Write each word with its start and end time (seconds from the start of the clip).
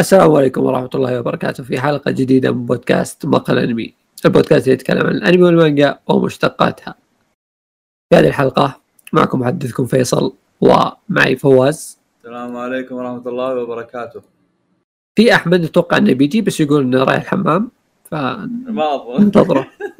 السلام 0.00 0.32
عليكم 0.32 0.64
ورحمة 0.64 0.90
الله 0.94 1.20
وبركاته. 1.20 1.64
في 1.64 1.80
حلقة 1.80 2.10
جديدة 2.10 2.52
من 2.52 2.66
بودكاست 2.66 3.26
مقال 3.26 3.58
أنمي. 3.58 3.94
البودكاست 4.24 4.64
اللي 4.64 4.74
يتكلم 4.74 5.06
عن 5.06 5.14
الأنمي 5.14 5.42
والمانجا 5.42 5.98
ومشتقاتها. 6.08 6.94
في 8.10 8.16
هذه 8.18 8.28
الحلقة 8.28 8.80
معكم 9.12 9.40
محدثكم 9.40 9.86
فيصل 9.86 10.32
ومعي 10.60 11.36
فواز. 11.36 11.98
السلام 12.18 12.56
عليكم 12.56 12.94
ورحمة 12.94 13.28
الله 13.28 13.54
وبركاته. 13.54 14.20
في 15.18 15.34
أحمد 15.34 15.64
أتوقع 15.64 15.96
أنه 15.96 16.12
بيجي 16.12 16.40
بس 16.40 16.60
يقول 16.60 16.82
أنه 16.82 17.04
رايح 17.04 17.22
الحمام 17.22 17.70
ما 18.12 18.94
أظن 18.94 19.18
فننتظره 19.18 19.66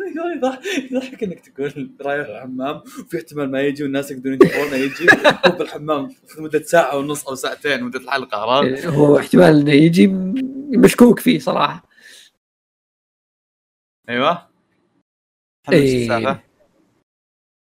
يضحك 0.90 1.22
إنك 1.22 1.40
تقول 1.40 1.90
رايح 2.00 2.28
الحمام 2.28 2.76
وفي 2.76 3.16
احتمال 3.16 3.50
ما 3.50 3.60
يجي 3.60 3.82
والناس 3.82 4.10
يقدرون 4.10 4.32
ينتظرونه 4.32 4.76
يجي 4.76 5.06
هو 5.46 5.56
بالحمام 5.58 6.08
في 6.08 6.42
مدة 6.42 6.62
ساعة 6.62 6.96
ونص 6.96 7.28
أو 7.28 7.34
ساعتين 7.34 7.84
مدة 7.84 7.98
الحلقة 7.98 8.38
عرفت؟ 8.38 8.86
هو 8.86 9.18
احتمال 9.18 9.60
أنه 9.60 9.72
يجي 9.72 10.06
مشكوك 10.78 11.20
فيه 11.20 11.38
صراحة 11.38 11.88
أيوه 14.08 14.48
إيه. 15.72 16.02
السالفة؟ 16.02 16.40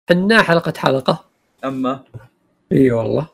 حنا 0.09 0.41
حلقة 0.41 0.73
حلقة 0.77 1.29
أما 1.65 2.03
إي 2.71 2.91
والله 2.91 3.29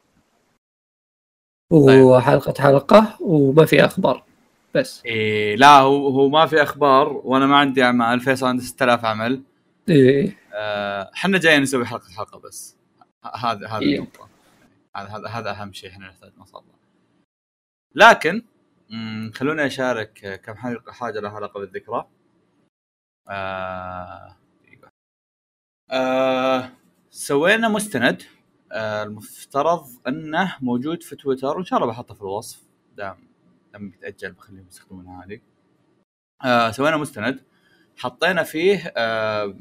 طيب. 1.71 2.03
وحلقة 2.03 2.53
حلقة 2.63 3.17
وما 3.21 3.65
في 3.65 3.85
أخبار 3.85 4.23
بس. 4.75 5.05
إيه 5.05 5.55
لا 5.55 5.79
هو 5.79 6.07
هو 6.07 6.29
ما 6.29 6.45
في 6.45 6.63
أخبار 6.63 7.13
وأنا 7.13 7.45
ما 7.45 7.57
عندي 7.57 7.83
أعمال 7.83 8.19
فيصل 8.19 8.47
عنده 8.47 8.63
6000 8.63 9.05
عمل. 9.05 9.43
إيه. 9.89 10.37
آه، 10.53 11.11
إحنا 11.13 11.37
جايين 11.37 11.61
نسوي 11.61 11.85
حلقة 11.85 12.09
حلقة 12.17 12.39
بس. 12.39 12.77
هذا 13.35 13.67
هذا 13.67 13.81
إيه. 13.81 14.07
هذا 14.95 15.27
هذا 15.27 15.51
أهم 15.51 15.73
شيء 15.73 15.89
إحنا 15.89 16.07
نحتاج 16.07 16.31
نوصل 16.37 16.57
له 16.57 16.75
لكن 17.95 18.43
خلوني 19.33 19.65
أشارك 19.65 20.41
كم 20.45 20.55
حلقة 20.55 20.91
حاجة 20.91 21.19
لها 21.19 21.31
علاقة 21.31 21.59
بالذكرى. 21.59 22.07
آه... 23.29 24.35
آه... 25.91 26.71
سوينا 27.09 27.69
مستند. 27.69 28.23
آه 28.71 29.03
المفترض 29.03 29.87
إنه 30.07 30.55
موجود 30.61 31.03
في 31.03 31.15
تويتر 31.15 31.57
وإن 31.57 31.65
شاء 31.65 31.79
الله 31.79 31.91
بحطه 31.91 32.13
في 32.13 32.21
الوصف. 32.21 32.61
دام. 32.97 33.24
لما 33.75 33.89
بيتأجل 33.89 34.31
بخليهم 34.31 34.65
يستخدمونها 34.67 35.25
هذه. 35.25 35.39
آه 36.45 36.71
سوينا 36.71 36.97
مستند. 36.97 37.39
حطينا 37.97 38.43
فيه 38.43 38.93
آه 38.97 39.57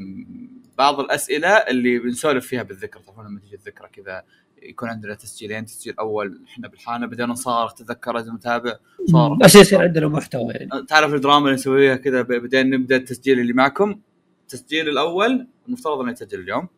بعض 0.78 1.00
الأسئلة 1.00 1.48
اللي 1.48 1.98
بنسولف 1.98 2.46
فيها 2.46 2.62
بالذكر. 2.62 3.00
تعرفون 3.00 3.26
لما 3.26 3.40
تجي 3.40 3.54
الذكرى 3.54 3.88
كذا 3.88 4.24
يكون 4.62 4.88
عندنا 4.88 5.14
تسجيلين 5.14 5.64
تسجيل 5.64 5.98
أول 5.98 6.42
إحنا 6.48 6.68
بالحانة 6.68 7.06
بعدين 7.06 7.26
نصارخ 7.26 7.74
تذكر 7.74 8.12
لازم 8.12 8.34
نتابع 8.34 8.76
صار 9.12 9.34
بس 9.34 9.54
يصير 9.54 9.82
عندنا 9.82 10.08
محتوى 10.08 10.52
يعني. 10.52 10.86
تعرف 10.86 11.14
الدراما 11.14 11.44
اللي 11.44 11.54
نسويها 11.54 11.96
كذا 11.96 12.22
بعدين 12.22 12.70
نبدأ 12.70 12.96
التسجيل 12.96 13.40
اللي 13.40 13.52
معكم. 13.52 14.00
التسجيل 14.42 14.88
الأول 14.88 15.48
المفترض 15.68 16.00
أنه 16.00 16.10
يتسجل 16.10 16.40
اليوم. 16.40 16.68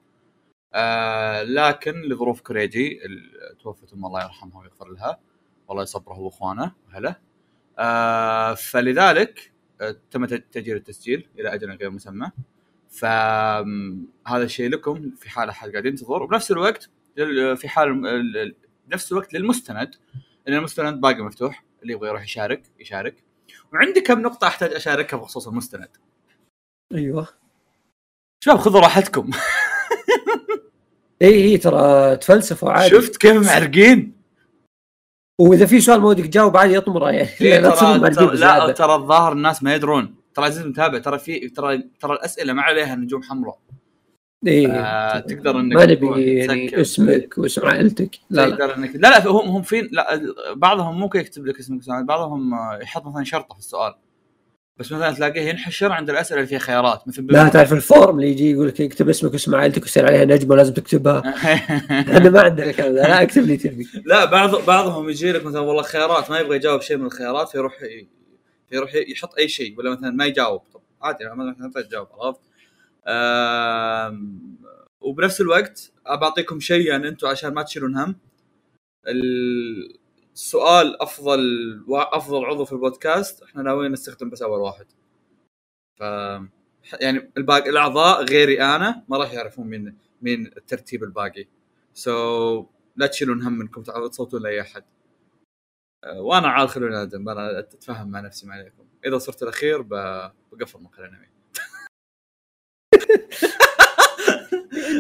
آه 0.75 1.43
لكن 1.43 1.93
لظروف 2.03 2.41
كريجي 2.41 3.01
توفت 3.63 3.93
أم 3.93 4.07
الله 4.07 4.25
يرحمها 4.25 4.61
ويغفر 4.61 4.89
لها. 4.93 5.19
والله 5.69 5.83
يصبره 5.83 6.19
واخوانه 6.19 6.73
واهله 6.89 7.17
آه 7.79 8.55
فلذلك 8.55 9.53
آه 9.81 9.97
تم 10.11 10.25
تاجيل 10.25 10.77
التسجيل 10.77 11.29
إلى 11.39 11.55
أجل 11.55 11.71
غير 11.71 11.91
مسمى 11.91 12.31
فهذا 12.91 14.45
الشيء 14.45 14.69
لكم 14.71 15.11
في 15.17 15.31
حال 15.31 15.49
أحد 15.49 15.71
قاعد 15.71 15.87
ينتظر 15.87 16.23
وبنفس 16.23 16.51
الوقت 16.51 16.89
لل- 17.17 17.57
في 17.57 17.69
حال 17.69 17.89
ال- 18.07 18.37
ال- 18.37 18.55
بنفس 18.87 19.13
الوقت 19.13 19.35
للمستند 19.35 19.95
إن 20.49 20.55
المستند 20.55 21.01
باقي 21.01 21.23
مفتوح 21.23 21.65
اللي 21.83 21.93
يبغى 21.93 22.09
يروح 22.09 22.23
يشارك 22.25 22.63
يشارك 22.81 23.15
وعندي 23.73 24.01
كم 24.01 24.21
نقطة 24.23 24.47
أحتاج 24.47 24.73
أشاركها 24.73 25.17
بخصوص 25.17 25.49
المستند. 25.49 25.89
أيوه 26.95 27.29
شباب 28.45 28.57
خذوا 28.59 28.81
راحتكم. 28.81 29.31
اي 31.23 31.29
اي 31.45 31.59
ترى 31.59 32.17
تفلسفوا 32.17 32.71
عادي 32.73 32.91
شفت 32.91 33.17
كيف 33.17 33.47
معرقين؟ 33.47 34.16
وإذا 35.39 35.67
في 35.67 35.81
سؤال 35.81 36.01
ما 36.01 36.09
ودك 36.09 36.27
تجاوب 36.27 36.57
عادي 36.57 36.79
اطمره 36.79 37.11
يعني. 37.11 37.29
إيه 37.41 37.61
لا 37.61 37.71
ترى, 38.09 38.37
لا. 38.37 38.73
ترى 38.73 38.95
الظاهر 38.95 39.33
الناس 39.33 39.63
ما 39.63 39.75
يدرون. 39.75 40.15
ترى 40.35 40.45
عزيز 40.45 40.63
المتابع 40.63 40.99
ترى 40.99 41.19
في 41.19 41.49
ترى 41.49 41.83
ترى 42.01 42.13
الأسئلة 42.13 42.53
ما 42.53 42.63
عليها 42.63 42.95
نجوم 42.95 43.23
حمراء. 43.23 43.59
آه 44.49 45.19
تقدر 45.19 45.61
إنك 45.61 45.77
ما 45.77 45.87
نبي 45.87 46.35
يعني. 46.35 46.81
اسمك 46.81 47.39
واسم 47.39 47.67
عائلتك. 47.67 48.11
لا 48.31 48.47
لا. 48.47 48.51
تقدر 48.51 48.77
انك 48.77 48.97
لا 48.97 49.09
لا 49.09 49.27
هم 49.29 49.49
هم 49.49 49.63
فين 49.63 49.89
لا 49.93 50.21
بعضهم 50.57 51.01
ممكن 51.01 51.21
يكتب 51.21 51.47
لك 51.47 51.59
اسمك 51.59 51.81
بعضهم 51.89 52.55
يحط 52.83 53.07
مثلا 53.07 53.25
شرطة 53.25 53.55
في 53.55 53.59
السؤال. 53.59 53.95
بس 54.79 54.93
مثلا 54.93 55.13
تلاقيه 55.13 55.41
ينحشر 55.41 55.93
عند 55.93 56.11
الأسئلة 56.11 56.39
اللي 56.41 56.49
فيها 56.49 56.59
خيارات 56.59 57.09
مثل 57.09 57.27
لا 57.31 57.49
تعرف 57.49 57.73
ال 57.73 57.82
form 57.82 58.17
اللي 58.17 58.31
يجي 58.31 58.51
يقول 58.51 58.69
لك 58.69 58.81
اكتب 58.81 59.09
اسمك 59.09 59.33
واسم 59.33 59.55
عائلتك 59.55 59.83
ويصير 59.83 60.07
عليها 60.07 60.25
نجمة 60.25 60.57
لازم 60.57 60.73
تكتبها. 60.75 61.23
إحنا 61.91 62.31
ما 62.31 62.41
عندنا 62.41 62.71
الكلام 62.71 62.95
ذا 62.95 63.03
لا 63.03 63.23
أكتب 63.23 63.43
اللي 63.43 63.57
تبي. 63.57 63.87
لا 64.05 64.25
بعض 64.25 64.65
بعضهم 64.67 65.09
يجي 65.09 65.33
لك 65.33 65.45
مثلا 65.45 65.61
والله 65.61 65.83
خيارات 65.83 66.31
ما 66.31 66.39
يبغى 66.39 66.57
يجاوب 66.57 66.81
شيء 66.81 66.97
من 66.97 67.07
الخيارات 67.07 67.49
فيروح 67.49 67.83
ي- 67.83 68.09
يروح 68.73 68.91
يحط 68.95 69.39
أي 69.39 69.49
شيء 69.49 69.79
ولا 69.79 69.91
مثلا 69.91 70.11
ما 70.11 70.27
يجاوب. 70.27 70.63
طب 70.75 70.81
عادي 71.03 71.25
ما 71.25 71.55
تحتاج 71.69 71.89
تجاوب 71.89 72.09
عرفت؟ 72.21 72.41
وبنفس 75.01 75.41
الوقت 75.41 75.93
بعطيكم 76.21 76.61
شيء 76.61 76.87
يعني 76.87 77.09
أنتم 77.09 77.27
عشان 77.29 77.55
ما 77.55 77.63
تشيلون 77.63 77.97
هم. 77.97 78.17
السؤال 80.37 81.03
أفضل 81.03 81.41
أفضل 81.91 82.45
عضو 82.45 82.65
في 82.65 82.73
البودكاست 82.73 83.43
إحنا 83.43 83.63
ناويين 83.63 83.93
نستخدم 83.93 84.31
بس 84.31 84.43
أول 84.43 84.61
واحد. 84.61 84.87
ف 85.97 86.01
يعني 87.01 87.33
الباقي 87.37 87.71
الأعضاء 87.71 88.25
غيري 88.25 88.63
أنا 88.63 89.05
ما 89.09 89.17
راح 89.19 89.33
يعرفون 89.33 89.67
مين 89.67 89.99
مين 90.23 90.47
الترتيب 90.47 91.05
الباقي. 91.05 91.49
سو 91.95 92.63
so, 92.63 92.67
لا 92.97 93.07
تشيلون 93.07 93.43
هم 93.43 93.61
انكم 93.61 93.83
تصوتون 93.83 94.43
لأي 94.43 94.61
أحد. 94.61 94.85
وأنا 96.17 96.49
عال 96.49 96.69
خلوني 96.69 97.03
آدم 97.03 97.29
أنا 97.29 97.59
اتفاهم 97.59 98.09
مع 98.11 98.21
نفسي 98.21 98.47
ما 98.47 98.55
عليكم. 98.55 98.87
إذا 99.07 99.19
صرت 99.19 99.43
الأخير 99.43 99.83
بقفل 99.83 100.83
مقال 100.83 101.05
انمي 101.05 101.36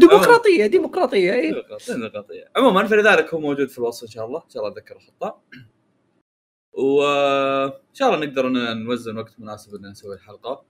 ديمقراطية 0.01 0.67
ديمقراطية 0.67 1.33
اي 1.33 1.62
ديمقراطية. 1.89 2.51
عموما 2.57 2.87
فلذلك 2.87 3.34
هو 3.34 3.41
موجود 3.41 3.69
في 3.69 3.79
الوصف 3.79 4.03
إن 4.03 4.09
شاء 4.09 4.27
الله. 4.27 4.43
إن 4.45 4.51
شاء 4.51 4.62
الله 4.62 4.73
أتذكر 4.77 4.97
احطه 4.97 5.41
وان 6.73 7.73
شاء 7.93 8.15
الله 8.15 8.27
نقدر 8.27 8.49
نوزن 8.75 9.19
وقت 9.19 9.35
مناسب 9.39 9.75
إن 9.75 9.91
نسوي 9.91 10.15
الحلقة. 10.15 10.65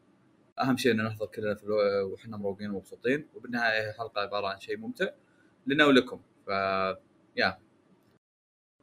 أهم 0.60 0.76
شيء 0.76 0.92
إن 0.92 1.04
نحضر 1.04 1.26
كلنا 1.26 1.54
في 1.54 1.64
ألو... 1.64 1.76
وحنا 2.12 2.36
مروقين 2.36 2.70
ومبسوطين. 2.70 3.26
وبالنهاية 3.34 3.88
هي 3.88 3.92
حلقة 3.92 4.20
عبارة 4.20 4.46
عن 4.46 4.60
شيء 4.60 4.76
ممتع 4.76 5.08
لنا 5.66 5.86
ولكم 5.86 6.20
ف 6.46 6.48
يا. 7.36 7.58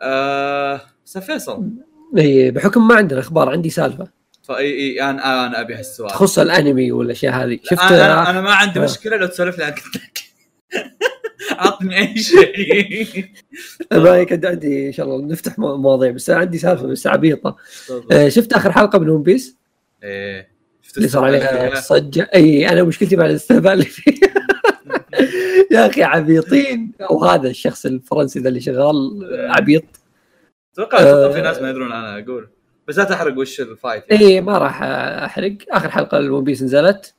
آه... 0.02 0.82
فيصل. 1.06 1.70
إي 2.18 2.52
بحكم 2.52 2.88
ما 2.88 2.96
عندنا 2.96 3.20
أخبار 3.20 3.50
عندي 3.50 3.70
سالفة. 3.70 4.12
فاي 4.44 4.74
إي 4.74 5.02
أنا 5.02 5.48
أنا 5.48 5.62
أبي 5.62 5.76
هالسؤال. 5.76 6.10
تخص 6.10 6.40
الأنمي 6.40 6.92
والأشياء 6.92 7.34
هذه. 7.34 7.60
شفت 7.64 7.82
أنا 7.82 8.06
أنا, 8.06 8.30
أنا 8.30 8.42
ما 8.42 8.54
عندي 8.54 8.80
آه. 8.80 8.84
مشكلة 8.84 9.18
لو 9.18 9.28
تسولف 9.28 9.58
لي 9.58 9.64
عن 9.64 9.74
عطني 11.52 11.98
أي 12.00 12.18
شيء. 12.18 13.26
ما 13.92 14.24
كنت 14.24 14.46
عندي 14.46 14.88
إن 14.88 14.92
شاء 14.94 15.06
الله 15.06 15.26
نفتح 15.26 15.60
مو- 15.60 15.78
مواضيع 15.78 16.12
بس 16.12 16.30
أنا 16.30 16.40
عندي 16.40 16.58
سالفة 16.58 16.88
بس 16.88 17.08
عبيطة. 17.08 17.58
آه، 18.12 18.30
شفت 18.30 18.54
آخر 18.54 18.72
حلقة 18.72 19.00
من 19.00 19.10
One 19.10 19.24
Piece 19.24 19.58
إيه. 20.04 20.54
اللي 20.98 21.08
صار 21.08 21.24
عليها؟ 21.24 21.76
صجة. 21.76 22.30
أي 22.36 22.70
أنا 22.70 22.84
مشكلتي 22.84 23.16
مع 23.16 23.26
الاستهبال 23.26 23.72
اللي 23.72 23.86
فيه. 23.86 24.14
يا 25.72 25.88
أخي 25.88 26.04
عبيطين. 26.04 26.92
أو 27.02 27.26
هذا 27.26 27.50
الشخص 27.50 27.86
الفرنسي 27.86 28.40
ذا 28.40 28.50
اللي 28.50 28.60
شغال 28.62 29.28
عبيط. 29.50 29.84
أتوقع 30.74 31.00
آه. 31.00 31.32
في 31.32 31.42
ناس 31.42 31.62
ما 31.62 31.70
يدرون 31.70 31.92
أنا 31.92 32.20
أقول. 32.20 32.50
بس 32.88 32.98
لا 32.98 33.04
تحرق 33.04 33.38
وش 33.38 33.62
الفايت 33.62 34.04
يعني. 34.12 34.26
اي 34.26 34.42
ما 34.42 34.58
راح 34.58 34.84
أحرق. 34.84 35.58
آخر 35.70 35.90
حلقة 35.90 36.18
ال 36.18 36.24
One 36.24 36.44
Piece 36.44 36.64
نزلت. 36.64 37.14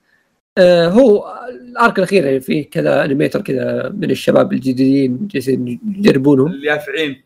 آه 0.59 0.89
هو 0.89 1.35
ال 1.75 1.81
arc 1.81 1.99
الاخير 1.99 2.25
يعني 2.25 2.41
فيه 2.41 2.71
كذا 2.71 3.05
animator 3.05 3.41
كذا 3.41 3.89
من 3.89 4.11
الشباب 4.11 4.53
الجديدين 4.53 5.29
جالسين 5.31 5.81
يجربونهم. 5.97 6.47
اليافعين. 6.53 7.23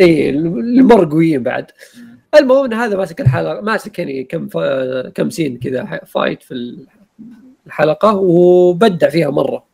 إي 0.00 0.30
اللي 0.30 0.82
مره 0.82 1.10
قويين 1.10 1.42
بعد. 1.42 1.66
المهم 2.34 2.64
إن 2.64 2.72
هذا 2.72 2.96
ماسك 2.96 3.20
الحلقة 3.20 3.60
ماسك 3.60 3.98
يعني 3.98 4.24
كم 4.24 4.48
fi... 4.48 5.08
كم 5.08 5.30
scene 5.30 5.58
كذا 5.58 6.00
fight 6.06 6.42
في 6.42 6.76
الحلقة 7.66 8.16
وبدع 8.16 9.08
فيها 9.08 9.30
مرة. 9.30 9.66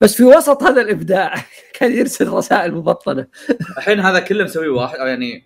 بس 0.00 0.14
في 0.14 0.24
وسط 0.24 0.62
هذا 0.62 0.80
الإبداع 0.82 1.34
كان 1.80 1.92
يرسل 1.92 2.28
رسائل 2.28 2.74
مبطنة. 2.74 3.26
الحين 3.78 4.00
هذا 4.00 4.20
كله 4.20 4.44
مسويه 4.44 4.68
واحد 4.68 4.98
يعني 4.98 5.44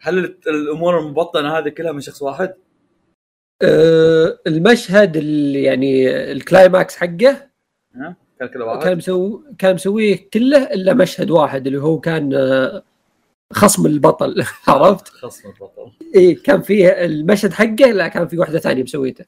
هل 0.00 0.18
ال- 0.18 0.38
الأمور 0.48 1.00
المبطنة 1.00 1.58
هذه 1.58 1.68
كلها 1.68 1.92
من 1.92 2.00
شخص 2.00 2.22
واحد؟ 2.22 2.54
أه 3.62 4.38
المشهد 4.46 5.16
اللي 5.16 5.62
يعني 5.62 6.10
ال 6.32 6.41
climax 6.41 6.96
حقه؟ 6.96 7.50
كان 8.48 8.78
كان؟ 8.82 8.96
مسوي 8.96 9.42
كان 9.58 9.74
مسويه 9.74 10.28
كله 10.34 10.64
إلا 10.64 10.94
مشهد 10.94 11.30
واحد 11.30 11.66
اللي 11.66 11.82
هو 11.82 12.00
كان 12.00 12.34
آه، 12.34 12.82
خصم 13.52 13.86
البطل 13.86 14.44
عرفت؟ 14.68 15.08
خصم 15.08 15.48
البطل 15.48 15.92
اي 16.16 16.34
كان 16.34 16.62
فيه 16.62 16.88
المشهد 16.88 17.52
حقه 17.52 17.92
لا 17.92 18.08
كان 18.08 18.28
في 18.28 18.38
واحدة 18.38 18.58
ثانية 18.58 18.82
مسويته 18.82 19.24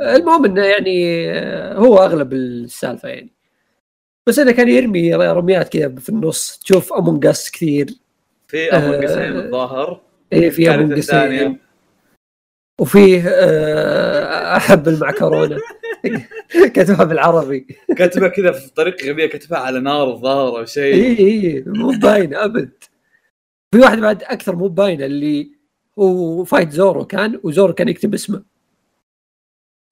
المهم 0.00 0.44
إنه 0.44 0.64
يعني 0.64 1.30
آه، 1.30 1.74
هو 1.74 1.98
أغلب 1.98 2.32
السالفة 2.32 3.08
يعني 3.08 3.32
بس 4.26 4.38
إنه 4.38 4.52
كان 4.52 4.68
يرمي 4.68 5.14
رميات 5.14 5.68
كذا 5.68 5.94
في 5.94 6.08
النص 6.08 6.58
تشوف 6.58 6.92
Among 6.92 7.26
Us 7.26 7.50
كثير 7.50 7.86
في 8.48 8.72
آه، 8.72 8.76
Among 8.76 9.04
Us-ين 9.04 9.36
الظاهر 9.36 10.00
اي 10.32 10.50
في 10.50 10.74
Among 10.74 10.87
Us 10.87 10.92
الثانية. 10.92 11.65
وفيه 12.80 13.22
آه، 13.28 14.56
أحب 14.56 14.88
المعكرونة. 14.88 15.56
كتبها 16.74 17.04
بالعربي. 17.04 17.66
كاتبها 17.96 18.28
كذا 18.28 18.52
في 18.52 18.70
طريقة 18.70 19.10
غبية 19.10 19.26
كاتبها 19.26 19.58
على 19.58 19.80
نار 19.80 20.10
الظاهر 20.10 20.58
أو 20.58 20.64
شيء. 20.64 20.94
إي 20.94 21.18
إي 21.18 21.64
مو 21.66 21.90
باينة 22.02 22.44
أبد. 22.44 22.70
في 23.74 23.78
واحد 23.80 23.98
بعد 23.98 24.22
أكثر 24.22 24.56
مو 24.56 24.68
باينة 24.68 25.04
اللي 25.04 25.50
هو 25.98 26.44
fight 26.44 26.72
زورو 26.72 27.04
كان 27.04 27.40
وزورو 27.42 27.72
كان 27.74 27.88
يكتب 27.88 28.14
اسمه. 28.14 28.42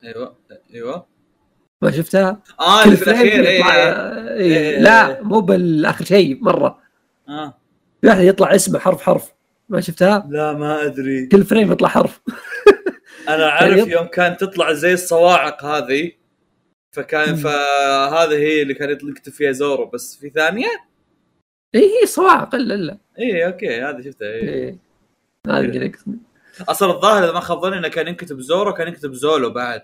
أيوه 0.04 0.36
أيوه. 0.74 1.06
ما 1.82 1.90
شفتها؟ 1.90 2.42
آه 2.60 2.84
اللي 2.84 2.96
في 2.96 3.02
الأخير 3.02 3.46
اي. 3.46 3.48
إيه. 3.48 4.36
إيه. 4.38 4.78
لا 4.80 5.22
مو 5.22 5.40
بالآخر 5.40 6.04
شيء 6.04 6.38
مرة. 6.44 6.78
آه. 7.28 7.54
في 8.00 8.06
واحد 8.08 8.20
يطلع 8.24 8.54
اسمه 8.54 8.78
حرف 8.78 9.02
حرف. 9.02 9.33
ما 9.68 9.80
شفتها؟ 9.80 10.26
لا 10.30 10.52
ما 10.52 10.84
أدري 10.84 11.26
كل 11.26 11.44
frame 11.44 11.72
يطلع 11.72 11.88
حرف 11.88 12.20
أنا 13.28 13.46
عارف 13.50 13.84
يط- 13.84 13.88
يوم 13.88 14.06
كانت 14.06 14.40
تطلع 14.40 14.72
زي 14.72 14.92
الصواعق 14.92 15.64
هذه 15.64 16.12
فكان. 16.96 17.34
فهذه 17.36 18.34
هي 18.38 18.62
اللي 18.62 18.74
كان 18.74 18.90
يكتب 18.90 19.32
فيها 19.32 19.52
زورو 19.52 19.86
بس 19.86 20.16
في 20.16 20.30
ثانية 20.30 20.66
اي 21.74 21.80
هي 22.00 22.06
صواعق 22.06 22.54
إلا 22.54 22.74
إلا 22.74 22.98
اي 23.18 23.46
أوكي 23.46 23.80
هذه 23.82 24.00
شفتها 24.00 24.28
اي. 24.28 24.78
هذا 25.46 25.60
اللي 25.60 25.86
أقصد. 25.86 26.18
أصلا 26.68 26.90
الظاهر 26.92 27.24
إذا 27.24 27.32
ما 27.32 27.40
خاب 27.40 27.60
ظني 27.60 27.78
إنه 27.78 27.88
كان 27.88 28.08
يكتب 28.08 28.40
زورو 28.40 28.74
كان 28.74 28.88
يكتب 28.88 29.12
زولو 29.12 29.50
بعد 29.50 29.82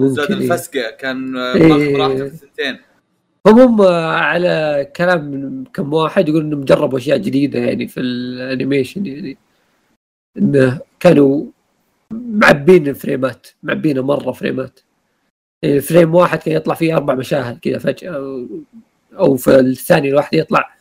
زاد 0.00 0.30
إيه. 0.32 0.38
الفسقه 0.38 0.90
كان 0.90 1.36
إيه. 1.36 1.66
ماخذ 1.68 1.96
راحته 1.96 2.28
في 2.28 2.34
الثنتين 2.34 2.78
هم 3.46 3.82
على 3.82 4.86
كلام 4.96 5.24
من 5.24 5.64
كم 5.64 5.92
واحد 5.92 6.28
يقول 6.28 6.42
إنهم 6.44 6.64
جربوا 6.64 6.98
أشياء 6.98 7.18
جديدة 7.18 7.58
يعني 7.58 7.88
في 7.88 8.00
ال 8.00 8.11
animation 8.11 9.06
يعني. 9.06 9.38
إنه 10.38 10.80
كانوا 11.00 11.46
معبين 12.12 12.88
الفريمات 12.88 13.46
معبينه 13.62 14.02
مرة 14.02 14.32
فريمات. 14.32 14.80
يعني 15.62 15.80
frame 15.80 16.14
واحد 16.14 16.38
كان 16.38 16.54
يطلع 16.56 16.74
فيه 16.74 16.96
أربع 16.96 17.14
مشاهد 17.14 17.58
كذا 17.58 17.78
فجأة 17.78 18.46
أو 19.18 19.36
في 19.36 19.60
الثاني 19.60 20.08
الواحد 20.08 20.34
يطلع. 20.34 20.76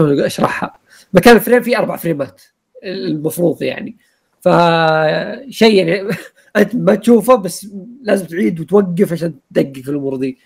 أشرحها. 0.00 0.78
مكان 1.14 1.36
ال 1.36 1.40
frame 1.40 1.62
فيه 1.62 1.78
أربع 1.78 1.96
فريمات 1.96 2.42
المفروض 2.84 3.62
يعني. 3.62 3.96
فشيء 4.40 5.74
يعني 5.74 6.10
أنت 6.56 6.74
ما 6.74 6.94
تشوفه 6.94 7.34
بس 7.36 7.66
لازم 8.02 8.26
تعيد 8.26 8.60
وتوقف 8.60 9.12
عشان 9.12 9.34
تدقق 9.54 9.88
الأمور 9.88 10.16
دي. 10.16 10.38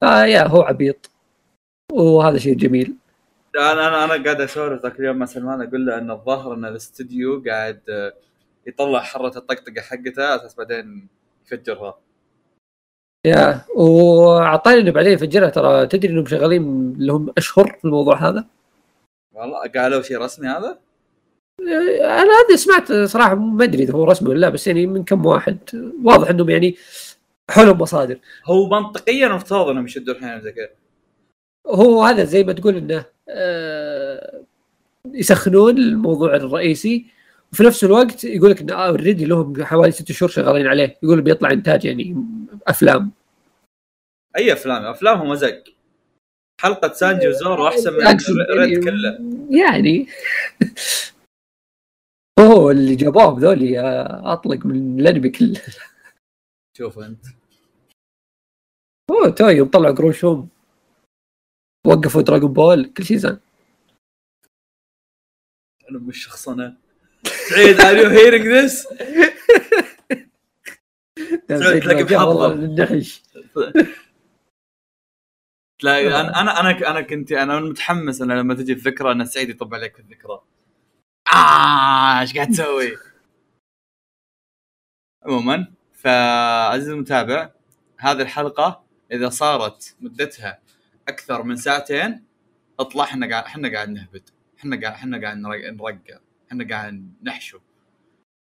فيا 0.00 0.46
هو 0.46 0.62
عبيط. 0.62 1.10
وهذا 1.92 2.38
شيء 2.38 2.54
جميل. 2.54 2.94
أنا 3.56 3.88
أنا 3.88 4.04
أنا 4.04 4.24
قاعد 4.24 4.40
أسولف 4.40 4.82
ذاك 4.82 5.00
اليوم 5.00 5.16
مع 5.16 5.26
سلمان 5.26 5.62
أقول 5.62 5.86
له 5.86 5.98
إن 5.98 6.10
الظاهر 6.10 6.54
إن 6.54 6.64
الاستديو 6.64 7.42
قاعد 7.46 7.80
آه، 7.88 8.12
يطلع 8.66 9.00
حرة 9.00 9.38
الطقطقة 9.38 9.80
حقته 9.80 10.24
على 10.24 10.36
أساس 10.36 10.54
بعدين 10.54 11.08
يفجرها. 11.46 11.98
يا 13.26 13.60
وأعطاني 13.76 14.80
انه 14.80 14.90
بعدين 14.90 15.12
يفجرها. 15.12 15.50
ترى 15.50 15.86
تدري 15.86 16.12
إنهم 16.12 16.26
شغالين 16.26 16.94
لهم 16.98 17.32
أشهر 17.38 17.78
في 17.78 17.84
الموضوع 17.84 18.28
هذا؟ 18.28 18.46
والله 19.34 19.58
قالوا 19.76 20.02
شيء 20.02 20.18
رسمي 20.18 20.48
هذا؟ 20.48 20.78
أنا 22.00 22.32
هذا 22.32 22.56
سمعت 22.56 22.92
صراحة 22.92 23.34
ما 23.34 23.64
أدري 23.64 23.82
إذا 23.82 23.94
هو 23.94 24.04
رسمي 24.04 24.28
ولا 24.28 24.38
لا 24.38 24.48
بس 24.48 24.66
يعني 24.66 24.86
من 24.86 25.04
كم 25.04 25.26
واحد. 25.26 25.58
واضح 26.04 26.30
إنهم 26.30 26.50
يعني 26.50 26.76
حولهم 27.50 27.78
مصادر 27.80 28.18
هو 28.44 28.68
منطقيا 28.68 29.28
مفترض 29.28 29.68
إنهم 29.68 29.84
يشدوا 29.84 30.14
الحين 30.14 30.40
زي 30.40 30.52
كذا. 30.52 30.68
هو 31.66 32.02
هذا 32.02 32.24
زي 32.24 32.44
ما 32.44 32.52
تقول 32.52 32.76
إنه 32.76 33.04
آه، 33.28 34.42
يسخنون 35.06 35.78
الموضوع 35.78 36.34
الرئيسي 36.36 37.06
وفي 37.52 37.62
نفس 37.62 37.84
الوقت 37.84 38.24
يقول 38.24 38.50
لك 38.50 38.60
انه 38.60 38.74
اوريدي 38.74 39.24
لهم 39.24 39.64
حوالي 39.64 39.92
ست 39.92 40.12
شهور 40.12 40.30
شغالين 40.30 40.66
عليه. 40.66 40.98
يقول 41.02 41.20
بيطلع 41.22 41.50
إنتاج 41.50 41.84
يعني 41.84 42.24
أفلام. 42.66 43.10
أي 44.36 44.52
أفلام؟ 44.52 44.84
افلامهم 44.84 45.28
مزق 45.28 45.64
حلقة 46.60 46.92
سانجي 46.92 47.28
وزورو 47.28 47.68
احسن 47.68 47.92
من 47.92 47.98
ريد 47.98 48.70
يعني- 48.72 48.80
كله. 48.80 49.18
يعني. 49.50 50.06
هو 52.40 52.70
اللي 52.70 52.94
جابوهم 52.96 53.38
ذولي 53.38 53.80
أطلق 54.24 54.66
من 54.66 55.00
الأنمي 55.00 55.28
كله. 55.28 55.60
شوف 56.78 56.98
أنت. 56.98 57.26
هو 59.10 59.28
تو 59.28 59.48
يوم 59.48 59.68
طلعوا 59.68 59.94
قروشهم 59.94 60.48
وقفوا 61.86 62.22
دراغون 62.22 62.52
بول 62.52 62.92
كل 62.92 63.04
شيء 63.04 63.16
زين. 63.16 63.40
أنا 65.90 65.98
مش 65.98 66.24
شخصنه 66.24 66.76
سعيد 67.24 67.80
are 67.80 67.96
you 67.96 68.10
hearing 68.10 68.46
this 68.46 68.88
تلاقي 71.48 72.02
النحش. 72.52 73.22
أنا 75.84 76.40
أنا 76.40 76.60
أنا 76.60 76.90
أنا 76.90 77.00
كنت 77.00 77.32
أنا 77.32 77.60
متحمس 77.60 78.22
أنا 78.22 78.32
لما 78.32 78.54
تجي 78.54 78.72
الذكرى 78.72 79.12
أن 79.12 79.24
سعيد 79.24 79.48
يطب 79.48 79.74
عليك 79.74 79.94
في 79.94 80.00
الذكرى. 80.02 80.42
آه 81.32 82.20
إيش 82.20 82.34
قاعد 82.34 82.50
تسوي؟ 82.50 82.96
عموما 85.22 85.72
فعزيزي 85.92 86.92
المتابع 86.92 87.50
هذه 87.98 88.22
الحلقة 88.22 88.85
إذا 89.12 89.28
صارت 89.28 89.96
مدتها 90.00 90.58
أكثر 91.08 91.42
من 91.42 91.56
ساعتين 91.56 92.24
أطلع 92.80 93.04
إحنا 93.04 93.30
قاعد 93.30 93.44
إحنا 93.44 93.72
قاعد 93.72 93.88
نهبد. 93.88 94.28
إحنا 94.58 94.80
قاعد 94.80 94.92
إحنا 94.92 95.20
قاعد 95.20 95.36
نرق- 95.36 95.70
نرقع. 95.70 96.18
إحنا 96.48 96.68
قاعد 96.68 97.14
نحشو. 97.22 97.58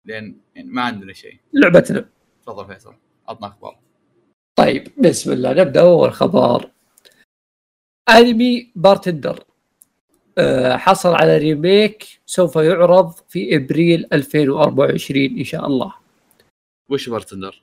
لأن 0.05 0.37
يعني 0.55 0.69
ما 0.69 0.83
عندنا 0.83 1.13
شيء. 1.13 1.39
لعبتنا. 1.53 2.09
تفضل 2.43 2.67
فيصل. 2.75 2.95
عطنا 3.29 3.47
أخبار. 3.49 3.79
طيب 4.59 4.89
بسم 4.99 5.33
الله. 5.33 5.53
نبدأ 5.53 5.81
أول 5.81 6.13
خبر 6.13 6.71
أنمي 8.09 8.73
Bartender. 8.77 9.45
آه، 10.39 10.77
حصل 10.77 11.15
على 11.15 11.39
remake 11.39 12.07
سوف 12.27 12.57
يعرض 12.57 13.13
في 13.29 13.57
إبريل 13.57 14.07
2024 14.13 15.39
إن 15.39 15.45
شاء 15.45 15.67
الله. 15.67 15.95
وش 16.89 17.09
Bartender؟ 17.09 17.63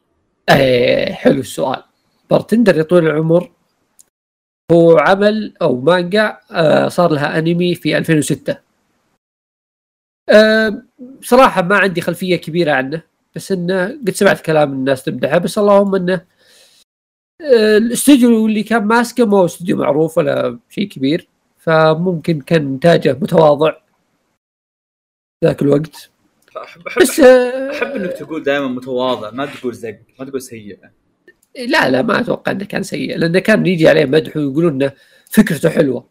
آه 0.49 1.11
حلو 1.13 1.39
السؤال. 1.39 1.83
Bartender 2.29 2.77
يا 2.77 2.83
طويل 2.83 3.07
العمر 3.07 3.51
هو 4.71 4.97
عمل 4.97 5.53
أو 5.61 5.81
مانجا 5.81 6.39
آه 6.51 6.87
صار 6.87 7.11
لها 7.11 7.39
أنمي 7.39 7.75
في 7.75 7.97
2006 7.97 8.57
آه 10.29 10.83
صراحة 11.21 11.61
ما 11.61 11.77
عندي 11.77 12.01
خلفية 12.01 12.35
كبيرة 12.35 12.71
عنه 12.71 13.03
بس 13.35 13.51
إنه 13.51 13.87
قد 13.87 14.09
سمعت 14.09 14.41
كلام 14.41 14.73
الناس 14.73 15.03
تمدحه 15.03 15.37
بس 15.37 15.57
اللهم 15.57 15.95
إنه 15.95 16.25
آه 17.41 17.77
الاستوديو 17.77 18.45
اللي 18.45 18.63
كان 18.63 18.83
ماسكه 18.87 19.25
ما 19.25 19.37
هو 19.37 19.45
استوديو 19.45 19.77
معروف 19.77 20.17
ولا 20.17 20.59
شيء 20.69 20.87
كبير 20.87 21.27
فممكن 21.57 22.41
كان 22.41 22.61
إنتاجه 22.73 23.13
متواضع 23.21 23.73
ذاك 25.45 25.61
الوقت. 25.61 26.09
احب 26.57 26.87
أحب 26.87 27.01
بس 27.01 27.19
آه 27.19 27.71
أحب 27.71 27.87
إنك 27.87 28.13
تقول 28.13 28.43
دائما 28.43 28.67
متواضع 28.67 29.31
ما 29.31 29.45
تقول 29.45 29.73
زق 29.73 29.99
ما 30.19 30.25
تقول 30.25 30.41
سيء. 30.41 30.79
لا 31.57 31.89
لا 31.89 32.01
ما 32.01 32.19
أتوقع 32.19 32.51
إنه 32.51 32.65
كان 32.65 32.83
سيء 32.83 33.17
لأنه 33.17 33.39
كان 33.39 33.65
يجي 33.65 33.87
عليه 33.87 34.05
مدح 34.05 34.37
ويقولون 34.37 34.73
إنه 34.73 34.91
فكرته 35.29 35.69
حلوة. 35.69 36.09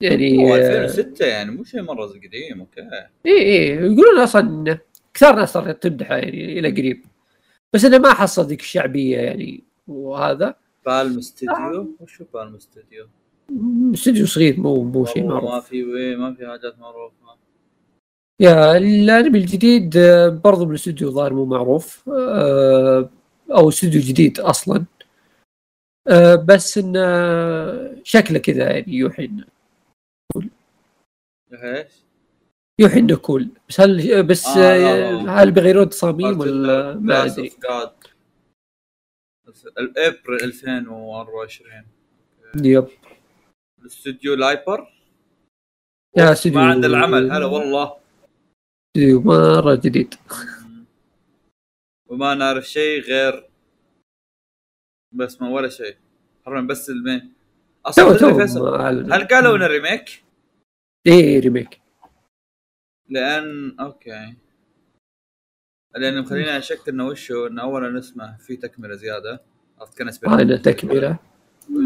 يعني 0.00 0.44
هو 0.44 0.54
آه، 0.54 0.84
2006 0.84 1.26
يعني 1.26 1.50
مو 1.50 1.64
شيء 1.64 1.82
مرة 1.82 2.06
قديم 2.06 2.60
okay. 2.60 2.80
اي 3.26 3.32
اي 3.32 3.68
يقولون 3.68 4.18
أصلا 4.18 4.42
انه 4.42 4.78
كثار 5.14 5.36
ناس 5.36 5.52
صارت 5.52 5.82
تمدحه 5.82 6.16
يعني 6.16 6.58
إلى 6.58 6.70
قريب. 6.70 7.04
بس 7.72 7.84
إنه 7.84 7.98
ما 7.98 8.14
حصل 8.14 8.46
ذيك 8.46 8.60
الشعبية 8.60 9.18
يعني 9.18 9.64
وهذا. 9.88 10.54
Palm 10.86 11.18
استوديو 11.18 11.96
وشو 12.00 12.24
Palm 12.34 12.54
استوديو؟ 12.54 13.06
استوديو 13.94 14.26
صغير 14.26 14.60
مو 14.60 14.82
مو 14.82 15.04
شيء 15.04 15.24
معروف. 15.26 15.50
ما 15.50 15.60
في 15.60 15.84
وي 15.84 16.16
ما 16.16 16.34
في 16.34 16.46
حاجات 16.46 16.78
معروفة. 16.78 17.14
يا 18.40 18.76
الأنمي 18.76 19.38
الجديد 19.38 19.96
آه، 19.96 20.28
برضو 20.28 20.66
من 20.66 20.74
استوديو 20.74 21.10
ظاهر 21.10 21.32
مو 21.34 21.44
معروف. 21.44 22.08
آه، 22.08 23.10
أو 23.50 23.68
استوديو 23.68 24.00
جديد 24.00 24.40
أصلا. 24.40 24.84
آه، 26.08 26.34
بس 26.34 26.78
انه 26.78 27.00
شكله 28.04 28.38
كذا 28.38 28.70
يعني 28.70 28.92
يوحي 28.92 29.24
إنه 29.24 29.44
إيش؟ 31.52 31.92
يوحي 32.80 32.98
إنه 32.98 33.16
cool 33.16 33.48
بس 33.68 33.80
هل 33.80 34.22
بس 34.22 34.46
آه، 34.46 34.60
آه 34.60 35.10
آه. 35.10 35.42
هل 35.42 35.50
بيغيرون 35.50 35.88
تصاميم 35.88 36.40
ولا 36.40 36.94
ما 36.94 37.24
أدري. 37.24 37.52
الأبريل 39.78 40.42
2024 40.42 41.84
yep. 42.64 42.88
الأستوديو 43.78 44.34
Liber 44.34 44.92
يا 46.16 46.32
استوديو 46.32 46.60
ما 46.60 46.66
عند 46.66 46.84
العمل. 46.84 47.32
هلا 47.32 47.46
والله. 47.46 47.96
استوديو 48.96 49.20
مرة 49.20 49.74
جديد. 49.74 50.14
وما 52.12 52.34
نعرف 52.34 52.68
شيء 52.68 53.00
غير 53.02 53.48
بس 55.14 55.42
ما 55.42 55.48
ولا 55.48 55.68
شيء. 55.68 55.96
حرفيا 56.46 56.60
بس 56.60 56.90
ال 56.90 56.98
main 56.98 57.32
أصلا 57.86 58.18
تو 58.18 58.26
هل 59.14 59.28
قالوا 59.28 59.56
إنه 59.56 59.66
remake؟ 59.66 60.24
إيه 61.06 61.40
remake 61.40 61.80
لأن 63.08 63.76
okay. 63.80 64.34
لأن 65.94 66.20
مخليني 66.20 66.58
اشك 66.58 66.88
إنه 66.88 67.06
وشو؟ 67.06 67.46
إنه 67.46 67.62
اولا 67.62 67.98
اسمه 67.98 68.36
في 68.36 68.56
تكملة 68.56 68.94
زيادة. 68.94 69.42
عرفت؟ 69.80 69.98
كان 69.98 70.08
اسمه 70.08 70.40
هذا 70.40 70.56
تكمله 70.56 71.18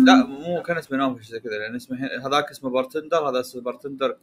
لا 0.06 0.26
مو 0.26 0.62
كان 0.62 0.76
اسمه 0.76 0.98
نوم 0.98 1.22
شيء 1.22 1.38
كذا. 1.38 1.58
لأن 1.58 1.74
اسمه 1.74 2.06
هذاك 2.26 2.50
اسمه 2.50 2.70
Bartender 2.70 3.28
هذا 3.28 3.40
اسمه 3.40 3.62
Bartender 3.62 4.16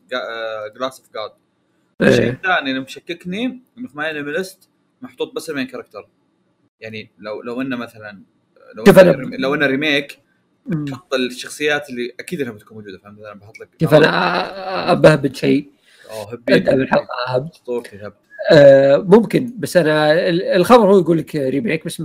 Glass 0.76 1.00
of 1.00 1.14
God 1.14 1.32
الشيء 2.02 2.32
الثاني 2.32 2.70
اللي 2.70 2.80
مشككني 2.80 3.62
إنه 3.78 3.88
في 3.88 3.98
my 3.98 4.22
list 4.22 4.70
محطوط 5.04 5.36
بس 5.36 5.50
ال 5.50 5.53
main 5.53 5.68
character 5.68 6.08
يعني 6.82 7.12
لو 7.20 7.42
لو 7.42 7.62
إنه 7.62 7.76
مثلا 7.76 8.22
لو 8.76 8.84
إنه 8.84 9.38
لو 9.38 9.56
إنه 9.56 9.66
remake 9.66 10.20
مم. 10.66 10.96
حط 10.96 11.14
الشخصيات 11.14 11.90
اللي 11.90 12.14
أكيد 12.20 12.42
إنها 12.42 12.54
بتكون 12.54 12.78
موجودة 12.78 12.98
فهمت؟ 12.98 13.20
مثلا 13.20 13.34
بحط 13.34 13.60
لك 13.60 13.70
كيف 13.80 13.94
أنا؟ 13.94 14.92
أبهبد 14.92 15.36
شيء. 15.36 15.70
أوه 16.12 16.34
أبدأ 16.34 16.56
هبيت 16.56 16.70
بالحلقة 16.70 17.08
هبد 17.28 17.50
اسطورتي 17.52 17.96
هبت 18.08 18.16
آه 18.52 18.98
ممكن 18.98 19.54
بس 19.58 19.78
أنا 19.78 20.14
ال- 20.30 20.44
الخبر 20.44 20.92
هو 20.94 21.00
يقول 21.00 21.18
لك 21.18 21.36
remake 21.36 21.86
بس 21.86 22.04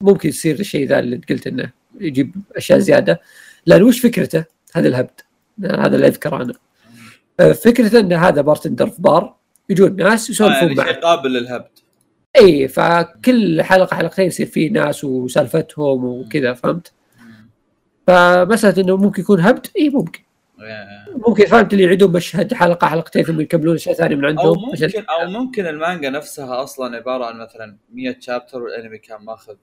ممكن 0.00 0.28
يصير 0.28 0.60
الشيء 0.60 0.86
ذا 0.88 0.98
اللي 0.98 1.20
قلت 1.30 1.46
إنه 1.46 1.72
يجيب 2.00 2.34
أشياء 2.56 2.78
زيادة. 2.78 3.20
لأن 3.66 3.82
وش 3.82 4.00
فكرته؟ 4.00 4.44
هذا 4.74 4.88
الهبد. 4.88 5.20
هذا 5.64 5.96
اللي 5.96 6.06
أذكره 6.06 6.42
أنا. 6.42 6.54
آه، 7.40 7.52
فكرته 7.52 8.00
إن 8.00 8.12
هذا 8.12 8.40
bartender 8.40 8.90
في 8.90 9.02
بار 9.02 9.36
يجون 9.68 9.96
ناس 9.96 10.28
آه 10.28 10.32
يسولفون 10.32 10.56
يعني 10.62 10.74
معه 10.74 10.86
شيء 10.92 11.00
قابل 11.00 11.32
للهبد. 11.32 11.68
اي 12.36 12.68
فكل 12.68 13.62
حلقة 13.62 13.96
حلقتين 13.96 14.26
يصير 14.26 14.46
في 14.46 14.68
ناس 14.68 15.04
وسالفتهم 15.04 16.04
وكذا 16.04 16.52
فهمت؟ 16.54 16.92
فمسألة 18.06 18.82
إنه 18.82 18.96
ممكن 18.96 19.22
يكون 19.22 19.40
هبد 19.40 19.66
اي 19.78 19.88
ممكن. 19.88 20.20
ممكن 21.26 21.46
فهمت 21.46 21.72
اللي 21.72 21.84
يعيدون 21.84 22.12
مشهد 22.12 22.54
حلقة 22.54 22.86
حلقتين 22.86 23.22
ثم 23.24 23.40
يكملون 23.40 23.74
أشياء 23.74 23.94
ثانية 23.94 24.16
من 24.16 24.24
أو 24.24 24.28
عندهم 24.30 24.70
عشان- 24.72 24.86
ممكن 24.86 25.04
أو 25.10 25.30
ممكن 25.30 25.66
المانجا 25.66 26.10
نفسها 26.10 26.62
أصلا 26.62 26.96
عبارة 26.96 27.24
عن 27.24 27.38
مثلا 27.38 27.76
100 27.92 28.16
chapter 28.20 28.62
والانمي 28.62 28.98
كان 28.98 29.24
ماخذ 29.24 29.54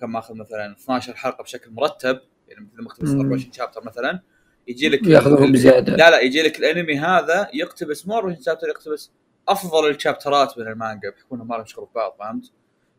كان 0.00 0.10
ماخذ 0.10 0.34
مثلا 0.34 0.72
12 0.72 1.14
حلقة 1.16 1.42
بشكل 1.42 1.70
مرتب 1.70 2.20
يعني 2.48 2.68
مثل 2.72 2.82
مقتبس 2.84 3.08
مم. 3.08 3.20
24 3.20 3.52
شابتر 3.52 3.84
مثلا 3.84 4.20
يجي 4.68 4.88
لك 4.88 5.06
ياخذونهم 5.06 5.52
بزيادة 5.52 5.96
لا 5.96 6.10
لا 6.10 6.20
يجي 6.20 6.42
لك 6.42 6.58
الأنمي 6.58 6.98
هذا 6.98 7.48
يقتبس 7.54 8.06
مو 8.06 8.14
24 8.16 8.42
شابتر 8.44 8.68
يقتبس 8.68 9.12
أفضل 9.48 9.90
الشابترات 9.90 10.58
من 10.58 10.68
المانجا 10.68 11.10
بحكم 11.10 11.34
انهم 11.36 11.48
ما 11.48 11.54
لهم 11.54 11.66
شغل 11.66 11.88
ببعض 11.92 12.16
فهمت؟ 12.18 12.52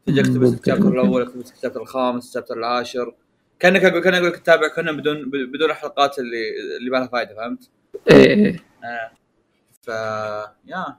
تجي 0.06 0.22
ممكن، 0.22 0.46
الشابتر. 0.46 0.88
الأول 0.88 1.22
يقتبس 1.22 1.52
الشابتر 1.52 1.82
الخامس 1.82 2.28
الشابتر 2.28 2.58
العاشر 2.58 3.16
كأنك 3.60 3.84
أقول 3.84 4.04
كان 4.04 4.14
أقول 4.14 4.28
لك 4.28 4.38
تتابع 4.40 4.68
كنا 4.68 4.92
بدون 4.92 5.30
بدون 5.30 5.72
الحلقات 5.72 6.20
اللي 6.20 6.78
اللي 6.78 6.90
ما 6.90 6.98
لها 6.98 7.08
فائده 7.08 7.36
فهمت؟ 7.36 7.70
إيه 8.12 8.26
إيه. 8.26 8.60
آه. 8.84 9.12
ف 9.82 9.88
يا 10.66 10.98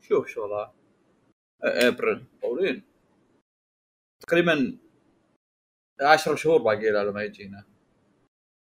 شوف 0.00 0.26
شو 0.26 0.44
وضعه 0.44 0.74
إبريل 1.62 2.24
طولين 2.42 2.82
تقريبا 4.20 4.78
10 6.00 6.34
شهور 6.34 6.62
باقي 6.62 6.90
له 6.90 7.02
لما 7.02 7.22
يجينا 7.22 7.64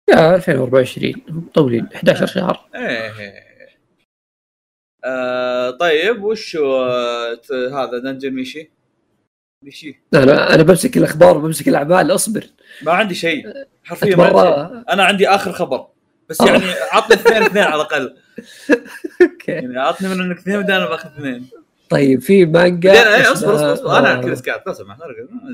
يا 0.09 0.35
2024 0.35 1.49
طولين 1.53 1.87
11 1.95 2.25
شهر 2.25 2.69
إيه 2.75 3.19
إيه. 3.19 3.48
آه 5.05 5.71
طيب 5.71 6.23
وش 6.23 6.57
هذا 7.51 7.99
دنجن 8.03 8.33
ميشي؟ 8.33 8.71
ميشي. 9.65 10.01
أنا 10.13 10.55
أنا 10.55 10.63
بمسك 10.63 10.97
الأخبار 10.97 11.37
وبمسك 11.37 11.67
الأعمال 11.67 12.11
أصبر. 12.15 12.45
ما 12.81 12.91
عندي 12.91 13.15
شيء. 13.15 13.53
حرفيا 13.83 14.15
ما 14.15 14.25
عندي 14.25 14.83
أنا 14.89 15.03
عندي 15.03 15.29
آخر 15.29 15.51
خبر. 15.51 15.87
بس 16.29 16.41
يعني 16.41 16.63
عطني 16.91 17.15
اثنين 17.15 17.43
اثنين 17.43 17.63
على 17.63 17.75
الأقل. 17.75 18.15
okay. 19.21 19.51
يعني 19.51 19.79
عطني 19.79 20.07
من 20.09 20.21
انك 20.21 20.37
اثنين 20.37 20.61
بدل 20.61 20.73
أنا 20.73 20.89
باخذ 20.89 21.09
اثنين. 21.09 21.49
طيب 21.89 22.21
في 22.21 22.45
مانجا 22.45 22.91
إيه 22.91 23.31
أصبر 23.31 23.55
أصبر 23.55 23.73
أصبر. 23.73 23.97
أنا 23.97 24.19
آه. 24.19 24.21
كذا 24.21 24.35
سكات 24.35 24.63
لو 24.67 24.73
سمحت 24.73 24.99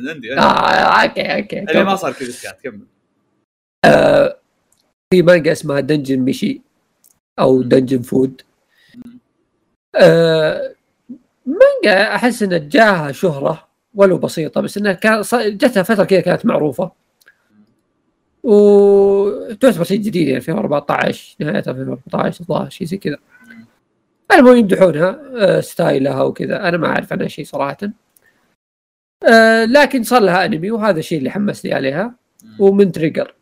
عندي 0.09 0.33
آه 0.33 0.39
okay 0.39 1.35
okay 1.35 1.59
اللي 1.59 1.83
ما 1.83 1.95
صار 1.95 2.11
كذا 2.11 2.31
سكات 2.31 2.61
كمل. 2.61 2.85
آه، 3.85 4.37
في 5.13 5.21
مانجا 5.21 5.51
اسمها 5.51 5.79
Dungeon 5.79 6.19
Meshi 6.19 6.61
أو 7.39 7.61
Dungeon 7.61 8.01
Food. 8.01 8.41
آه 9.95 10.75
مانجا 11.45 12.15
أحس 12.15 12.43
انها 12.43 12.57
جاها 12.57 13.11
شهرة 13.11 13.67
ولو 13.95 14.17
بسيطة 14.17 14.61
بس 14.61 14.77
إنها 14.77 14.93
كان 14.93 15.21
جتها 15.33 15.83
فترة 15.83 16.03
كذا 16.03 16.21
كانت 16.21 16.45
معروفة. 16.45 16.91
وتعتبر 18.43 19.83
شيء 19.83 19.99
جديد 19.99 20.27
يعني 20.27 20.37
2014 20.37 21.35
نهاية 21.39 21.57
2014 21.67 22.41
الظاهر 22.41 22.69
شيء 22.69 22.87
زي 22.87 22.97
كذا. 22.97 23.17
المهم 24.33 24.57
يمدحونها 24.57 25.21
آه، 25.37 25.61
style 25.61 26.13
ها 26.13 26.23
وكذا. 26.23 26.67
أنا 26.69 26.77
ما 26.77 26.87
أعرف 26.87 27.13
عنها 27.13 27.27
شيء 27.27 27.45
صراحة. 27.45 27.77
آه، 29.29 29.65
لكن 29.65 30.03
صار 30.03 30.21
لها 30.21 30.45
أنمي 30.45 30.71
وهذا 30.71 30.99
الشيء 30.99 31.17
اللي 31.17 31.29
حمسني 31.29 31.73
عليها. 31.73 32.15
ومن 32.59 32.91
Trigger. 32.91 33.34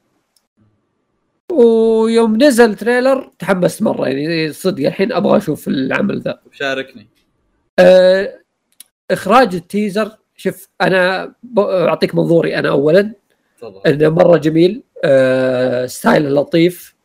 ويوم 1.51 2.43
نزل 2.43 2.75
trailer 2.75 3.31
تحمست 3.39 3.81
مرة 3.81 4.07
يعني 4.07 4.51
صدق 4.51 4.85
الحين 4.85 5.11
أبغى 5.11 5.37
أشوف 5.37 5.67
العمل 5.67 6.21
ذا. 6.21 6.39
شاركني. 6.51 7.07
آه، 7.79 8.39
إخراج 9.11 9.55
ال 9.55 9.63
teaser 9.63 10.11
شوف 10.35 10.67
أنا 10.81 11.33
أعطيك 11.59 12.15
منظوري 12.15 12.59
أنا 12.59 12.69
اولا. 12.69 13.13
تفضل. 13.57 13.81
إنه 13.87 14.09
مرة 14.09 14.37
جميل. 14.37 14.83
آه، 15.03 15.85
style 15.85 16.33
لطيف. 16.33 16.95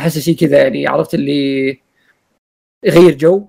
أحس 0.00 0.18
شيء 0.18 0.36
كذا 0.36 0.58
يعني 0.62 0.86
عرفت 0.86 1.14
اللي 1.14 1.80
يغير 2.84 3.14
جو. 3.18 3.48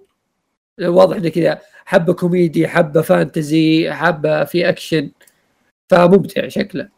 واضح 0.81 1.15
إنه 1.17 1.29
كذا 1.29 1.61
حبة 1.85 2.13
كوميدي 2.13 2.67
حبة 2.67 3.01
fantasy 3.01 3.91
حبة 3.91 4.43
في 4.43 4.69
أكشن. 4.69 5.11
فممتع 5.89 6.47
شكله. 6.47 6.96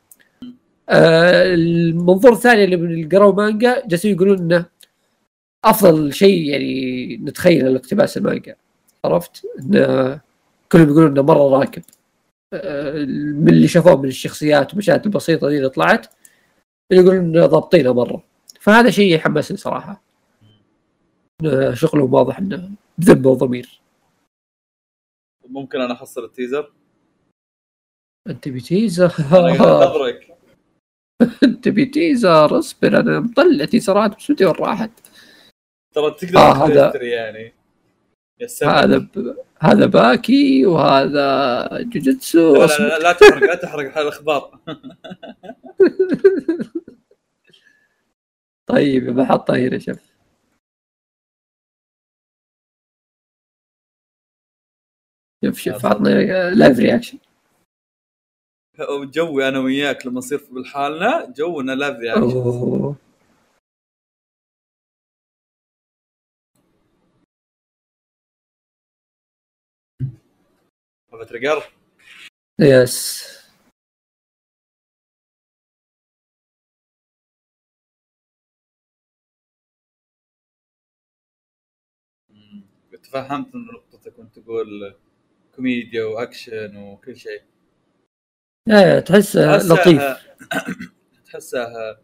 المنظور 0.92 2.32
الثاني 2.34 2.64
اللي 2.64 2.78
من 2.78 2.92
اللي 2.92 3.18
قروا 3.18 3.34
مانجا 3.34 3.88
جالسين 3.88 4.16
يقولون 4.16 4.40
إنه 4.40 4.66
أفضل 5.66 6.14
شيء 6.14 6.44
يعني 6.44 7.18
نتخيل 7.18 7.68
الاقتباس 7.68 8.18
المانجا. 8.18 8.56
عرفت؟ 9.06 9.46
إنه 9.60 10.22
كلهم 10.72 10.90
يقولون 10.90 11.12
إنه 11.12 11.22
مرة 11.22 11.60
راكب. 11.60 11.84
آه، 12.54 12.94
من 13.34 13.50
اللي 13.50 13.68
شافوه 13.68 14.02
من 14.02 14.08
الشخصيات 14.08 14.70
والمشاهد 14.70 15.06
البسيطة 15.06 15.50
دي 15.50 15.58
اللي 15.58 15.70
طلعت 15.70 16.08
يقولون 16.92 17.16
إنه 17.16 17.46
ضابطينها 17.46 17.94
مرة. 17.94 18.24
فهذا 18.60 18.90
شيء 18.90 19.16
يحمسني 19.16 19.58
صراحة. 19.58 20.02
شغلهم 21.74 22.14
واضح 22.14 22.40
إنه 22.40 22.72
بذمه 22.98 23.30
وضمير. 23.30 23.82
ممكن 25.50 25.82
أنا 25.82 25.94
أحصل 25.94 26.24
التيزر؟ 26.24 26.72
أنت 28.30 28.50
بتيزر. 28.50 29.14
أنا 29.32 30.29
انت 31.44 31.68
بتيزر 31.68 32.60
اصبر 32.60 33.00
أنا 33.00 33.20
مطلع 33.20 33.66
تيزرات 33.66 34.16
بس 34.18 34.30
ودي 34.30 34.46
وين 34.46 34.54
راحت؟ 34.56 34.92
ترى 35.96 36.12
تقدر 36.12 36.40
آه، 36.40 36.66
هذا- 36.68 37.04
يعني. 37.04 37.54
هذا 38.64 38.98
ب... 38.98 39.36
هذا 39.60 39.86
باكي 39.86 40.66
وهذا 40.66 41.68
جوجيتسو 41.82 42.56
لا, 42.56 42.66
لا. 42.66 42.78
لا, 42.88 43.00
لا 43.00 43.12
تحرق 43.14 43.44
لا 43.44 43.56
تحرق 43.56 43.98
الأخبار. 43.98 44.60
طيب 48.70 49.06
بحطها 49.16 49.58
هنا 49.58 49.80
شوف 49.80 49.98
شوف 55.46 55.60
شوف 55.60 55.86
عطنا 55.86 56.10
live 56.54 56.80
reaction 56.80 57.18
جوي 59.12 59.48
أنا 59.48 59.60
وياك 59.60 60.06
لما 60.08 60.18
نصير 60.18 60.42
بالحالنا 60.52 61.34
جونا 61.38 61.72
live 61.72 61.98
reaction 61.98 62.38
أوه. 62.38 62.96
Trigger 71.30 71.64
yes 72.60 73.26
تفهمت 83.04 83.56
من 83.56 83.66
نقطتك 83.66 84.20
وأنت 84.20 84.40
تقول 84.40 84.96
كوميديا 85.56 86.04
واكشن 86.06 86.78
وكل 86.78 87.18
شيء. 87.18 87.42
إيه 88.70 89.00
تحس 89.00 89.34
تحسها- 89.34 89.58
لطيف. 89.74 90.02
تحسها 91.26 92.00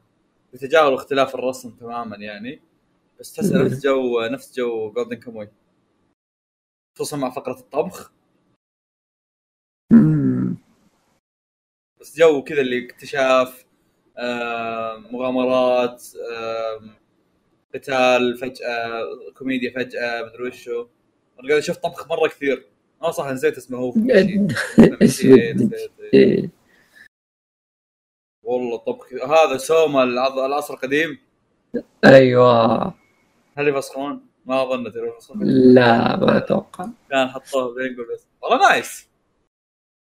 يتجاهلوا 0.54 0.96
اختلاف 0.96 1.36
الرسم 1.36 1.72
تماما 1.72 2.16
يعني. 2.18 2.62
بس 3.20 3.34
تحس 3.34 3.52
مم. 3.52 3.62
نفس 3.62 3.84
جو 3.84 4.22
نفس 4.22 4.56
جو 4.56 4.92
Golden 4.92 5.16
Kamuy 5.16 5.50
خصوصا 6.96 7.18
مع 7.18 7.30
فقرة 7.30 7.60
الطبخ. 7.60 8.12
بس 12.02 12.18
جو 12.18 12.44
كذا 12.44 12.62
اللي 12.62 12.86
اكتشاف 12.86 13.66
آه، 14.18 14.98
مغامرات 14.98 16.04
آه، 16.34 16.80
قتال 17.76 18.38
فجأة 18.38 19.02
كوميديا 19.38 19.72
فجأة 19.74 20.22
مدري 20.24 20.48
وشو. 20.48 20.88
أنا 21.40 21.48
قاعد 21.50 21.62
أشوف 21.62 21.78
طبخ 21.78 22.08
مرة 22.10 22.28
كثير. 22.28 22.68
آه 23.06 23.12
صح 23.12 23.28
نسيت 23.32 23.58
اسمه 23.58 23.78
هو 23.78 23.90
اسود 25.02 25.62
نسيت. 25.74 25.92
إيه. 26.14 26.50
والله 28.44 28.78
طبخ 28.78 29.14
هذا 29.14 29.58
سوما 29.58 30.04
العصر 30.04 30.74
القديم؟ 30.74 31.18
أيوه. 32.06 32.86
هل 33.58 33.68
يفسخون؟ 33.68 34.26
ما 34.46 34.64
أظن 34.64 34.86
يفسخون. 34.86 35.44
لا 35.74 36.16
ما 36.16 36.38
أتوقع. 36.38 36.88
كان 37.10 37.28
حطوه 37.28 37.76
بينقل 37.76 38.14
بس. 38.14 38.28
والله 38.42 38.70
nice. 38.70 39.08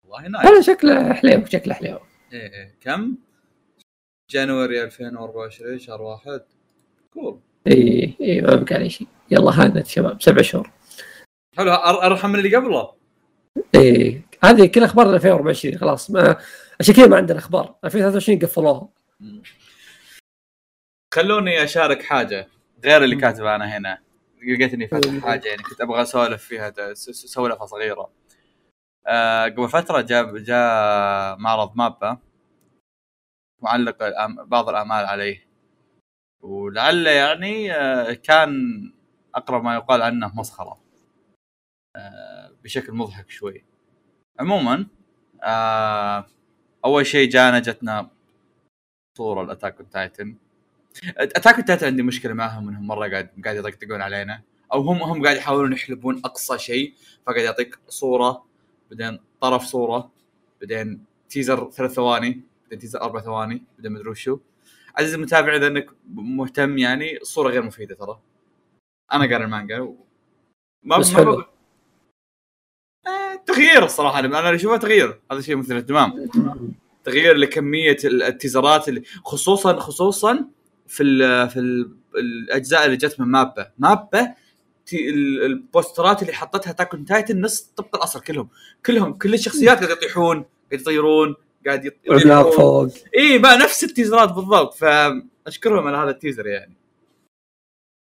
والله 0.07 0.27
nice. 0.27 0.45
هذا 0.47 0.61
شكله 0.61 1.13
حليو 1.13 1.45
شكله 1.45 1.73
حليو. 1.73 1.99
إيه 2.33 2.53
إيه. 2.53 2.75
كم؟ 2.81 3.15
January 4.29 4.83
2024 4.83 5.79
شهر 5.79 6.01
واحد. 6.01 6.41
cool. 7.13 7.39
اي 7.67 8.13
اي 8.21 8.41
ما 8.41 8.55
بقى 8.55 8.75
عليه 8.75 8.87
شيء. 8.89 9.07
يلا 9.31 9.51
هانت 9.51 9.87
شباب 9.87 10.21
سبع 10.21 10.41
شهور. 10.41 10.71
حلو 11.59 11.73
أرحم 11.73 12.29
من 12.29 12.39
اللي 12.39 12.55
قبله. 12.55 12.93
اي 13.75 14.21
هذه 14.43 14.65
كل 14.65 14.83
أخبار 14.83 15.15
2024 15.15 15.77
خلاص 15.77 16.11
ما 16.11 16.37
عشان 16.79 16.93
كذا 16.93 17.07
ما 17.07 17.17
عندنا 17.17 17.39
أخبار. 17.39 17.75
2023 17.85 18.39
قفلوها. 18.39 18.89
خلوني 21.13 21.63
أشارك 21.63 22.03
حاجة 22.03 22.47
غير 22.83 23.03
اللي. 23.03 23.15
كاتبة 23.15 23.55
أنا 23.55 23.77
هنا. 23.77 24.01
لقيت 24.55 24.73
اني 24.73 24.87
فاتح 24.87 25.11
مم. 25.11 25.21
حاجة 25.21 25.47
يعني 25.47 25.63
كنت 25.63 25.81
أبغى 25.81 26.01
أسولف 26.01 26.43
فيها 26.43 26.93
سولفه 26.93 27.65
صغيرة. 27.65 28.09
آه 29.07 29.45
قبل 29.45 29.69
فترة 29.69 30.01
جاء 30.01 30.37
جاء 30.37 31.37
معرض 31.37 31.75
مابا 31.75 32.17
معلق 33.61 33.97
بعض 34.43 34.69
الأمال 34.69 35.05
عليه. 35.05 35.47
ولعل 36.41 37.07
يعني 37.07 37.73
آه 37.73 38.13
كان 38.13 38.51
أقرب 39.35 39.63
ما 39.63 39.75
يقال 39.75 40.01
عنه 40.01 40.31
مسخرة. 40.35 40.88
بشكل 42.63 42.93
مضحك 42.93 43.29
شوي. 43.29 43.63
عموما 44.39 44.87
آه 45.43 46.25
أول 46.85 47.05
شيء 47.05 47.29
جانا 47.29 47.59
جتنا 47.59 48.09
صورة 49.17 49.41
ل 49.41 49.46
Attack 49.46 49.77
on 49.79 49.89
Titan. 49.89 50.35
Attack 51.17 51.55
on 51.55 51.65
Titan 51.65 51.85
عندي 51.85 52.03
مشكلة 52.03 52.33
معهم 52.33 52.69
إنهم 52.69 52.87
مرة 52.87 53.09
قاعد 53.09 53.29
قاعد 53.45 53.57
يطقطقون 53.57 54.01
علينا. 54.01 54.41
أو 54.73 54.81
هم 54.81 55.03
هم 55.03 55.23
قاعد 55.23 55.37
يحاولون 55.37 55.73
يحلبون 55.73 56.21
أقصى 56.25 56.57
شيء 56.57 56.93
فقاعد 57.25 57.43
يعطيك 57.43 57.79
صورة 57.87 58.45
بعدين 58.91 59.19
طرف 59.41 59.63
صورة 59.63 60.11
بعدين 60.61 61.05
teaser 61.29 61.71
ثلاث 61.71 61.91
ثواني 61.91 62.41
بعدين 62.63 62.79
teaser 62.79 63.01
أربع 63.01 63.21
ثواني 63.21 63.63
بعدين 63.77 63.91
مدري 63.91 64.09
وشو. 64.09 64.39
عزيزي 64.95 65.15
المتابع 65.15 65.55
إذا 65.55 65.67
إنك 65.67 65.89
مهتم 66.13 66.77
يعني 66.77 67.17
الصورة 67.17 67.49
غير 67.49 67.61
مفيدة 67.61 67.95
ترى. 67.95 68.19
أنا 69.13 69.21
قاري 69.21 69.43
المانجا 69.43 69.79
و... 69.79 69.95
ما 70.83 70.97
بس 70.97 71.13
حلو. 71.13 71.43
تغيير 73.47 73.85
الصراحة 73.85 74.19
أنا 74.19 74.55
أشوفه 74.55 74.77
تغيير. 74.77 75.19
هذا 75.31 75.41
شيء 75.41 75.55
مثير 75.55 75.77
اهتمام 75.77 76.29
تغيير 77.03 77.35
لكمية 77.35 77.97
ال- 78.03 78.23
ال 78.23 78.31
teaser 78.31 78.81
ات 78.81 78.89
اللي 78.89 79.03
خصوصا 79.25 79.79
خصوصا 79.79 80.45
في 80.87 81.03
ال 81.03 81.49
في 81.49 81.59
ال 81.59 81.91
الأجزاء 82.15 82.85
اللي 82.85 82.97
جت 82.97 83.19
من 83.19 83.27
مابا 83.27 83.71
مابا 83.77 84.33
البوسترات 85.45 86.21
اللي 86.21 86.33
حطتها 86.33 86.71
Attack 86.73 86.97
on 86.97 87.05
Titan 87.05 87.41
نص 87.41 87.61
طبق 87.61 87.95
الأصل 87.95 88.19
كلهم. 88.21 88.49
كلهم 88.85 89.13
كل 89.13 89.33
الشخصيات 89.33 89.77
قاعد 89.77 89.89
يطيحون 89.91 90.35
قاعد 90.69 90.81
يطيرون 90.81 91.35
قاعد 91.65 91.85
يط- 91.85 92.11
عملاق 92.11 92.47
يطيحون. 92.47 92.89
فوق. 92.89 92.97
إي 93.17 93.37
بقى 93.37 93.57
نفس 93.57 93.83
ال 93.83 93.89
teaser 93.89 94.25
ات 94.25 94.31
بالضبط. 94.31 94.73
فأشكرهم 94.73 95.87
على 95.87 95.97
هذا 95.97 96.09
ال 96.09 96.14
teaser 96.14 96.47
يعني. 96.47 96.78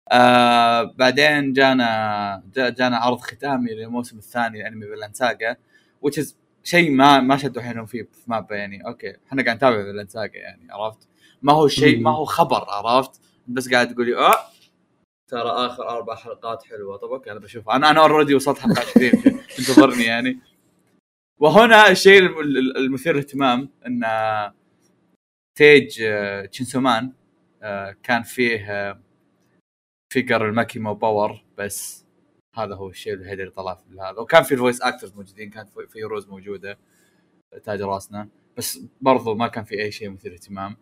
آه 0.08 0.82
بعدين 0.82 1.52
جانا 1.52 2.42
جا 2.54 2.68
جانا 2.68 2.96
عرض 2.96 3.18
ختامي 3.20 3.70
للموسم 3.74 4.18
الثاني 4.18 4.62
لأنمي 4.62 4.86
Vinland 4.86 5.12
Saga 5.12 5.56
which 6.06 6.14
is 6.22 6.34
شيء 6.64 6.90
ما 6.90 7.20
ما 7.20 7.36
شدوا 7.36 7.62
حيلهم 7.62 7.86
فيه 7.86 8.02
في 8.02 8.20
مابا 8.26 8.56
يعني 8.56 8.86
أوكي 8.86 9.16
إحنا 9.28 9.42
قاعد 9.44 9.56
نتابع 9.56 9.82
Vinland 9.84 10.08
Saga 10.08 10.38
يعني 10.38 10.72
عرفت؟ 10.72 11.08
ما 11.42 11.52
هو 11.52 11.68
شيء 11.68 12.00
ما 12.00 12.10
هو 12.10 12.24
خبر 12.24 12.64
عرفت؟ 12.70 13.20
بس 13.48 13.68
قاعد 13.72 13.94
تقولي 13.94 14.16
أه؟ 14.16 14.34
ترى 15.28 15.50
آخر 15.50 15.88
أربع 15.88 16.14
حلقات 16.16 16.64
حلوة. 16.64 16.96
طب 16.96 17.08
أوكي 17.08 17.32
أنا 17.32 17.40
بشوفها 17.40 17.76
أنا 17.76 17.90
أنا 17.90 18.00
already 18.00 18.34
وصلت 18.34 18.58
حلقة 18.58 18.80
20 18.80 19.10
انتظرني 19.58 20.04
يعني. 20.04 20.38
وهنا 21.40 21.90
الشيء 21.90 22.18
الم- 22.18 22.40
ال- 22.40 22.76
المثير 22.76 23.12
للاهتمام 23.12 23.68
إن 23.86 24.00
تيج 25.54 26.02
آه، 26.02 26.46
Chainsaw 26.46 26.94
Man 26.94 27.12
آه، 27.62 27.96
كان 28.02 28.22
فيه 28.22 28.70
آه، 28.72 29.00
figure 30.12 30.48
لماكيما 30.48 30.94
وباور 30.94 31.44
بس 31.58 32.04
هذا 32.54 32.74
هو 32.74 32.88
الشيء 32.88 33.12
الوحيد 33.14 33.40
اللي 33.40 33.50
طلع 33.52 33.74
في 33.74 33.82
هذا. 34.00 34.18
وكان 34.20 34.42
في 34.42 34.52
ال 34.52 34.57
voice 34.57 34.82
actors 34.82 35.14
موجودين 35.14 35.50
كانت 35.50 35.68
في- 35.68 36.02
روز 36.02 36.28
موجودة 36.28 36.78
تاج 37.64 37.82
راسنا. 37.82 38.28
بس 38.56 38.80
برضو 39.00 39.34
ما 39.34 39.48
كان 39.48 39.64
في 39.64 39.82
أي 39.82 39.92
شيء 39.92 40.10
مثير 40.10 40.32
اهتمام 40.32 40.76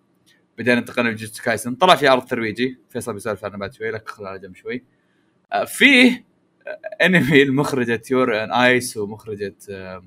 بعدين 0.58 0.76
انتقلنا 0.78 1.08
ل 1.08 1.13
Jujutsu 1.13 1.42
Kaisen 1.42 1.74
طلع 1.74 1.94
في 1.96 2.08
عرض 2.08 2.24
ترويجي 2.26 2.78
فيصل 2.90 3.12
بيسولف 3.12 3.44
عنه 3.44 3.56
بعد 3.58 3.72
شوي 3.74 3.90
لك 3.90 4.08
خلها 4.08 4.28
على 4.28 4.38
جنب 4.38 4.54
شوي. 4.56 4.84
آه، 5.52 5.64
فيه 5.64 6.24
آه، 6.66 7.04
انمي 7.04 7.42
المخرجة 7.42 8.02
Yuri 8.10 8.44
on 8.44 8.52
Ice 8.52 8.96
ومخرجة 8.96 9.56
آه، 9.70 10.04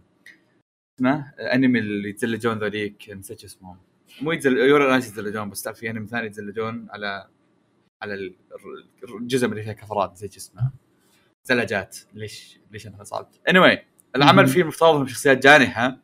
اسمه 1.00 1.34
آه، 1.40 1.54
انمي 1.56 1.80
اللي 1.80 2.10
يتزلجون 2.10 2.60
ذوليك 2.60 3.10
نسيت 3.10 3.44
اسمهم. 3.44 3.78
مو 4.22 4.32
يتزل 4.32 4.58
Yuri 4.58 4.88
on 4.90 4.94
Ice 4.94 5.08
يتزلجون 5.08 5.50
بس 5.50 5.68
في 5.70 5.90
انمي 5.90 6.08
ثاني 6.08 6.26
يتزلجون 6.26 6.88
على 6.90 7.28
على 8.02 8.14
ال- 8.14 8.36
الر- 9.04 9.18
الجزء 9.18 9.48
اللي 9.48 9.64
فيه 9.64 9.72
كفرات 9.72 10.20
شو 10.20 10.26
اسمه 10.26 10.72
زلجات. 11.44 11.98
ليش 12.14 12.60
ليش 12.72 12.88
أنا 12.88 13.04
صعبت 13.04 13.40
اني 13.50 13.60
anyway, 13.60 13.80
العمل. 14.16 14.48
فيه 14.48 14.62
المفترض 14.62 14.90
انهم 14.96 15.08
شخصيات 15.08 15.38
جانحه 15.44 15.98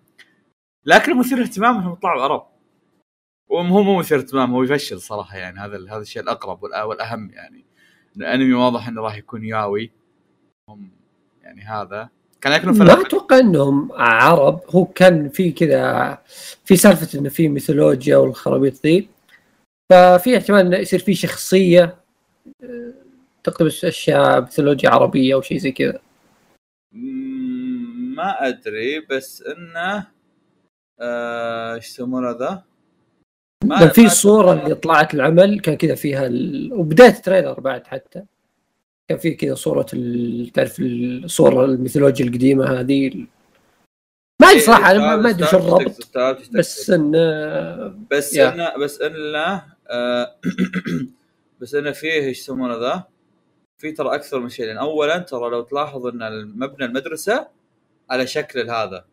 لكن 0.86 1.18
مثير 1.18 1.42
اهتمام 1.42 1.78
انهم 1.78 1.94
يطلعوا 1.94 2.22
عرب 2.24 2.48
وهو 3.50 3.84
مو 3.84 4.00
مثير 4.00 4.18
اهتمام 4.18 4.52
هو 4.54 4.64
يفشل 4.64 5.02
صراحة 5.02 5.38
يعني. 5.38 5.60
هذا 5.60 5.78
هذا 5.90 6.02
الشيء 6.02 6.22
الأقرب 6.22 6.64
والأهم 6.64 7.30
يعني. 7.32 7.66
الأنمي 8.18 8.54
واضح 8.54 8.88
إنه 8.88 9.02
راح 9.02 9.16
يكون 9.18 9.46
ياوي. 9.46 9.92
هم 10.70 10.90
يعني 11.42 11.62
هذا. 11.62 12.10
كان 12.42 12.74
في 12.74 12.80
ما 12.80 13.02
أتوقع 13.02 13.40
إنهم 13.40 13.92
عرب. 13.92 14.60
هو 14.70 14.86
كان 14.86 15.30
في 15.30 15.52
كذا 15.52 16.18
في 16.66 16.76
سالفة 16.76 17.20
إنه 17.20 17.30
في 17.30 17.48
ميثولوجيا 17.48 18.18
والخرابيط 18.18 18.86
ذي. 18.86 19.10
ففي 19.92 20.38
احتمال 20.38 20.60
إنه 20.66 20.78
يصير 20.78 21.00
في 21.00 21.14
شخصية 21.16 21.96
آه، 22.64 22.94
تقتبس 23.44 23.86
أشياء 23.86 24.42
ميثولوجيا 24.42 24.90
عربية 24.90 25.34
أو 25.34 25.42
شيء 25.42 25.58
زي 25.58 25.72
كذا 25.72 26.00
ما 28.16 28.48
أدري 28.48 29.00
بس 29.00 29.42
إنه 29.42 30.08
آه، 31.00 31.76
إيش 31.76 31.90
يسمونه 31.90 32.32
ذا؟ 32.32 32.64
لأن 33.66 33.90
في 33.90 34.10
صورة 34.10 34.54
اللي 34.64 34.76
طلعت 34.76 35.14
العمل 35.14 35.60
كان 35.60 35.78
كذا 35.78 35.96
فيها 35.96 36.26
ال... 36.28 36.74
وبداية 36.74 37.10
ال 37.10 37.16
trailer 37.16 37.60
بعد 37.60 37.88
حتى 37.88 38.24
كان 39.10 39.18
في 39.18 39.32
كذا 39.32 39.56
صورة 39.56 39.86
ال... 39.94 40.50
تعرف 40.54 40.80
الصورة 40.80 41.66
الميثولوجيا 41.66 42.26
القديمة 42.26 42.66
هذه 42.80 43.26
ما 44.42 44.48
أدري 44.48 44.60
صراحة 44.60 44.92
أنا 44.92 45.16
ما- 45.16 45.30
أدري 45.30 45.48
شو 45.48 45.58
الربط. 45.58 46.18
بس 46.54 46.90
إنه 46.90 47.88
بس. 48.12 48.38
إنه 48.38 48.78
بس 48.78 49.02
إنه 49.02 49.73
آه، 49.90 50.36
بس 51.62 51.76
إنه 51.76 51.92
فيه 51.92 52.12
إيش 52.14 52.40
يسمونه 52.40 52.76
ذا؟ 52.78 53.04
في 53.82 53.92
ترى 53.92 54.16
أكثر 54.16 54.40
من 54.40 54.50
شيء 54.50 54.66
لأن 54.66 54.78
اولا 54.78 55.18
ترى 55.20 55.50
لو 55.50 55.62
تلاحظ 55.62 56.06
إن 56.08 56.22
المبنى 56.24 56.86
المدرسة 56.86 57.48
على 58.10 58.28
شكل 58.28 58.70
هذا 58.70 59.06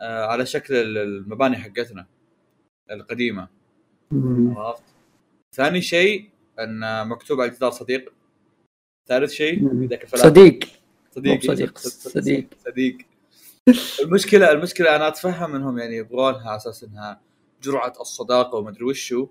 آه، 0.00 0.26
على 0.26 0.46
شكل 0.46 0.74
ال- 0.74 0.98
المباني 0.98 1.56
حقتنا 1.56 2.06
القديمة. 2.90 3.48
عرفت؟ 4.56 4.82
ثاني 5.56 5.82
شيء 5.82 6.30
إن 6.58 7.08
مكتوب 7.08 7.40
على 7.40 7.50
الجدار 7.50 7.70
صديق 7.70 8.12
ثالث 9.08 9.30
شيء. 9.32 9.86
ذاك 9.86 10.06
صديق 10.16 10.64
صديق 11.12 11.34
مو 11.34 11.54
صديق، 11.54 11.78
صديق. 11.78 12.46
صديق 12.64 12.98
المشكلة 14.02 14.52
المشكلة 14.52 14.96
أنا 14.96 15.08
أتفهم 15.08 15.54
إنهم 15.54 15.78
يعني 15.78 15.96
يبغونها 15.96 16.48
على 16.48 16.56
أساس 16.56 16.84
إنها 16.84 17.20
جرعة 17.62 17.92
الصداقة 18.00 18.58
ومدري 18.58 18.84
وشو 18.84 19.28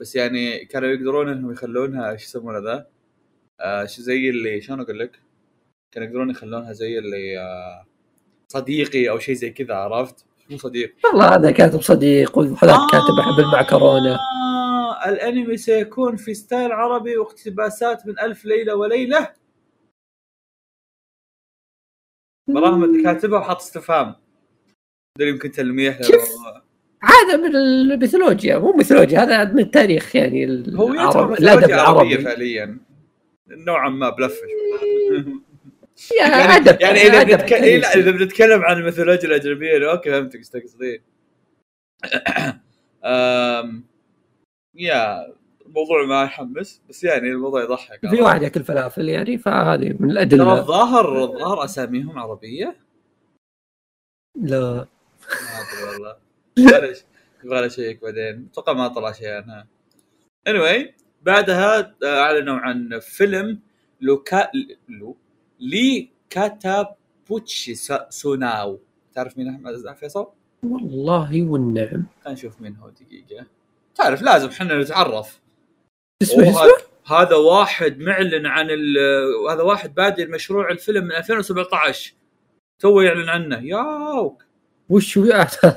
بس 0.00 0.16
يعني 0.16 0.64
كانوا 0.64 0.88
يقدرون 0.88 1.28
إنهم 1.28 1.52
يخلونها 1.52 2.10
إيش 2.10 2.24
يسمونه 2.24 2.58
ذا؟ 2.58 2.86
آه 3.60 3.84
شو 3.86 4.02
زي 4.02 4.30
اللي 4.30 4.60
شلون 4.60 4.80
أقول 4.80 4.98
لك؟ 4.98 5.22
كانوا 5.92 6.08
يقدرون 6.08 6.30
يخلونها 6.30 6.72
زي 6.72 6.98
اللي 6.98 7.38
آه 7.38 7.86
صديقي 8.48 9.10
أو 9.10 9.18
شيء 9.18 9.34
زي 9.34 9.50
كذا 9.50 9.74
عرفت؟ 9.74 10.26
مو 10.50 10.56
صديق 10.58 10.94
والله 11.04 11.34
هذا 11.34 11.50
كاتب 11.50 11.80
صديق 11.80 12.38
وهذاك 12.38 12.90
كاتب 12.92 13.18
احب 13.20 13.40
المعكرونه 13.40 14.14
آه 14.14 15.08
الأنمي 15.08 15.56
سيكون 15.56 16.16
في 16.16 16.34
style 16.34 16.72
عربي 16.72 17.16
واقتباسات 17.16 18.06
من 18.06 18.18
ألف 18.18 18.44
ليلة 18.44 18.74
وليلة 18.74 19.32
براهم 22.48 22.84
اللي 22.84 23.02
كاتبها 23.02 23.38
وحط 23.38 23.56
استفهام 23.56 24.14
يمكن 25.20 25.50
تلميح 25.50 26.02
شوف. 26.02 26.37
هذا 27.02 27.36
من 27.36 27.56
الميثولوجيا 27.56 28.58
مو 28.58 28.72
ميثولوجيا 28.72 29.18
هذا 29.22 29.44
من 29.44 29.58
التاريخ 29.58 30.16
يعني 30.16 30.46
هو 30.74 30.88
العرب- 30.92 31.32
الأدب 31.32 31.64
العربي. 31.70 32.18
فعليا. 32.18 32.78
نوعا 33.48 33.88
ما 33.88 34.10
بلفش 34.10 34.36
يعني 36.20 36.32
يعني, 36.32 36.56
أدب 36.56 36.80
يعني 36.80 36.98
إذا 36.98 37.22
بنتكلم. 37.22 37.84
اذا 37.84 38.10
بنتكلم 38.10 38.62
عن 38.62 38.76
الميثولوجيا 38.76 39.28
الأجنبية 39.28 39.90
أوكي 39.90 40.10
فهمتك 40.10 40.36
إيش 40.36 40.48
تقصدين 40.48 41.00
يا 44.74 45.26
الموضوع 45.66 46.04
ما 46.08 46.22
يحمس 46.22 46.82
بس 46.88 47.04
يعني 47.04 47.28
الموضوع 47.28 47.62
يضحك. 47.62 48.08
في 48.10 48.20
واحد 48.22 48.42
ياكل 48.42 48.64
فلافل 48.64 49.08
يعني 49.08 49.38
فهذه 49.38 49.96
من 50.00 50.10
الأدلة. 50.10 50.44
ترى 50.44 50.52
الظاهر 50.60 51.24
الظاهر 51.24 51.64
أساميهم 51.64 52.18
عربية؟ 52.18 52.76
لا. 54.36 54.60
ما 54.70 54.86
أدري 55.60 55.92
والله. 55.92 56.27
يبغى 57.44 57.66
اشيك 57.66 58.02
بعدين. 58.02 58.48
أتوقع 58.52 58.72
ما 58.72 58.88
طلع 58.88 59.12
شيء 59.12 59.28
عنها 59.28 59.66
anyway 60.48 60.86
بعدها 61.22 61.94
آه، 62.04 62.20
أعلنوا 62.20 62.56
عن 62.56 62.98
فيلم 62.98 63.60
لوكا 64.00 64.48
لو 64.88 65.16
لي 65.60 66.10
كاتابوتشي 66.30 67.74
سوناو. 68.10 68.78
تعرف 69.14 69.38
مين 69.38 69.48
أحمد 69.48 69.94
فيصل؟ 69.96 70.26
والله 70.62 71.42
والنعم. 71.42 72.06
خلينا 72.24 72.38
نشوف 72.38 72.60
مين 72.60 72.76
هو 72.76 72.88
دقيقة. 72.90 73.46
تعرف 73.94 74.22
لازم 74.22 74.48
إحنا 74.48 74.80
نتعرف. 74.82 75.40
اسمه 76.22 76.54
هذا 77.06 77.36
واحد 77.36 77.98
معلن 77.98 78.46
عن 78.46 78.66
ال- 78.70 78.98
هذا 79.50 79.62
واحد 79.62 79.94
بادئ 79.94 80.26
مشروع 80.26 80.70
الفيلم 80.70 81.04
من 81.04 81.12
2017 81.12 82.14
تو 82.82 83.00
يعلن 83.00 83.28
عنه. 83.28 83.64
ياوك 83.64 84.44
وش 84.90 85.18
هو 85.18 85.24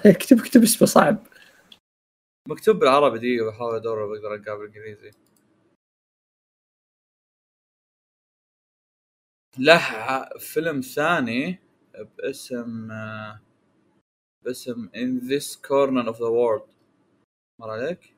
اكتب 0.05 0.39
اكتب 0.39 0.63
اسمه 0.63 0.87
صعب. 0.87 1.27
مكتوب 2.49 2.75
بالعربي 2.79 3.17
دقيقة 3.19 3.45
بحاول 3.51 3.75
أدور 3.75 4.05
بقدر 4.05 4.33
ألقاه 4.35 4.55
بالإنجليزي. 4.55 5.11
له 9.59 9.79
فيلم 10.39 10.81
ثاني 10.81 11.59
باسم 12.17 12.87
باسم 14.45 14.89
In 14.89 15.19
This 15.29 15.55
Corner 15.55 16.09
of 16.09 16.17
the 16.17 16.31
World. 16.31 16.69
مر 17.59 17.69
عليك؟ 17.71 18.15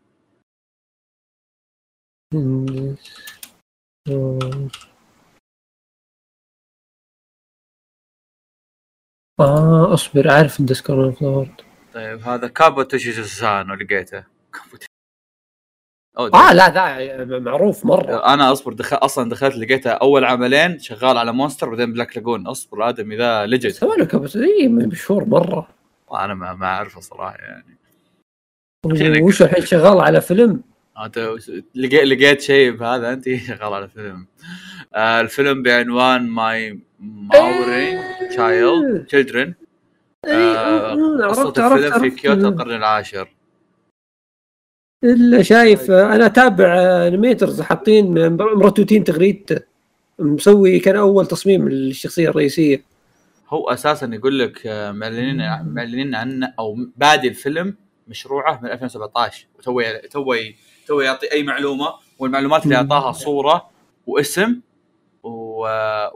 آه 9.39 9.93
اصبر 9.93 10.31
عارف 10.31 10.59
الديسكورد 10.59 10.99
اوف 11.05 11.23
ذا 11.23 11.29
وورد 11.29 11.61
طيب 11.93 12.21
هذا 12.21 12.47
كابو 12.47 12.81
توشيزو 12.81 13.47
لقيته. 13.61 14.23
كابو 14.53 14.77
توشي- 14.77 14.87
أو 16.19 16.25
آه 16.27 16.53
لا 16.53 16.69
ذا 17.23 17.39
معروف 17.39 17.85
مرة. 17.85 18.33
أنا 18.33 18.51
أصبر 18.51 18.73
دخل 18.73 18.95
أصلا 18.97 19.29
دخلت 19.29 19.55
لقيته 19.55 19.89
أول 19.91 20.25
عملين 20.25 20.79
شغال 20.79 21.17
على 21.17 21.33
مونستر 21.33 21.69
بعدين 21.69 21.93
بلاك 21.93 22.17
لاجون 22.17 22.47
أصبر 22.47 22.77
الادمي 22.77 23.17
ذا 23.17 23.45
ليجند 23.45 23.71
سوى 23.73 24.05
كابوس 24.05 24.37
إي 24.37 24.67
مشهور 24.67 25.25
مرة. 25.25 25.67
أنا 26.11 26.33
ما 26.33 26.53
ما 26.53 26.65
أعرفه 26.65 27.01
صراحة 27.01 27.35
يعني. 27.37 27.77
يعني 28.85 29.21
وش 29.21 29.41
الحين 29.41 29.65
شغال 29.65 29.99
على 30.01 30.21
فيلم؟ 30.21 30.61
أنت 31.05 31.17
لقيت 31.75 32.03
لقيت 32.03 32.41
شيء 32.41 32.71
بهذا 32.71 33.13
أنت 33.13 33.29
شغال 33.47 33.73
على 33.73 33.87
فيلم. 33.89 34.27
آه 34.95 35.21
الفيلم 35.21 35.63
بعنوان 35.63 36.27
ماي 36.29 36.79
ماوري 36.99 37.97
تشايلد 38.33 39.05
تشيلدرن 39.05 39.53
إيه، 40.25 41.27
قصة 41.27 41.41
عرفت 41.41 41.59
عرفت 41.59 41.85
الفيلم 41.85 41.99
في 41.99 42.05
عرفت. 42.05 42.19
كيوتو 42.19 42.47
القرن 42.47 42.75
العاشر. 42.75 43.33
إلا 45.03 45.41
شايف 45.41 45.91
أنا 45.91 46.25
أتابع 46.25 46.73
انيميترز 47.07 47.61
حاطين 47.61 48.35
مرتوتين 48.37 49.03
تغريدته 49.03 49.59
مسوي 50.19 50.79
كان 50.79 50.95
أول 50.95 51.25
تصميم 51.25 51.69
للشخصية 51.69 52.29
الرئيسية. 52.29 52.83
هو 53.49 53.69
أساسا 53.69 54.09
يقول 54.13 54.39
لك 54.39 54.67
آه، 54.67 54.91
معلنين 54.91 55.37
معلنين 55.65 56.15
عنه 56.15 56.53
أو 56.59 56.77
بادي 56.97 57.27
الفيلم 57.27 57.75
مشروعه 58.07 58.59
من 58.63 58.69
2017 58.69 59.47
وتو 59.59 59.81
تو 60.11 60.35
تو 60.87 61.01
يعطي 61.01 61.31
أي 61.31 61.43
معلومة 61.43 61.93
والمعلومات 62.19 62.63
اللي 62.63 62.75
أعطاها 62.75 63.11
صورة 63.11 63.69
واسم 64.07 64.59
و... 65.53 65.61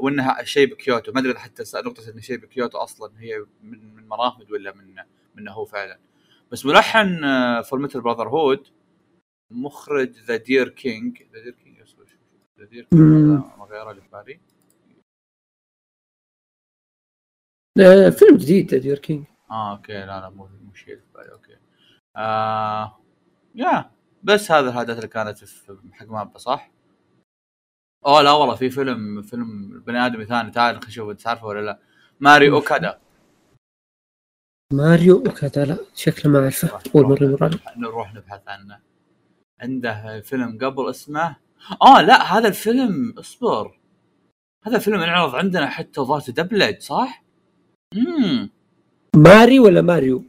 وإنها 0.06 0.44
شيء 0.44 0.72
بكيوتو. 0.72 1.12
ما 1.12 1.20
أدري 1.20 1.40
حتى 1.40 1.64
نقطة 1.76 2.10
انه 2.12 2.22
شيء 2.22 2.38
بكيوتو 2.38 2.78
أصلا 2.78 3.20
هي 3.20 3.46
من 3.62 3.96
من 3.96 4.08
مرافد 4.08 4.52
ولا 4.52 4.74
من 4.76 4.96
منه 5.36 5.52
هو 5.52 5.66
فعلا. 5.66 6.00
بس 6.52 6.66
ملحن 6.66 7.22
فور 7.62 7.80
ميتال 7.80 8.02
براذر 8.02 8.30
هود 8.30 8.68
مخرج 9.52 10.10
The 10.10 10.36
Deer 10.36 10.70
King 10.70 11.24
The 11.34 11.44
Deer 11.44 11.54
King 11.54 11.78
The 12.60 12.66
Deer 12.66 12.84
King 12.84 13.42
غيره 13.70 13.92
اللي 13.92 14.02
في 14.02 14.10
بالي. 14.12 14.40
آه، 17.80 18.10
فيلم 18.10 18.38
جديد 18.38 18.76
Deer 18.76 19.00
King 19.00 19.26
آه 19.52 19.72
أوكي. 19.72 19.94
لا 19.94 20.06
لا 20.22 20.30
مو 20.30 20.48
مو 20.48 20.74
شيء 20.74 20.96
في 20.96 21.04
بالي 21.16 21.32
أوكي. 21.32 21.58
آه 22.16 23.00
يا 23.56 23.92
بس 24.24 24.52
هذا 24.52 24.70
الحاجات 24.70 24.98
اللي 24.98 25.08
كانت 25.08 25.38
في 25.46 25.78
حق 25.94 26.06
مابا 26.06 26.38
صح؟ 26.38 26.72
أوه 28.06 28.22
لا 28.22 28.32
والله 28.32 28.56
في 28.56 28.70
فيلم 28.70 29.22
فيلم 29.22 29.80
بني 29.80 30.06
آدمي 30.06 30.26
ثاني 30.26 30.52
تعال 30.52 30.76
خلينا 30.76 30.88
نشوف 30.88 31.10
أنت 31.10 31.28
عارفه 31.28 31.46
ولا 31.46 31.62
لا؟ 31.62 31.80
ماري 32.20 32.52
أوكادا. 32.52 33.00
ماريو 34.74 35.18
وكذا 35.18 35.66
لا 35.66 35.78
شكله 35.96 36.32
ما 36.32 36.40
أعرفه. 36.40 36.82
اول 36.96 37.06
مرة 37.06 37.24
يمر 37.24 37.44
علي 37.44 37.60
نروح 37.78 38.14
نبحث 38.14 38.48
عنه. 38.48 38.80
عنده 39.62 40.22
فيلم 40.22 40.58
قبل 40.62 40.90
اسمه. 40.90 41.36
آه 41.82 42.02
لا 42.02 42.38
هذا 42.38 42.48
الفيلم 42.48 43.14
اصبر. 43.20 43.80
هذا 44.66 44.76
الفيلم 44.76 45.00
انعرض 45.00 45.36
عندنا 45.36 45.70
حتى 45.70 46.02
ظاهر 46.02 46.22
دبلج 46.28 46.80
صح؟ 46.80 47.24
امم 47.94 48.50
ماري 49.16 49.60
ولا 49.60 49.82
ماريو؟ 49.82 50.24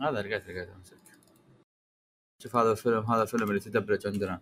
هذا 0.00 0.22
لقيت 0.22 0.48
لقيت 0.48 0.68
أمسك. 0.68 0.98
شوف 2.42 2.56
هذا 2.56 2.72
الفيلم 2.72 3.02
هذا 3.02 3.22
الفيلم 3.22 3.48
اللي 3.48 3.60
تدبلج 3.60 4.06
عندنا. 4.06 4.40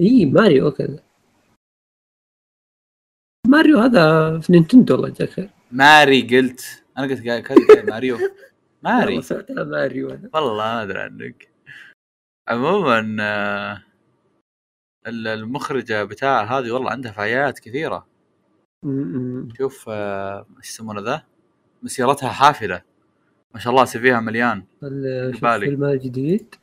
اي 0.00 0.26
ماريو 0.26 0.66
وكذا 0.66 1.02
ماريو 3.46 3.78
هذا 3.78 4.38
في 4.40 4.52
نينتندو 4.52 4.94
الله 4.94 5.08
يجزاك 5.08 5.30
خير 5.30 5.50
ماري 5.70 6.22
قلت. 6.22 6.84
أنا 6.98 7.06
قلت 7.06 7.90
ماريو. 7.90 8.18
ماري. 8.82 9.22
سمعتها 9.22 9.64
ماريو 9.64 10.10
أنا. 10.10 10.30
والله 10.34 10.54
ما 10.56 10.82
أدري 10.82 11.00
عنك. 11.00 11.48
عموما 12.48 13.16
آه، 13.20 13.82
ال- 15.06 15.26
المخرجة 15.26 16.04
بتاع 16.04 16.44
هذه 16.58 16.70
والله 16.70 16.90
عندها 16.90 17.12
فعاليات 17.12 17.58
كثيرة. 17.58 18.06
شوف 19.58 19.84
آه، 19.88 20.46
إيش 20.58 20.68
يسمونه 20.68 21.00
ذا؟ 21.00 21.22
مسيرتها 21.82 22.28
حافلة. 22.28 22.82
ما 23.54 23.60
شاء 23.60 23.70
الله 23.72 23.84
CV 23.84 24.08
ها 24.08 24.20
مليان. 24.20 24.64
ال- 24.82 25.34
شوف 25.34 25.42
بالي. 25.42 25.66
فيلمها 25.66 25.92
الجديد. 25.92 26.54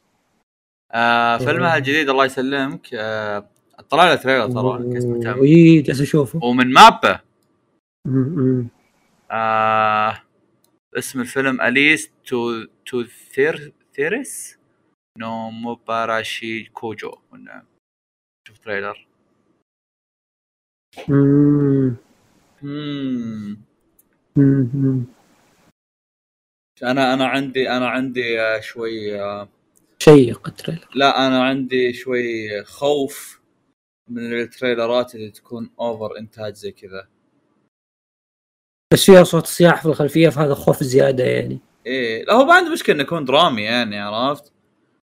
آه 0.94 1.38
فيلمها 1.38 1.78
الجديد 1.78 2.10
الله 2.10 2.26
يسلمك. 2.26 2.94
آه 2.94 3.50
طلع 3.90 4.04
له 4.04 4.16
trailer 4.16 4.52
ترى. 4.52 5.42
اي 5.42 5.82
جالس 5.82 6.02
أشوفه. 6.02 6.44
ومن 6.44 6.74
MAPPA. 6.74 7.20
آه 9.32 10.22
اسم 10.98 11.22
الفيلم 11.22 11.62
Alice 11.62 12.12
to 12.26 12.66
to 12.86 13.04
There- 13.04 13.74
Therese 13.96 14.58
no 15.18 15.50
Maboroshi 15.50 16.64
Koujou. 16.64 17.12
شوف 18.48 18.58
trailer. 18.58 19.08
أنا 26.84 27.14
أنا 27.14 27.26
عندي 27.28 27.70
أنا 27.70 27.90
عندي 27.90 28.42
آه، 28.42 28.60
شوي 28.60 29.22
آه، 29.22 29.48
شيق 30.02 30.48
ال 30.48 30.53
trailer 30.53 30.88
لا 30.96 31.28
أنا 31.28 31.44
عندي 31.44 31.94
شوي 31.94 32.64
خوف 32.64 33.42
من 34.10 34.34
ال 34.34 34.43
trailer 34.43 35.06
ات 35.06 35.16
اللي 35.16 35.32
تكون 35.32 35.70
over 35.80 36.18
إنتاج 36.18 36.54
زي 36.54 36.72
كذا. 36.72 37.08
بس 38.94 39.06
فيها 39.06 39.24
صوت 39.24 39.46
صياح 39.46 39.82
في 39.82 39.86
الخلفية 39.86 40.30
فهذا 40.30 40.54
خوف 40.54 40.84
زيادة 40.84 41.24
يعني. 41.24 41.60
إيه 41.86 42.26
لا 42.26 42.34
هو 42.34 42.46
ما 42.46 42.54
عندي 42.54 42.70
مشكلة 42.70 42.96
إنه 42.96 43.04
يكون 43.04 43.26
درامي 43.26 43.62
يعني 43.62 44.00
عرفت؟ 44.00 44.54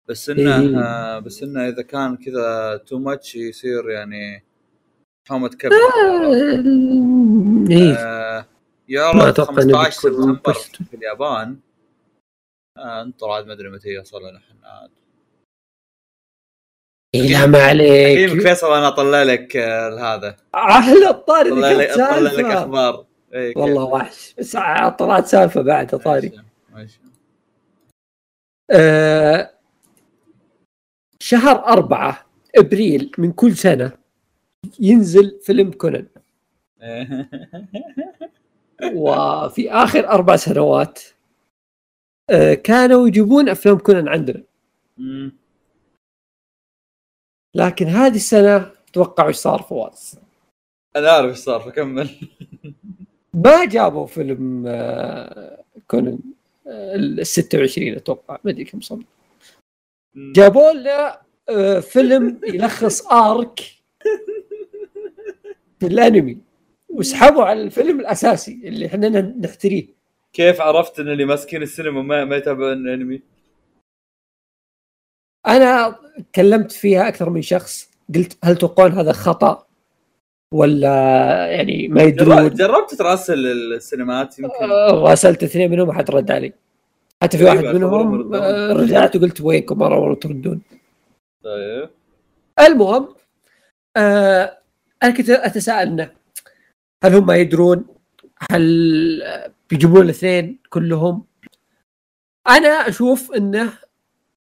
بس 0.10 0.30
إنه 0.30 0.62
إيه. 0.62 0.80
آه 0.80 1.19
بس 1.19 1.43
إنه 1.43 1.67
إذا 1.67 1.82
كان 1.82 2.17
كذا 2.17 2.78
too 2.78 3.00
much 3.00 3.36
يصير 3.36 3.89
يعني 3.89 4.43
حومة 5.30 5.50
كبد 5.50 5.76
إيه. 7.71 7.93
آه 7.93 8.39
ما 8.39 8.45
يعرض 8.88 9.21
أتوقع 9.21 9.62
إنه 9.63 9.84
15 9.84 10.10
بتكون 10.10 10.36
سبتمبر. 10.36 10.54
في 10.54 10.93
اليابان. 10.93 11.49
آه 11.49 11.68
انطر 13.02 13.30
عاد 13.30 13.48
ما 13.48 13.54
أدري 13.54 13.70
متى 13.70 13.89
يوصل 13.89 14.22
لنا 14.22 14.38
إحنا 14.38 14.68
عاد 14.68 14.89
إيه 17.15 17.22
لا 17.22 17.46
ما 17.46 17.58
حكيمك 17.58 17.70
عليك 17.70 18.42
فيصل 18.42 18.74
أنا 18.74 18.88
أطلع 18.88 19.24
لك 19.24 19.58
آه، 19.58 20.15
هذا 20.15 20.36
أحلى 20.56 21.10
الطاري 21.10 21.52
أطلع 21.52 21.72
لك 21.72 21.89
أطلع 21.89 22.18
لك. 22.18 22.46
أخبار 22.46 23.06
إيه،؟ 23.34 23.54
والله 23.58 23.84
وحش 23.84 24.36
بس 24.38 24.58
طلعت 25.00 25.26
سالفة 25.26 25.62
بعد 25.62 25.88
طاري 25.88 26.32
ماشي،. 26.74 27.00
آه 28.72 29.52
شهر 31.20 31.65
أربعة 31.65 32.26
إبريل 32.56 33.12
من 33.18 33.32
كل 33.32 33.58
سنة 33.58 33.92
ينزل 34.80 35.39
فيلم 35.44 35.72
كونان 35.72 36.08
إيه. 36.82 37.30
وفي 38.96 39.72
آخر 39.72 40.08
أربع 40.10 40.36
سنوات 40.36 41.00
آه 41.00 41.18
كانوا 42.63 43.08
يجيبون 43.08 43.50
أفلام 43.50 43.78
كونان 43.78 44.08
عندنا. 44.08 44.44
لكن 47.56 47.86
هذه 47.86 48.15
السنة 48.15 48.72
توقعوا 48.94 49.28
إيش 49.28 49.36
صار 49.36 49.62
فواز؟ 49.62 50.20
أنا 50.96 51.10
أعرف 51.10 51.30
إيش 51.30 51.38
صار 51.38 51.60
فكمل. 51.60 52.10
ما 53.34 53.65
جابوا 53.65 54.08
فيلم 54.08 54.63
آه 54.68 55.63
كونان 55.88 56.20
آه، 56.68 56.96
ال 56.96 57.28
26 57.28 57.96
أتوقع 57.96 58.39
ما 58.44 58.52
أدري 58.52 58.63
كم 58.63 58.82
صار. 58.82 59.00
جابوا 60.15 60.72
لنا 60.72 61.22
آه، 61.50 61.80
فيلم 61.80 62.42
يلخص 62.44 63.08
آرك 63.08 63.60
في 65.80 65.86
الأنمي. 65.88 66.38
وسحبوا 66.89 67.44
على 67.44 67.62
الفيلم 67.62 68.00
الأساسي 68.00 68.62
اللي 68.63 68.86
إحنا 68.86 69.22
نحتريه. 69.22 69.99
كيف 70.34 70.62
عرفت 70.62 71.00
إن 71.00 71.08
اللي 71.08 71.26
ماسكين 71.26 71.62
السينما 71.62 72.02
ما 72.02 72.26
ما 72.26 72.36
يتابعون 72.36 72.74
الأنمي؟ 72.74 73.22
أنا 75.48 75.96
كلمت 76.36 76.72
فيها 76.72 77.08
أكثر 77.08 77.30
من 77.30 77.42
شخص 77.42 77.92
قلت 78.15 78.38
هل 78.44 78.56
تتوقعون 78.56 78.92
هذا 78.92 79.12
خطأ 79.12 79.68
ولا 80.54 80.89
يعني 81.48 81.88
ما 81.88 82.04
يدرون 82.04 82.50
جربت 82.50 82.94
تراسل 82.94 83.46
السينمات 83.74 84.39
يمكن 84.39 84.72
آه، 84.72 84.92
راسلت 84.92 85.44
اثنين 85.44 85.72
منهم 85.72 85.88
ما 85.88 85.94
حد 85.94 86.12
رد 86.12 86.32
علي 86.32 86.54
حتى 87.24 87.38
في 87.38 87.46
طيب، 87.46 87.63
واحد 87.63 87.76
منهم. 87.76 88.34
آه، 88.36 88.74
رجعت 88.74 89.15
وقلت 89.15 89.42
وينكم 89.42 89.78
مره 89.78 90.13
تردون 90.13 90.62
طيب 91.44 91.89
المهم 92.60 93.15
آه 93.98 94.58
أنا 95.04 95.12
كنت 95.12 95.30
أتساءل 95.30 95.88
إنه 95.88 96.12
هل 97.04 97.15
هم 97.15 97.32
يدرون؟ 97.32 97.86
هل 98.52 99.52
بيجيبون 99.69 100.01
الاثنين 100.01 100.60
كلهم؟ 100.69 101.25
أنا 102.47 102.69
أشوف 102.69 103.32
إنه 103.32 103.73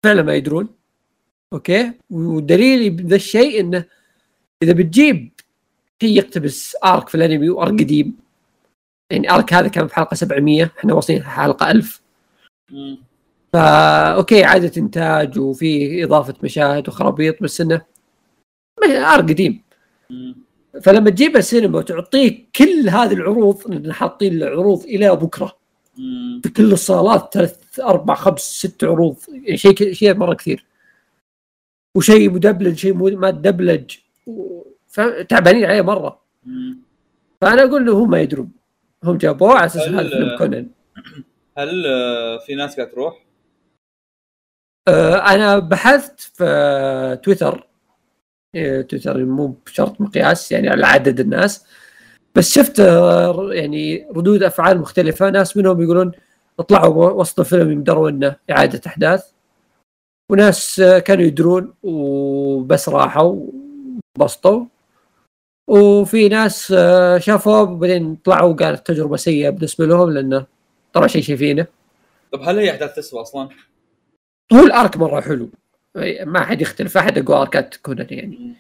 فعلا 0.04 0.22
ما 0.22 0.34
يدرون 0.34 0.68
أوكي 1.52 1.92
ودليلي 2.10 2.90
بذا 2.90 3.16
الشيء 3.16 3.60
إنه 3.60 3.84
إذا 4.62 4.72
بتجيب 4.72 5.32
شيء 6.02 6.16
يقتبس 6.16 6.76
ارك 6.84 7.08
في 7.08 7.14
الأنمي 7.14 7.50
وارك 7.50 7.72
قديم 7.72 8.16
يعني 9.10 9.30
ارك 9.30 9.52
هذا 9.52 9.68
كان 9.68 9.86
في 9.88 9.94
حلقة 9.94 10.14
700 10.14 10.70
إحنا 10.78 10.94
واصلين 10.94 11.22
حلقة 11.22 11.70
1000 11.70 12.02
مم. 12.70 12.98
فا 13.52 14.14
okay 14.14 14.44
إعادة 14.44 14.72
انتاج 14.76 15.38
وفي 15.38 16.04
إضافة 16.04 16.34
مشاهد 16.42 16.88
وخرابيط 16.88 17.42
بس 17.42 17.60
إنه 17.60 17.82
arc 18.84 19.24
قديم 19.24 19.62
مم. 20.10 20.39
فلما 20.82 21.10
تجيب 21.10 21.36
السينما 21.36 21.78
وتعطيه 21.78 22.46
كل 22.56 22.88
هذه 22.88 23.12
العروض 23.12 23.70
لأن 23.70 23.92
حاطين 23.92 24.32
العروض 24.32 24.84
إلى 24.84 25.16
بكرة. 25.16 25.60
في 26.42 26.48
كل 26.56 26.72
الصالات 26.72 27.34
ثلاث 27.34 27.80
أربع 27.80 28.14
خمس 28.14 28.40
ست 28.40 28.84
عروض 28.84 29.16
شيء 29.54 29.92
شيء 29.92 30.14
مرة 30.14 30.34
كثير 30.34 30.64
وشيء 31.96 32.30
مدبلج 32.30 32.76
شيء 32.76 32.94
ما 33.16 33.30
تدبلج 33.30 33.96
و- 34.26 34.62
فاهم؟ 34.88 35.22
تعبانين 35.22 35.64
عليه 35.64 35.82
مرة. 35.82 36.20
فأنا 37.40 37.62
أقول 37.64 37.86
له 37.86 37.92
هم 37.92 38.10
ما 38.10 38.20
يدرون 38.20 38.50
هم 39.04 39.16
جابوه 39.16 39.52
على 39.54 39.66
أساس 39.66 39.82
هل- 39.88 39.94
هذا 39.94 40.08
فيلم 40.08 40.38
كونان 40.38 40.70
هل 41.58 41.86
آه، 41.86 42.38
في 42.38 42.54
ناس 42.54 42.76
قاعد 42.76 42.90
تروح؟ 42.90 43.24
آه، 44.88 45.14
أنا 45.14 45.58
بحثت 45.58 46.20
في 46.20 47.20
تويتر 47.24 47.66
تويتر 48.52 49.24
مو 49.24 49.54
بشرط 49.66 50.00
مقياس 50.00 50.52
يعني 50.52 50.68
على 50.68 50.86
عدد 50.86 51.20
الناس. 51.20 51.64
بس 52.34 52.52
شفت 52.52 52.80
آه، 52.80 53.52
يعني 53.52 54.06
ردود 54.16 54.42
أفعال 54.42 54.78
مختلفة. 54.78 55.30
ناس 55.30 55.56
منهم 55.56 55.82
يقولون 55.82 56.12
اطلعوا 56.58 57.10
وسط 57.10 57.40
الفيلم 57.40 57.70
يمدروا 57.70 58.10
إنه 58.10 58.36
إعادة 58.50 58.80
أحداث. 58.86 59.30
وناس 60.30 60.80
آه، 60.80 60.98
كانوا 60.98 61.24
يدرون 61.24 61.74
وبس 61.82 62.88
راحوا 62.88 63.46
وبسطوا 64.18 64.64
وفي 65.68 66.28
ناس 66.28 66.72
آه، 66.76 67.18
شافوه 67.18 67.62
وبعدين 67.62 68.16
طلعوا 68.16 68.54
قالت 68.54 68.86
تجربة 68.86 69.16
سيئة 69.16 69.50
بالنسبة 69.50 69.86
لهم 69.86 70.10
لأنه 70.10 70.46
طلع 70.92 71.06
شيء 71.06 71.22
شايفينه 71.22 71.66
طب 72.32 72.42
هل 72.42 72.58
هي 72.58 72.70
أحداث 72.70 72.94
تسوى 72.94 73.20
أصلا؟ 73.20 73.48
هو 74.52 74.60
الأرك 74.60 74.96
مرة 74.96 75.20
حلو. 75.20 75.48
ما 76.24 76.40
حد 76.44 76.62
يختلف 76.62 76.96
أحد 76.96 77.18
أقوى 77.18 77.36
أركات 77.36 77.76
كونان 77.76 78.06
يعني. 78.10 78.54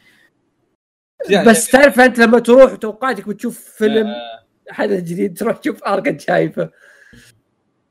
يعني 1.28 1.48
بس 1.48 1.70
تعرف 1.70 2.00
أنت 2.00 2.18
لما 2.18 2.38
تروح 2.38 2.72
وتوقعاتك 2.72 3.28
بتشوف 3.28 3.58
فيلم 3.58 4.06
آه، 4.06 4.46
حدث 4.70 5.02
جديد 5.02 5.38
تروح 5.38 5.56
تشوف 5.56 5.84
ارك 5.84 6.08
انت 6.08 6.20
شايفة. 6.20 6.70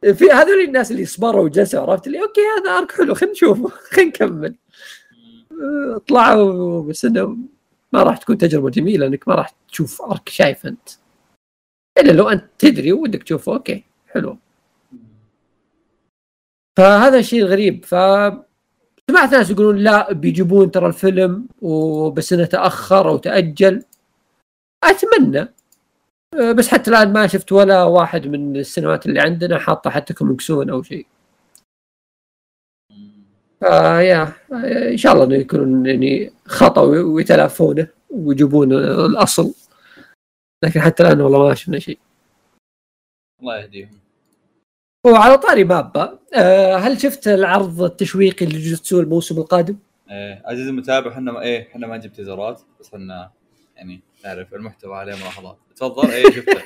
في 0.01 0.31
هذول 0.31 0.63
الناس 0.63 0.91
اللي 0.91 1.05
صبروا 1.05 1.43
وجلسوا 1.43 1.79
عرفت؟ 1.81 2.07
اللي 2.07 2.21
أوكي 2.21 2.41
هذا 2.41 2.77
أرك 2.77 2.91
حلو 2.91 3.13
خلينا 3.15 3.33
نشوفه 3.33 3.69
خلينا 3.91 4.09
نكمل. 4.09 4.55
طلعوا 6.07 6.83
بس 6.83 7.05
إنه 7.05 7.37
ما 7.93 8.03
راح 8.03 8.17
تكون 8.17 8.37
تجربة 8.37 8.69
جميلة 8.69 9.07
إنك 9.07 9.27
ما 9.27 9.35
راح 9.35 9.53
تشوف 9.71 10.01
arc 10.01 10.29
شايف 10.29 10.65
أنت. 10.65 10.89
إلا 11.97 12.11
لو 12.11 12.29
أنت 12.29 12.43
تدري 12.59 12.93
ودك 12.93 13.23
تشوفه 13.23 13.53
okay 13.53 13.83
حلو. 14.07 14.37
فهذا 16.77 17.19
الشيء 17.19 17.41
الغريب 17.41 17.85
ف 17.85 17.95
سمعت 19.09 19.31
ناس 19.31 19.49
يقولون 19.49 19.77
لا 19.77 20.13
بيجيبون 20.13 20.71
ترى 20.71 20.87
الفيلم 20.87 21.47
وبس 21.61 22.33
إنه 22.33 22.45
تأخر 22.45 23.09
أو 23.09 23.17
تأجل. 23.17 23.83
أتمنى. 24.83 25.39
أه، 26.33 26.51
بس 26.51 26.67
حتى 26.67 26.91
الآن 26.91 27.13
ما 27.13 27.27
شفت 27.27 27.51
ولا 27.51 27.83
واحد 27.83 28.27
من 28.27 28.55
السينمات 28.57 29.05
اللي 29.05 29.19
عندنا 29.19 29.59
حاطة 29.59 29.89
حتى 29.89 30.13
coming 30.13 30.47
soon 30.47 30.69
أو 30.69 30.83
شيء. 30.83 31.07
فيا 33.59 34.33
إن 34.91 34.97
شاء 34.97 35.13
الله 35.13 35.25
إنه 35.25 35.35
يكونون 35.35 35.85
يعني 35.85 36.33
خطأ 36.45 36.81
ويتلافونه 36.81 37.87
ويجيبون 38.09 38.73
الأصل. 38.73 39.53
لكن 40.63 40.81
حتى 40.81 41.03
الآن 41.03 41.21
والله 41.21 41.47
ما 41.47 41.55
شفنا 41.55 41.79
شيء. 41.79 41.99
الله 43.41 43.57
يهديهم. 43.57 43.98
وعلى 45.03 45.37
طاري 45.37 45.63
مابا 45.63 46.19
أه، 46.33 46.75
هل 46.75 47.01
شفت 47.01 47.27
العرض 47.27 47.83
التشويقي 47.83 48.45
لجوجوتسو 48.45 48.99
الموسم 48.99 49.37
القادم؟ 49.37 49.77
إيه 50.11 50.43
عزيزي 50.45 50.69
المتابع 50.69 51.11
إحنا 51.11 51.41
إيه 51.41 51.67
إحنا 51.71 51.87
ما 51.87 51.97
نجيب 51.97 52.13
تيزرات 52.13 52.61
بس 52.79 52.93
إحنا 52.93 53.31
يعني 53.75 54.01
نعرف 54.25 54.53
المحتوى 54.53 54.95
عليه 54.95 55.15
ملاحظات 55.15 55.57
تفضل 55.75 56.11
إيه 56.11 56.23
شفته 56.23 56.61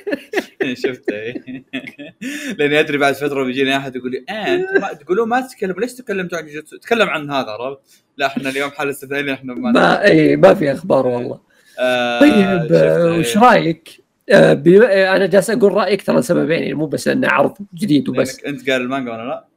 شفته 0.84 1.13
إيه 1.13 1.63
لأني 2.58 2.80
أدري 2.80 2.98
بعد 2.98 3.13
فترة 3.13 3.43
بيجيني 3.43 3.78
أحد 3.78 3.96
يقول 3.96 4.12
لي 4.12 4.26
آه 4.30 4.56
أنتم 4.56 4.82
ما 4.82 4.93
تقولون 4.93 5.30
ما 5.30 5.41
تتكلم 5.41 5.80
ليش 5.80 5.93
تكلمتوا 5.93 6.38
عن 6.38 6.46
جوجوتسو؟ 6.46 6.78
تكلم 6.78 7.10
عن 7.10 7.32
هذا 7.32 7.50
عرفت؟ 7.50 8.04
لا 8.17 8.26
إحنا 8.26 8.50
اليوم 8.50 8.72
حاله 8.72 8.89
استثنائيه 8.89 9.34
إحنا 9.34 9.54
ما 9.54 9.72
ما 9.72 10.04
اي 10.04 10.36
ما 10.36 10.54
في 10.54 10.72
أخبار 10.72 11.08
والله 11.08 11.39
آه 11.80 12.19
طيب 12.19 12.74
آه، 12.74 13.13
إيه. 13.13 13.19
وش 13.19 13.38
رأيك؟ 13.38 14.03
آه، 14.30 14.64
آه، 14.68 15.16
أنا 15.16 15.26
جالس 15.26 15.50
أقول 15.50 15.74
رأيك 15.74 16.02
ترى 16.02 16.20
لسببين 16.20 16.60
يعني 16.60 16.74
مو 16.74 16.86
بس 16.86 17.08
أنه 17.08 17.28
عرض 17.28 17.58
جديد 17.74 18.10
وبس. 18.10 18.44
أنت 18.44 18.70
قال 18.70 18.82
المانجا 18.82 19.12
وأنا 19.12 19.22
لا؟ 19.22 19.48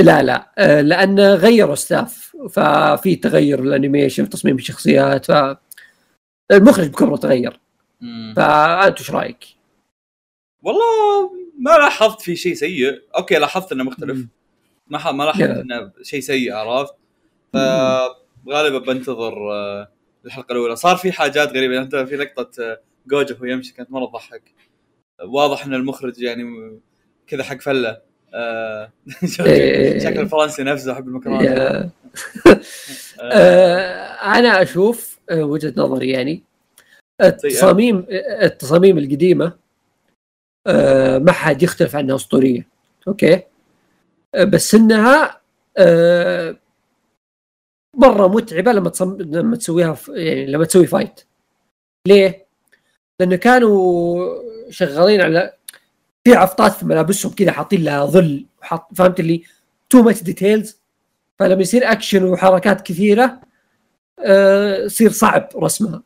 لا 0.00 0.22
لا. 0.22 0.52
آه، 0.58 0.80
لأن 0.80 1.20
غيروا 1.20 1.74
staff 1.74 2.36
ففي 2.50 3.16
تغير 3.16 3.62
ال 3.62 3.68
animation 3.68 4.24
في 4.24 4.30
تصميم 4.30 4.56
الشخصيات 4.56 5.24
ف 5.26 5.56
المخرج 6.52 6.88
بكبره 6.88 7.16
تغير. 7.16 7.60
فأنت 8.36 8.98
إيش 8.98 9.10
رأيك؟ 9.10 9.44
والله 10.62 11.30
ما 11.58 11.70
لاحظت 11.70 12.20
في 12.20 12.36
شيء 12.36 12.54
سيء. 12.54 13.02
أوكي 13.16 13.34
لاحظت 13.34 13.72
إنه 13.72 13.84
مختلف. 13.84 14.18
مم. 14.18 14.28
ما 14.86 15.12
ما 15.12 15.24
لاحظت. 15.24 15.42
إنه 15.42 15.92
شيء 16.02 16.20
سيء 16.20 16.52
عرفت؟ 16.54 16.94
فغالبا 17.52 18.78
بنتظر 18.78 19.34
الحلقة 20.24 20.52
الأولى. 20.52 20.76
صار 20.76 20.96
في 20.96 21.12
حاجات 21.12 21.48
غريبة. 21.48 21.78
أنت 21.78 21.96
في 21.96 22.16
لقطة 22.16 22.78
جوجو 23.10 23.34
وهو 23.34 23.44
يمشي 23.44 23.74
كانت 23.74 23.90
مرة 23.90 24.06
تضحك. 24.06 24.42
واضح 25.24 25.66
إن 25.66 25.74
المخرج 25.74 26.22
يعني 26.22 26.44
كذا 27.26 27.42
حق 27.42 27.60
فلة. 27.60 28.00
آه، 28.34 28.92
إيه. 29.40 29.98
شكل 29.98 30.20
الفرنسي 30.20 30.62
نفسه 30.62 30.92
احب 30.92 31.08
المكرونة. 31.08 31.50
آه، 31.50 31.90
آه، 33.20 34.38
أنا 34.38 34.62
أشوف 34.62 35.18
آه، 35.30 35.42
وجهة 35.44 35.74
نظري 35.76 36.10
يعني 36.10 36.42
التصاميم 37.20 38.06
التصاميم 38.42 38.98
القديمة 38.98 39.52
آه، 40.66 41.18
ما 41.18 41.32
حد 41.32 41.62
يختلف 41.62 41.96
عنها 41.96 42.16
أسطورية. 42.16 42.66
okay؟ 43.08 43.42
آه، 44.34 44.44
بس 44.44 44.74
إنها 44.74 45.40
آه، 45.78 46.56
مرة 47.96 48.28
متعبة 48.28 48.72
لما 48.72 48.90
تصم... 48.90 49.16
لما 49.20 49.56
تسويها 49.56 49.92
ف... 49.94 50.08
يعني 50.08 50.46
لما 50.46 50.64
تسوي 50.64 50.86
fight 50.86 51.20
ليه؟ 52.08 52.46
لأنه 53.20 53.36
كانوا 53.36 54.26
شغالين 54.70 55.20
على 55.20 55.52
في 56.24 56.34
عفطات 56.34 56.72
في 56.72 56.86
ملابسهم 56.86 57.32
كذا 57.32 57.52
حاطين 57.52 57.84
لها 57.84 58.04
ظل 58.06 58.46
وحط 58.62 58.94
فهمت 58.94 59.20
اللي؟ 59.20 59.42
too 59.90 60.02
much 60.02 60.22
details 60.22 60.80
فلما 61.38 61.60
يصير 61.62 61.92
اكشن 61.92 62.24
وحركات 62.24 62.80
كثيرة 62.80 63.40
آه، 64.24 64.84
يصير 64.84 65.10
صعب 65.10 65.48
رسمها. 65.56 66.02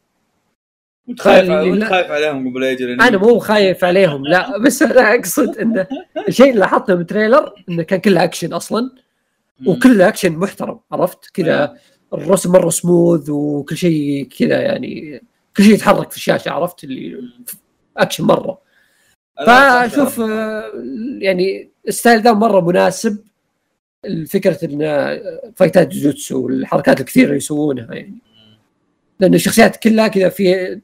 وانت 1.09 1.21
خايف 1.23 1.49
خلي- 1.49 1.71
وانت 1.71 1.83
لا. 1.83 1.89
خايف 1.89 2.11
عليهم 2.11 2.51
قبل 2.51 2.63
يجي 2.63 2.85
أنا 2.95 3.17
مو 3.19 3.39
خايف 3.39 3.85
عليهم 3.85 4.27
لا. 4.27 4.59
بس 4.67 4.83
أنا 4.83 5.15
أقصد 5.15 5.59
إنه 5.59 5.87
الشيء 6.29 6.49
اللي 6.49 6.61
لاحظته 6.61 6.95
من 6.95 7.07
trailer 7.07 7.53
إنه 7.69 7.83
كان 7.83 8.01
كله 8.01 8.25
اكشن 8.25 8.53
أصلا 8.53 8.91
وكله 9.67 10.09
اكشن 10.09 10.33
محترم 10.33 10.81
عرفت؟ 10.93 11.19
كذا 11.35 11.77
الرسم 12.13 12.53
مرة 12.53 12.71
سموث 12.71 13.29
وكل 13.31 13.77
شيء 13.77 14.29
كذا 14.39 14.61
يعني 14.61 15.23
كل 15.57 15.65
شيء 15.65 15.75
يتحرك 15.75 16.11
في 16.11 16.17
الشاشه 16.17 16.51
عرفت؟ 16.51 16.85
اللي 16.85 17.31
اكشن 17.97 18.25
مرة. 18.25 18.65
فشوف 19.47 20.21
آه، 20.21 20.73
يعني 21.19 21.71
ال 21.89 21.94
style 21.94 22.23
ذا 22.23 22.33
مرة 22.33 22.61
مناسب 22.61 23.25
الفكرة 24.05 24.65
إن 24.65 24.83
آه، 24.83 25.53
fight 25.57 25.84
ات 25.84 25.89
جوجوتسو 25.89 26.45
والحركات 26.47 27.01
الكثيرة 27.01 27.27
اللي 27.27 27.37
يسوونها 27.37 27.95
يعني. 27.95 28.19
لأن 29.21 29.35
الشخصيات 29.35 29.77
كلها 29.77 30.09
كذا 30.09 30.29
في 30.29 30.81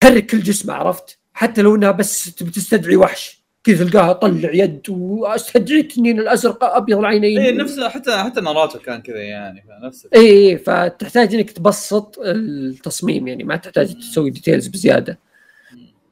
تحرك 0.00 0.26
كل 0.26 0.40
جسمه 0.40 0.74
عرفت؟ 0.74 1.18
حتى 1.32 1.62
لو 1.62 1.74
إنها 1.74 1.90
بس 1.90 2.34
تبي 2.34 2.50
تستدعي 2.50 2.96
وحش. 2.96 3.43
كذا 3.64 3.84
تلقاها 3.84 4.12
طلع 4.12 4.50
يد 4.52 4.90
واستدعي 4.90 5.80
التنين 5.80 6.20
الأزرق 6.20 6.64
أبيض 6.64 6.98
العينين. 6.98 7.38
اي 7.38 7.52
نفس 7.52 7.80
حتى 7.80 8.16
حتى 8.16 8.40
ناراته 8.40 8.78
كان 8.78 9.02
كذا 9.02 9.22
يعني 9.22 9.64
نفس 9.82 10.08
اي 10.14 10.58
فتحتاج 10.58 11.34
إنك 11.34 11.50
تبسط 11.50 12.18
التصميم 12.24 13.28
يعني 13.28 13.44
ما 13.44 13.56
تحتاج 13.56 13.94
تسوي 13.94 14.30
details 14.30 14.66
بزيادة. 14.66 15.18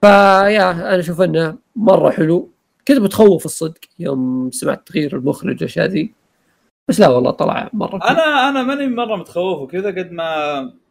ف 0.01 0.15
yeah 0.15 0.71
أنا 0.71 0.99
أشوف 0.99 1.21
إنه 1.21 1.59
مرة 1.77 2.11
حلو. 2.11 2.51
كنت 2.89 2.99
متخوف 2.99 3.45
الصدق 3.45 3.81
يوم 3.99 4.51
سمعت 4.53 4.87
تغيير 4.87 5.17
المخرج 5.17 5.55
والأشياء 5.55 5.87
ذي. 5.87 6.13
بس 6.89 7.01
لا 7.01 7.09
والله 7.09 7.31
طلع 7.31 7.71
مرة 7.73 7.99
حلو. 7.99 8.19
أنا 8.19 8.49
أنا 8.49 8.63
ماني 8.63 8.87
مرة 8.87 9.17
متخوف 9.17 9.63
وكذا 9.63 9.89
قد 9.89 10.13
ما 10.13 10.25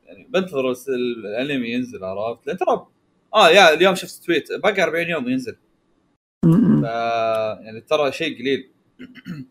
يعني 0.05 0.27
بنتظر 0.29 0.73
الأنمي 0.89 1.69
ينزل 1.69 2.03
عرفت؟ 2.03 2.47
لأن 2.47 2.57
ترى 2.57 2.87
آه 3.35 3.49
يا 3.49 3.73
اليوم 3.73 3.95
شفت 3.95 4.23
تويت 4.23 4.47
باقي 4.63 4.83
40 4.83 5.09
يوم 5.09 5.29
ينزل. 5.29 5.55
ف. 6.45 6.83
يعني 7.63 7.81
ترى 7.89 8.11
شيء 8.11 8.39
قليل 8.39 8.71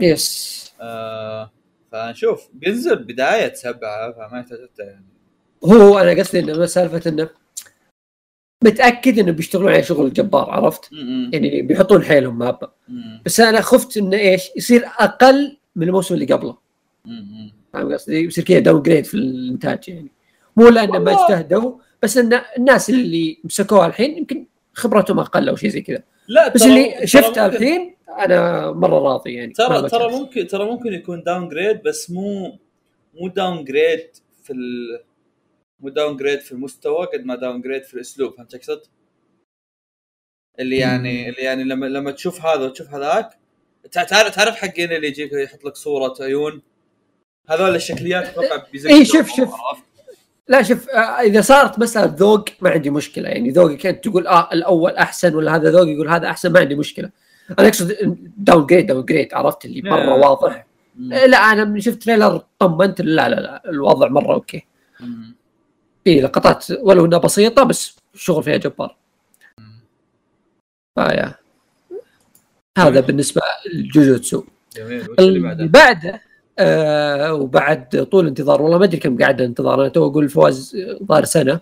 يس 0.01 0.73
آه 0.81 1.51
فنشوف 1.93 2.49
بينزل 2.55 2.97
بداية 2.97 3.55
سبعة 3.55 4.13
فما 4.13 4.39
يحتاج 4.41 4.59
يعني 4.79 5.05
هو 5.65 5.99
أنا 5.99 6.21
قصدي 6.23 6.39
إنه 6.41 6.67
سالفة 6.67 7.11
إنه 7.11 7.29
متأكد 8.65 9.19
إنه 9.19 9.33
بيشتغلون 9.33 9.73
على 9.73 9.83
شغل 9.83 10.13
جبار 10.13 10.51
عرفت؟ 10.51 10.93
م- 10.93 10.97
م- 10.97 11.31
يعني 11.33 11.63
بيحطون 11.63 12.03
حيلهم 12.05 12.39
MAPPA 12.39 12.73
بس 13.27 13.41
أنا 13.41 13.61
خفت 13.61 13.97
إنه 13.97 14.17
إيش؟ 14.17 14.43
يصير 14.57 14.85
أقل 14.99 15.57
من 15.77 15.87
الموسم 15.89 16.15
اللي 16.15 16.27
قبله. 16.27 16.57
فاهم 17.73 17.93
قصدي؟ 17.93 18.19
يصير 18.19 18.45
كذا 18.45 18.59
downgrade 18.59 19.05
في 19.05 19.15
الإنتاج 19.15 19.89
يعني 19.89 20.09
مو 20.57 20.69
لأنه 20.69 20.99
ما. 20.99 21.13
اجتهدوا 21.13 21.79
بس 22.03 22.17
إن 22.19 22.41
الناس 22.59 22.91
اللي 22.91 23.39
مسكوها 23.45 23.87
الحين 23.87 24.19
يمكن 24.19 24.47
خبرتهم 24.75 25.19
أقل 25.21 25.49
أو 25.49 25.57
شيء 25.57 25.71
زي 25.71 25.81
كذا 25.81 26.03
لا 26.31 26.49
بس 26.49 26.63
اللي 26.63 27.07
شفته 27.07 27.47
الحين 27.47 27.97
أنا 28.19 28.71
مرة 28.73 28.99
راضي 28.99 29.35
يعني 29.35 29.53
ترى 29.53 29.89
ترى. 29.89 30.11
ممكن 30.13 30.47
ترى 30.47 30.65
ممكن 30.65 30.93
يكون 30.93 31.23
downgrade 31.23 31.83
بس 31.83 32.11
مو 32.11 32.59
مو 33.15 33.29
downgrade 33.29 34.09
في 34.43 34.53
ال 34.53 35.01
مو 35.81 35.89
downgrade 35.89 36.41
في 36.41 36.53
المستوى 36.53 37.07
قد 37.07 37.25
ما 37.25 37.35
downgrade 37.37 37.85
في 37.85 37.95
الأسلوب 37.95 38.35
فهمت 38.35 38.55
اقصد؟ 38.55 38.83
اللي 40.59 40.77
يعني 40.79 41.29
اللي 41.29 41.43
يعني 41.43 41.65
لما 41.65 41.87
لما 41.87 42.11
تشوف 42.11 42.47
هذا 42.47 42.65
وتشوف 42.65 42.89
هذاك 42.95 43.39
تع- 43.93 44.05
تعرف 44.05 44.35
تعرف 44.35 44.55
حقين 44.57 44.93
اللي 44.93 45.07
يجيك 45.09 45.33
يحط 45.33 45.65
لك 45.65 45.77
صورة 45.77 46.15
عيون 46.21 46.63
هذول 47.49 47.75
الشكليات 47.75 48.25
أتوقع 48.25 48.67
إيه، 48.87 49.05
شوف- 49.05 49.37
شوف. 49.37 49.55
لا 50.51 50.63
شوف 50.63 50.89
آه، 50.91 50.99
إذا 50.99 51.41
صارت 51.41 51.79
مسألة 51.79 52.15
ذوق 52.17 52.45
ما 52.61 52.71
عندي 52.71 52.91
مشكلة. 52.91 53.29
يعني 53.29 53.51
ذوقك 53.51 53.87
انت 53.87 54.05
تقول 54.05 54.27
آه 54.27 54.49
الأول 54.53 54.97
أحسن 54.97 55.35
ولا 55.35 55.57
هذا 55.57 55.71
ذوق 55.71 55.89
يقول 55.89 56.09
هذا 56.09 56.31
أحسن 56.31 56.53
ما 56.53 56.61
عندي 56.61 56.75
مشكلة. 56.75 57.11
أنا 57.59 57.69
أقصد 57.69 58.17
downgrade 58.37 58.87
downgrade 58.87 59.35
عرفت 59.35 59.65
اللي 59.65 59.83
مرة 59.83 60.15
إيه. 60.15 60.21
واضح. 60.21 60.67
إيه، 61.13 61.27
لا 61.27 61.37
أنا 61.39 61.65
من 61.65 61.81
شفت 61.81 62.03
trailer 62.03 62.45
طمنت. 62.59 63.01
لا 63.01 63.29
لا 63.29 63.41
لا 63.41 63.71
الوضع 63.71 64.09
مرة 64.09 64.35
okay. 64.35 64.67
في 66.05 66.21
لقطات 66.21 66.67
ولو 66.71 67.05
إنها 67.05 67.19
بسيطة 67.19 67.63
بس 67.63 67.97
الشغل 68.15 68.43
فيها 68.43 68.57
جبار. 68.57 68.97
ف 70.99 71.06
yeah 71.06 71.35
هذا 72.79 73.01
بالنسبة 73.01 73.43
لجوجوتسو 73.75 74.45
جميل. 74.77 75.07
اللي 75.19 75.69
بعده؟ 75.69 76.21
آه 76.59 77.35
وبعد 77.35 78.07
طول 78.13 78.27
انتظار 78.27 78.63
والله 78.63 78.79
ما 78.79 78.85
أدري 78.85 78.97
كم 79.01 79.19
قاعد 79.19 79.41
انتظار 79.41 79.81
أنا 79.81 79.89
تو 79.89 80.07
أقول 80.07 80.29
فواز 80.29 80.77
ظهر 81.03 81.25
سنة. 81.25 81.61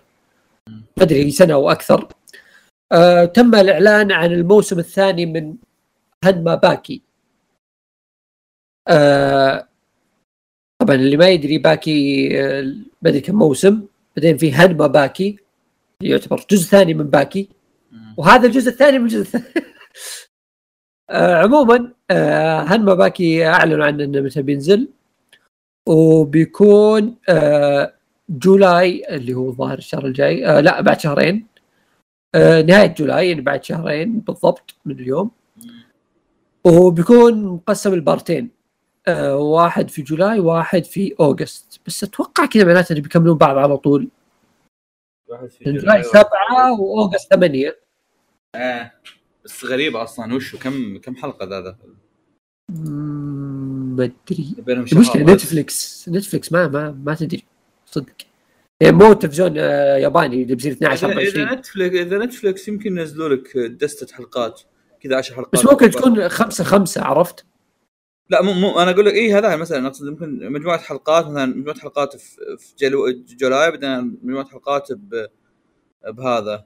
ما 0.69 1.03
أدري 1.03 1.31
سنة 1.31 1.53
أو 1.53 1.71
أكثر. 1.71 2.07
آه 2.91 3.25
تم 3.25 3.55
الإعلان 3.55 4.11
عن 4.11 4.31
الموسم 4.33 4.79
الثاني 4.79 5.25
من 5.25 5.55
هنما 6.25 6.55
باكي. 6.55 7.01
آه 8.87 9.67
طبعا 10.81 10.95
اللي 10.95 11.17
ما 11.17 11.29
يدري 11.29 11.57
باكي 11.57 12.29
آه 12.41 12.61
ما 13.01 13.09
أدري 13.09 13.21
كم 13.21 13.35
موسم 13.35 13.85
بعدين 14.17 14.37
في 14.37 14.53
هنما 14.53 14.87
باكي 14.87 15.37
يعتبر 16.03 16.45
جزء 16.51 16.69
ثاني 16.69 16.93
من 16.93 17.05
باكي. 17.09 17.49
وهذا 18.17 18.47
الجزء 18.47 18.69
الثاني 18.71 18.99
من 18.99 19.05
الجزء 19.05 19.21
الثاني 19.21 19.45
عموما 21.11 21.93
آه 22.11 22.59
هنما 22.59 22.93
باكي 22.93 23.47
اعلنوا 23.47 23.85
عنه 23.85 24.03
انه 24.03 24.21
متى 24.21 24.41
بينزل 24.41 24.87
وبيكون 25.87 27.15
آه 27.29 27.93
July 28.29 29.15
اللي 29.15 29.33
هو 29.33 29.51
ظاهر 29.51 29.77
الشهر 29.77 30.05
الجاي 30.05 30.47
آه 30.47 30.59
لا 30.59 30.81
بعد 30.81 30.99
شهرين. 30.99 31.47
آه 32.35 32.61
نهاية 32.61 32.93
July 32.93 33.29
يعني 33.29 33.41
بعد 33.41 33.63
شهرين 33.63 34.19
بالضبط 34.19 34.75
من 34.85 34.99
اليوم. 34.99 35.31
وبيكون 36.65 37.43
مقسم 37.45 37.95
لبارتين 37.95 38.51
آه 39.07 39.35
واحد 39.37 39.89
في 39.89 40.01
July 40.01 40.39
واحد 40.39 40.83
في 40.83 41.15
August. 41.19 41.79
بس 41.87 42.03
أتوقع 42.03 42.45
كذا 42.45 42.65
معناته 42.65 42.93
انه 42.93 43.01
بيكملون 43.01 43.37
بعض 43.37 43.57
على 43.57 43.77
طول. 43.77 44.09
واحد 45.27 45.49
في 45.49 45.63
July 45.63 45.79
July 45.79 46.03
سبعة 46.03 46.81
و 46.81 46.88
August 46.88 47.33
ثمانية. 47.33 47.79
آه. 48.55 48.91
بس 49.45 49.65
غريبة 49.65 50.03
أصلا 50.03 50.35
وش 50.35 50.55
كم 50.55 50.97
كم 50.97 51.15
حلقة 51.15 51.45
ذا 51.45 51.61
ذا؟ 51.61 51.77
شهر 54.85 54.97
المشكلة. 54.97 55.33
نتفلكس 55.33 56.09
نتفلكس 56.09 56.51
ما 56.51 56.67
ما 56.67 56.91
ما 57.05 57.15
تدري. 57.15 57.43
صدق. 57.85 58.13
يعني 58.81 58.95
مو 58.95 59.13
تلفزيون 59.13 59.53
آه، 59.57 59.97
ياباني 59.97 60.43
اللي 60.43 60.55
بيصير 60.55 60.71
12 60.71 61.11
اذا 61.11 61.19
إذا 61.19 61.41
24 61.43 61.59
نتفلكس 61.59 61.95
إذا 61.95 62.17
نتفلكس 62.17 62.67
يمكن 62.67 62.97
ينزلوا 62.97 63.29
لك 63.29 63.57
دستة 63.57 64.15
حلقات 64.15 64.61
كذا 65.01 65.17
10 65.17 65.35
حلقات. 65.35 65.53
بس 65.53 65.65
ممكن 65.65 65.89
تكون 65.91 66.29
خمسة 66.29 66.63
خمسة 66.63 67.01
عرفت؟ 67.01 67.45
لا 68.29 68.41
مو, 68.41 68.53
مو 68.53 68.79
أنا 68.79 68.91
أقول 68.91 69.05
لك 69.05 69.13
اي 69.13 69.33
هذا 69.33 69.55
مثلا 69.55 69.87
أقصد 69.87 70.05
ممكن 70.05 70.51
مجموعة 70.51 70.77
حلقات 70.77 71.25
مثلا 71.25 71.45
مجموعة 71.45 71.79
حلقات 71.79 72.15
في, 72.15 72.37
في 72.59 72.73
جلو 72.79 73.23
July 73.39 73.71
بعدين 73.71 74.19
مجموعة 74.23 74.45
حلقات 74.45 74.91
ب 74.91 75.25
بهذا 76.07 76.65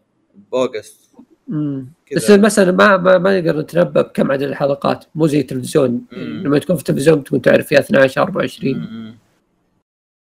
ب 0.52 0.59
August. 0.59 1.12
مم. 1.48 1.88
كذا. 2.06 2.18
بس 2.18 2.32
مثلا 2.32 2.72
ما 2.72 2.98
ما, 2.98 3.18
ما 3.18 3.40
نقدر 3.40 3.60
نتنبأ 3.60 4.02
بكم 4.02 4.32
عدد 4.32 4.42
الحلقات. 4.44 5.06
مو 5.16 5.28
زي 5.28 5.40
التلفزيون. 5.40 6.06
مم. 6.12 6.44
لما 6.46 6.60
تكون 6.60 6.76
في 6.76 6.82
التلفزيون 6.82 7.24
تكون 7.24 7.41
تعرف 7.41 7.68
فيها 7.68 7.80
12 7.80 8.22
24 8.22 8.76
م- 8.78 9.16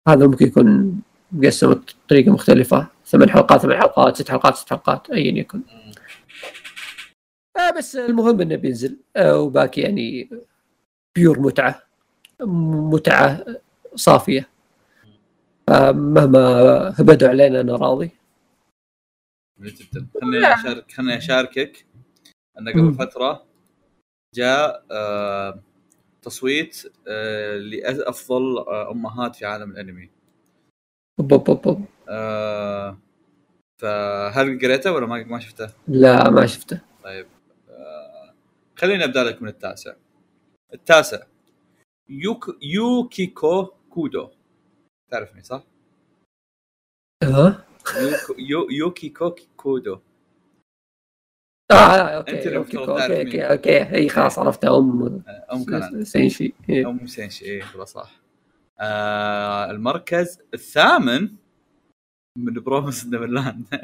هذا 0.09 0.27
ممكن 0.27 0.47
يكون 0.47 1.01
مقسم 1.33 1.75
بطريقة 2.07 2.33
مختلفة. 2.33 2.87
ثمان 3.07 3.31
حلقات 3.31 3.61
ثمان 3.61 3.79
حلقات 3.81 4.17
ست 4.17 4.31
حلقات 4.31 4.57
ست 4.57 4.71
حلقات 4.71 5.11
ايا 5.11 5.39
يكن. 5.39 5.61
آه 7.57 7.71
بس 7.79 7.97
المهم 7.97 8.41
إنه 8.41 8.57
بينزل. 8.57 8.97
آه 9.17 9.39
وباقي 9.39 9.83
يعني 9.83 10.31
بيور 11.17 11.41
متعة. 11.41 11.83
متعة 12.91 13.45
صافية. 13.95 14.49
آه 15.69 15.93
مهما 15.93 16.41
هبدوا 17.01 17.29
علينا 17.29 17.61
أنا 17.61 17.77
راضي. 17.77 18.11
جدا 19.61 20.07
خليني 20.21 20.55
اشارك 20.55 20.93
خليني 20.93 21.17
أشاركك. 21.17 21.87
ان 22.59 22.69
قبل. 22.69 22.95
فترة 22.95 23.47
جاء 24.35 24.85
آه 24.91 25.63
تصويت 26.23 26.93
آه 27.09 27.57
لأفضل 27.57 28.59
آه 28.59 28.91
أمهات 28.91 29.37
في 29.37 29.47
عالم 29.47 29.71
الأنمي. 29.71 30.11
فهل 33.81 34.59
قريته 34.63 34.93
ولا 34.93 35.07
ما 35.07 35.25
ما 35.25 35.39
شفته؟ 35.41 35.71
لا 35.89 36.31
ما 36.31 36.47
شفته. 36.47 36.81
طيب 37.05 37.27
خليني 38.77 39.05
أبدأ 39.05 39.25
لك 39.25 39.43
من 39.43 39.49
التاسع. 39.49 39.95
التاسع. 40.75 41.23
يوك 42.09 42.59
يوكيكو 42.63 43.65
كودو. 43.91 44.31
تعرفني 45.11 45.43
صح؟ 45.43 45.63
ها 47.23 47.47
يوكو 47.47 47.74
يو 48.39 48.71
يوكي 48.71 49.09
كوكي 49.09 49.49
كودو 49.57 49.99
آه 51.71 51.75
okay 51.75 52.33
أنت 52.39 52.47
اللي 52.47 52.57
okay 52.57 52.79
okay. 52.79 53.21
okay 53.21 53.43
okay. 53.43 53.95
إي 53.95 54.09
خلاص 54.09 54.39
عرفتها 54.39 54.79
أم 54.79 55.23
أم 55.53 56.05
شينشي. 56.05 56.55
أم 56.71 57.07
شينشي 57.07 57.45
إيه 57.45 57.63
والله 57.71 57.85
صح. 57.85 58.11
آه 58.81 59.71
المركز 59.71 60.39
الثامن 60.55 61.29
من 62.39 62.53
Promised 62.53 63.07
Neverland. 63.07 63.65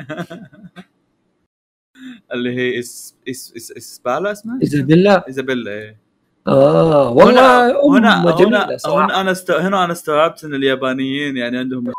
اللي 2.33 2.57
هي 2.57 2.79
إس 2.79 3.17
إس 3.29 3.53
إس 3.57 3.73
إسبالا 3.73 4.33
اسمها؟ 4.33 4.59
إيزابيلا. 4.63 5.27
إيزابيلا 5.27 5.71
إيه 5.71 6.01
آه 6.47 7.11
والله 7.11 7.71
هنا 7.99 8.23
هنا 8.23 8.37
هنا, 8.37 8.79
هنا 8.87 9.21
أنا 9.21 9.31
است... 9.31 9.51
هنا 9.51 9.85
أنا 9.85 9.93
استوعبت 9.93 10.45
إن 10.45 10.55
اليابانيين 10.55 11.37
يعني 11.37 11.59
عندهم 11.59 11.93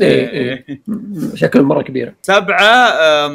إيه 0.00 0.28
إيه 0.28 0.82
شكل 1.34 1.62
مرة 1.62 1.82
كبيرة. 1.82 2.14
سبعة 2.22 3.28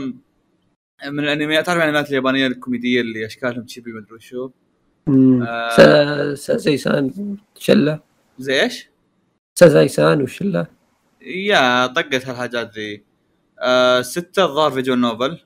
من 1.06 1.20
الانميات 1.20 1.66
تعرف 1.66 1.82
الأنميات 1.82 2.10
اليابانية 2.10 2.48
الكوميدية 2.48 3.02
اللي 3.02 3.26
أشكالهم 3.26 3.64
تشيبي 3.64 3.92
ما 3.92 4.00
أدري 4.00 4.20
شو. 4.20 4.50
آه. 5.10 5.70
سا- 5.78 6.36
سا- 6.36 6.58
زي 6.58 6.78
سان 6.78 7.38
شلة. 7.60 8.00
زي 8.40 8.62
إيش؟ 8.64 8.90
سازاي 9.60 9.88
سان 9.88 10.22
وشلة. 10.22 10.68
يا 11.22 11.88
طقت 11.88 12.26
هالحاجات 12.28 12.72
ذي. 12.78 13.04
آه 13.60 14.02
ستة 14.02 14.46
الظاهر 14.46 14.72
visual 14.72 15.02
novel. 15.02 15.40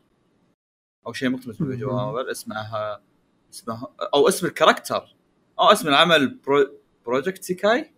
أو 1.07 1.13
شيء 1.13 1.29
مختلف 1.29 1.57
visual 1.63 1.93
مم. 1.95 1.99
novel. 1.99 2.29
اسمها 2.29 3.01
اسمه 3.53 3.87
أو 4.13 4.27
اسم 4.27 4.47
ال 4.47 4.53
character. 4.53 5.15
أو 5.59 5.65
اسم 5.65 5.87
العمل 5.87 6.27
برو 6.45 6.71
project 7.05 7.43
سيكاي. 7.43 7.91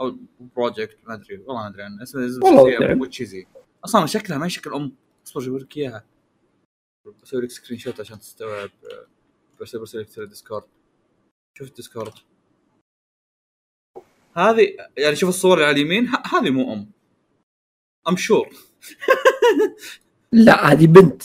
أو 0.00 0.16
project 0.40 0.98
ما 1.04 1.14
أدري 1.14 1.38
والله 1.38 1.62
ما 1.62 1.68
أدري 1.68 1.82
عنه 1.82 2.02
اسم 2.02 2.18
اسم 2.18 2.44
والله 2.44 3.06
تشيزي 3.06 3.46
أصلا 3.84 4.06
شكلها 4.06 4.38
ما 4.38 4.48
شكل 4.48 4.74
أم 4.74 4.92
أصبر 5.26 5.40
أجيب 5.40 5.56
لك 5.56 5.76
إياها. 5.76 6.04
بسوي 7.22 7.42
لك 7.42 7.50
screenshot 7.50 8.00
عشان 8.00 8.18
تستوعب 8.18 8.70
آه، 8.92 9.06
بس 9.60 9.76
برسل 9.76 10.00
لك 10.00 10.18
الديسكورد 10.18 10.64
شوف 11.58 11.68
الديسكورد 11.68 12.12
هذه 14.34 14.76
يعني 14.96 15.16
شوف 15.16 15.28
الصور 15.28 15.54
اللي 15.54 15.66
على 15.66 15.80
اليمين 15.80 16.08
هذه 16.32 16.50
مو 16.50 16.72
أم. 16.72 16.90
I'm 18.08 18.16
sure. 18.16 18.48
لا 20.32 20.72
هذه 20.72 20.86
بنت. 20.86 21.22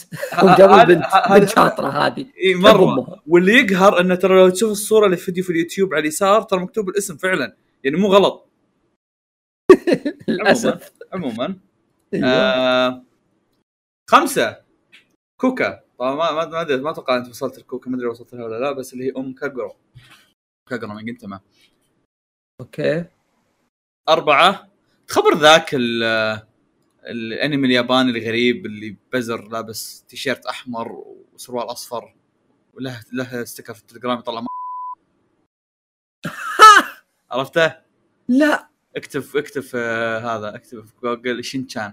جابوا 0.58 0.84
بنت 0.84 1.04
بنت 1.30 1.48
شاطرة 1.48 1.88
هذه. 1.88 2.26
إي 2.44 2.54
مرة. 2.54 3.22
واللي 3.26 3.52
يقهر 3.52 4.00
إنه 4.00 4.14
ترى 4.14 4.36
لو 4.40 4.48
تشوف 4.48 4.70
الصورة 4.70 5.06
اللي 5.06 5.16
في 5.16 5.24
فيديو 5.24 5.44
في 5.44 5.50
اليوتيوب 5.50 5.94
على 5.94 6.00
اليسار 6.00 6.42
ترى 6.42 6.60
مكتوب 6.60 6.88
الاسم 6.88 7.16
فعلا. 7.16 7.56
يعني 7.84 7.96
مو 7.96 8.08
غلط. 8.08 8.47
للأسف. 10.28 10.92
عموما. 11.12 11.58
أيوة. 12.14 12.28
آه 12.28 13.02
خمسة. 14.10 14.62
كوكا. 15.40 15.84
طبعا 15.98 16.14
ما 16.14 16.32
ما 16.32 16.44
ما 16.46 16.60
أدري 16.60 16.76
ما 16.82 16.90
أتوقع 16.90 17.16
أنت 17.16 17.28
وصلت 17.28 17.58
الكوكا 17.58 17.90
ما 17.90 17.96
أدري 17.96 18.06
وصلت 18.06 18.34
لها 18.34 18.44
ولا 18.44 18.60
لا 18.60 18.72
بس 18.72 18.92
اللي 18.92 19.04
هي 19.06 19.12
أم 19.16 19.34
كاغورا 19.34 19.76
كاغورا 20.70 20.94
من 20.94 21.04
جينتاما 21.04 21.40
okay. 22.60 23.04
أربعة. 24.08 24.68
تخبر 25.08 25.38
ذاك 25.38 25.70
ال- 25.74 26.42
الأنمي 27.06 27.66
الياباني 27.66 28.10
الغريب 28.10 28.66
اللي 28.66 28.96
بزر 29.12 29.48
لابس 29.48 30.04
تيشيرت 30.08 30.46
أحمر 30.46 31.04
وسروال 31.34 31.64
أصفر 31.70 32.14
وله 32.74 33.04
له 33.12 33.44
sticker 33.44 33.74
في 33.74 33.80
التليجرام 33.80 34.18
يطلع 34.18 34.46
عرفته؟ 37.30 37.74
لا. 38.28 38.68
اكتب 38.96 39.36
اكتب 39.36 39.60
في 39.60 39.76
هذا 40.24 40.54
اكتب 40.54 40.84
في 40.84 40.92
جوجل 41.02 41.44
شينشان. 41.44 41.92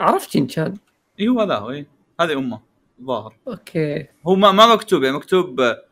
عرفت 0.00 0.36
ان 0.36 0.46
كان 0.46 0.78
إي 1.20 1.28
هو 1.28 1.40
هذا 1.40 1.56
هو. 1.56 1.84
هذه 2.20 2.32
أمه 2.32 2.60
الظاهر. 2.98 3.36
okay. 3.48 4.06
هو 4.26 4.34
ما, 4.34 4.52
ما 4.52 4.74
مكتوب 4.74 5.02
يعني 5.02 5.16
مكتوب 5.16 5.60
آه، 5.60 5.84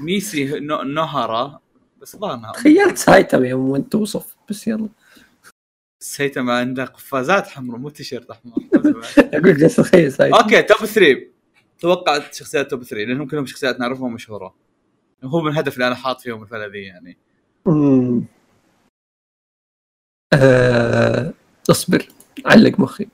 ميساي 0.00 0.60
نوهارا 0.60 1.60
بس 2.00 2.14
الظاهر 2.14 2.34
أم. 2.34 2.52
تخيلت 2.52 2.98
سايتاما 2.98 3.48
يوم 3.48 3.68
وانت 3.70 3.92
توصف 3.92 4.36
بس 4.50 4.66
يلا. 4.68 4.88
سايتاما 6.02 6.58
عنده 6.58 6.84
قفازات 6.84 7.46
حمراء 7.46 7.78
مو 7.80 7.88
تيشيرت 7.88 8.30
أحمر. 8.30 8.54
أقول 9.34 9.56
جالس 9.56 9.80
أتخيل 9.80 10.12
سايتاما 10.12 10.42
okay 10.42 10.62
top 10.62 10.86
3 10.86 11.26
توقعت 11.78 12.34
شخصيات 12.34 12.70
top 12.70 12.82
3 12.82 13.04
لأنهم 13.04 13.28
كلهم 13.28 13.46
شخصيات 13.46 13.80
نعرفها 13.80 14.04
ومشهوره 14.04 14.54
هو 15.24 15.40
من 15.40 15.50
الهدف 15.50 15.74
اللي 15.74 15.86
أنا 15.86 15.94
حاط 15.94 16.20
فيهم 16.20 16.42
الفئه 16.42 16.66
ذي 16.66 16.84
يعني 16.84 17.16
أمم. 17.66 18.24
آه، 20.34 21.32
اصبر 21.70 22.08
علق 22.46 22.80
مخي 22.80 23.08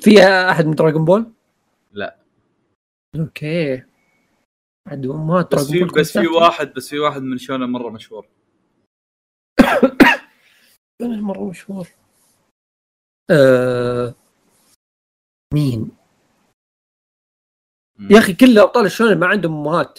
في 0.00 0.22
أحد 0.50 0.66
من 0.66 0.74
دراغون 0.74 1.04
بول؟ 1.04 1.32
لا. 1.92 2.16
okay 3.18 3.82
عاد 4.88 5.06
ما 5.06 5.42
بس 5.42 5.70
في 5.70 5.84
بس 5.84 6.18
في 6.18 6.26
واحد 6.26 6.72
بس 6.74 6.88
في 6.88 6.98
واحد 6.98 7.22
من 7.22 7.38
شونن 7.38 7.64
مرة 7.64 7.90
مشهور 7.90 8.26
مرة 11.00 11.50
مشهور 11.50 11.88
آه، 13.30 14.14
مين؟ 15.54 15.90
يا 18.10 18.18
أخي 18.18 18.34
كل 18.34 18.58
أبطال 18.58 18.86
الشونن 18.86 19.18
ما 19.18 19.26
عندهم 19.26 19.68
امهات 19.68 19.98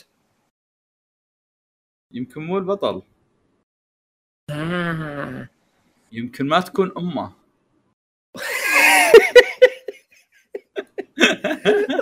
يمكن 2.11 2.41
مو 2.41 2.57
البطل. 2.57 3.01
آه. 4.49 5.49
يمكن 6.11 6.47
ما 6.47 6.59
تكون 6.59 6.91
أمه. 6.97 7.33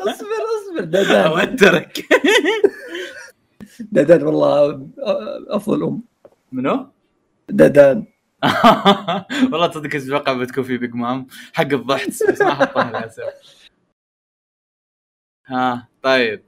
اصبر 0.10 0.28
اصبر 0.58 0.84
دادان. 0.84 1.26
اوترك 1.26 2.08
دادان 3.80 4.24
والله 4.24 4.88
أفضل 5.48 5.84
أم. 5.84 6.04
منو؟ 6.52 6.92
دادان. 7.50 8.06
والله 9.52 9.68
تصدق 9.68 9.96
أتوقع 9.96 10.34
بتكون 10.34 10.64
في 10.64 10.78
بيج 10.78 10.96
مام 10.96 11.28
حق 11.54 11.74
الضحك 11.74 12.08
بس 12.08 12.42
ما 12.42 12.54
حطها 12.54 12.90
للأسف. 12.90 13.61
ها 15.52 15.88
طيب. 16.04 16.42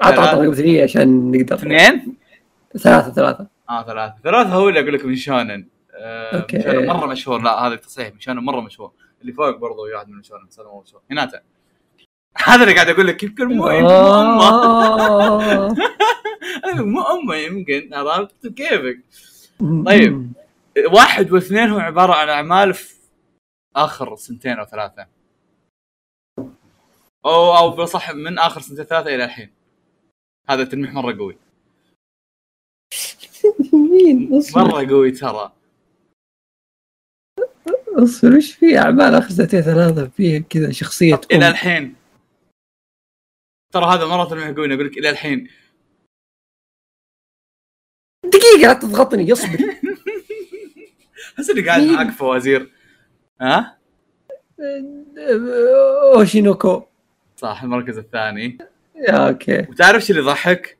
عط 0.00 0.18
عط 0.18 0.34
رقم 0.34 0.54
ثري 0.54 0.82
عشان 0.82 1.30
نقدر. 1.30 1.54
اثنين؟ 1.54 2.16
ثلاثة 2.78 3.12
ثلاثة. 3.12 3.46
آه 3.70 3.82
ثلاثة. 3.86 4.14
ثلاثة 4.24 4.48
هو 4.48 4.68
اللي 4.68 4.80
أقول 4.80 4.94
لك 4.94 5.04
من 5.04 5.16
شونن. 5.16 5.66
آه 5.94 6.40
أوكي. 6.40 6.56
من 6.56 6.62
شونن 6.62 6.86
مرة 6.86 7.06
مشهور. 7.06 7.42
لا 7.42 7.50
هذا 7.66 7.76
تصحيح. 7.76 8.14
من 8.14 8.20
شونن 8.20 8.38
مرة 8.38 8.60
مشهور. 8.60 8.92
اللي 9.22 9.32
فوق 9.32 9.56
برضه 9.56 9.82
واحد 9.94 10.08
من 10.08 10.22
شونن 10.22 10.46
بس 10.48 10.58
مو 10.58 10.80
مشهور. 10.80 11.02
هناتا 11.10 11.40
هذا 12.36 12.62
اللي 12.62 12.74
قاعد 12.74 12.88
أقول 12.88 13.06
لك 13.06 13.22
يمكن 13.22 13.44
مو 13.44 13.54
مو 13.54 13.68
أمه. 13.68 14.48
آه. 16.64 16.74
مو 16.74 17.02
أمه 17.02 17.34
يمكن. 17.34 17.94
عرفت؟ 17.94 18.46
كيفك؟ 18.46 19.00
طيب. 19.86 20.32
واحد 20.92 21.32
واثنين 21.32 21.68
هو 21.68 21.78
عبارة 21.78 22.12
عن 22.12 22.28
أعمال 22.28 22.74
في 22.74 22.94
آخر 23.76 24.16
سنتين 24.16 24.52
أو 24.52 24.64
ثلاثة. 24.64 25.06
أو 27.24 27.56
أو 27.56 27.70
بصح 27.70 28.10
من 28.10 28.38
آخر 28.38 28.60
سنتين 28.60 28.84
ثلاثة 28.84 29.14
إلى 29.14 29.24
الحين. 29.24 29.50
هذا 30.48 30.64
تلميح 30.64 30.92
مرة 30.92 31.18
قوي. 31.18 31.38
مين؟ 33.92 34.34
اصبر. 34.38 34.60
مرة 34.60 34.88
قوي 34.88 35.10
ترى. 35.10 35.52
اصبر 37.88 38.36
وش 38.36 38.52
في 38.52 38.78
أعمال 38.78 39.14
آخر 39.14 39.28
سنتين 39.30 39.60
ثلاثة 39.62 40.08
فيها 40.08 40.38
كذا 40.38 40.72
شخصية 40.72 41.20
إلى. 41.32 41.48
الحين. 41.48 41.96
ترى 43.72 43.84
هذا 43.84 44.06
مرة 44.06 44.24
تلميح 44.28 44.46
قوي 44.46 44.74
أقول 44.74 44.86
لك 44.86 44.98
إلى 44.98 45.10
الحين. 45.10 45.48
دقيقة 48.24 48.58
لا 48.62 48.72
تضغطني 48.72 49.32
اصبر. 49.32 49.58
احس 51.38 51.50
اني 51.50 51.68
قاعد؟ 51.68 51.82
معك 51.82 52.10
فوازير. 52.10 52.72
ها؟ 53.40 53.78
أوشينوكو. 56.14 56.89
صح 57.40 57.62
المركز 57.62 57.98
الثاني. 57.98 58.58
yeah 58.94 59.28
okay. 59.28 59.58
وتعرف 59.60 60.02
شو 60.02 60.12
اللي 60.12 60.22
يضحك؟ 60.24 60.78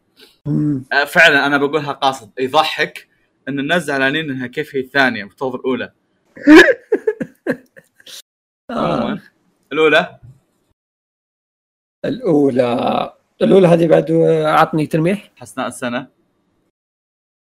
آه، 0.92 1.04
فعلا 1.04 1.46
أنا 1.46 1.58
بقولها 1.58 1.92
قاصد. 1.92 2.30
يضحك 2.40 3.08
إن 3.48 3.58
الناس 3.58 3.82
زعلانين 3.82 4.30
إنها 4.30 4.46
كيف 4.46 4.74
هي 4.74 4.80
الثانية 4.80 5.24
مفترض 5.24 5.54
الأولى. 5.54 5.92
آه. 8.70 9.20
الأولى؟ 9.72 10.20
الأولى. 12.04 13.12
الأولى 13.42 13.68
هذه 13.68 13.86
بعد 13.86 14.10
عطني 14.44 14.86
تلميح. 14.86 15.30
حسناء 15.36 15.68
السنة. 15.68 16.08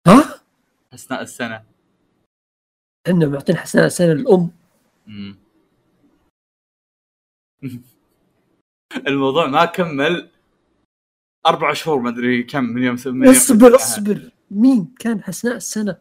ها؟ 0.06 0.40
حسناء 0.92 1.22
السنة. 1.22 1.64
إنه 3.08 3.26
معطين 3.26 3.56
حسناء 3.56 3.86
السنة 3.86 4.12
الام. 4.12 4.50
الموضوع 9.06 9.46
ما 9.46 9.64
كمل 9.64 10.28
أربع 11.46 11.72
شهور 11.72 11.98
ما 12.00 12.08
أدري 12.10 12.42
كم 12.42 12.64
من 12.64 12.82
يوم 12.82 12.96
من 13.06 13.26
يوم 13.26 13.34
اصبر. 13.36 13.74
اصبر. 13.74 14.30
مين؟ 14.50 14.94
كان 14.98 15.20
حسناء 15.28 15.56
السنة؟ 15.56 15.96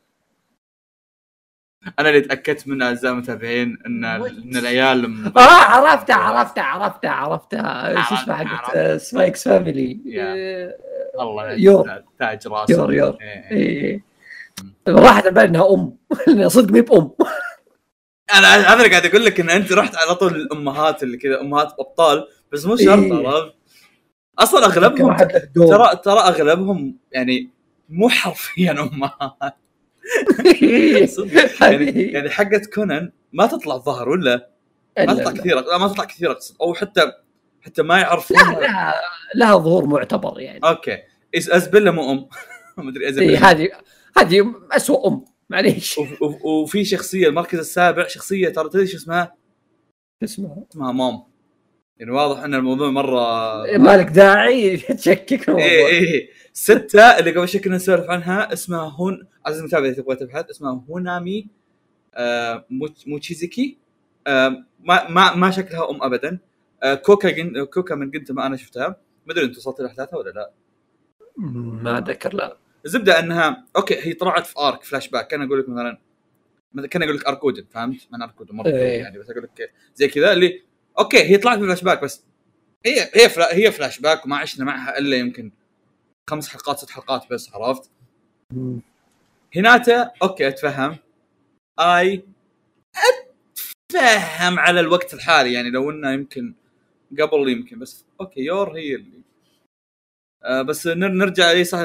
أنا 1.99 2.09
اللي 2.09 2.21
تأكدت 2.21 2.67
من 2.67 2.81
أعزائي 2.81 3.13
المتابعين 3.13 3.77
إن 3.85 4.05
إن 4.05 4.57
العيال 4.57 5.09
م- 5.09 5.33
آه 5.37 5.41
عرفتها 5.41 6.15
عرفتها 6.15 6.63
عرفتها 6.63 7.09
عرفتها. 7.11 8.03
شو 8.03 8.15
اسمها 8.15 8.35
حقت؟ 8.45 8.75
آه، 8.75 8.97
Spy 8.97 9.35
x 9.35 9.47
Family 9.47 9.99
يا. 10.05 10.33
الله 11.19 11.51
يور. 11.51 12.03
تاج 12.19 12.47
راس 12.47 12.69
يور 12.69 12.93
يور. 12.93 13.17
إيه. 13.21 13.51
إيه. 13.51 14.03
راحت 14.87 15.23
على 15.25 15.31
بالي 15.35 15.47
إنها 15.47 15.73
أم. 15.73 15.97
صدق 16.55 16.71
مي 16.71 16.81
بأم. 16.81 17.11
أنا 18.33 18.47
هذا 18.47 18.73
اللي 18.73 18.89
قاعد 18.89 19.05
أقول 19.05 19.25
لك 19.25 19.39
إن 19.39 19.49
أنت 19.49 19.71
رحت 19.71 19.95
على 19.95 20.15
طول 20.15 20.35
الامهات 20.35 21.03
اللي 21.03 21.17
كذا 21.17 21.41
أمهات 21.41 21.73
أبطال. 21.79 22.27
بس 22.53 22.65
مو 22.65 22.75
شرط 22.75 22.87
إيه. 23.03 23.27
عرفت؟ 23.27 23.53
أصلا 24.39 24.65
أغلبهم. 24.65 25.17
ترى 25.55 25.95
ترى 26.03 26.19
أغلبهم 26.19 26.97
يعني 27.11 27.49
مو 27.89 28.09
حرفيا 28.09 28.71
أمهات. 28.71 29.55
صدق. 31.09 31.63
يعني 31.63 32.01
يعني 32.01 32.29
حقت 32.29 32.65
كونان 32.73 33.11
ما 33.33 33.45
تطلع 33.47 33.77
ظهر 33.77 34.09
ولا؟ 34.09 34.49
ما 34.97 35.03
لا، 35.03 35.13
تطلع 35.13 35.31
لا. 35.31 35.37
كثير 35.37 35.55
لا 35.61 35.77
ما 35.77 35.87
تطلع 35.87 36.03
كثير 36.05 36.31
أقصد. 36.31 36.55
أو 36.61 36.73
حتى 36.73 37.11
حتى 37.61 37.81
ما 37.81 37.99
يعرفون. 37.99 38.37
لا 38.37 38.59
لها 38.59 38.93
لها 39.35 39.57
ظهور 39.57 39.85
معتبر 39.85 40.39
يعني. 40.39 40.59
أوكي. 40.63 40.97
ازبله 41.35 41.91
مو 41.91 42.11
أم. 42.11 42.27
ما 42.83 42.89
أدري 42.89 43.03
إيه 43.03 43.09
ازبله 43.09 43.51
هذه 43.51 43.69
هذه 44.17 44.53
اسوء 44.71 45.07
أم. 45.07 45.25
معليش. 45.49 45.97
وف- 45.97 46.21
وف- 46.21 46.45
وفي 46.45 46.85
شخصية 46.85 47.27
المركز 47.27 47.59
السابع 47.59 48.07
شخصية 48.07 48.49
ترى 48.49 48.69
تدري 48.69 48.87
شو 48.87 48.97
اسمها؟ 48.97 49.35
اسمها؟ 50.23 50.57
اسمها 50.71 50.91
مام. 50.91 51.23
يعني 51.99 52.11
واضح 52.11 52.43
إن 52.43 52.53
الموضوع 52.55 52.89
مرة 52.89 53.77
مالك 53.77 54.05
داعي؟ 54.07 54.77
تشكك. 54.97 55.49
إيه 55.49 55.87
إيه 55.87 56.29
ستة 56.53 57.01
اللي 57.19 57.31
قبل 57.31 57.47
شوي 57.49 57.61
كنا 57.61 57.75
نسولف 57.75 58.09
عنها 58.09 58.53
اسمها 58.53 58.89
هون 58.89 59.27
عزيز 59.45 59.59
المتابع 59.59 59.85
إذا 59.87 60.01
تبغى 60.01 60.15
تبحث 60.15 60.49
اسمها 60.49 60.83
هونامي 60.89 61.47
آه 62.15 62.65
موتش- 62.69 63.07
موتشيزيكي 63.07 63.77
آه 64.27 64.63
ما 64.79 65.09
ما 65.09 65.35
ما 65.35 65.51
شكلها 65.51 65.89
أم 65.91 66.03
ابدا. 66.03 66.39
آه 66.83 66.93
كوكا 66.93 67.29
جن 67.29 67.63
كوكا 67.65 67.95
من 67.95 68.11
جنت 68.11 68.31
ما 68.31 68.45
أنا 68.45 68.55
شفتها. 68.57 68.87
ما 69.25 69.33
أدري 69.33 69.45
أنت 69.45 69.57
وصلت 69.57 69.79
لأحداثها 69.81 70.17
ولا 70.17 70.29
لا. 70.29 70.51
ما 71.37 71.97
أتذكر 71.97 72.33
لا. 72.33 72.57
الزبدة 72.85 73.19
إنها 73.19 73.65
أوكي 73.75 73.95
هي 74.07 74.13
طلعت 74.13 74.45
في 74.45 74.59
ارك 74.59 74.83
فلاش 74.83 75.09
باك 75.09 75.27
كأن 75.27 75.41
أقول 75.41 75.59
لك 75.59 75.69
مثلا 75.69 75.97
مثلا 76.73 76.87
كأن 76.89 77.03
أقول 77.03 77.15
لك 77.15 77.27
اركودن 77.27 77.65
فهمت؟ 77.71 78.07
من 78.13 78.21
اركودن 78.21 78.55
مرة 78.55 78.67
إيه. 78.67 78.99
يعني 78.99 79.19
بس 79.19 79.29
أقول 79.29 79.43
لك 79.43 79.71
زي 79.95 80.07
كذا 80.07 80.33
اللي 80.33 80.61
أوكي 80.99 81.23
هي 81.23 81.37
طلعت 81.37 81.59
في 81.59 81.65
فلاش 81.65 81.83
باك 81.83 82.03
بس. 82.03 82.23
هي 82.85 83.09
هي 83.13 83.29
فلا 83.29 83.55
هي 83.55 83.71
فلاش 83.71 83.99
باك 83.99 84.25
وما 84.25 84.37
عشنا 84.37 84.65
معها 84.65 84.97
إلا 84.97 85.17
يمكن 85.17 85.51
خمس 86.29 86.49
حلقات 86.49 86.77
ست 86.79 86.89
حلقات 86.89 87.29
بس 87.31 87.49
عرفت؟ 87.55 87.89
هناتا 89.55 90.11
أوكي 90.23 90.47
أتفهم. 90.47 90.97
آي 91.79 92.23
أتفهم 93.89 94.59
على 94.59 94.79
الوقت 94.79 95.13
الحالي 95.13 95.53
يعني 95.53 95.69
لو 95.69 95.89
إنه 95.91 96.11
يمكن 96.11 96.53
قبل 97.21 97.49
يمكن 97.49 97.79
بس 97.79 98.05
أوكي 98.21 98.41
يور 98.41 98.77
هي 98.77 98.95
اللي. 98.95 99.21
آه 100.43 100.61
بس 100.61 100.87
نر- 100.87 101.07
نرجع 101.11 101.49
اي 101.49 101.63
صح 101.63 101.79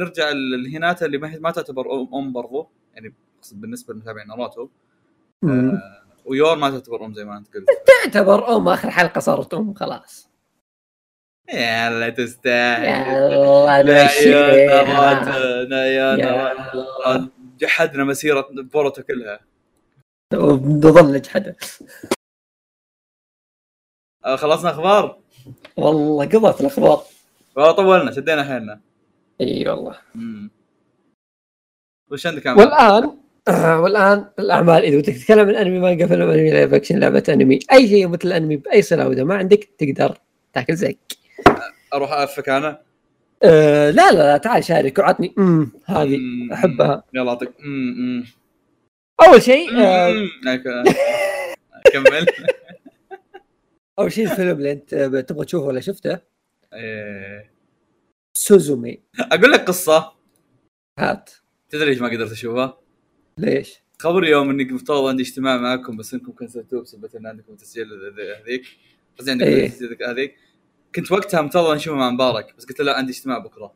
نرجع 0.00 0.30
لهناتا 0.64 1.06
اللي 1.06 1.18
ما 1.18 1.38
ما 1.38 1.50
تعتبر 1.50 1.92
ام 2.14 2.32
برضو 2.32 2.68
يعني 2.94 3.14
بالنسبة 3.52 3.94
لمتابعين 3.94 4.28
ناروتو. 4.28 4.68
مم. 5.42 5.80
ويور 6.24 6.56
ما 6.56 6.70
تعتبر 6.70 7.04
ام 7.04 7.14
زي 7.14 7.24
ما 7.24 7.36
انت 7.38 7.54
قلت. 7.54 7.66
تعتبر 8.04 8.56
أم 8.56 8.68
آخر 8.68 8.90
حلقة 8.90 9.18
صارت 9.18 9.54
أم 9.54 9.74
خلاص. 9.74 10.28
يلا 11.54 12.10
تستاهل. 12.10 13.32
يلا 13.32 13.82
لا 15.64 15.86
يا 15.86 16.12
يلا. 16.16 17.28
جحدنا 17.58 18.04
مسيرة 18.04 18.48
بوروتو 18.52 19.02
كلها. 19.02 19.40
نظل 20.32 21.12
نجحده 21.12 21.56
آه 24.24 24.36
خلصنا 24.36 24.70
أخبار؟ 24.70 25.18
والله 25.76 26.24
قضت 26.24 26.60
الأخبار. 26.60 27.02
والله 27.56 27.72
طولنا 27.72 28.12
شدينا 28.12 28.44
حيلنا. 28.44 28.80
إي 29.40 29.68
والله. 29.68 29.98
مم. 30.14 30.50
وش 32.10 32.26
عندك؟ 32.26 32.46
والآن 32.46 33.18
والآن 33.48 34.24
الأعمال 34.38 34.82
إذا 34.84 34.98
بدك 34.98 35.12
تتكلم 35.16 35.48
عن 35.48 35.54
أنمي 35.54 35.78
مانجا 35.78 36.06
فيلم 36.06 36.30
انمي 36.30 36.50
live 36.50 36.74
action 36.74 36.98
لعبه 36.98 37.22
أنمي 37.28 37.58
أي 37.72 37.88
شيء 37.88 38.08
مثل 38.08 38.28
الأنمي 38.28 38.56
بأي 38.56 38.82
صله 38.82 39.08
واذا 39.08 39.24
ما 39.24 39.34
عندك 39.34 39.68
تقدر 39.78 40.18
تاكل 40.52 40.74
زق 40.74 40.98
أروح 41.94 42.12
افك 42.12 42.48
أنا 42.48 42.80
أه 43.42 43.90
لا 43.90 44.12
لا 44.12 44.32
لا 44.32 44.36
تعال 44.36 44.64
شارك 44.64 44.98
وعطني 44.98 45.34
امم 45.38 45.72
هذه. 45.84 46.18
أحبها 46.52 47.04
يلا 47.14 47.30
أعطيك 47.30 47.52
مم، 47.60 47.94
مم. 47.98 48.24
أول 49.28 49.42
شيء 49.42 49.76
آه،. 49.80 50.28
هيك. 50.46 50.62
كمل 51.92 52.26
أول 53.98 54.12
شيء 54.12 54.30
الفيلم 54.30 54.58
اللي 54.58 54.72
أنت 54.72 54.94
تبغى 55.28 55.44
تشوفه 55.44 55.66
ولا 55.66 55.80
شفته 55.80 56.18
إيه. 56.72 57.50
سوزومي 58.36 59.00
أقول 59.20 59.52
لك 59.52 59.60
قصة 59.60 60.12
هات 60.98 61.30
تدري 61.70 61.90
ليش 61.90 62.00
ما 62.00 62.08
قدرت 62.08 62.32
أشوفها؟ 62.32 62.83
ليش؟ 63.38 63.82
خبر 63.98 64.24
يوم 64.24 64.50
إني 64.50 64.64
مفترض 64.64 65.06
عندي 65.06 65.22
اجتماع 65.22 65.56
معكم 65.56 65.96
بس 65.96 66.14
إنكم 66.14 66.32
كنسلتوه 66.32 66.82
بسبب 66.82 67.16
إن 67.16 67.26
عندكم 67.26 67.54
تسجيل 67.54 67.86
هذيك 68.42 68.64
قصدي 69.18 69.30
عندكم 69.30 69.48
إيه. 69.48 69.68
تسجيل 69.68 69.96
هذيك 70.08 70.36
كنت 70.94 71.12
وقتها 71.12 71.42
مفترض 71.42 71.74
نشوفه 71.74 71.96
مع 71.96 72.10
مبارك 72.10 72.54
بس 72.58 72.64
قلت 72.64 72.80
له 72.80 72.84
لا 72.86 72.96
عندي 72.96 73.12
اجتماع 73.12 73.38
بكرة 73.38 73.74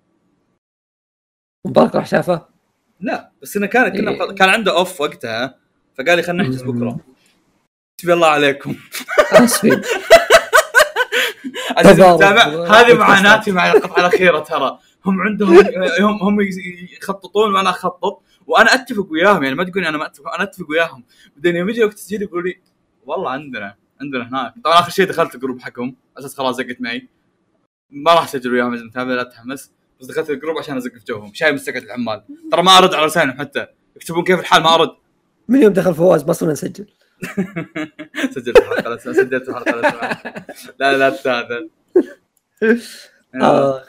مبارك 1.67 1.95
راح 1.95 2.07
شافه؟ 2.07 2.49
لا 3.01 3.33
بس 3.43 3.57
إنه 3.57 3.67
كان 3.67 3.89
كنا 3.89 4.11
إيه. 4.11 4.35
كان 4.35 4.49
عنده 4.49 4.79
اوف 4.79 5.01
وقتها 5.01 5.59
فقال 5.99 6.17
لي 6.17 6.23
خلينا 6.23 6.43
نحجز 6.43 6.63
بكرة. 6.63 7.01
حسبي 8.01 8.13
الله 8.13 8.29
عليكم 8.29 8.77
اسفين 9.33 9.83
عزيزي. 11.77 12.09
المتابع 12.09 12.43
هذه 12.67 12.95
معاناتي 12.99 13.51
مع 13.51 13.73
القطعة 13.73 14.01
الأخيرة 14.01 14.39
ترى 14.39 14.79
هم 15.05 15.21
عندهم 15.21 15.59
هم 16.01 16.23
هم 16.23 16.39
يخططون 17.01 17.55
وأنا 17.55 17.71
أخطط 17.71 18.23
وأنا 18.49 18.75
أتفق 18.75 19.07
وياهم 19.11 19.43
يعني 19.43 19.55
ما 19.55 19.65
تقولي 19.65 19.89
أنا 19.89 19.99
ما 19.99 20.07
أتفق 20.07 20.35
أنا 20.35 20.43
أتفق 20.43 20.71
وياهم. 20.71 21.05
بعدين 21.37 21.57
يوم 21.57 21.69
يجي 21.69 21.85
وقت 21.85 21.93
التسجيل 21.93 22.23
يقولوا 22.23 22.49
لي 22.49 22.61
والله 23.07 23.31
عندنا 23.31 23.75
عندنا 24.01 24.29
هناك. 24.29 24.55
طبعا 24.65 24.79
آخر 24.79 24.91
شيء 24.91 25.07
دخلت 25.07 25.35
ال 25.35 25.39
group 25.39 25.61
حقهم 25.61 25.97
أساس 26.19 26.37
خلاص 26.37 26.57
زقت 26.57 26.81
معي. 26.81 27.09
ما 27.91 28.15
راح 28.15 28.25
أسجل 28.25 28.53
وياهم 28.53 28.75
المتابع 28.75 29.11
لا 29.11 29.23
تتحمس 29.23 29.73
بس 30.01 30.07
دخلت 30.07 30.31
ال 30.31 30.36
group 30.36 30.59
عشان 30.59 30.77
أزق 30.77 30.93
في 30.93 31.05
جوهم 31.09 31.35
شايف 31.35 31.55
مستقعد 31.55 31.83
العمال. 31.83 32.23
ترى 32.53 32.63
ما 32.63 32.79
أرد 32.79 32.95
على 32.95 33.05
رسائلهم 33.05 33.39
حتى. 33.39 33.67
يكتبون 33.97 34.25
كيف 34.25 34.41
الحال 34.41 34.63
ما 34.63 34.75
أرد. 34.75 34.91
من 35.49 35.63
يوم 35.63 35.73
دخل 35.73 35.95
فواز 35.95 36.23
بصرنا 36.23 36.53
نسجل. 36.53 36.87
سجلت 38.35 38.59
الحلقة 38.59 38.97
سجلت 38.97 39.49
الحلقة. 39.49 40.45
لا 40.81 40.99
لا 40.99 41.11
تستاهل 41.11 41.71
آه 43.43 43.83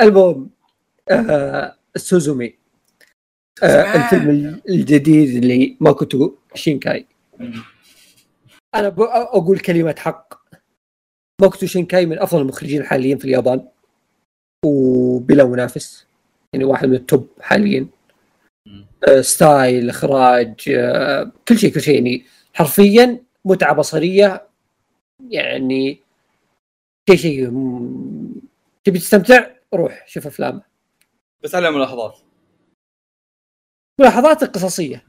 المهم 0.00 0.50
آه 1.10 1.76
سوزومي. 1.96 2.65
آه 3.62 4.04
الفيلم 4.04 4.60
الجديد 4.68 5.42
اللي 5.42 5.76
ماكوتو 5.80 6.34
شينكاي. 6.54 7.06
أنا 8.74 8.88
ب- 8.88 9.00
أقول 9.00 9.58
كلمة 9.58 9.94
حق. 9.98 10.34
ماكوتو 11.42 11.66
شينكاي 11.66 12.06
من 12.06 12.18
أفضل 12.18 12.40
المخرجين 12.42 12.80
الحاليين 12.80 13.18
في 13.18 13.24
اليابان 13.24 13.68
وبلا 14.66 15.44
منافس 15.44 16.06
يعني 16.52 16.64
واحد 16.64 16.88
من 16.88 16.94
ال 16.94 17.03
top 17.03 17.28
حاليا. 17.40 17.86
آه 19.08 19.20
style 19.20 19.88
إخراج 19.90 20.54
آه 20.68 21.32
كل 21.48 21.58
شيء 21.58 21.74
كل 21.74 21.80
شيء 21.80 21.94
يعني 21.94 22.24
حرفيا 22.54 23.22
متعة 23.44 23.74
بصرية 23.74 24.46
يعني 25.30 26.00
شيء 27.10 27.18
شيء 27.18 27.44
تبي 28.84 28.98
تستمتع؟ 28.98 29.46
روح 29.74 30.04
شوف 30.08 30.26
أفلامه. 30.26 30.62
بس 31.44 31.54
على 31.54 31.70
ملاحظات. 31.70 32.18
ملاحظات 34.00 34.44
قصصية 34.44 35.04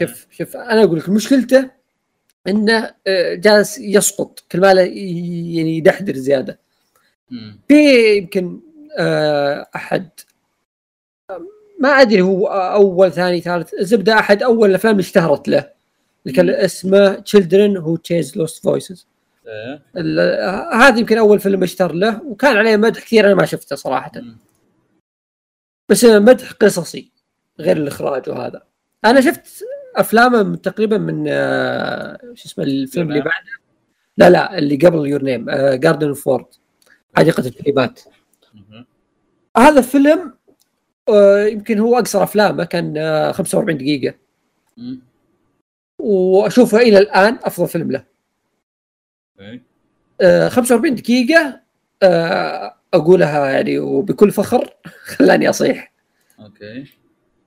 شوف 0.00 0.26
شوف 0.30 0.56
أنا 0.56 0.82
أقول 0.84 0.98
لك 0.98 1.08
مشكلته 1.08 1.70
إنه 2.48 2.94
آه، 3.06 3.34
جالس 3.34 3.78
يسقط 3.78 4.40
كل 4.52 4.60
ما 4.60 4.72
يعني 4.72 5.76
يدحدر 5.76 6.16
زيادة. 6.16 6.58
في 7.68 8.16
يمكن 8.16 8.60
آه، 8.98 9.66
أحد 9.76 10.08
ما 11.80 11.88
أدري 11.88 12.20
هو 12.22 12.46
أول 12.46 13.12
ثاني 13.12 13.40
ثالث 13.40 13.74
زبدة 13.80 14.18
أحد 14.18 14.42
أول 14.42 14.70
الأفلام 14.70 14.92
اللي 14.92 15.02
اشتهرت 15.02 15.48
له 15.48 15.70
اللي 16.26 16.36
كان. 16.36 16.50
اسمه 16.50 17.16
Chase 17.96 18.30
Lost 18.30 18.60
Voices 18.70 19.04
إيه. 19.46 19.82
ال- 19.96 20.74
هذا 20.74 20.98
يمكن 20.98 21.18
أول 21.18 21.40
فيلم 21.40 21.62
اشتهر 21.62 21.92
له 21.92 22.22
وكان 22.22 22.56
عليه 22.56 22.76
مدح 22.76 23.00
كثير 23.04 23.26
أنا 23.26 23.34
ما 23.34 23.46
شفته 23.46 23.76
صراحة 23.76 24.12
مم. 24.16 24.36
بس 25.88 26.04
مدح 26.04 26.52
قصصي 26.52 27.10
غير 27.60 27.76
الإخراج 27.76 28.28
وهذا. 28.28 28.62
أنا 29.04 29.20
شفت 29.20 29.64
افلامه 29.96 30.42
من 30.42 30.60
تقريبا 30.60 30.98
من 30.98 31.24
آه، 31.28 32.18
شو 32.34 32.48
اسمه 32.48 32.64
الفيلم 32.64 33.08
اللي. 33.08 33.20
بعده؟ 33.20 33.46
لا 34.16 34.30
لا 34.30 34.58
اللي 34.58 34.76
قبل 34.76 35.06
يور 35.06 35.22
نيم 35.22 35.50
جاردن 35.74 36.12
فورد 36.12 36.46
حديقة 37.16 37.46
الكلمات. 37.46 38.00
هذا 39.56 39.80
فيلم 39.80 40.34
آه، 41.08 41.44
يمكن 41.44 41.78
هو 41.78 41.98
أقصر 41.98 42.22
أفلامه 42.22 42.64
كان 42.64 42.94
آه، 42.98 43.32
45 43.32 43.78
دقيقة. 43.78 44.14
مم. 44.76 45.00
وأشوفه 45.98 46.78
إلى 46.78 46.98
الآن 46.98 47.38
أفضل 47.44 47.68
فيلم 47.68 47.92
له. 47.92 48.04
أوكي. 49.40 49.60
آه، 50.20 50.48
45 50.48 50.94
دقيقة 50.94 51.60
آه، 52.02 52.76
أقولها 52.94 53.50
يعني 53.50 53.78
وبكل 53.78 54.30
فخر 54.30 54.76
خلاني 55.16 55.50
أصيح. 55.50 55.92
أوكي. 56.40 56.84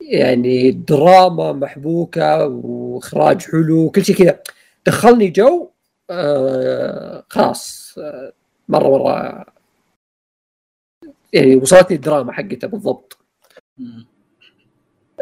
يعني 0.10 0.72
دراما 0.72 1.52
محبوكة 1.52 2.48
وإخراج 2.48 3.42
حلو 3.42 3.86
وكل 3.86 4.06
شيء 4.06 4.16
كذا. 4.16 4.40
دخلني 4.88 5.28
جو 5.30 5.70
آه 6.10 7.26
خلاص 7.30 7.96
آه 7.98 8.34
مرة 8.70 8.90
مره 8.90 9.46
يعني 11.34 11.56
وصلتني 11.56 11.96
الدراما 11.98 12.32
حقته 12.34 12.68
بالضبط. 12.68 13.18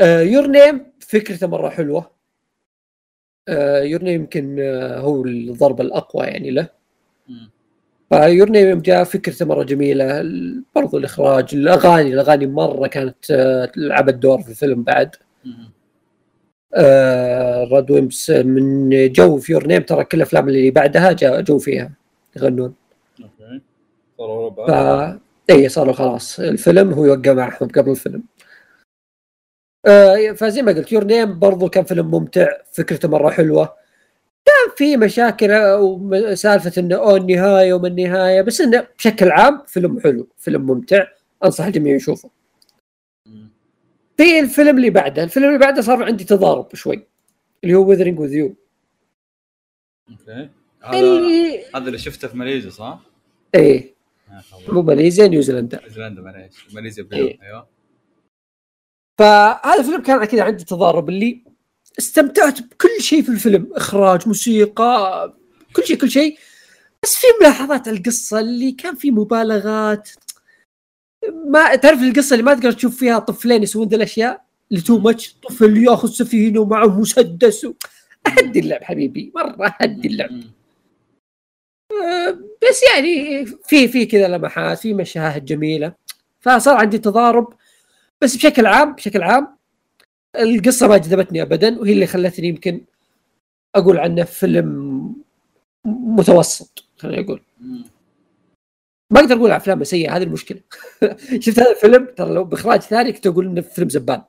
Your 0.01 0.47
Name 0.47 0.91
فكرته 0.99 1.47
مرة 1.47 1.69
حلوة. 1.69 2.11
Your 3.83 4.03
Name 4.03 4.21
يمكن 4.21 4.59
آه، 4.59 4.99
هو 4.99 5.23
الضربه 5.25 5.83
الأقوى 5.83 6.25
يعني 6.25 6.51
له. 6.51 6.69
مم. 7.27 7.49
ف 8.09 8.17
Your 8.17 8.49
Name 8.49 8.81
جاء 8.81 9.03
فكرته 9.03 9.45
مرة 9.45 9.63
جميلة. 9.63 10.23
برضو 10.75 10.97
الإخراج 10.97 11.55
الأغاني 11.55 12.13
الأغاني 12.13 12.47
مرة 12.47 12.87
كانت 12.87 13.31
آه، 13.31 13.65
تلعب 13.65 14.09
الدور 14.09 14.41
في 14.41 14.49
الفيلم 14.49 14.83
بعد. 14.83 15.15
آه 16.73 17.63
Radwimps 17.63 18.29
من 18.29 18.89
جو 19.11 19.37
في 19.37 19.51
Your 19.53 19.67
Name 19.67 19.81
ترى 19.81 20.03
كل 20.03 20.17
الأفلام 20.17 20.47
اللي 20.49 20.71
بعدها 20.71 21.11
جاء 21.11 21.41
جو 21.41 21.59
فيها 21.59 21.91
يغنون. 22.37 22.73
أوكي. 23.21 23.61
صاروا 24.17 24.45
ربع. 24.45 25.17
اي 25.49 25.69
صاروا 25.69 25.93
خلاص. 25.93 26.39
الفيلم 26.39 26.93
هو 26.93 27.05
يوقع 27.05 27.33
معهم 27.33 27.67
قبل 27.67 27.91
الفيلم. 27.91 28.23
آه 29.85 30.31
فزي 30.31 30.61
ما 30.61 30.71
قلت 30.71 30.91
Your 30.91 31.03
Name 31.03 31.39
برضو 31.39 31.69
كان 31.69 31.83
فيلم 31.83 32.11
ممتع 32.11 32.47
فكرته 32.71 33.07
مرة 33.07 33.29
حلوة. 33.29 33.86
كان 34.47 34.75
في 34.75 34.97
مشاكل 34.97 35.51
وسالفه 35.79 36.81
إنه 36.81 36.95
أو 36.95 37.15
النهاية 37.15 37.73
وما 37.73 37.87
النهاية 37.87 38.41
بس 38.41 38.61
إنه 38.61 38.87
بشكل 38.97 39.31
عام 39.31 39.63
فيلم 39.67 39.99
حلو 39.99 40.27
فيلم 40.37 40.61
ممتع 40.61 41.07
أنصح 41.43 41.65
الجميع 41.65 41.95
يشوفه. 41.95 42.29
في 44.17 44.39
الفيلم 44.39 44.77
اللي 44.77 44.89
بعده 44.89 45.23
الفيلم 45.23 45.47
اللي 45.47 45.57
بعده 45.57 45.81
صار 45.81 46.03
عندي 46.03 46.23
تضارب 46.23 46.75
شوي 46.75 47.07
اللي 47.63 47.75
هو 47.75 47.89
Weathering 47.89 48.19
With 48.19 48.33
You 48.33 48.55
أوكي 50.09 50.49
هذا 50.83 50.99
اللي 50.99 51.65
هذا 51.75 51.87
اللي 51.87 51.97
شفته 51.97 52.27
في 52.27 52.37
ماليزيا 52.37 52.69
صح؟ 52.69 52.99
إيه 53.55 53.95
خبر. 54.39 54.73
مو 54.73 54.81
ماليزيا 54.81 55.27
نيوزيلندا 55.27 55.81
نيوزيلندا 55.81 56.21
معليش 56.21 56.73
ماليزيا 56.73 57.07
إيه. 57.13 57.41
أيوه 57.41 57.67
فهذا 59.19 59.79
الفيلم 59.79 60.01
كان 60.01 60.25
كذا 60.25 60.43
عندي 60.43 60.63
تضارب 60.63 61.09
اللي 61.09 61.43
استمتعت 61.99 62.61
بكل 62.61 62.89
شيء 62.99 63.21
في 63.21 63.29
الفيلم. 63.29 63.69
إخراج 63.73 64.27
موسيقى 64.27 65.33
كل 65.75 65.83
شيء 65.83 65.97
كل 65.97 66.09
شيء. 66.09 66.37
بس 67.03 67.15
في 67.15 67.27
ملاحظات 67.41 67.87
على 67.87 67.97
القصة 67.97 68.39
اللي 68.39 68.71
كان 68.71 68.95
في 68.95 69.11
مبالغات. 69.11 70.09
ما 71.45 71.75
تعرف 71.75 72.01
القصة 72.01 72.33
اللي 72.33 72.43
ما 72.43 72.53
تقدر 72.53 72.71
تشوف 72.71 72.97
فيها 72.97 73.19
طفلين 73.19 73.63
يسوون 73.63 73.87
ذي 73.87 73.95
الأشياء؟ 73.95 74.45
اللي 74.71 74.81
تو 74.81 74.97
ماتش 74.97 75.33
طفل 75.33 75.77
ياخذ 75.77 76.09
سفينة 76.09 76.59
ومعه 76.59 76.99
مسدس. 76.99 77.65
و... 77.65 77.73
اهدي 78.27 78.59
اللعب 78.59 78.83
حبيبي 78.83 79.31
مرة 79.35 79.75
اهدي 79.81 80.07
اللعب. 80.07 80.31
مم. 80.31 80.53
بس 82.69 82.81
يعني 82.93 83.45
في 83.45 83.87
في 83.87 84.05
كذا 84.05 84.27
لمحات 84.27 84.79
في 84.79 84.93
مشاهد 84.93 85.45
جميلة. 85.45 85.93
فصار 86.39 86.77
عندي 86.77 86.97
تضارب. 86.97 87.53
بس 88.21 88.35
بشكل 88.35 88.65
عام 88.65 88.93
بشكل 88.93 89.23
عام 89.23 89.56
القصة 90.35 90.87
ما 90.87 90.97
جذبتني 90.97 91.41
ابدا 91.41 91.79
وهي 91.79 91.93
اللي 91.93 92.07
خلتني 92.07 92.47
يمكن 92.47 92.85
أقول 93.75 93.97
عنه 93.97 94.23
فيلم 94.23 95.15
متوسط 95.85 96.83
خليني 96.97 97.25
أقول. 97.25 97.41
ما 99.11 99.19
أقدر 99.19 99.35
أقول 99.35 99.51
افلام 99.51 99.83
سيئة 99.83 100.17
هذه 100.17 100.23
المشكلة 100.23 100.59
شفت 101.39 101.59
هذا 101.59 101.71
الفيلم 101.71 102.07
ترى 102.17 102.33
لو 102.33 102.43
بإخراج 102.43 102.79
ثاني 102.81 103.11
كنت 103.11 103.27
أقول 103.27 103.45
إنه 103.45 103.61
فيلم 103.61 103.89
زبال. 103.89 104.21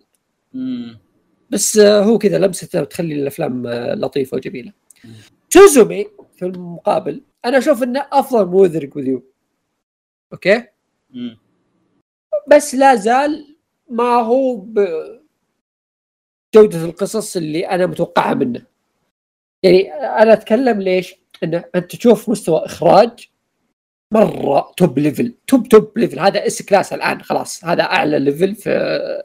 بس 1.50 1.78
آه، 1.78 2.02
هو 2.02 2.18
كذا 2.18 2.38
لمسته 2.38 2.84
تخلي 2.84 3.14
الأفلام 3.14 3.66
آه، 3.66 3.94
لطيفة 3.94 4.36
وجميلة 4.36 4.72
سوزومي 5.48 6.06
في 6.36 6.44
المقابل 6.44 7.22
أنا 7.44 7.58
أشوف 7.58 7.82
إنه 7.82 8.06
أفضل 8.12 8.46
من 8.46 8.54
Weathering 8.54 8.96
With 8.96 9.06
You 9.06 9.22
أوكي 10.32 10.64
مم. 11.10 11.38
بس 12.48 12.74
لا 12.74 12.94
زال 12.94 13.56
ما 13.90 14.04
هو 14.04 14.66
بجودة 16.54 16.84
القصص 16.84 17.36
اللي 17.36 17.68
أنا 17.68 17.86
متوقعها 17.86 18.34
منه. 18.34 18.66
يعني 19.62 19.92
أنا 19.94 20.32
أتكلم 20.32 20.82
ليش؟ 20.82 21.14
إنه 21.44 21.64
أنت 21.74 21.96
تشوف 21.96 22.28
مستوى 22.28 22.64
إخراج 22.64 23.28
مرة 24.14 24.72
top 24.76 24.98
level 24.98 25.34
top 25.46 25.68
top 25.68 25.98
level 25.98 26.18
هذا 26.18 26.46
S 26.46 26.62
class 26.62 26.92
الآن 26.92 27.22
خلاص. 27.22 27.64
هذا 27.64 27.82
أعلى 27.82 28.18
level 28.18 28.54
في 28.54 28.70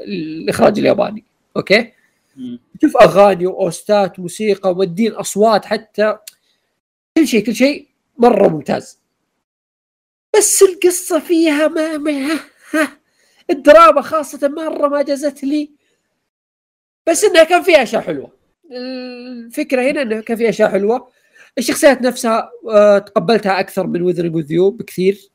الإخراج 0.01 0.79
الياباني. 0.79 1.23
أوكي؟ 1.57 1.93
تشوف 2.79 2.97
أغاني 2.97 3.47
و 3.47 3.62
OST 3.62 4.05
ات 4.05 4.19
موسيقى 4.19 4.71
ومؤدين 4.71 5.11
أصوات 5.11 5.65
حتى 5.65 6.17
كل 7.17 7.27
شيء 7.27 7.45
كل 7.45 7.55
شيء 7.55 7.87
مرة 8.17 8.47
ممتاز. 8.47 8.99
بس 10.37 10.63
القصة 10.63 11.19
فيها 11.19 11.67
ما, 11.67 11.97
ما 11.97 12.39
الدراما 13.49 14.01
خاصة 14.01 14.47
مرة 14.47 14.87
ما 14.87 15.01
جازت 15.01 15.43
لي 15.43 15.71
بس 17.09 17.23
إنها 17.23 17.43
كان 17.43 17.63
فيها 17.63 17.83
أشياء 17.83 18.01
حلوة. 18.01 18.31
الفكرة 18.71 19.81
هنا 19.81 20.01
انه 20.01 20.21
كان 20.21 20.37
فيها 20.37 20.49
أشياء 20.49 20.71
حلوة. 20.71 21.11
الشخصيات 21.57 22.01
نفسها 22.01 22.51
آه، 22.69 22.97
تقبلتها 22.97 23.59
أكثر 23.59 23.87
من 23.87 24.01
Weathering 24.01 24.35
With 24.35 24.51
You 24.51 24.71
بكثير. 24.71 25.29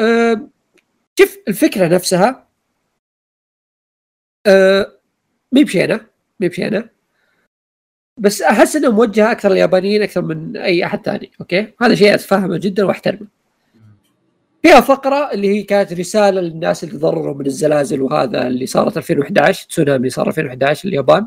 آه، 0.00 0.48
شوف 1.18 1.38
الفكرة 1.48 1.86
نفسها 1.88 2.48
آه، 4.46 4.98
مي 5.52 5.64
بشينة 5.64 6.06
مي 6.40 6.48
بشينة. 6.48 6.88
بس 8.18 8.42
أحس 8.42 8.76
إنها 8.76 8.90
موجهة 8.90 9.32
أكثر 9.32 9.48
لليابانيين 9.48 10.02
أكثر 10.02 10.22
من 10.22 10.56
أي 10.56 10.84
أحد 10.86 11.04
ثاني 11.04 11.30
أوكي؟ 11.40 11.72
هذا 11.82 11.94
شيء 11.94 12.14
أتفهمه 12.14 12.58
جدا 12.58 12.84
وأحترمه. 12.84 13.26
فيها 14.64 14.80
فقرة 14.80 15.32
اللي 15.32 15.48
هي 15.48 15.62
كانت 15.62 15.92
رسالة 15.92 16.40
للناس 16.40 16.84
اللي 16.84 16.94
تضرروا 16.94 17.34
من 17.34 17.46
الزلازل 17.46 18.02
وهذا 18.02 18.46
اللي 18.46 18.66
صارت 18.66 18.96
2011 18.96 19.68
تسونامي 19.68 20.10
صار 20.10 20.28
2011 20.28 20.88
اليابان 20.88 21.26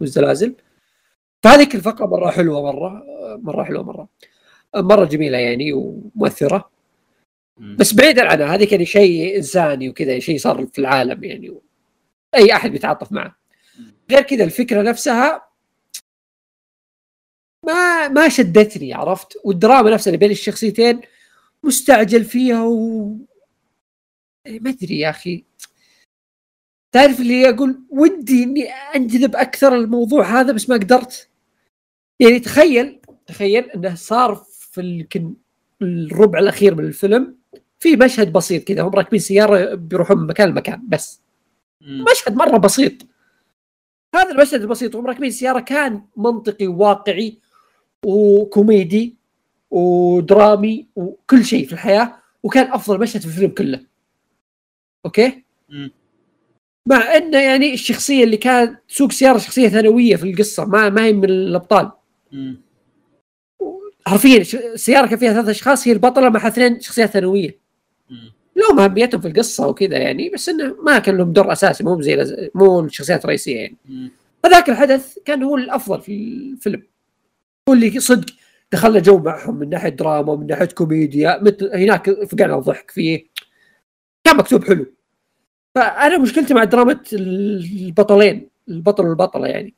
والزلازل. 0.00 0.54
فهذيك 1.42 1.74
الفقره 1.74 2.06
مرة 2.06 2.30
حلوة 2.30 2.62
مرة 2.62 3.04
مرة 3.42 3.64
حلوة 3.64 3.82
مرة. 3.82 4.08
مرة 4.76 5.04
جميلة 5.04 5.38
يعني 5.38 5.72
ومؤثرة. 5.72 6.70
بس 7.58 7.94
بعيدا 7.94 8.28
عنها 8.28 8.54
هذيك 8.54 8.72
يعني 8.72 8.86
شيء 8.86 9.36
إنساني 9.36 9.88
وكذا 9.88 10.18
شيء 10.18 10.38
صار 10.38 10.66
في 10.66 10.78
العالم 10.78 11.24
يعني. 11.24 11.54
أي 12.34 12.52
أحد 12.52 12.70
بيتعاطف 12.70 13.12
معه. 13.12 13.36
غير 14.10 14.22
كذا 14.22 14.44
الفكرة 14.44 14.82
نفسها 14.82 15.48
ما 17.66 18.08
ما 18.08 18.28
شدتني 18.28 18.94
عرفت؟ 18.94 19.32
والدراما 19.44 19.90
نفسها 19.90 20.10
اللي 20.10 20.18
بين 20.18 20.30
الشخصيتين 20.30 21.00
مستعجل 21.64 22.24
فيها 22.24 22.64
و 22.64 23.16
يعني 24.46 24.58
ما 24.58 24.70
أدري 24.70 24.98
يا 24.98 25.10
أخي. 25.10 25.44
تعرف 26.92 27.20
اللي 27.20 27.48
أقول 27.48 27.82
ودي 27.90 28.42
إني 28.42 28.64
أنجذب 28.68 29.36
أكثر 29.36 29.74
الموضوع 29.74 30.40
هذا 30.40 30.52
بس 30.52 30.68
ما 30.68 30.76
قدرت. 30.76 31.28
يعني 32.20 32.40
تخيل 32.40 33.00
تخيل 33.26 33.70
إنه 33.70 33.94
صار 33.94 34.34
في 34.50 34.80
يمكن 34.80 35.34
الربع 35.82 36.38
الأخير 36.38 36.74
من 36.74 36.84
الفيلم 36.84 37.36
في 37.78 37.96
مشهد 37.96 38.32
بسيط 38.32 38.64
كذا 38.64 38.82
هم 38.82 38.90
راكبين 38.94 39.20
سيارة 39.20 39.74
بيروحون 39.74 40.18
من 40.18 40.26
مكان 40.26 40.48
لمكان 40.48 40.88
بس. 40.88 41.20
مشهد 41.80 42.34
مرة 42.36 42.56
بسيط. 42.58 42.92
هذا 44.14 44.30
المشهد 44.30 44.60
البسيط 44.60 44.94
وهم 44.94 45.06
راكبين 45.06 45.28
السياره 45.28 45.60
كان 45.60 46.06
منطقي 46.16 46.66
وواقعي 46.66 47.38
وكوميدي. 48.06 49.16
ودرامي 49.74 50.86
وكل 50.96 51.44
شيء 51.44 51.66
في 51.66 51.72
الحياة 51.72 52.16
وكان 52.42 52.72
أفضل 52.72 53.00
مشهد 53.00 53.20
في 53.20 53.26
الفيلم 53.26 53.50
كله 53.50 53.80
أوكي. 55.06 55.44
مع 56.88 57.16
انه 57.16 57.38
يعني 57.38 57.74
الشخصية 57.74 58.24
اللي 58.24 58.36
كانت 58.36 58.78
تسوق 58.88 59.12
سيارة 59.12 59.38
شخصية 59.38 59.68
ثانوية 59.68 60.16
في 60.16 60.30
القصة 60.30 60.64
ما 60.64 60.88
ما 60.88 61.04
هي 61.04 61.12
من 61.12 61.24
الأبطال. 61.24 61.90
حرفيا 64.06 64.38
السياره 64.38 65.06
كان 65.06 65.18
فيها 65.18 65.32
ثلاث 65.32 65.48
أشخاص 65.48 65.88
هي 65.88 65.92
البطلة 65.92 66.28
مع 66.28 66.48
اثنين 66.48 66.80
شخصيات 66.80 67.10
ثانوية. 67.10 67.58
لهم 68.56 68.80
اهميتهم 68.80 69.20
في 69.20 69.28
القصة 69.28 69.68
وكذا 69.68 69.98
يعني 69.98 70.28
بس 70.30 70.48
إنه 70.48 70.76
ما 70.82 70.98
كان 70.98 71.16
لهم 71.16 71.32
دور 71.32 71.52
أساسي 71.52 71.84
مو 71.84 72.00
زي 72.00 72.50
مو 72.54 72.80
الشخصيات 72.80 73.24
الرئيسية 73.24 73.56
يعني. 73.56 73.76
هذاك 74.46 74.70
الحدث 74.70 75.18
كان 75.24 75.42
هو 75.42 75.56
الأفضل 75.56 76.00
في 76.00 76.12
الفيلم 76.12 76.82
هو 77.68 77.72
اللي 77.74 78.00
صدق 78.00 78.34
دخلنا 78.74 78.98
جو 79.00 79.18
معهم 79.18 79.54
من 79.58 79.68
ناحية 79.70 79.88
دراما 79.88 80.34
من 80.36 80.46
ناحية 80.46 80.64
كوميديا 80.68 81.42
مثل 81.42 81.70
هناك 81.74 82.10
فقعنا 82.10 82.58
الضحك 82.58 82.90
فيه. 82.90 83.26
كان 84.26 84.36
مكتوب 84.36 84.64
حلو. 84.64 84.86
فأنا 85.74 86.18
مشكلتي 86.18 86.54
مع 86.54 86.64
دراما 86.64 87.00
البطلين 87.12 88.50
البطل 88.68 89.06
والبطلة 89.06 89.46
يعني. 89.46 89.74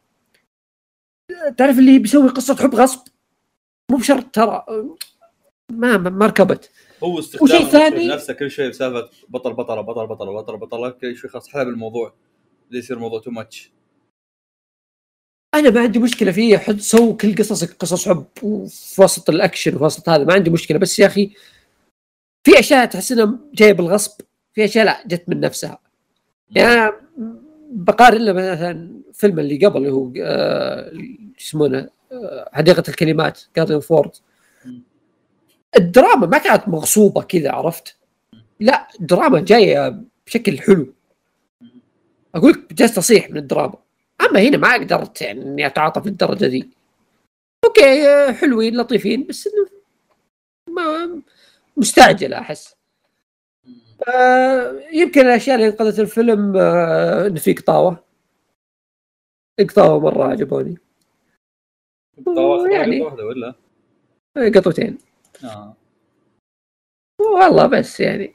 تعرف 1.58 1.78
اللي 1.78 1.98
بيسوي 1.98 2.28
قصة 2.28 2.56
حب 2.56 2.74
غصب؟ 2.74 3.08
مو 3.90 3.96
بشرط 3.96 4.24
ترى 4.34 4.64
ما 5.72 5.96
ما 5.96 6.26
ركبت. 6.26 6.70
هو 7.04 7.18
استخدام 7.18 7.44
وشيء 7.56 7.66
ثاني- 7.70 8.08
نفسه 8.08 8.32
كل 8.34 8.50
شوي 8.50 8.68
بسالفة 8.68 9.08
بطل 9.28 9.52
بطلة 9.52 9.80
بطل 9.80 10.06
بطلة 10.06 10.32
بطل 10.32 10.56
بطلة 10.56 10.90
كل 10.90 11.16
شوي 11.16 11.30
خلاص 11.30 11.48
حلب 11.48 11.68
الموضوع. 11.68 12.14
يصير 12.70 12.96
الموضوع 12.96 13.20
too 13.20 13.30
much 13.30 13.72
أنا 15.58 15.70
ما 15.70 15.80
عندي 15.80 15.98
مشكلة 15.98 16.32
فيه 16.32 16.58
حد 16.58 16.80
سو 16.80 17.16
كل 17.16 17.36
قصصك 17.36 17.76
قصص 17.78 18.08
حب 18.08 18.26
وفي 18.42 19.02
وسط 19.02 19.30
الأكشن 19.30 19.74
وفي 19.74 19.84
وسط 19.84 20.08
هذا 20.08 20.24
ما 20.24 20.32
عندي 20.32 20.50
مشكلة. 20.50 20.78
بس 20.78 20.98
يا 20.98 21.06
أخي 21.06 21.30
في 22.44 22.58
أشياء 22.58 22.86
تحس 22.86 23.12
انها 23.12 23.38
جاية 23.54 23.72
بالغصب 23.72 24.20
في 24.52 24.64
أشياء 24.64 24.84
لا 24.84 25.02
جت 25.06 25.28
من 25.28 25.40
نفسها. 25.40 25.78
يعني 26.50 26.72
أنا 26.72 26.92
بقارن 27.70 28.24
له 28.24 28.32
مثلا 28.32 29.00
فيلم 29.12 29.38
اللي 29.38 29.66
قبل 29.66 29.76
اللي 29.76 29.92
هو 29.92 30.12
آه، 30.22 30.92
يسمونه 31.40 31.88
آه، 32.12 32.50
حديقة 32.52 32.82
الكلمات 32.88 33.40
Garden 33.56 33.80
of 33.80 33.88
Words. 33.88 34.10
الدراما 35.78 36.26
ما 36.26 36.38
كانت 36.38 36.68
مغصوبة 36.68 37.22
كذا 37.22 37.50
عرفت؟ 37.50 37.96
لا 38.60 38.88
دراما 39.00 39.40
جاية 39.40 40.02
بشكل 40.26 40.58
حلو. 40.58 40.92
أقول 42.34 42.50
لك 42.50 42.74
جالس 42.74 42.94
تصيح 42.94 43.30
من 43.30 43.36
الدراما. 43.36 43.85
أما 44.30 44.40
هنا 44.40 44.56
ما 44.56 44.74
قدرت 44.74 45.22
يعني 45.22 45.42
إني 45.42 45.66
أتعاطف 45.66 46.06
للدرجه 46.06 46.46
دي 46.46 46.70
okay 47.64 48.08
آه، 48.08 48.32
حلوين 48.32 48.76
لطيفين 48.76 49.26
بس 49.26 49.46
إنه 49.46 49.66
ما 50.68 51.22
مستعجله 51.76 52.38
أحس 52.38 52.76
آه، 54.08 54.80
يمكن 54.92 55.20
الأشياء 55.20 55.56
اللي 55.56 55.66
انقذت 55.66 56.00
الفيلم 56.00 56.56
آه، 56.56 57.26
انه 57.26 57.40
في 57.40 57.52
قطاوة 57.52 58.04
القطاوه 59.60 60.00
مرة 60.00 60.24
عجبوني 60.24 60.78
طواخ 62.24 62.70
يعني. 62.72 63.00
واحدة 63.00 63.24
ولا؟ 63.24 63.54
آه، 64.36 64.48
قطوتين 64.48 64.98
آه. 65.44 65.76
والله 67.20 67.66
بس 67.66 68.00
يعني 68.00 68.34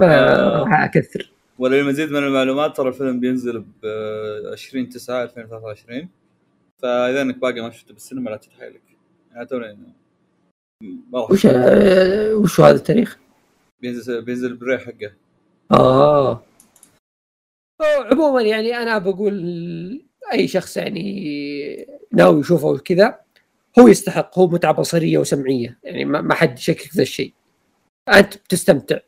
ما 0.00 0.06
آه. 0.06 0.58
راح 0.58 0.80
أكثر 0.84 1.32
وللمزيد 1.58 2.10
من 2.10 2.24
المعلومات 2.24 2.76
ترى 2.76 2.88
الفيلم 2.88 3.20
بينزل 3.20 3.60
ب 3.82 3.86
20 4.52 4.88
9 4.88 5.22
2023 5.22 6.08
فإذا 6.78 7.22
إنك 7.22 7.38
باقي 7.38 7.60
ما 7.60 7.70
شفته 7.70 7.94
بالسينما 7.94 8.30
لا 8.30 8.36
تتحايلك 8.36 8.82
يعني 9.32 9.46
توني 9.46 9.78
ما 10.82 11.20
راح 11.20 11.30
وش 11.30 11.46
آه، 11.46 12.34
وش 12.34 12.60
هذا 12.60 12.76
التاريخ؟ 12.76 13.18
بينزل 13.80 14.22
بينزل 14.22 14.54
بالريح 14.56 14.82
حقه. 14.82 15.12
آه. 15.72 16.42
عموما 17.80 18.42
يعني 18.42 18.76
أنا 18.76 18.98
بقول 18.98 20.04
أي 20.32 20.48
شخص 20.48 20.76
يعني 20.76 21.86
ناوي 22.12 22.40
يشوفه 22.40 22.78
كذا 22.78 23.20
هو 23.78 23.88
يستحق 23.88 24.38
هو 24.38 24.48
متعة 24.48 24.72
بصرية 24.72 25.18
وسمعية. 25.18 25.78
يعني 25.84 26.04
ما 26.04 26.20
ما 26.20 26.34
حد 26.34 26.58
يشكك 26.58 26.80
في 26.80 26.96
ذا 26.96 27.02
الشيء. 27.02 27.32
أنت 28.08 28.36
بتستمتع. 28.36 28.98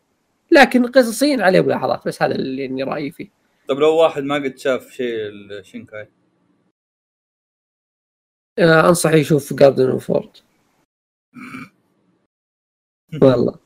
لكن 0.53 0.86
قصصيا 0.86 1.42
عليه 1.42 1.61
ملاحظات 1.61 2.09
بس 2.09 2.22
هذا 2.22 2.34
اللي 2.34 2.62
يعني 2.62 2.82
رأيي 2.82 3.11
فيه. 3.11 3.30
طب 3.68 3.78
لو 3.78 3.96
واحد 3.96 4.22
ما 4.22 4.34
قد 4.34 4.59
شاف 4.59 4.90
شيء 4.90 5.28
الشينكاي 5.28 6.09
آه 8.59 8.88
انصح 8.88 9.12
يشوف 9.12 9.55
Garden 9.55 9.91
of 9.91 10.07
Words 10.07 10.36
والله. 13.22 13.59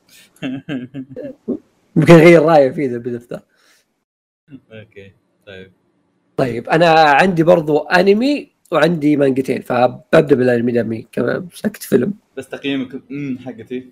يمكن 1.97 2.13
يغير 2.13 2.41
رايه 2.41 2.71
فيه 2.71 2.85
إذا 2.85 2.97
بدفته 2.97 3.41
okay 4.71 5.13
طيب. 5.45 5.71
طيب 6.37 6.69
أنا 6.69 6.89
عندي 6.91 7.43
برضو 7.43 7.77
أنمي 7.77 8.51
وعندي 8.71 9.17
مانجتين 9.17 9.61
فببدأ 9.61 10.35
بالأنمي 10.35 10.71
دامي 10.71 11.07
كمان 11.11 11.47
مسكت 11.53 11.83
فيلم. 11.83 12.13
بس 12.37 12.49
تقييمك 12.49 13.01
حقتي. 13.39 13.91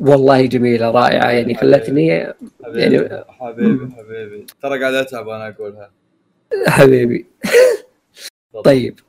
والله 0.00 0.46
جميلة 0.46 0.90
رائعة 0.90 1.30
يعني 1.30 1.54
خلتني 1.54 2.24
حبيبي 2.64 2.80
يعني- 2.96 3.24
حبيبي 3.28 3.92
حبيبي 3.92 4.46
ترى 4.62 4.80
قاعد 4.80 4.94
أتعب 4.94 5.26
وأنا 5.26 5.48
أقولها. 5.48 5.90
حبيبي. 6.66 7.26
طيب 8.64 9.00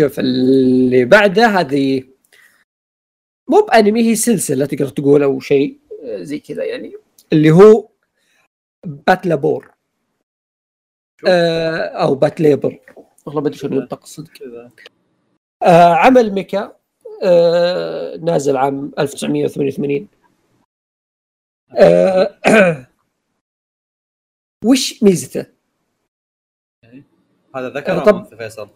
شوف 0.00 0.18
اللي 0.20 1.04
بعده 1.04 1.46
هذه 1.46 2.02
مو 3.50 3.60
بأنمي 3.60 4.02
هي 4.10 4.14
سلسلة 4.14 4.66
تقدر 4.66 4.88
تقول 4.88 5.22
أو 5.22 5.40
شيء 5.40 5.78
زي 6.04 6.38
كذا 6.38 6.64
يعني 6.64 6.96
اللي 7.32 7.50
هو 7.50 7.88
باتلابور؟ 8.86 9.70
آه 11.28 11.76
أو 11.76 12.14
باتليبر 12.14 12.78
والله 13.26 13.40
ما 13.40 13.48
أدري 13.48 13.58
شلون 13.58 13.72
ينطق 13.72 14.04
كذا. 14.40 14.70
آه 15.62 15.94
عمل 15.94 16.32
ميكا 16.32 16.76
آه 17.22 18.16
نازل 18.16 18.56
عام 18.56 18.92
1988 18.98 20.08
آه 20.12 20.17
وش 24.64 25.02
ميزته؟ 25.02 25.46
هذا 27.56 27.68
ذكر 27.68 27.92
آه، 27.92 27.98
أم 27.98 28.04
طب- 28.04 28.16
أنثى 28.16 28.36
فيصل؟ 28.36 28.70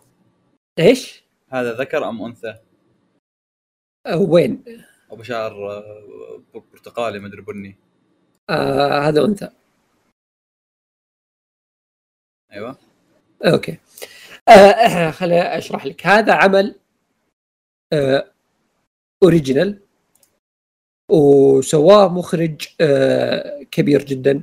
إيش؟ 0.79 1.25
هذا 1.49 1.73
ذكر 1.73 2.09
أم 2.09 2.23
أنثى؟ 2.23 2.59
آه 4.07 4.17
وين؟ 4.17 4.65
ابو 5.11 5.23
شعر 5.23 5.71
آه، 5.71 6.43
برتقالي 6.73 7.19
مدري 7.19 7.43
بني 7.43 7.77
آه 8.51 8.99
هذا 9.09 9.25
أنثى 9.25 9.51
أيوه 12.53 12.79
okay 13.45 13.79
آه 14.49 15.11
خليني 15.19 15.59
أشرح 15.59 15.87
لك 15.87 16.07
هذا 16.07 16.35
عمل 16.35 16.81
آه 17.93 18.33
original 19.23 19.82
وسواه 21.13 22.09
مخرج 22.09 22.67
آه 22.81 23.63
كبير 23.71 24.05
جدا. 24.05 24.43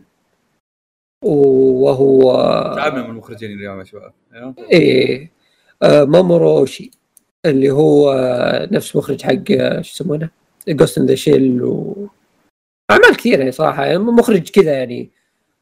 وهو 1.25 2.33
تعبنا 2.75 3.03
من 3.03 3.09
المخرجين 3.09 3.51
اليوم 3.51 3.79
يا 3.79 3.83
شباب. 3.83 4.13
أيوه. 4.33 4.55
إيه 4.71 5.31
آه 5.83 6.03
مامورو 6.03 6.57
اوشي 6.57 6.91
اللي 7.45 7.71
هو 7.71 8.13
نفس 8.71 8.95
مخرج 8.95 9.21
حق 9.21 9.51
آه، 9.51 9.81
شو 9.81 9.93
يسمونه؟ 9.93 10.29
Ghost 10.67 10.97
in 10.97 11.05
the 11.05 11.15
Shell 11.15 11.63
و 11.63 12.07
أعمال 12.91 13.17
كثيرة 13.17 13.39
يعني 13.39 13.51
صراحة 13.51 13.85
يعني 13.85 13.97
مخرج 13.99 14.49
كذا 14.49 14.73
يعني 14.73 15.09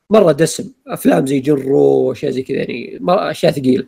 مرة 0.10 0.32
دسم 0.32 0.72
أفلام 0.88 1.26
زي 1.26 1.40
جرو 1.40 1.80
وأشياء 1.80 2.32
زي 2.32 2.44
كذا 2.44 2.58
يعني 2.58 3.00
أشياء 3.10 3.52
ثقيلة. 3.52 3.88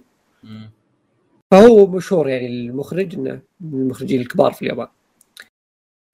فهو 1.51 1.87
مشهور 1.87 2.29
يعني 2.29 2.47
المخرج 2.47 3.15
إنه 3.15 3.41
من 3.61 3.81
المخرجين 3.81 4.21
الكبار 4.21 4.53
في 4.53 4.61
اليابان. 4.61 4.87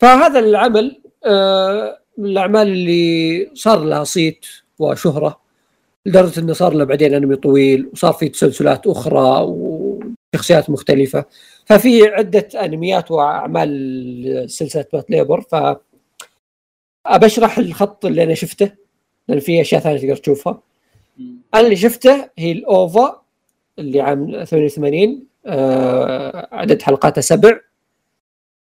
فهذا 0.05 0.39
العمل 0.39 1.01
آه 1.25 1.99
من 2.17 2.25
الأعمال 2.25 2.67
اللي 2.67 3.49
صار 3.53 3.83
لها 3.83 4.03
صيت 4.03 4.45
وشهرة 4.79 5.41
لدرجة 6.05 6.39
إنه 6.39 6.53
صار 6.53 6.73
له 6.73 6.83
بعدين 6.83 7.13
أنمي 7.13 7.35
طويل 7.35 7.89
وصار 7.93 8.13
في 8.13 8.29
تسلسلات 8.29 8.87
أخرى 8.87 9.41
وشخصيات 9.41 10.69
مختلفة. 10.69 11.25
ففي 11.65 12.07
عدة 12.07 12.47
أنميات 12.55 13.11
وأعمال 13.11 14.45
سلسله 14.49 14.85
بات 14.93 15.11
ليبر 15.11 15.41
ف 15.41 15.55
ابشرح 17.05 17.57
الخط 17.57 18.05
اللي 18.05 18.23
أنا 18.23 18.33
شفته 18.33 18.71
لأن 19.27 19.39
في 19.39 19.61
أشياء 19.61 19.81
ثانية 19.81 19.97
تقدر 19.99 20.15
تشوفها. 20.15 20.61
أنا 21.53 21.61
اللي 21.63 21.75
شفته 21.75 22.29
هي 22.37 22.51
الأوفا 22.51 23.21
اللي 23.79 24.01
عام 24.01 24.43
88 24.43 25.23
آه 25.45 26.47
عدد 26.51 26.81
حلقاتها 26.81 27.21
سبع. 27.21 27.59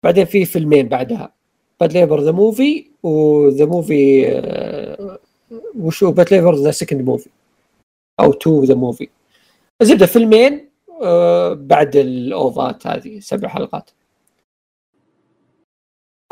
بعدين 0.04 0.24
في 0.24 0.44
فيلمين 0.44 0.88
بعدها. 0.88 1.32
Patlabor 1.80 1.92
the 1.92 2.20
movie 2.20 2.32
و 2.32 2.90
the 3.02 3.66
movie 3.66 4.26
وشو؟ 5.78 6.12
Patlabor 6.12 6.54
the 6.54 6.70
second 6.70 7.02
movie 7.02 7.30
أو 8.20 8.32
two 8.32 8.64
the 8.64 8.74
movie 8.74 9.08
زبدة 9.82 10.06
فيلمين 10.06 10.70
آه 11.02 11.52
بعد 11.52 11.96
ال 11.96 12.14
OVA 12.14 12.68
ات 12.68 12.86
هذه 12.86 13.20
سبع 13.20 13.48
حلقات. 13.48 13.90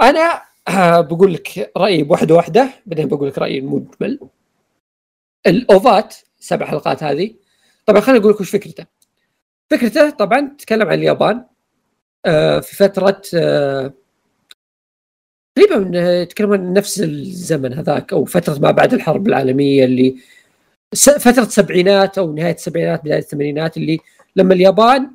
أنا 0.00 0.42
آه 0.68 1.00
بقول 1.00 1.34
لك 1.34 1.72
رأيي 1.76 2.02
بواحده 2.02 2.34
واحدة 2.34 2.70
بعدين 2.86 3.08
بقول 3.08 3.28
لك 3.28 3.38
رأيي 3.38 3.58
المجمل. 3.58 4.20
ال 5.46 5.60
OVA 5.60 6.02
ات 6.02 6.16
سبع 6.38 6.66
حلقات 6.66 7.02
هذه. 7.02 7.34
طبعا 7.86 8.00
خليني 8.00 8.20
أقول 8.20 8.32
لك 8.32 8.40
وش 8.40 8.50
فكرته. 8.50 8.86
فكرته 9.70 10.10
طبعا 10.10 10.56
تتكلم 10.58 10.88
عن 10.88 10.98
اليابان. 10.98 11.44
في 12.60 12.76
فترة 12.76 13.22
آه، 13.34 13.92
تقريبا 15.58 16.00
آه، 16.00 16.22
يتكلم 16.22 16.52
عن 16.52 16.72
نفس 16.72 17.00
الزمن 17.00 17.72
هذاك 17.74 18.12
أو 18.12 18.24
فترة 18.24 18.58
ما 18.58 18.70
بعد 18.70 18.94
الحرب 18.94 19.28
العالمية 19.28 19.84
اللي 19.84 20.16
فترة 20.94 21.42
السبعينات 21.42 22.18
أو 22.18 22.32
نهاية 22.32 22.54
السبعينات 22.54 23.04
بداية 23.04 23.18
الثمانينات 23.18 23.76
اللي 23.76 23.98
لما 24.36 24.54
اليابان 24.54 25.10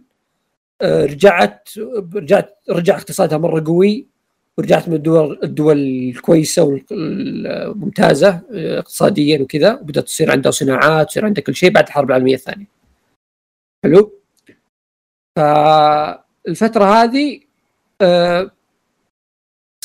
آه، 0.82 1.06
رجعت 1.06 1.70
رجعت 2.16 2.58
رجع 2.70 2.98
اقتصادها 2.98 3.38
مرة 3.38 3.64
قوي 3.66 4.08
ورجعت 4.58 4.90
من 4.90 4.96
الدول 4.96 5.40
الدول 5.44 5.78
الكويسة 5.78 6.64
والممتازة 6.64 8.42
اقتصاديا 8.52 9.42
وكذا 9.42 9.74
وبدأت 9.74 10.04
تصير 10.06 10.32
عندها 10.32 10.52
صناعات 10.52 11.08
تصير 11.08 11.26
عندها 11.26 11.44
كل 11.44 11.56
شيء 11.56 11.72
بعد 11.72 11.88
الحرب 11.88 12.10
العالمية 12.10 12.36
الثانية. 12.36 12.66
حلو؟ 13.84 14.12
فالفتره 16.48 16.86
هذه 16.86 17.40
آه، 18.02 18.52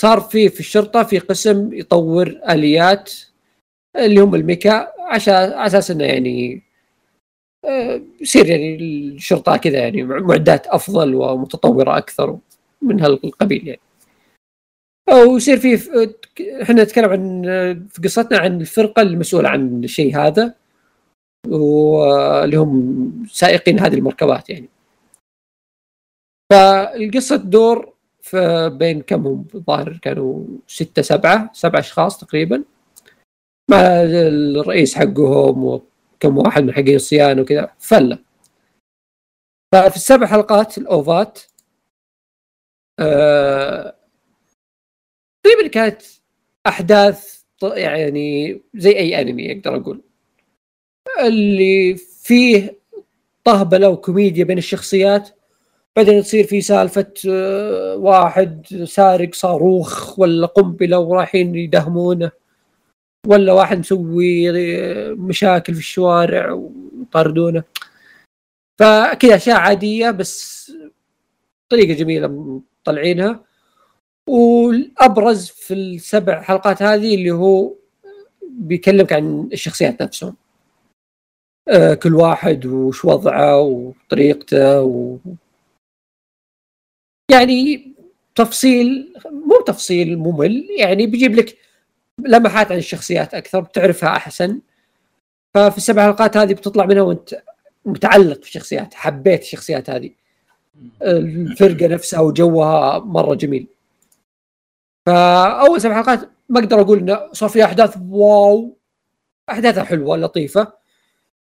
صار 0.00 0.20
في 0.20 0.48
في 0.48 0.60
الشرطة 0.60 1.02
في 1.02 1.18
قسم 1.18 1.72
يطور 1.72 2.40
آليات 2.50 3.12
اللي 3.96 4.20
هم 4.20 4.34
الميكا 4.34 4.88
عشان 5.00 5.34
على 5.34 5.66
أساس 5.66 5.90
إنه 5.90 6.04
يعني 6.04 6.62
آه، 7.64 8.02
يصير 8.20 8.46
يعني 8.46 8.76
الشرطة 8.76 9.56
كذا 9.56 9.78
يعني 9.78 10.02
معدات 10.02 10.66
أفضل 10.66 11.14
ومتطورة 11.14 11.98
أكثر 11.98 12.38
من 12.82 13.00
هالقبيل 13.00 13.68
يعني. 13.68 13.80
ويصير 15.10 15.56
في 15.58 15.74
إحنا 16.62 16.82
نتكلم 16.82 17.10
عن 17.10 17.42
في 17.88 18.02
قصتنا 18.04 18.38
عن 18.38 18.60
الفرقة 18.60 19.02
المسؤولة 19.02 19.48
عن 19.48 19.84
الشيء 19.84 20.16
هذا 20.16 20.54
واللي 21.48 22.56
هم 22.56 23.26
سائقين 23.30 23.80
هذه 23.80 23.94
المركبات 23.94 24.50
يعني 24.50 24.68
فالقصة 26.52 27.36
تدور 27.36 27.92
بين 28.68 29.02
كم 29.02 29.26
هم؟ 29.26 29.46
الظاهر 29.54 29.98
كانوا 30.02 30.46
ستة 30.66 31.02
سبعة 31.02 31.50
سبعة 31.52 31.80
أشخاص 31.80 32.18
تقريبا. 32.18 32.64
مع 33.70 33.78
الرئيس 33.80 34.94
حقهم 34.94 35.64
وكم 35.64 36.38
واحد 36.38 36.62
من 36.62 36.72
حقين 36.72 36.94
الصيانة 36.94 37.42
وكذا 37.42 37.74
فلة. 37.78 38.18
ففي 39.74 39.96
السبع 39.96 40.26
حلقات 40.26 40.78
الأوفات 40.78 41.40
آه 43.00 43.96
تقريبا 45.44 45.68
كانت 45.68 46.02
أحداث 46.66 47.42
يعني 47.62 48.60
زي 48.74 48.90
أي 48.90 49.20
أنمي 49.20 49.52
أقدر 49.52 49.76
أقول. 49.76 50.02
اللي 51.20 51.96
فيه 51.96 52.78
طهبلة 53.44 53.88
وكوميديا 53.88 54.44
بين 54.44 54.58
الشخصيات 54.58 55.30
بعدين 55.96 56.22
تصير 56.22 56.46
في 56.46 56.60
سالفة 56.60 57.12
آه، 57.28 57.96
واحد 57.96 58.66
سارق 58.84 59.34
صاروخ 59.34 60.18
ولا 60.18 60.46
قنبلة 60.46 60.98
ورايحين 60.98 61.54
يدهمونه 61.54 62.30
ولا 63.26 63.52
واحد 63.52 63.78
مسوي 63.78 64.50
آه، 64.50 65.12
مشاكل 65.12 65.74
في 65.74 65.80
الشوارع 65.80 66.52
ويطاردونه 66.52 67.64
فكذا 68.80 69.36
أشياء 69.36 69.56
عادية 69.56 70.10
بس 70.10 70.72
طريقة 71.72 71.94
جميلة 71.94 72.28
مطلعينها 72.28 73.44
والأبرز 74.28 75.46
في 75.48 75.74
السبع 75.74 76.42
حلقات 76.42 76.82
هذه 76.82 77.14
اللي 77.14 77.30
هو 77.30 77.74
بيكلمك 78.48 79.12
عن 79.12 79.48
الشخصيات 79.52 80.02
نفسهم 80.02 80.36
آه 81.68 81.94
كل 81.94 82.14
واحد 82.14 82.66
وش 82.66 83.04
وضعه 83.04 83.60
وطريقته. 83.60 85.18
يعني 87.30 87.92
تفصيل 88.34 89.14
مو 89.30 89.60
تفصيل 89.66 90.18
ممل 90.18 90.66
يعني 90.78 91.06
بيجيب 91.06 91.34
لك 91.34 91.58
لمحات 92.18 92.72
عن 92.72 92.78
الشخصيات 92.78 93.34
أكثر 93.34 93.60
بتعرفها 93.60 94.08
أحسن. 94.16 94.60
ففي 95.54 95.76
السبع 95.76 96.02
حلقات 96.02 96.36
هذه 96.36 96.52
بتطلع 96.54 96.86
منها 96.86 97.02
وأنت 97.02 97.42
متعلق 97.84 98.42
في 98.42 98.48
الشخصيات 98.48 98.94
حبيت 98.94 99.42
الشخصيات 99.42 99.90
هذه. 99.90 100.10
الفرقة 101.02 101.86
نفسها 101.86 102.20
وجوها 102.20 102.98
مرة 102.98 103.34
جميل. 103.34 103.66
فأول 105.06 105.80
سبع 105.80 105.94
حلقات 105.94 106.30
ما 106.48 106.60
أقدر 106.60 106.80
أقول 106.80 106.98
إنه 106.98 107.32
صار 107.32 107.48
فيها 107.48 107.64
أحداث 107.64 107.96
واو 108.10 108.76
أحداثها 109.50 109.84
حلوة 109.84 110.16
لطيفة. 110.16 110.72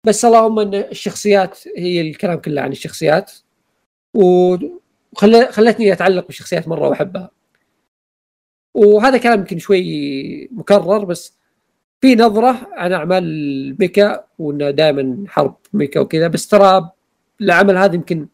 بس 0.07 0.25
اللهم 0.25 0.59
إن 0.59 0.75
الشخصيات 0.75 1.69
هي 1.77 2.01
الكلام 2.01 2.41
كله 2.41 2.63
عن 2.63 2.73
الشخصيات. 2.73 3.33
وخلتني 5.13 5.93
أتعلق 5.93 6.27
بالشخصيات 6.27 6.69
مرة 6.69 6.89
وأحبها. 6.89 7.31
وهذا 8.75 9.19
كلام 9.19 9.39
يمكن 9.39 9.59
شوي 9.59 10.49
مكرر 10.53 11.05
بس 11.05 11.37
في 12.01 12.15
نظرة 12.15 12.69
عن 12.73 12.93
أعمال 12.93 13.77
ميكا 13.81 14.25
وإنه 14.39 14.71
دائما 14.71 15.25
حرب 15.29 15.57
ميكا 15.73 16.01
وكذا 16.01 16.29
بس 16.29 16.49
ترى 16.49 16.91
العمل 17.41 17.77
هذا 17.77 17.95
يمكن 17.95 18.27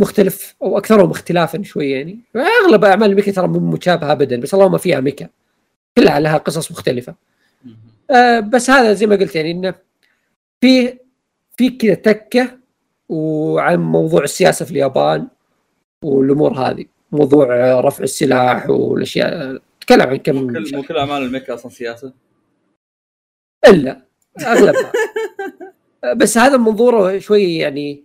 مختلف 0.00 0.54
أو 0.62 0.78
أكثرهم 0.78 1.10
اختلافا 1.10 1.62
شوي 1.62 1.90
يعني. 1.90 2.20
أغلب 2.36 2.84
أعمال 2.84 3.10
الميكا 3.10 3.32
ترى 3.32 3.48
مو 3.48 3.58
مشابهه 3.58 4.12
ابدا 4.12 4.40
بس 4.40 4.54
اللهم 4.54 4.78
فيها 4.78 5.00
ميكا. 5.00 5.28
كلها 5.98 6.20
لها 6.20 6.38
قصص 6.38 6.70
مختلفة. 6.70 7.14
آه 8.10 8.40
بس 8.40 8.70
هذا 8.70 8.92
زي 8.92 9.06
ما 9.06 9.16
قلت 9.16 9.36
يعني 9.36 9.50
إنه 9.50 9.74
في 10.60 10.98
في 11.56 11.70
كذا 11.70 11.94
تكة 11.94 12.58
وعن 13.08 13.78
موضوع 13.78 14.24
السياسة 14.24 14.64
في 14.64 14.70
اليابان. 14.70 15.28
والأمور 16.04 16.52
هذه 16.52 16.84
موضوع 17.12 17.46
رفع 17.80 18.04
السلاح 18.04 18.70
والأشياء. 18.70 19.62
تكلم 19.80 20.08
عن 20.08 20.16
كم 20.16 20.36
مو 20.36 20.52
كل, 20.52 20.76
مو 20.76 20.82
كل 20.82 20.96
أعمال 20.96 21.22
الميكا 21.22 21.54
أصلا 21.54 21.70
سياسة. 21.72 22.12
إلا 23.68 24.02
أغلبها. 24.40 24.92
بس 26.16 26.38
هذا 26.38 26.56
منظوره 26.56 27.18
شوي 27.18 27.56
يعني 27.56 28.04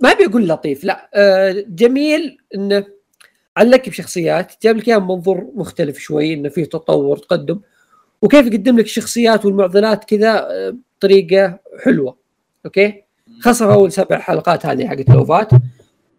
ما 0.00 0.12
أبي 0.12 0.26
أقول 0.26 0.48
لطيف 0.48 0.84
لا. 0.84 1.10
آه، 1.14 1.64
جميل 1.68 2.38
انه 2.54 2.86
علق 3.56 3.88
بشخصيات 3.88 4.52
جاب 4.62 4.76
لك 4.76 4.88
إياها 4.88 4.98
منظور 4.98 5.50
مختلف 5.54 5.98
شوي 5.98 6.34
انه 6.34 6.48
فيه 6.48 6.64
تطور 6.64 7.16
تقدم. 7.16 7.60
وكيف 8.22 8.46
يقدم 8.46 8.78
لك 8.78 8.84
الشخصيات 8.84 9.44
والمعضلات 9.44 10.04
كذا 10.04 10.48
آه، 10.50 10.76
بطريقة 10.98 11.58
حلوة. 11.84 12.16
أوكي؟ 12.66 13.02
خاصة 13.40 13.66
في 13.66 13.72
أول 13.72 13.92
سبع 13.92 14.18
حلقات 14.18 14.66
هذه 14.66 14.86
حقت 14.86 15.10
لوفات. 15.10 15.50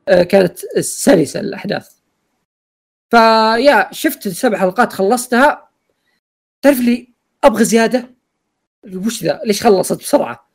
كانت 0.07 0.59
سلسه 0.79 1.39
الأحداث. 1.39 1.97
فيا 3.09 3.89
شفت 3.91 4.27
السبع 4.27 4.57
حلقات 4.57 4.93
خلصتها. 4.93 5.69
تعرف 6.61 6.79
لي 6.79 7.13
أبغى 7.43 7.63
زيادة؟ 7.63 8.15
وش 8.95 9.23
ذا؟ 9.23 9.41
ليش 9.45 9.63
خلصت 9.63 9.99
بسرعة؟ 9.99 10.49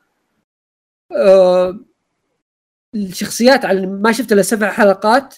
أه 1.17 1.81
الشخصيات 2.95 3.65
على 3.65 3.87
ما 3.87 4.13
شفت 4.13 4.33
إلا 4.33 4.43
سبع 4.43 4.71
حلقات 4.71 5.37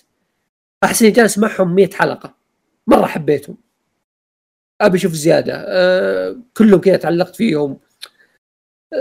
أحس 0.85 1.03
إني 1.03 1.11
جالس 1.11 1.39
معهم 1.39 1.75
100 1.75 1.91
حلقة. 1.91 2.35
مرة 2.87 3.07
حبيتهم. 3.07 3.57
أبي 4.81 4.99
أشوف 4.99 5.13
زيادة. 5.13 5.65
أه 5.67 6.37
كلهم 6.57 6.81
كذا 6.81 6.97
تعلقت 6.97 7.37
فيهم. 7.37 7.81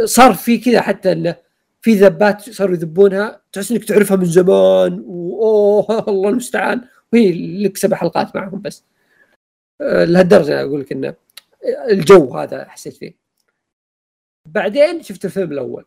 صار 0.05 0.33
في 0.33 0.57
كذا 0.57 0.81
حتى 0.81 1.11
انه 1.11 1.35
في 1.83 1.93
ذبات 1.93 2.49
صاروا 2.49 2.75
يذبونها 2.75 3.41
تحس 3.51 3.71
إنك 3.71 3.83
تعرفها 3.85 4.17
من 4.17 4.25
زمان 4.25 5.03
وأوه 5.05 5.99
الله 6.09 6.29
المستعان. 6.29 6.87
وهي 7.13 7.31
لك 7.63 7.77
سبع 7.77 7.97
حلقات 7.97 8.35
معهم 8.35 8.61
بس. 8.61 8.83
أه 9.81 10.03
لهالدرجة 10.05 10.61
أقول 10.61 10.81
لك 10.81 10.91
إنه 10.91 11.15
الجو 11.89 12.37
هذا 12.37 12.69
حسيت 12.69 12.93
فيه. 12.93 13.13
بعدين 14.47 15.03
شفت 15.03 15.25
الفيلم 15.25 15.51
الأول. 15.51 15.85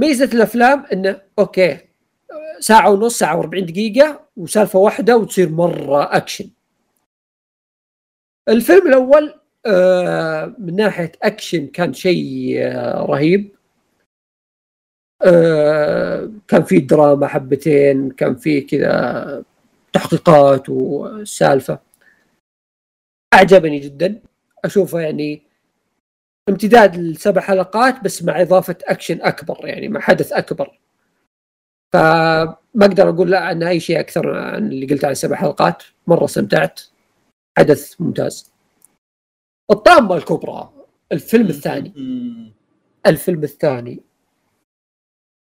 ميزة 0.00 0.30
الأفلام 0.34 0.84
إنه 0.92 1.22
okay 1.38 1.78
ساعة 2.60 2.90
ونص 2.90 3.18
ساعة 3.18 3.42
و40 3.42 3.48
دقيقة 3.64 4.28
وسالفة 4.36 4.78
واحدة 4.78 5.16
وتصير 5.16 5.48
مرة 5.48 6.16
أكشن. 6.16 6.50
الفيلم 8.48 8.86
الأول 8.86 9.40
آه 9.66 10.56
من 10.58 10.76
ناحية 10.76 11.12
أكشن 11.22 11.66
كان 11.66 11.92
شيء 11.92 12.56
آه 12.58 13.06
رهيب. 13.06 13.54
كان 16.48 16.62
في 16.62 16.78
دراما 16.78 17.26
حبتين 17.26 18.10
كان 18.10 18.36
في 18.36 18.60
كذا 18.60 19.44
تحقيقات 19.92 20.68
وسالفة. 20.68 21.78
أعجبني 23.34 23.78
جدا. 23.78 24.22
أشوفه 24.64 25.00
يعني 25.00 25.42
امتداد 26.48 26.94
السبع 26.94 27.40
حلقات 27.40 28.04
بس 28.04 28.22
مع 28.22 28.42
إضافة 28.42 28.76
أكشن 28.84 29.22
أكبر 29.22 29.66
يعني 29.66 29.88
مع 29.88 30.00
حدث 30.00 30.32
أكبر. 30.32 30.78
فما 31.92 32.56
أقدر 32.76 33.08
أقول 33.08 33.30
لا 33.30 33.40
عن 33.40 33.62
أي 33.62 33.80
شيء 33.80 34.00
أكثر 34.00 34.34
عن 34.34 34.66
اللي 34.66 34.86
قلت 34.86 35.04
عن 35.04 35.10
السبع 35.10 35.36
حلقات. 35.36 35.82
مرة 36.06 36.24
استمتعت. 36.24 36.80
حدث 37.58 38.00
ممتاز. 38.00 38.52
الطامة 39.70 40.16
الكبرى 40.16 40.72
الفيلم 41.12 41.46
الثاني. 41.46 41.92
الفيلم 43.06 43.42
الثاني. 43.42 44.00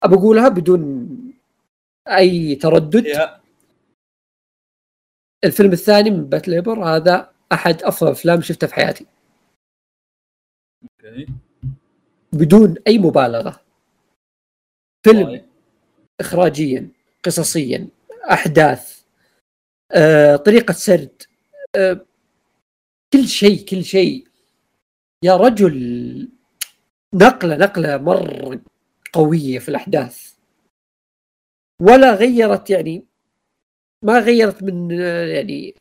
ابى 0.05 0.15
اقولها 0.15 0.49
بدون 0.49 1.09
أي 2.09 2.55
تردد. 2.55 3.07
الفيلم 5.45 5.73
الثاني 5.73 6.11
من 6.11 6.25
باتليبر 6.25 6.85
هذا 6.85 7.33
أحد 7.53 7.83
أفضل 7.83 8.11
أفلام 8.11 8.41
شفتها 8.41 8.67
في 8.67 8.75
حياتي. 8.75 9.07
okay. 10.83 11.27
بدون 12.33 12.75
أي 12.87 12.99
مبالغة. 12.99 13.61
فيلم. 15.05 15.47
اخراجيا 16.21 16.89
قصصيا 17.25 17.89
أحداث 18.33 19.05
آه 19.93 20.37
طريقة 20.37 20.73
سرد 20.73 21.23
آه 21.77 22.07
كل 23.13 23.29
شيء 23.29 23.65
كل 23.65 23.85
شيء. 23.85 24.29
يا 25.25 25.37
رجل 25.37 26.29
نقلة 27.15 27.57
نقلة 27.57 27.97
مرة 27.97 28.61
قوية 29.15 29.59
في 29.59 29.69
الأحداث. 29.69 30.33
ولا 31.83 32.15
غيرت 32.15 32.71
يعني 32.71 33.05
ما 34.03 34.19
غيرت 34.19 34.63
من 34.63 34.91
يعني 35.31 35.75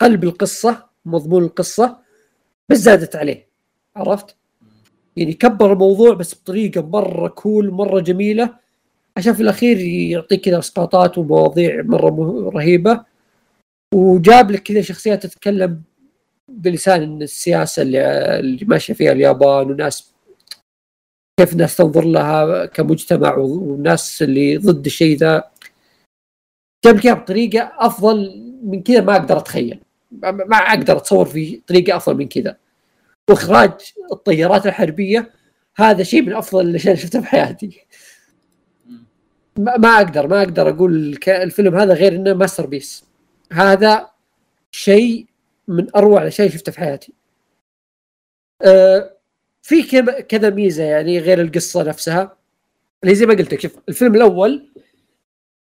قلب 0.00 0.24
القصة 0.24 0.86
مضمون 1.04 1.44
القصة 1.44 1.98
بس 2.68 2.78
زادت 2.78 3.16
عليه. 3.16 3.48
عرفت؟ 3.96 4.36
يعني 5.16 5.32
كبر 5.32 5.72
الموضوع 5.72 6.14
بس 6.14 6.34
بطريقة 6.34 6.82
مرة 6.82 7.28
كول 7.28 7.70
مرة 7.70 8.00
جميلة. 8.00 8.58
عشان 9.16 9.34
في 9.34 9.42
الأخير 9.42 9.78
يعطيك 9.78 10.40
كذا 10.40 10.58
إسقاطات 10.58 11.18
ومواضيع 11.18 11.82
مرة 11.82 12.50
رهيبة. 12.50 13.04
وجاب 13.94 14.50
لك 14.50 14.62
كذا 14.62 14.80
شخصيات 14.80 15.26
تتكلم 15.26 15.82
بلسان 16.48 17.22
السياسة 17.22 17.82
اللي, 17.82 18.00
اللي 18.38 18.64
ماشية 18.66 18.94
فيها 18.94 19.12
اليابان 19.12 19.70
وناس 19.70 20.15
كيف 21.40 21.52
الناس 21.52 21.76
تنظر 21.76 22.04
لها 22.04 22.66
كمجتمع 22.66 23.36
والناس 23.36 24.22
اللي 24.22 24.56
ضد 24.56 24.86
الشيء 24.86 25.16
ذا؟ 25.16 25.50
جاب 26.84 26.96
لك 26.96 27.08
بطريقه 27.08 27.72
أفضل 27.78 28.42
من 28.62 28.82
كذا 28.82 29.00
ما 29.00 29.16
أقدر 29.16 29.38
أتخيل. 29.38 29.80
ما 30.22 30.56
أقدر 30.56 30.96
أتصور 30.96 31.26
في 31.26 31.62
طريقة 31.66 31.96
أفضل 31.96 32.16
من 32.16 32.28
كذا. 32.28 32.56
وإخراج 33.30 33.72
الطيارات 34.12 34.66
الحربية 34.66 35.32
هذا 35.76 36.02
شيء 36.02 36.22
من 36.22 36.32
أفضل 36.32 36.68
الاشياء 36.68 36.94
اللي 36.94 37.02
شفتها 37.02 37.20
في 37.20 37.26
حياتي. 37.26 37.86
ما 39.58 39.88
أقدر 39.96 40.26
ما 40.26 40.42
أقدر 40.42 40.68
أقول 40.68 41.18
الفيلم 41.28 41.74
هذا 41.74 41.94
غير 41.94 42.14
إنه 42.14 42.34
masterpiece. 42.34 43.04
هذا 43.52 44.10
شيء 44.70 45.26
من 45.68 45.96
أروع 45.96 46.22
الأشياء 46.22 46.46
اللي 46.46 46.58
شفتها 46.58 46.72
في 46.72 46.80
حياتي. 46.80 47.12
أه 48.62 49.15
في 49.66 49.82
كذا 50.22 50.50
ميزة 50.50 50.84
يعني 50.84 51.18
غير 51.18 51.40
القصة 51.40 51.82
نفسها. 51.82 52.36
اللي 53.04 53.14
زي 53.14 53.26
ما 53.26 53.34
قلت 53.34 53.54
لك 53.54 53.60
شوف 53.60 53.78
الفيلم 53.88 54.14
الأول 54.14 54.72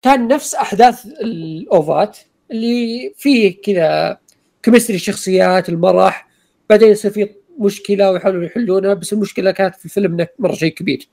كان 0.01 0.27
نفس 0.27 0.55
أحداث 0.55 1.05
ال 1.05 1.28
OVA 1.28 1.95
ات 1.95 2.17
اللي 2.51 3.13
فيه 3.17 3.61
كذا 3.61 4.17
chemistry 4.63 4.95
الشخصيات 4.95 5.69
المرح. 5.69 6.27
بعدين 6.69 6.89
يصير 6.89 7.11
في 7.11 7.35
مشكلة 7.59 8.11
ويحاولوا 8.11 8.43
يحلونها 8.43 8.93
بس 8.93 9.13
المشكلة 9.13 9.51
كانت 9.51 9.75
في 9.75 9.85
الفيلم 9.85 10.27
مرة 10.39 10.53
شيء 10.53 10.73
كبير. 10.73 11.09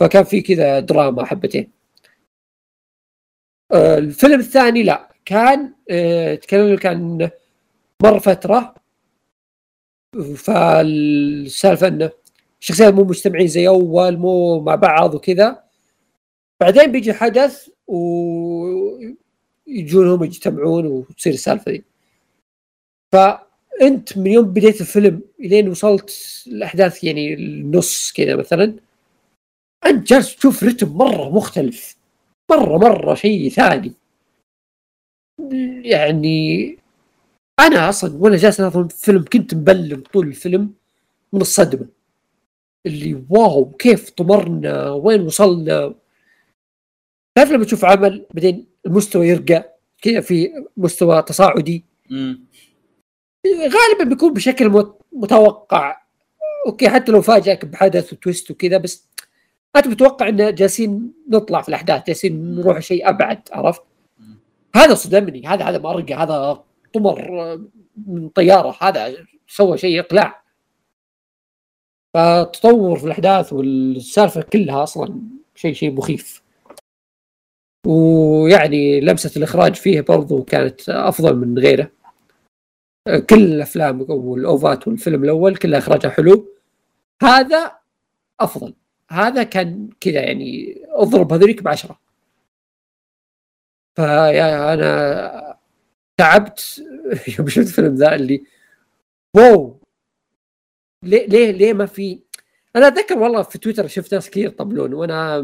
فكان 0.00 0.24
في 0.24 0.40
كذا 0.40 0.80
دراما 0.80 1.24
حبتين. 1.24 1.72
آه، 3.72 3.98
الفيلم 3.98 4.40
الثاني 4.40 4.82
لا 4.82 5.14
كان 5.24 5.74
آه، 5.90 6.34
تكلم 6.34 6.76
كان 6.76 7.30
مر 8.02 8.20
فترة 8.20 8.74
فالسالفة 10.36 11.88
إنه 11.88 12.10
الشخصيات 12.60 12.94
مو 12.94 13.04
مجتمعين 13.04 13.46
زي 13.46 13.68
اول 13.68 14.16
مو 14.16 14.60
مع 14.60 14.74
بعض 14.74 15.14
وكذا. 15.14 15.62
بعدين 16.60 16.92
بيجي 16.92 17.12
حدث 17.12 17.68
ويجونهم 17.88 19.14
يجتمعون 20.24 20.86
وتصير 20.86 21.32
السالفة 21.32 21.72
دي 21.72 21.84
فأنت 23.12 24.18
من 24.18 24.26
يوم 24.26 24.44
بديت 24.52 24.80
الفيلم 24.80 25.20
إلين 25.40 25.68
وصلت 25.68 26.10
الأحداث 26.46 27.04
يعني 27.04 27.34
النص 27.34 28.12
كذا 28.12 28.36
مثلا 28.36 28.76
أنت 29.86 30.08
جالس 30.08 30.36
تشوف 30.36 30.64
رتم 30.64 30.88
مرة 30.96 31.30
مختلف. 31.36 31.96
مرة 32.50 32.78
مرة 32.78 33.14
شيء 33.14 33.48
ثاني. 33.50 33.92
يعني 35.84 36.78
أنا 37.60 37.88
أصلا 37.88 38.16
وأنا 38.16 38.36
جالس 38.36 38.60
أناظر 38.60 38.80
الفيلم 38.80 39.24
كنت 39.32 39.54
مبلم 39.54 40.02
طول 40.12 40.28
الفيلم 40.28 40.74
من 41.32 41.40
الصدمة. 41.40 41.88
اللي 42.86 43.24
واو 43.30 43.70
كيف 43.70 44.10
طمرنا 44.10 44.90
وين 44.90 45.20
وصلنا؟ 45.20 45.94
تعرف 47.34 47.50
لما 47.50 47.64
تشوف 47.64 47.84
عمل 47.84 48.26
بعدين 48.34 48.66
المستوى 48.86 49.28
يرقى 49.28 49.76
كذا 50.02 50.20
في 50.20 50.50
مستوى 50.76 51.22
تصاعدي؟ 51.22 51.84
غالبا 53.46 54.04
بيكون 54.04 54.32
بشكل 54.32 54.92
متوقع. 55.12 55.96
أوكي 56.66 56.88
حتى 56.88 57.12
لو 57.12 57.22
فاجئك 57.22 57.64
بحدث 57.64 58.12
وتويست 58.12 58.50
وكذا 58.50 58.76
بس 58.76 59.08
أنت 59.76 59.86
متوقع 59.86 60.28
إن 60.28 60.54
جالسين 60.54 61.12
نطلع 61.28 61.62
في 61.62 61.68
الأحداث 61.68 62.06
جالسين 62.06 62.54
نروح 62.54 62.78
شيء 62.80 63.08
أبعد 63.08 63.48
عرفت؟ 63.52 63.82
هذا 64.74 64.94
صدمني 64.94 65.46
هذا 65.46 65.64
هذا 65.64 65.78
ما 65.78 66.04
هذا 66.22 66.64
طمر 66.98 67.60
من 68.06 68.28
طيارة 68.28 68.76
هذا 68.80 69.26
سوى 69.48 69.78
شيء 69.78 70.00
إقلاع. 70.00 70.42
فتطور 72.14 72.98
في 72.98 73.04
الأحداث 73.06 73.52
والسالفة 73.52 74.42
كلها 74.42 74.82
أصلا 74.82 75.20
شيء 75.54 75.72
شيء 75.72 75.92
مخيف. 75.92 76.42
ويعني 77.86 79.00
لمسة 79.00 79.38
الإخراج 79.38 79.74
فيه 79.74 80.00
برضو 80.00 80.42
كانت 80.44 80.88
أفضل 80.88 81.36
من 81.36 81.58
غيره. 81.58 81.90
كل 83.30 83.44
الأفلام 83.44 84.10
والأوفات 84.10 84.88
والفيلم 84.88 85.24
الأول 85.24 85.56
كلها 85.56 85.78
اخراجها 85.78 86.10
حلو. 86.10 86.48
هذا 87.22 87.78
أفضل. 88.40 88.74
هذا 89.10 89.42
كان 89.42 89.90
كذا 90.00 90.20
يعني 90.20 90.80
أضرب 90.88 91.32
هذوليك 91.32 91.62
بعشرة. 91.62 92.00
فيا 93.96 94.74
أنا 94.74 95.45
تعبت. 96.20 96.82
يوم 97.38 97.48
شفت 97.48 97.66
الفيلم 97.66 97.94
ذا 97.94 98.14
اللي 98.14 98.44
واو 99.36 99.80
ليه 101.04 101.26
ليه 101.26 101.50
ليه 101.50 101.72
ما 101.72 101.86
في؟ 101.86 102.20
أنا 102.76 102.88
أتذكر 102.88 103.18
والله 103.18 103.42
في 103.42 103.58
تويتر 103.58 103.86
شفت 103.86 104.14
ناس 104.14 104.30
كثير 104.30 104.46
يطبلون 104.46 104.94
وأنا 104.94 105.36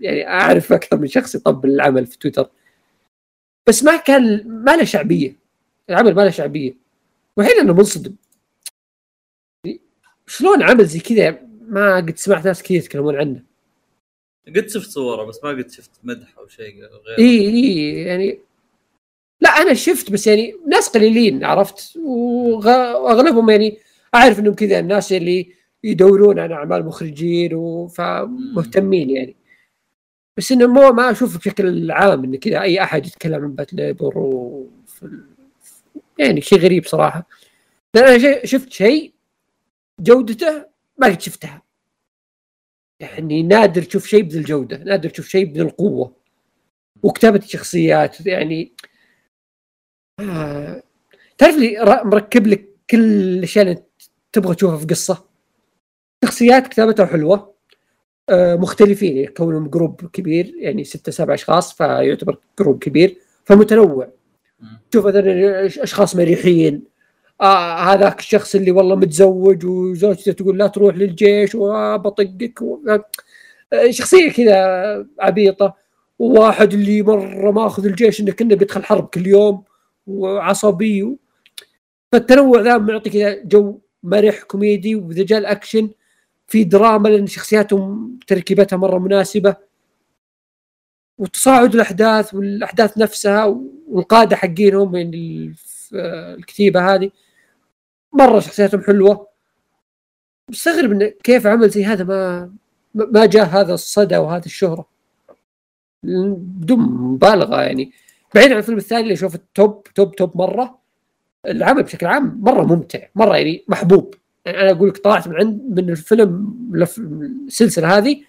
يعني 0.00 0.28
أعرف 0.28 0.72
أكثر 0.72 0.96
من 0.98 1.06
شخص 1.08 1.34
يطبل 1.34 1.70
العمل 1.70 2.06
في 2.06 2.18
تويتر. 2.18 2.50
بس 3.68 3.84
ما 3.84 3.96
كان 3.96 4.48
ما 4.48 4.76
له 4.76 4.84
شعبية. 4.84 5.36
العمل 5.90 6.14
ما 6.14 6.22
له 6.22 6.30
شعبية. 6.30 6.74
والحين 7.36 7.60
أنا 7.60 7.72
منصدم. 7.72 8.14
شلون 10.26 10.62
عمل 10.62 10.86
زي 10.86 11.00
كذا؟ 11.00 11.40
ما 11.68 11.96
قد 11.96 12.16
سمعت 12.16 12.46
ناس 12.46 12.62
كثير 12.62 12.76
يتكلمون 12.76 13.16
عنه. 13.16 13.42
قد 14.46 14.68
شفت 14.68 14.90
صوره 14.90 15.24
بس 15.24 15.44
ما 15.44 15.50
قد 15.50 15.70
شفت 15.70 15.90
مدح 16.02 16.38
أو 16.38 16.48
شيء 16.48 16.84
غير 16.84 17.18
اي 17.18 17.40
اي 17.40 18.02
يعني 18.02 18.40
لا 19.40 19.50
أنا 19.50 19.74
شفت 19.74 20.10
بس 20.10 20.26
يعني 20.26 20.54
ناس 20.66 20.88
قليلين 20.88 21.44
عرفت؟ 21.44 21.96
وأغلبهم 21.96 23.50
يعني 23.50 23.78
أعرف 24.14 24.38
إنهم 24.38 24.54
كذا 24.54 24.78
الناس 24.78 25.12
اللي 25.12 25.52
يدورون 25.84 26.38
عن 26.38 26.52
أعمال 26.52 26.86
مخرجين 26.86 27.88
فمهتمين 27.88 29.10
يعني. 29.10 29.36
بس 30.36 30.52
إنه 30.52 30.66
مو 30.66 30.92
ما 30.92 31.10
أشوف 31.10 31.38
بشكل 31.38 31.90
عام 31.90 32.24
انه 32.24 32.38
كذا 32.38 32.60
أي 32.60 32.82
أحد 32.82 33.06
يتكلم 33.06 33.44
عن 33.44 33.54
بات 33.54 33.74
ليبر 33.74 34.64
يعني 36.18 36.40
شيء 36.40 36.58
غريب 36.58 36.86
صراحة. 36.86 37.28
لأن 37.94 38.20
أنا 38.20 38.44
شفت 38.46 38.72
شيء 38.72 39.12
جودته 40.00 40.66
ما 40.98 41.06
قد 41.06 41.20
شفتها. 41.20 41.62
يعني 43.00 43.42
نادر 43.42 43.82
تشوف 43.82 44.06
شيء 44.06 44.22
بذي 44.22 44.38
الجوده 44.38 44.76
نادر 44.76 45.08
تشوف 45.08 45.28
شيء 45.28 45.44
بذي 45.44 45.62
القوه 45.62 46.12
وكتابة 47.02 47.38
الشخصيات 47.38 48.26
يعني 48.26 48.72
آه. 50.20 50.82
تعرف 51.38 51.56
لي 51.56 52.02
مركب 52.04 52.46
لك 52.46 52.68
كل 52.90 53.00
الأشياء 53.00 53.64
اللي 53.64 53.82
تبغى 54.32 54.54
تشوفها 54.54 54.76
في 54.78 54.86
قصة؟ 54.86 55.24
شخصيات 56.24 56.66
كتابتها 56.68 57.06
حلوة 57.06 57.54
آه 58.28 58.56
مختلفين 58.56 59.16
يعني 59.16 59.28
كونهم 59.28 59.68
group 59.68 60.06
كبير 60.12 60.54
يعني 60.58 60.84
ستة 60.84 61.12
سبع 61.12 61.34
أشخاص 61.34 61.72
فيعتبر 61.74 62.38
group 62.58 62.78
كبير 62.78 63.16
فمتنوع. 63.44 64.08
تشوف 64.90 65.06
مثلا 65.06 65.66
اشخاص 65.66 66.16
مريحين. 66.16 66.84
آه 67.40 67.78
هذاك 67.78 68.18
الشخص 68.18 68.54
اللي 68.54 68.70
والله 68.70 68.96
متزوج 68.96 69.64
وزوجته 69.66 70.32
تقول 70.32 70.58
لا 70.58 70.66
تروح 70.66 70.96
للجيش 70.96 71.54
وبطقك 71.54 72.62
و... 72.62 72.78
آه 73.72 73.90
شخصية 73.90 74.30
كذا 74.30 75.06
عبيطة. 75.20 75.74
وواحد 76.18 76.72
اللي 76.72 77.02
مرة 77.02 77.50
ماخذ 77.50 77.86
الجيش 77.86 78.20
إنه 78.20 78.32
كنا 78.32 78.54
بيدخل 78.54 78.84
حرب 78.84 79.06
كل 79.06 79.26
يوم. 79.26 79.64
وعصبي. 80.08 81.16
فالتنوع 82.12 82.60
ذا 82.60 82.78
معطي 82.78 83.10
كذا 83.10 83.42
جو 83.44 83.80
مرح 84.02 84.42
كوميدي 84.42 84.94
وإذا 84.94 85.22
جاء 85.24 85.38
الأكشن 85.38 85.90
في 86.46 86.64
دراما 86.64 87.08
لأن 87.08 87.26
شخصياتهم 87.26 88.18
تركيبتها 88.26 88.76
مرة 88.76 88.98
مناسبة. 88.98 89.56
وتصاعد 91.18 91.74
الأحداث 91.74 92.34
والأحداث 92.34 92.98
نفسها 92.98 93.44
والقادة 93.88 94.36
حقينهم 94.36 94.96
يعني 94.96 95.54
الكتيبة 95.94 96.94
هذه. 96.94 97.10
مرة 98.12 98.40
شخصياتهم 98.40 98.82
حلوة. 98.82 99.28
مستغرب 100.50 100.92
انه 100.92 101.06
كيف 101.24 101.46
عمل 101.46 101.68
زي 101.70 101.84
هذا 101.84 102.04
ما 102.04 102.52
ما 102.94 103.26
جاء 103.26 103.46
هذا 103.46 103.74
الصدى 103.74 104.16
وهذه 104.16 104.46
الشهرة. 104.46 104.88
بدون 106.02 106.78
مبالغة 106.78 107.62
يعني. 107.62 107.92
بعيد 108.34 108.52
عن 108.52 108.58
الفيلم 108.58 108.78
الثاني 108.78 109.02
اللي 109.02 109.14
أشوف 109.14 109.34
ال 109.34 109.46
top 109.46 109.82
top 109.94 110.16
top 110.16 110.36
مرة 110.36 110.78
العمل 111.46 111.82
بشكل 111.82 112.06
عام 112.06 112.40
مرة 112.42 112.62
ممتع 112.62 112.98
مرة 113.14 113.36
يعني 113.36 113.64
محبوب. 113.68 114.14
يعني 114.44 114.60
أنا 114.60 114.70
أقول 114.70 114.88
لك 114.88 114.98
طلعت 114.98 115.28
من 115.28 115.36
عند 115.36 115.80
من 115.80 115.90
الفيلم 115.90 116.54
لف- 116.74 116.98
السلسلة 116.98 117.98
هذه 117.98 118.22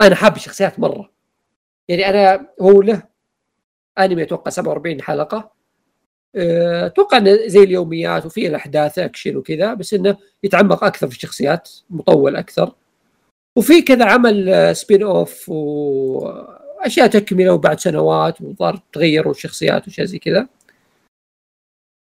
أنا 0.00 0.14
حاب 0.14 0.36
الشخصيات 0.36 0.78
مرة. 0.80 1.10
يعني 1.88 2.08
أنا 2.10 2.46
هو 2.60 2.82
له 2.82 3.02
أنمي 3.98 4.22
أتوقع 4.22 4.50
47 4.50 5.02
حلقة. 5.02 5.50
أه، 6.36 6.86
أتوقع 6.86 7.16
إنه 7.18 7.38
زي 7.46 7.62
اليوميات 7.62 8.26
وفيه 8.26 8.48
الأحداث 8.48 8.98
أكشن 8.98 9.36
وكذا 9.36 9.74
بس 9.74 9.94
إنه 9.94 10.16
يتعمق 10.42 10.84
أكثر 10.84 11.06
في 11.08 11.16
الشخصيات 11.16 11.70
مطول 11.90 12.36
أكثر. 12.36 12.72
وفي 13.56 13.82
كذا 13.82 14.04
عمل 14.04 14.48
آه، 14.48 14.72
spin-off 14.72 15.50
واشياء 16.80 17.06
تكملة 17.06 17.52
وبعد 17.54 17.80
سنوات 17.80 18.40
وظهر 18.40 18.82
تغيروا 18.92 19.32
الشخصيات 19.32 19.88
وشيء 19.88 20.04
زي 20.04 20.18
كذا. 20.18 20.48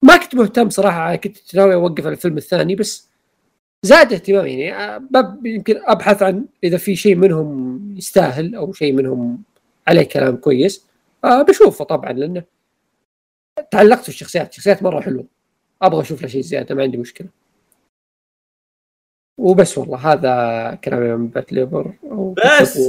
ما 0.03 0.17
كنت 0.17 0.35
مهتم 0.35 0.69
صراحة 0.69 1.15
كنت 1.15 1.55
ناوي 1.55 1.73
أوقف 1.73 2.05
على 2.05 2.15
الفيلم 2.15 2.37
الثاني 2.37 2.75
بس 2.75 3.09
زاد 3.83 4.13
اهتمامي 4.13 4.51
يعني. 4.53 5.09
يمكن 5.45 5.81
أبحث 5.85 6.23
عن 6.23 6.45
إذا 6.63 6.77
في 6.77 6.95
شيء 6.95 7.15
منهم 7.15 7.79
يستاهل 7.97 8.55
أو 8.55 8.73
شيء 8.73 8.93
منهم 8.93 9.43
عليه 9.87 10.03
كلام 10.03 10.35
كويس. 10.37 10.85
آه 11.23 11.41
بشوفه 11.41 11.85
طبعا 11.85 12.13
لأنه 12.13 12.43
تعلقت 13.71 14.03
في 14.03 14.09
الشخصيات 14.09 14.49
الشخصيات 14.49 14.83
مرة 14.83 15.01
حلوة. 15.01 15.25
أبغى 15.81 16.01
أشوف 16.01 16.21
له 16.21 16.27
شيء 16.27 16.41
زيادة 16.41 16.75
ما 16.75 16.83
عندي 16.83 16.97
مشكلة. 16.97 17.27
وبس 19.39 19.77
والله 19.77 19.97
هذا 19.97 20.33
كلامي 20.83 21.09
عن 21.11 21.27
بات 21.27 21.53
ليبر. 21.53 21.93
بس؟ 22.37 22.79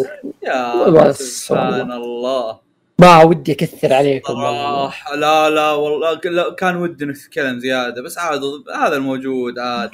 يا 0.43 1.13
سبحان 1.13 1.93
الله. 1.93 2.59
ما 2.99 3.23
ودي 3.23 3.53
أكثر 3.53 3.93
عليكم 3.93 4.35
والله. 4.35 4.93
لا 5.15 5.51
لا 5.51 5.73
والله 5.73 6.21
كان 6.59 6.77
ودي 6.77 7.05
نتكلم 7.05 7.59
زيادة 7.59 8.03
بس 8.03 8.19
عاد 8.19 8.41
هذا 8.75 8.97
الموجود 8.97 9.59
عاد. 9.59 9.91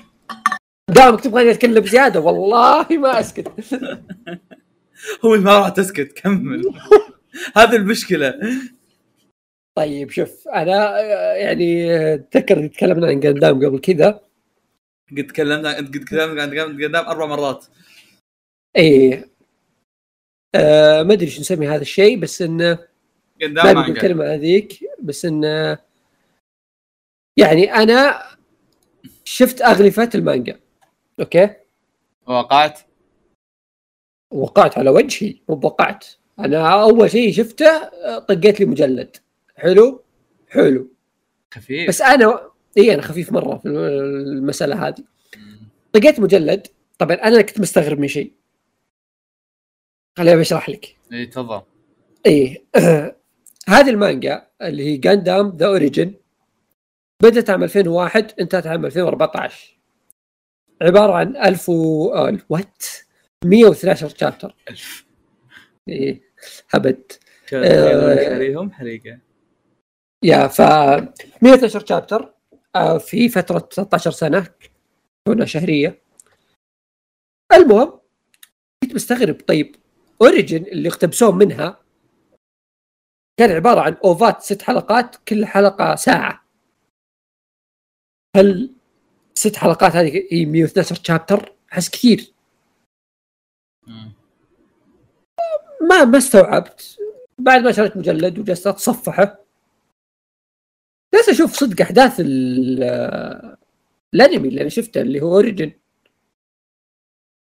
دامك 0.90 1.20
تبغاني 1.20 1.50
اتكلم 1.50 1.86
زيادة 1.86 2.20
والله 2.20 2.86
ما 2.90 3.20
أسكت. 3.20 3.48
هو 5.24 5.36
ما 5.36 5.58
راح 5.58 5.68
تسكت 5.68 6.12
كمل. 6.12 6.62
هذه 7.56 7.76
المشكلة. 7.76 8.34
طيب 9.76 10.10
شوف 10.10 10.48
أنا 10.54 11.00
آه، 11.00 11.32
يعني 11.32 11.94
آه، 11.94 12.16
تذكر 12.30 12.66
تكلمنا 12.66 13.06
عن 13.06 13.20
قدام 13.20 13.66
قبل 13.66 13.78
كذا. 13.78 14.25
قد 15.10 15.26
تكلمنا 15.26 15.78
انت 15.78 15.96
قد 15.96 16.04
تكلمنا 16.04 16.42
عن 16.42 16.50
قدام 16.84 17.06
أربع 17.06 17.26
مرات. 17.26 17.66
إيه. 18.76 19.28
آه 20.54 21.02
ما 21.02 21.12
أدري 21.12 21.30
شو 21.30 21.40
نسمي 21.40 21.68
هذا 21.68 21.82
الشيء 21.82 22.18
بس 22.18 22.42
انه 22.42 22.78
قدام 23.42 23.74
ما 23.74 23.88
الكلمة 23.88 24.34
هذيك 24.34 24.78
بس 25.02 25.24
انه 25.24 25.78
يعني 27.38 27.74
أنا 27.74 28.22
شفت 29.24 29.62
أغلفة 29.62 30.10
المانجا. 30.14 30.60
أوكي؟ 31.20 31.50
وقعت؟ 32.26 32.80
وقعت 34.32 34.78
على 34.78 34.90
وجهي 34.90 35.34
مو 35.48 35.60
وقعت 35.64 36.06
أنا 36.38 36.82
أول 36.82 37.10
شيء 37.10 37.32
شفته 37.32 37.88
طقيت 38.18 38.60
لي 38.60 38.66
مجلد. 38.66 39.16
حلو؟ 39.56 40.04
حلو. 40.48 40.88
خفيف. 41.54 41.88
بس 41.88 42.02
أنا 42.02 42.50
إي 42.78 42.94
أنا 42.94 43.02
خفيف 43.02 43.32
مرة 43.32 43.58
في 43.58 43.68
المسألة 43.68 44.88
هذه. 44.88 45.04
طقيت 45.92 46.20
مجلد. 46.20 46.66
طبعا 46.98 47.16
أنا 47.16 47.42
كنت 47.42 47.60
مستغرب 47.60 47.98
من 47.98 48.08
شيء. 48.08 48.32
خليني 50.18 50.40
بشرح 50.40 50.68
لك. 50.68 50.96
إي 51.12 51.26
تفضل. 51.26 51.62
إيه 52.26 52.64
هذه 53.68 53.90
المانجا 53.90 54.46
اللي 54.62 54.84
هي 54.84 54.96
Gundam 54.96 55.56
The 55.56 55.66
Origin 55.66 56.14
بدأت 57.22 57.50
عام 57.50 57.62
2001 57.62 58.32
انتهت 58.40 58.66
عام 58.66 58.86
2014 58.86 59.78
عبارة 60.82 61.12
عن 61.12 61.36
1000 61.36 61.68
و 61.68 62.08
آه، 62.14 62.38
what 62.48 62.84
112 63.44 64.08
chapter 64.08 64.54
ألف. 64.70 65.06
إيه 65.88 66.22
هبد 66.70 67.12
كان 67.46 67.64
آه. 67.64 68.14
شاريهم 68.16 68.72
حريقة. 68.72 69.18
يا 70.24 70.46
ف 70.46 70.60
112 70.60 71.86
chapter 71.86 72.22
آه، 72.22 72.35
في 72.98 73.28
فترة 73.28 73.58
13 73.58 74.10
سنة 74.10 74.54
كنا 75.28 75.44
شهرية. 75.44 76.02
المهم 77.52 78.00
كنت 78.84 78.94
مستغرب. 78.94 79.40
طيب 79.40 79.76
Origin 80.22 80.62
اللي 80.62 80.88
اقتبسوه 80.88 81.32
منها 81.32 81.80
كان 83.40 83.50
عبارة 83.50 83.80
عن 83.80 83.96
أوفات 84.04 84.42
ست 84.42 84.62
حلقات 84.62 85.16
كل 85.16 85.46
حلقة 85.46 85.94
ساعة. 85.94 86.44
هل 88.36 88.74
ست 89.34 89.56
حلقات 89.56 89.92
هذه 89.92 90.28
هي 90.32 90.46
112 90.46 90.94
chapter 91.04 91.52
أحس 91.72 91.90
كثير. 91.90 92.32
ما 95.90 96.04
ما 96.04 96.18
استوعبت. 96.18 96.98
بعد 97.38 97.60
ما 97.60 97.72
شريت 97.72 97.96
مجلد 97.96 98.38
وجلست 98.38 98.66
أتصفحه 98.66 99.45
جالس 101.16 101.28
أشوف 101.28 101.52
صدق 101.52 101.80
أحداث 101.82 102.20
ال- 102.20 103.56
الأنمي 104.14 104.48
اللي 104.48 104.60
أنا 104.60 104.68
شفته 104.68 105.00
اللي 105.00 105.20
هو 105.20 105.34
Origin 105.34 105.72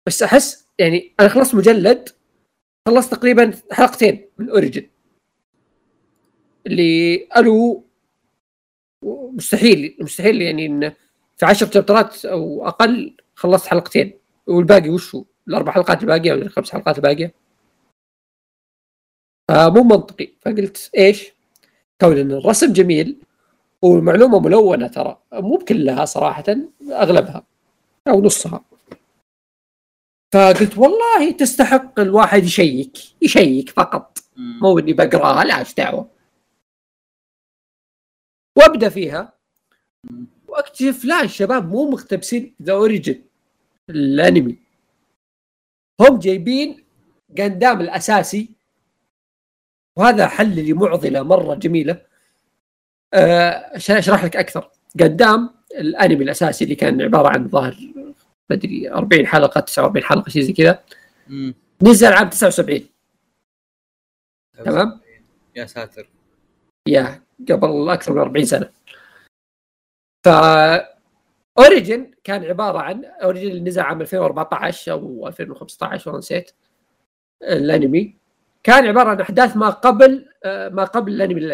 بس 0.06 0.22
أحس 0.22 0.66
يعني 0.78 1.14
أنا 1.20 1.28
خلصت 1.28 1.54
مجلد 1.54 2.08
خلصت 2.88 3.14
تقريبا 3.14 3.50
حلقتين 3.72 4.28
من 4.38 4.50
Origin 4.50 4.88
اللي 6.66 7.28
ألو 7.36 7.84
مستحيل 9.34 9.96
مستحيل 10.00 10.42
يعني 10.42 10.66
إن 10.66 10.92
في 11.36 11.46
عشر 11.46 11.70
شابترات 11.70 12.24
أو 12.24 12.68
أقل 12.68 13.16
خلصت 13.34 13.66
حلقتين. 13.66 14.18
والباقي 14.46 14.88
وشو 14.90 15.24
الأربع 15.48 15.72
حلقات 15.72 16.02
الباقية 16.02 16.32
ولا 16.32 16.42
الخمس 16.42 16.70
حلقات 16.70 16.96
الباقية؟ 16.96 17.34
فمو 19.50 19.82
منطقي. 19.82 20.32
فقلت 20.40 20.90
إيش؟ 20.98 21.32
كون 22.00 22.18
إن 22.18 22.32
الرسم 22.32 22.72
جميل 22.72 23.22
والمعلومة 23.82 24.40
ملونة 24.40 24.86
ترى. 24.86 25.22
مو 25.32 25.56
بكلها 25.56 26.04
صراحة 26.04 26.44
أغلبها 26.82 27.46
أو 28.08 28.20
نصها. 28.22 28.64
فقلت 30.34 30.78
والله 30.78 31.32
تستحق 31.32 32.00
الواحد 32.00 32.44
يشيك 32.44 33.22
يشيك 33.22 33.70
فقط. 33.70 34.18
مو 34.36 34.78
إني 34.78 34.92
بقراها 34.92 35.44
لا 35.44 35.58
إيش 35.58 35.74
دعوة؟ 35.74 36.10
وأبدأ 38.58 38.88
فيها. 38.88 39.32
وأكتشف 40.48 41.04
لا 41.04 41.22
الشباب 41.22 41.68
مو 41.68 41.90
مقتبسين 41.90 42.54
ذا 42.62 42.72
أوريجن 42.72 43.22
الأنمي. 43.90 44.58
هم 46.00 46.18
جايبين 46.18 46.84
قندام 47.38 47.80
الأساسي. 47.80 48.48
وهذا 49.98 50.28
حل 50.28 50.64
لي 50.64 50.72
معضله 50.72 51.22
مرة 51.22 51.54
جميلة. 51.54 52.11
عشان 53.74 53.96
أشرح 53.96 54.24
لك 54.24 54.36
أكثر. 54.36 54.70
قدام 55.00 55.50
الأنمي 55.74 56.24
الأساسي 56.24 56.64
اللي 56.64 56.74
كان 56.74 57.02
عبارة 57.02 57.28
عن 57.28 57.48
ظاهر 57.48 57.76
ما 58.50 58.56
أدري 58.56 58.90
40 58.90 59.26
حلقة 59.26 59.60
49 59.60 60.04
حلقة 60.04 60.30
شيء 60.30 60.42
زي 60.42 60.52
كذا. 60.52 60.84
نزل 61.82 62.12
عام 62.12 62.28
79 62.28 62.88
تمام؟ 64.64 65.00
يا 65.56 65.66
ساتر. 65.66 66.08
يا 66.88 67.22
قبل 67.50 67.90
أكثر 67.90 68.12
من 68.12 68.18
40 68.18 68.44
سنة. 68.44 68.70
ف 70.24 70.28
Origin 71.58 72.10
كان 72.24 72.44
عبارة 72.44 72.78
عن 72.78 73.04
Origin 73.04 73.50
اللي 73.50 73.60
نزل 73.60 73.82
عام 73.82 74.00
2014 74.00 74.92
أو 74.92 75.28
2015 75.28 76.10
والله 76.10 76.18
نسيت. 76.18 76.50
الأنمي. 77.42 78.21
كان 78.64 78.86
عبارة 78.86 79.08
عن 79.10 79.20
أحداث 79.20 79.56
ما 79.56 79.70
قبل 79.70 80.26
آه، 80.44 80.68
ما 80.68 80.84
قبل 80.84 81.12
الأنمي 81.12 81.40
ال- 81.40 81.52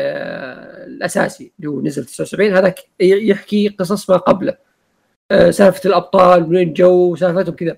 الأساسي 0.88 1.52
اللي 1.58 1.70
هو 1.70 1.80
نزل 1.80 2.04
79 2.04 2.54
هذاك 2.56 2.78
ي- 3.00 3.28
يحكي 3.28 3.68
قصص 3.68 4.10
ما 4.10 4.16
قبله. 4.16 4.56
آه، 5.30 5.50
سالفة 5.50 5.80
الأبطال 5.88 6.42
وين 6.54 6.72
جو 6.72 7.16
سالفتهم 7.16 7.54
كذا. 7.54 7.76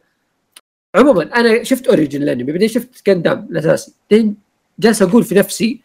عموما 0.96 1.22
أنا 1.36 1.62
شفت 1.62 1.86
Origin 1.88 2.22
الأنمي 2.22 2.52
بعدين 2.52 2.68
شفت 2.68 3.06
Gundam 3.06 3.48
الأساسي. 3.50 3.94
بعدين 4.10 4.36
جالس 4.78 5.02
أقول 5.02 5.24
في 5.24 5.34
نفسي 5.34 5.80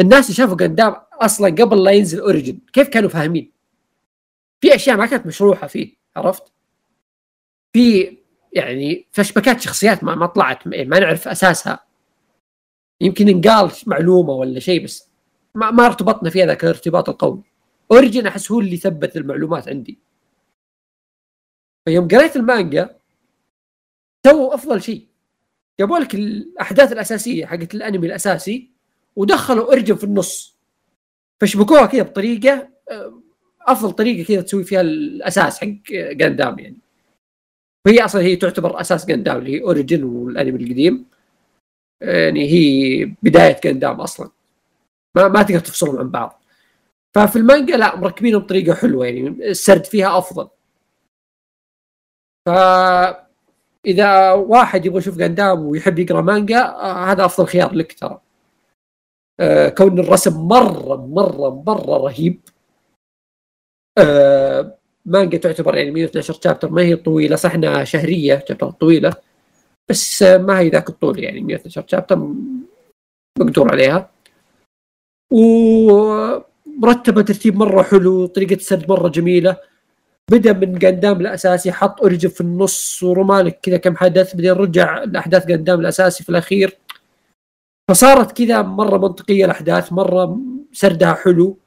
الناس 0.00 0.24
اللي 0.24 0.34
شافوا 0.34 0.56
Gundam 0.56 0.96
أصلا 1.12 1.48
قبل 1.48 1.84
لا 1.84 1.90
ينزل 1.90 2.20
Origin 2.20 2.58
كيف 2.72 2.88
كانوا 2.88 3.08
فاهمين؟ 3.08 3.50
في 4.60 4.74
أشياء 4.74 4.96
ما 4.96 5.06
كانت 5.06 5.26
مشروحة 5.26 5.66
فيه 5.66 5.94
عرفت؟ 6.16 6.42
في 7.72 8.16
يعني 8.52 9.06
فشبكات 9.12 9.60
شخصيات 9.60 10.04
ما, 10.04 10.14
ما 10.14 10.26
طلعت 10.26 10.66
ما 10.66 10.98
نعرف 11.00 11.28
أساسها. 11.28 11.87
يمكن 13.00 13.28
انقال 13.28 13.70
معلومة 13.86 14.32
ولا 14.32 14.60
شيء 14.60 14.84
بس 14.84 15.08
ما, 15.54 15.70
ما 15.70 15.86
ارتبطنا 15.86 16.30
فيها 16.30 16.46
ذاك 16.46 16.64
الارتباط 16.64 17.08
القوي 17.08 17.42
Origin 17.92 18.26
أحس 18.26 18.52
هو 18.52 18.60
اللي 18.60 18.76
ثبت 18.76 19.16
المعلومات 19.16 19.68
عندي. 19.68 19.98
فيوم 21.84 22.08
قريت 22.08 22.36
المانجا 22.36 22.96
سووا 24.26 24.54
أفضل 24.54 24.82
شيء. 24.82 25.06
جابوا 25.80 25.98
لك 25.98 26.14
الأحداث 26.14 26.92
الأساسية 26.92 27.46
حقت 27.46 27.74
الأنمي 27.74 28.06
الأساسي 28.06 28.70
ودخلوا 29.16 29.64
Origin 29.64 29.94
في 29.94 30.04
النص. 30.04 30.56
فشبكوها 31.40 31.86
كذا 31.86 32.02
بطريقة 32.02 32.68
آه، 32.90 33.22
أفضل 33.62 33.92
طريقة 33.92 34.28
كذا 34.28 34.40
تسوي 34.40 34.64
فيها 34.64 34.80
الأساس 34.80 35.60
حق 35.60 35.82
Gundam 35.90 36.58
يعني. 36.58 36.78
وهي 37.86 38.04
أصلا 38.04 38.22
هي 38.22 38.36
تعتبر 38.36 38.80
أساس 38.80 39.06
Gundam 39.06 39.38
اللي 39.38 39.56
هي 39.56 39.62
Origin 39.62 40.04
والأنمي 40.04 40.64
القديم. 40.64 41.06
يعني 42.00 42.48
هي 42.50 43.04
بداية 43.22 43.60
Gundam 43.64 44.00
أصلا. 44.00 44.30
ما 45.16 45.28
ما 45.28 45.42
تقدر 45.42 45.60
تفصلهم 45.60 45.98
عن 45.98 46.10
بعض. 46.10 46.42
ففي 47.14 47.36
المانجا 47.36 47.76
لا 47.76 47.96
مركبينهم 47.96 48.42
بطريقة 48.42 48.74
حلوة 48.74 49.06
يعني 49.06 49.28
السرد 49.28 49.84
فيها 49.86 50.18
أفضل. 50.18 50.48
ف 52.46 52.50
إذا 53.86 54.32
واحد 54.32 54.86
يبغى 54.86 54.98
يشوف 54.98 55.18
جاندام 55.18 55.66
ويحب 55.66 55.98
يقرأ 55.98 56.20
مانجا 56.20 56.58
آه 56.66 57.04
هذا 57.12 57.24
أفضل 57.24 57.46
خيار 57.46 57.74
لك 57.74 57.92
ترى. 57.92 58.20
آه 59.40 59.68
كون 59.68 59.98
الرسم 59.98 60.48
مره 60.48 60.96
مره 61.06 61.62
مرة 61.66 61.96
رهيب. 61.98 62.40
آه 63.98 64.78
مانجا 65.06 65.38
تعتبر 65.38 65.76
يعني 65.76 65.90
112 65.90 66.40
شابتر 66.44 66.70
ما 66.70 66.82
هي 66.82 66.96
طويلة 66.96 67.36
صح 67.36 67.54
انها 67.54 67.84
شهرية 67.84 68.34
تعتبر 68.34 68.70
طويلة. 68.70 69.14
بس 69.90 70.22
ما 70.22 70.58
هي 70.58 70.68
ذاك 70.68 70.88
الطول 70.88 71.18
يعني 71.18 71.40
112 71.40 71.84
شابتر 71.88 72.32
مقدور 73.38 73.70
عليها. 73.70 74.10
ومرتبه 75.32 77.22
ترتيب 77.22 77.56
مرة 77.56 77.82
حلو 77.82 78.26
طريقة 78.26 78.54
السرد 78.54 78.90
مرة 78.90 79.08
جميلة. 79.08 79.56
بدأ 80.30 80.52
من 80.52 80.78
Gundam 80.78 81.20
الأساسي 81.20 81.72
حط 81.72 82.00
Origin 82.00 82.28
في 82.28 82.40
النص 82.40 83.02
ورمالك 83.02 83.60
كذا 83.62 83.76
كم 83.76 83.96
حدث 83.96 84.34
بعدين 84.34 84.52
رجع 84.52 85.02
الأحداث 85.02 85.52
Gundam 85.52 85.80
الأساسي 85.80 86.24
في 86.24 86.30
الأخير. 86.30 86.78
فصارت 87.90 88.36
كذا 88.36 88.62
مرة 88.62 88.98
منطقية 88.98 89.44
الأحداث 89.44 89.92
مرة 89.92 90.40
سردها 90.72 91.14
حلو. 91.14 91.58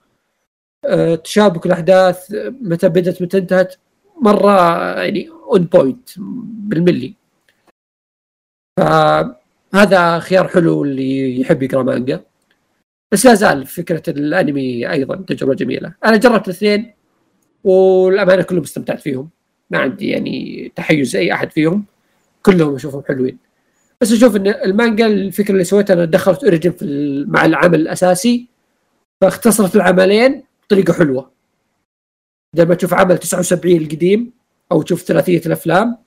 أه 0.85 1.15
تشابك 1.15 1.65
الأحداث 1.65 2.31
متى 2.61 2.89
بدت 2.89 3.22
متى 3.22 3.38
انتهت 3.38 3.76
مرة 4.22 4.52
يعني 5.02 5.30
on 5.30 5.64
point 5.64 6.10
بالملي. 6.69 7.20
فهذا 8.77 10.19
خيار 10.19 10.48
حلو 10.48 10.84
اللي 10.84 11.41
يحب 11.41 11.64
يقرأ 11.64 11.84
مانجا. 11.84 12.23
بس 13.11 13.26
لا 13.26 13.34
زال 13.34 13.65
فكرة 13.65 14.03
الأنمي 14.07 14.91
أيضا 14.91 15.15
تجربة 15.15 15.53
جميلة. 15.53 15.93
أنا 16.06 16.18
جربت 16.18 16.48
الاثنين 16.48 16.93
والأمانة 17.64 18.41
كلهم 18.41 18.64
استمتعت 18.64 18.99
فيهم. 18.99 19.30
ما 19.69 19.77
عندي 19.80 20.10
يعني 20.10 20.72
تحيز 20.76 21.15
أي 21.15 21.34
أحد 21.34 21.52
فيهم. 21.52 21.85
كلهم 22.43 22.76
أشوفهم 22.76 23.03
حلوين. 23.07 23.38
بس 24.02 24.11
أشوف 24.11 24.35
إن 24.35 24.48
المانجا 24.48 25.07
الفكرة 25.07 25.52
اللي 25.52 25.64
سويتها 25.64 25.93
أنا 25.93 26.06
دخلت 26.06 26.43
اوريجن 26.43 26.72
في 26.72 26.85
مع 27.27 27.45
العمل 27.45 27.80
الأساسي 27.80 28.48
فاختصرت 29.22 29.76
العملين 29.76 30.43
بطريقة 30.64 30.93
حلوة. 30.93 31.31
لما 32.56 32.76
تشوف 32.76 32.93
عمل 32.93 33.18
79 33.18 33.77
القديم 33.77 34.31
أو 34.72 34.81
تشوف 34.81 35.02
ثلاثية 35.02 35.41
الأفلام 35.45 35.98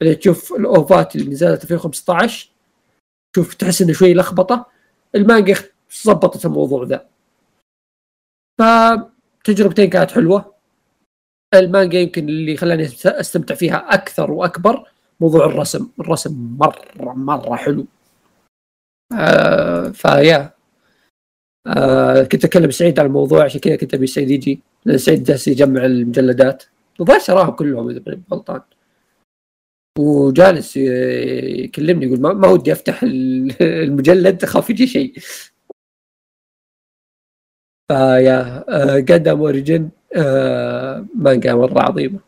بعدين 0.00 0.18
تشوف 0.18 0.52
الأوفات 0.52 1.16
اللي 1.16 1.30
نزلت 1.30 1.62
2015 1.62 2.50
تشوف 3.32 3.54
تحس 3.54 3.82
إنه 3.82 3.92
شوي 3.92 4.14
لخبطة. 4.14 4.66
المانجا 5.14 5.54
ظبطت 6.04 6.46
الموضوع 6.46 6.84
ذا. 6.84 7.08
فتجربتين 8.60 9.90
كانت 9.90 10.10
حلوة. 10.10 10.54
المانجا 11.54 11.98
يمكن 11.98 12.28
اللي 12.28 12.56
خلاني 12.56 12.88
أستمتع 13.06 13.54
فيها 13.54 13.94
أكثر 13.94 14.30
وأكبر 14.30 14.90
موضوع 15.20 15.46
الرسم. 15.46 15.88
الرسم 16.00 16.56
مره 16.60 17.12
مرة 17.14 17.56
حلو. 17.56 17.86
آه 19.18 19.88
فيا. 19.88 20.54
آه 21.66 22.22
كنت 22.22 22.44
اكلم 22.44 22.70
سعيد 22.70 22.98
على 22.98 23.06
الموضوع 23.06 23.44
عشان 23.44 23.60
كذا 23.60 23.76
كنت 23.76 23.94
أبي 23.94 24.06
سعيد 24.06 24.30
يجي. 24.30 24.60
لأن 24.84 24.98
سعيد 24.98 25.24
جالس 25.24 25.48
يجمع 25.48 25.84
المجلدات. 25.84 26.64
الظاهر 27.00 27.20
شراهم 27.20 27.50
كلهم 27.50 27.90
إذا 27.90 28.20
غلطان. 28.32 28.60
وجالس 29.98 30.76
يكلمني 30.76 32.06
يقول 32.06 32.20
ما 32.20 32.48
ودي 32.48 32.72
أفتح 32.72 33.00
المجلد 33.62 34.44
اخاف 34.44 34.70
يجي 34.70 34.86
شيء. 34.86 35.18
فيا 37.88 38.64
قدم 38.98 39.38
اوريجن 39.40 39.90
مانجا 41.14 41.54
مرة 41.54 41.80
عظيمة. 41.82 42.20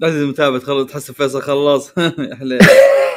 لازم 0.00 0.28
متابع 0.28 0.58
تخلص 0.58 0.90
تحس 0.90 1.10
فيصل 1.10 1.42
خلص 1.42 1.92
يا 2.30 2.34
حليل 2.36 2.58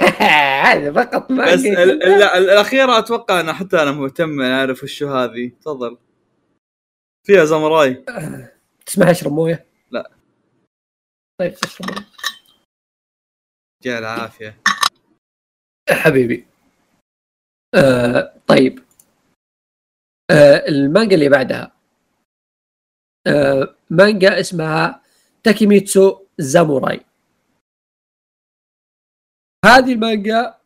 هذا 0.67 0.93
فقط 0.93 1.31
ما 1.31 1.53
بس 1.53 1.63
لا 1.65 2.37
الأخيرة 2.37 2.97
أتوقع 2.99 3.39
أنا 3.39 3.53
حتى 3.53 3.81
أنا 3.81 3.91
مهتم 3.91 4.41
أعرف 4.41 4.83
وش 4.83 5.03
هذه. 5.03 5.51
تفضل. 5.61 5.97
فيها 7.23 7.45
زمراي 7.45 8.03
تسمع 8.85 9.11
اشرب 9.11 9.31
موية؟ 9.33 9.66
طيب 11.39 11.53
تشرب 11.53 11.89
مويه 11.89 12.05
يا 13.85 13.99
العافية. 13.99 14.61
حبيبي. 15.89 16.47
آه 17.75 18.41
طيب. 18.47 18.79
آه 20.31 20.67
المانجا 20.67 21.15
اللي 21.15 21.29
بعدها. 21.29 21.71
آه 23.27 23.75
مانجا 23.89 24.39
اسمها 24.39 25.03
تاكيميتسو 25.43 26.25
زاموراي. 26.39 27.05
هذه 29.65 29.93
المانجا 29.93 30.61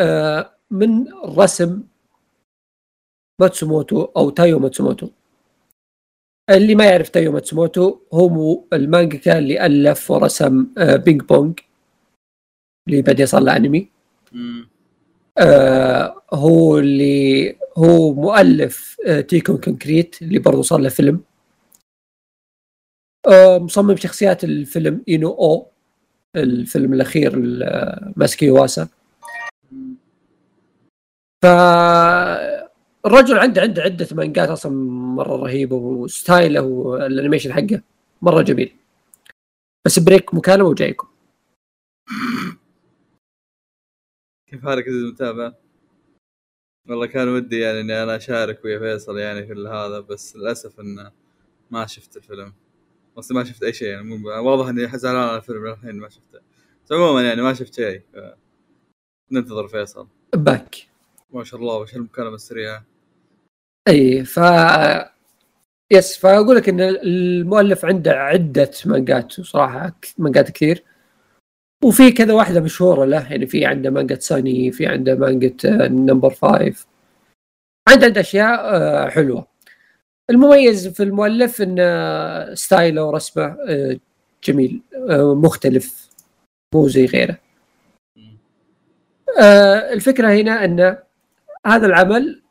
آه 0.00 0.58
من 0.70 1.12
رسم 1.12 1.88
ماتسوموتو 3.40 4.04
أو 4.04 4.30
تايو 4.30 4.58
ماتسوموتو. 4.58 5.10
اللي 6.50 6.74
ما 6.74 6.84
يعرف 6.84 7.08
تايو 7.08 7.32
ماتسوموتو 7.32 7.98
هو 8.12 8.64
المانجا 8.72 9.38
اللي 9.38 9.66
ألف 9.66 10.10
ورسم 10.10 10.66
آه 10.78 10.96
Ping 10.96 11.22
Pong 11.22 11.60
اللي 12.88 13.02
بعدين 13.02 13.26
صار 13.26 13.42
له 13.42 13.56
انمي 13.56 13.88
آه 15.38 16.22
هو 16.32 16.78
اللي 16.78 17.56
هو 17.76 18.14
مؤلف 18.14 18.96
آه 19.06 19.20
Tekkonkinkreet 19.20 20.22
اللي 20.22 20.38
برضه 20.38 20.62
صار 20.62 20.80
له 20.80 20.88
فيلم. 20.88 21.20
آه 23.26 23.58
مصمم 23.58 23.96
شخصيات 23.96 24.44
الفيلم 24.44 25.04
Inu-Oh 25.08 25.66
الفيلم 26.36 26.92
الأخير 26.92 27.32
ماساكي 28.16 28.50
يواسا. 28.50 28.88
ف 31.42 31.46
الرجل 33.06 33.38
عنده 33.38 33.62
عنده 33.62 33.82
عدة 33.82 34.08
مانجات 34.12 34.48
أصلا 34.48 34.72
مرة 35.16 35.36
رهيبة 35.36 35.76
و 35.76 35.88
style 35.88 36.50
ه 36.50 36.62
وال 36.62 36.78
animation 36.78 37.52
حقه 37.52 37.82
مرة 38.22 38.42
جميل. 38.42 38.76
بس 39.86 39.98
break 39.98 40.34
مكالمه 40.34 40.68
وجايكم. 40.68 41.08
كيف 44.46 44.62
حالك 44.64 44.88
عزيزي 44.88 45.06
المتابع؟ 45.06 45.52
والله 46.88 47.06
كان 47.06 47.28
ودي 47.28 47.58
يعني 47.58 47.80
إني 47.80 48.02
أنا 48.02 48.16
أشارك 48.16 48.64
ويا 48.64 48.78
فيصل 48.78 49.18
يعني 49.18 49.46
في 49.46 49.52
هذا 49.52 50.00
بس 50.00 50.36
للأسف 50.36 50.80
إنه 50.80 51.12
ما 51.70 51.86
شفت 51.86 52.16
الفيلم. 52.16 52.52
بس 53.16 53.32
ما 53.32 53.44
شفت 53.44 53.62
أي 53.62 53.72
شيء 53.72 53.88
يعني 53.88 54.02
مو 54.02 54.28
واضح 54.28 54.68
إني 54.68 54.98
زعلان 54.98 55.28
على 55.28 55.36
الفيلم 55.36 55.66
الحين 55.66 55.96
ما 55.96 56.08
شفته. 56.08 56.40
بس 56.84 56.92
عموما 56.92 57.22
يعني 57.22 57.42
ما 57.42 57.54
شفت 57.54 57.74
شيء. 57.74 58.02
ف... 58.12 58.16
ننتظر 59.32 59.68
فيصل. 59.68 60.08
Back. 60.34 60.88
ما 61.32 61.44
شاء 61.44 61.60
الله 61.60 61.76
وش 61.76 61.96
المكالمه 61.96 62.34
السريعة؟ 62.34 62.84
إي 63.88 64.24
ف 64.24 64.40
yes 65.92 66.16
فأقول 66.18 66.56
لك 66.56 66.68
إن 66.68 66.80
المؤلف 66.80 67.84
عنده 67.84 68.12
عدة 68.12 68.70
مانجات 68.86 69.32
صراحة 69.32 69.92
مانجات 70.18 70.50
كثير. 70.50 70.84
وفي 71.84 72.12
كذا 72.12 72.34
واحدة 72.34 72.60
مشهورة 72.60 73.04
له 73.04 73.32
يعني 73.32 73.46
في 73.46 73.66
عنده 73.66 73.90
مانجا 73.90 74.18
Sunny 74.18 74.72
في 74.72 74.86
عنده 74.86 75.14
مانجا 75.14 75.56
Number 75.88 76.30
Five. 76.30 76.86
عنده 77.88 78.06
عنده 78.06 78.20
أشياء 78.20 78.60
آه، 78.60 79.08
حلوة. 79.08 79.46
المميز 80.30 80.88
في 80.88 81.02
المؤلف 81.02 81.62
إن 81.62 82.54
style 82.54 82.96
ه 82.96 83.04
ورسمه 83.04 83.44
آه، 83.68 83.98
جميل 84.44 84.82
آه، 85.10 85.34
مختلف 85.34 86.10
مو 86.74 86.88
زي 86.88 87.06
غيره. 87.06 87.38
الفكرة 89.92 90.28
هنا 90.28 90.64
إن 90.64 90.96
هذا 91.66 91.86
العمل 91.86 92.42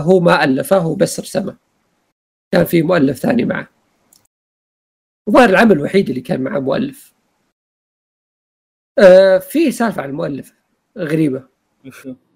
هو 0.00 0.20
ما 0.20 0.44
ألفه 0.44 0.78
هو 0.78 0.94
بس 0.94 1.20
رسمه. 1.20 1.56
كان 2.52 2.64
في 2.64 2.82
مؤلف 2.82 3.18
ثاني 3.18 3.44
معه. 3.44 3.68
وظهر 5.28 5.48
العمل 5.48 5.72
الوحيد 5.72 6.08
اللي 6.08 6.20
كان 6.20 6.40
معه 6.40 6.58
مؤلف. 6.58 7.14
آه 8.98 9.38
في 9.38 9.72
سالفة 9.72 10.02
عن 10.02 10.08
المؤلف. 10.08 10.54
غريبة. 10.98 11.48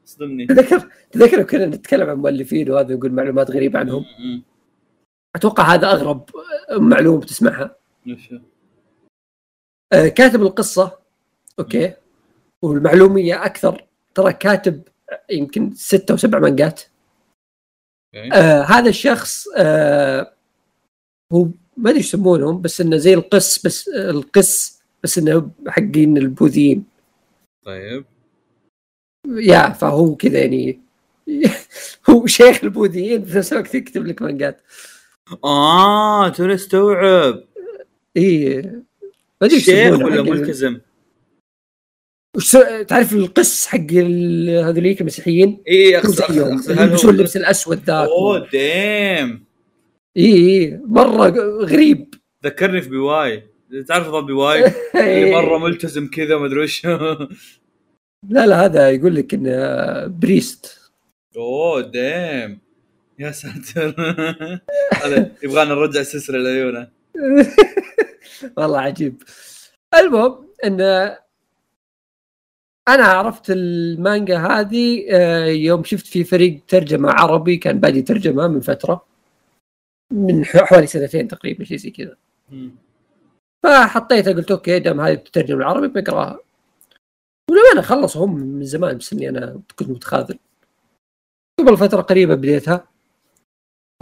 صدمني. 0.05 0.47
تذكر 0.47 0.91
تذكر 1.11 1.43
كنا 1.43 1.67
نتكلم 1.67 2.11
عن 2.11 2.17
مؤلفين 2.17 2.71
وهذا 2.71 2.95
نقول 2.95 3.13
معلومات 3.13 3.51
غريبة 3.51 3.79
عنهم؟ 3.79 4.05
أتوقع 5.37 5.75
هذا 5.75 5.87
أغرب 5.91 6.31
معلومة 6.71 7.21
بتسمعها 7.21 7.77
آه 9.93 10.09
كاتب 10.09 10.43
القصة 10.43 10.99
أوكي 11.59 11.95
والمعلومية 12.63 13.45
أكثر. 13.45 13.87
ترى 14.15 14.33
كاتب 14.33 14.83
يمكن 15.31 15.75
ستة 15.75 16.13
أو 16.13 16.17
سبع 16.17 16.39
مانجات. 16.39 16.83
آه 18.15 18.63
هذا 18.63 18.89
الشخص 18.89 19.49
آه 19.57 20.33
هو 21.33 21.49
ما 21.77 21.91
أدري 21.91 22.01
يسمونهم 22.01 22.63
بس 22.63 22.81
إنه 22.81 22.97
زي 22.97 23.15
القس 23.15 23.67
بس 23.67 23.89
القس 23.89 24.83
بس 25.03 25.19
إنه 25.19 25.51
حقين 25.69 26.17
البوذيين. 26.17 26.85
طيب. 27.65 28.05
يا 29.29 29.71
فهو 29.71 30.15
كذا 30.15 30.39
يعني 30.39 30.81
هو 32.11 32.27
شيخ 32.27 32.65
البوذيين 32.65 33.25
في 33.25 33.39
نفس 33.39 33.53
الوقت 33.53 33.75
يكتب 33.75 34.07
لك 34.07 34.23
مانجات. 34.23 34.61
آه 35.45 36.29
توني 36.29 36.55
استوعب. 36.55 37.45
اي 38.17 38.63
ما 39.41 39.47
أدري 39.47 39.61
شيخ 39.61 39.95
ولا 39.95 40.23
ملتزم؟ 40.23 40.81
وش 42.37 42.57
تعرف 42.89 43.13
القس 43.13 43.67
حق 43.67 43.93
هذوليك 44.67 45.01
المسيحيين؟ 45.01 45.63
اي 45.69 45.99
اقصد 45.99 46.39
هو 46.39 46.47
يلبسون 46.69 47.15
اللبس 47.15 47.37
الأسود 47.37 47.79
ذاك. 47.79 48.09
Oh 48.09 48.49
damn 48.51 49.45
اي 50.17 50.25
اي 50.35 50.81
مرة 50.85 51.29
غريب. 51.65 52.15
ذكرني 52.45 52.81
في 52.83 52.89
بي 52.89 52.97
واي 52.97 53.43
تعرف 53.89 54.09
ضب 54.09 54.27
بي 54.27 54.33
واي 54.33 54.65
اللي 54.95 55.31
مرة 55.31 55.59
ملتزم 55.59 56.07
كذا 56.09 56.37
ما 56.37 56.47
أدري 56.47 56.61
وش. 56.61 56.87
لا 58.31 58.47
لا 58.47 58.65
هذا 58.65 58.91
يقول 58.91 59.15
لك 59.15 59.35
إنه 59.35 60.07
priest 60.07 60.79
oh 61.37 61.81
damn 61.81 62.59
يا 63.19 63.31
ساتر. 63.31 63.95
هذا 65.05 65.31
يبغانا 65.43 65.75
نرجع 65.75 66.01
السلسله 66.01 66.39
لعيونه 66.39 66.89
والله 68.57 68.81
عجيب. 68.81 69.23
المهم 69.99 70.49
إن 70.65 70.81
أنا 72.89 73.05
عرفت 73.05 73.51
المانجا 73.51 74.39
هذه 74.39 75.07
آه، 75.11 75.47
يوم 75.47 75.85
شفت 75.85 76.07
في 76.07 76.25
فريق 76.25 76.63
ترجمة 76.69 77.11
عربي 77.11 77.57
كان 77.57 77.81
بادي 77.81 78.03
ترجمة 78.03 78.49
من 78.49 78.61
فترة 78.61 79.07
من 80.13 80.45
حوالي 80.45 80.87
سنتين 80.87 81.29
تقريبا 81.29 81.65
شيء 81.65 81.77
زي 81.77 81.91
كذا. 81.91 82.17
فحطيتها 83.65 84.33
قلت 84.33 84.51
أوكي 84.51 84.79
دام 84.79 85.01
هذه 85.01 85.15
بتترجم 85.15 85.59
العربي 85.59 85.89
بقراها. 85.89 86.39
ولما 87.51 87.83
خلصوا 87.83 88.27
هم 88.27 88.35
من 88.37 88.65
زمان 88.65 88.99
بس 88.99 89.13
إني 89.13 89.29
أنا 89.29 89.63
كنت 89.79 89.89
متخاذل. 89.89 90.39
قبل 91.61 91.77
فترة 91.77 92.01
قريبة 92.01 92.35
بديتها. 92.35 92.89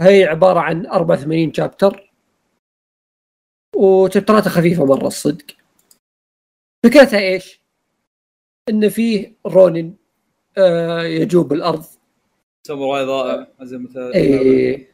هي 0.01 0.23
عبارة 0.23 0.59
عن 0.59 0.85
84 0.85 1.53
شابتر 1.53 2.13
وتبتراتها 3.75 4.49
خفيفة 4.49 4.85
مرة 4.85 5.07
الصدق. 5.07 5.45
فكرتها 6.85 7.19
إيش؟ 7.19 7.62
إن 8.69 8.89
فيه 8.89 9.33
رونن 9.47 9.93
آه 10.57 11.01
يجوب 11.03 11.53
الأرض. 11.53 11.83
ساموراي 12.67 13.05
ضائع 13.05 13.47
زي 13.61 13.77
مثلا 13.77 14.13
إيه. 14.15 14.87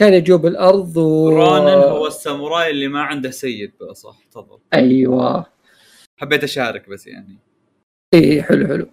كان 0.00 0.14
يجوب 0.14 0.46
الأرض 0.46 0.96
و 0.96 1.28
رونن 1.28 1.68
هو 1.68 2.06
الساموراي 2.06 2.70
اللي 2.70 2.88
ما 2.88 3.02
عنده 3.02 3.30
سيد 3.30 3.72
بقى 3.80 3.94
صح؟ 3.94 4.18
تفضل. 4.30 4.58
أيوه. 4.74 5.46
حبيت 6.20 6.44
أشارك 6.44 6.88
بس 6.88 7.06
يعني. 7.06 7.38
إيه 8.14 8.42
حلو 8.42 8.66
حلو. 8.66 8.86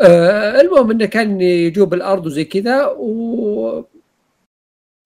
آه 0.00 0.60
المهم 0.60 0.90
إنه 0.90 1.06
كان 1.06 1.40
يجوب 1.40 1.94
الأرض 1.94 2.26
وزي 2.26 2.44
كذا 2.44 2.86
و 2.86 3.84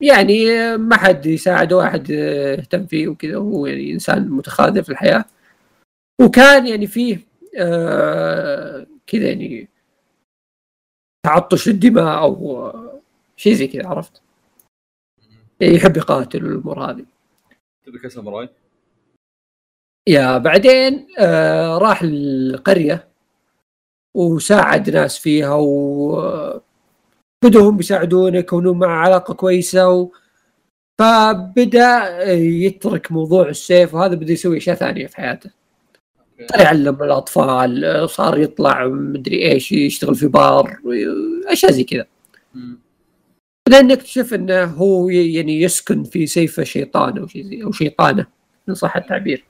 يعني 0.03 0.47
ما 0.77 0.97
حد 0.97 1.27
يساعده 1.27 1.77
واحد 1.77 2.11
يهتم 2.11 2.87
فيه 2.87 3.09
وكذا 3.09 3.37
هو 3.37 3.67
يعني 3.67 3.93
إنسان 3.93 4.31
متخاذل 4.31 4.85
في 4.85 4.91
الحياة. 4.91 5.25
وكان 6.21 6.67
يعني 6.67 6.87
فيه 6.87 7.19
كذا 9.07 9.29
يعني 9.29 9.69
تعطش 11.27 11.69
للدماء 11.69 12.19
أو 12.19 12.57
آه، 12.67 13.01
شيء 13.37 13.55
زي 13.55 13.67
كذا 13.67 13.89
عرفت؟ 13.89 14.23
يعني 15.61 15.75
يحب 15.75 15.97
يقاتل 15.97 16.45
والامور 16.45 16.91
هذه. 16.91 17.05
تبي 17.87 17.99
كساموراي 17.99 18.49
يا 20.09 20.39
بعدين 20.39 21.07
آه 21.19 21.79
راح 21.79 22.03
القرية 22.03 23.09
وساعد 24.17 24.91
ناس 24.91 25.19
فيها 25.19 25.55
و 25.55 26.63
بدوا 27.45 27.71
هم 27.71 27.81
يساعدونه 27.81 28.39
يكونون 28.39 28.79
مع 28.79 28.87
علاقة 28.87 29.35
كويسة 29.35 29.89
و... 29.89 30.13
فبدأ 31.01 32.23
يترك 32.33 33.13
موضوع 33.13 33.49
السيف 33.49 33.95
وهذا 33.95 34.15
بده 34.15 34.33
يسوي 34.33 34.57
أشياء 34.57 34.77
ثانية 34.77 35.07
في 35.07 35.17
حياته. 35.17 35.51
يعلم 36.59 37.03
الأطفال 37.03 38.09
صار 38.11 38.39
يطلع 38.39 38.87
مدري 38.87 39.53
إيش 39.53 39.73
يشتغل 39.73 40.15
في 40.15 40.27
بار 40.27 40.79
أشياء 41.47 41.73
زي 41.73 41.85
كذا. 41.85 42.07
بعدين 43.69 43.89
نكتشف 43.89 44.35
إنه 44.35 44.65
هو 44.65 45.09
يعني 45.09 45.63
يسكن 45.63 46.05
في 46.05 46.27
سيف 46.27 46.61
شيطان 46.61 47.19
أو 47.19 47.27
شيء 47.27 47.45
زي 47.45 47.63
أو 47.65 47.73
شيطانة 47.73 48.27
ان 48.69 48.75
صح 48.75 48.97
التعبير 48.97 49.45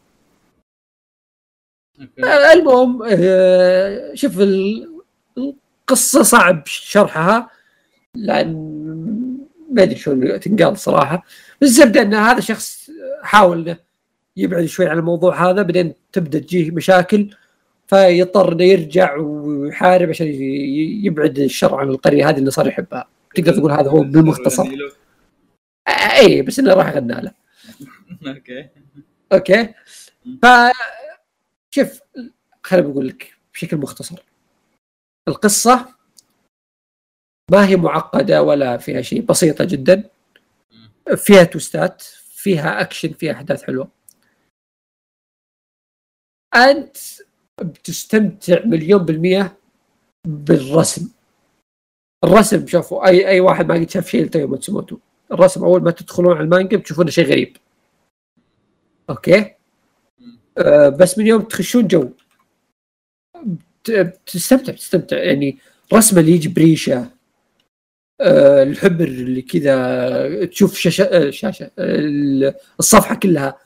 okay. 2.00 2.52
المهم 2.52 3.02
آه، 3.10 4.14
شوف 4.14 4.40
ال- 4.40 4.92
القصة 5.38 6.22
صعب 6.22 6.62
شرحها 6.66 7.50
لأن 8.14 8.52
ما 9.70 9.82
أدري 9.82 9.96
شلون 9.96 10.40
تنقال 10.40 10.78
صراحة 10.78 11.24
بس 11.60 11.68
الزبدة 11.68 12.02
إن 12.02 12.14
هذا 12.14 12.40
شخص 12.40 12.90
حاول 13.22 13.58
إنه 13.68 13.78
يبعد 14.36 14.64
شوي 14.64 14.86
عن 14.88 14.98
الموضوع 14.98 15.50
هذا 15.50 15.62
بعدين 15.62 15.94
تبدأ 16.12 16.38
تجيه 16.38 16.70
مشاكل 16.70 17.30
فيضطر 17.86 18.52
إنه 18.52 18.64
يرجع 18.64 19.16
ويحارب 19.16 20.08
عشان 20.08 20.26
يبعد 21.04 21.38
الشر 21.38 21.74
عن 21.74 21.88
القرية 21.88 22.28
هذه 22.28 22.38
اللي 22.38 22.50
صار 22.50 22.66
يحبها. 22.66 23.08
تقدر 23.34 23.54
تقول 23.54 23.72
هذا 23.72 23.90
هو 23.90 24.02
بالمختصر. 24.12 24.64
آه، 25.88 25.90
اي 25.90 26.42
بس 26.42 26.58
إنه 26.58 26.74
راح 26.74 26.90
غنى 26.90 27.14
له. 27.14 27.32
okay. 28.34 28.68
okay. 29.32 29.74
ف 30.42 30.46
شوف 31.70 32.00
خليني 32.62 32.88
بقول 32.88 33.08
لك 33.08 33.32
بشكل 33.54 33.76
مختصر. 33.76 34.22
القصة 35.28 35.88
ما 37.50 37.68
هي 37.68 37.76
معقدة 37.76 38.42
ولا 38.42 38.76
فيها 38.76 39.02
شيء 39.02 39.22
بسيطة 39.22 39.64
جدا. 39.64 40.10
فيها 41.16 41.44
twist 41.44 41.92
ات 41.92 42.02
فيها 42.34 42.80
أكشن 42.80 43.12
فيها 43.12 43.32
أحداث 43.32 43.62
حلوة. 43.62 44.01
أنت 46.54 46.96
بتستمتع 47.60 48.64
مليون 48.64 49.04
بالمية 49.04 49.56
بالرسم. 50.26 51.08
الرسم 52.24 52.66
شوفوا 52.66 53.08
أي 53.08 53.28
أي 53.28 53.40
واحد 53.40 53.66
ما 53.66 53.74
قد 53.74 53.90
شاف 53.90 54.08
شيء 54.08 54.24
لتايو 54.24 54.46
ماتسوموتو 54.46 54.98
الرسم 55.32 55.64
أول 55.64 55.82
ما 55.82 55.90
تدخلون 55.90 56.36
على 56.36 56.44
المانجا 56.44 56.76
بتشوفونه 56.76 57.10
شيء 57.10 57.26
غريب. 57.26 57.56
okay؟ 59.10 59.54
آه 60.58 60.88
بس 60.88 61.18
من 61.18 61.26
يوم 61.26 61.42
تخشون 61.42 61.86
جو. 61.86 62.10
بت- 63.44 63.90
بتستمتع 63.90 64.72
بتستمتع. 64.72 65.16
يعني 65.18 65.58
رسمه 65.94 66.20
اللي 66.20 66.32
يجي 66.32 66.48
بريشة 66.48 67.10
آه 68.20 68.62
الحبر 68.62 69.04
اللي 69.04 69.42
كذا 69.42 70.44
تشوف 70.44 70.78
شاشة 70.78 71.04
آه 71.04 71.30
شاشة 71.30 71.70
آه 71.78 72.54
الصفحة 72.80 73.14
كلها. 73.14 73.58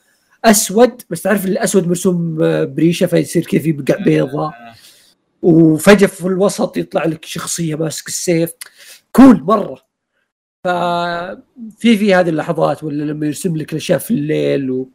أسود 0.51 1.02
بس 1.10 1.23
تعرف 1.23 1.47
الأسود 1.47 1.89
مرسوم 1.89 2.43
آه، 2.43 2.64
بريشة 2.64 3.06
فيصير 3.06 3.47
كذا 3.47 3.60
في 3.60 3.73
بقع 3.73 3.97
بيضاء 4.05 4.52
وفجأة 5.43 6.06
في 6.06 6.27
الوسط 6.27 6.77
يطلع 6.77 7.05
لك 7.05 7.24
شخصية 7.24 7.74
ماسك 7.74 8.09
السيف. 8.09 8.52
كول 9.12 9.43
مرة. 9.43 9.86
ففي 10.64 11.97
في 11.98 12.14
هذه 12.14 12.28
اللحظات 12.28 12.85
ولا 12.85 13.05
لما 13.05 13.27
يرسم 13.27 13.56
لك 13.56 13.73
الأشياء 13.73 13.98
في 13.98 14.10
الليل 14.10 14.70
و... 14.70 14.90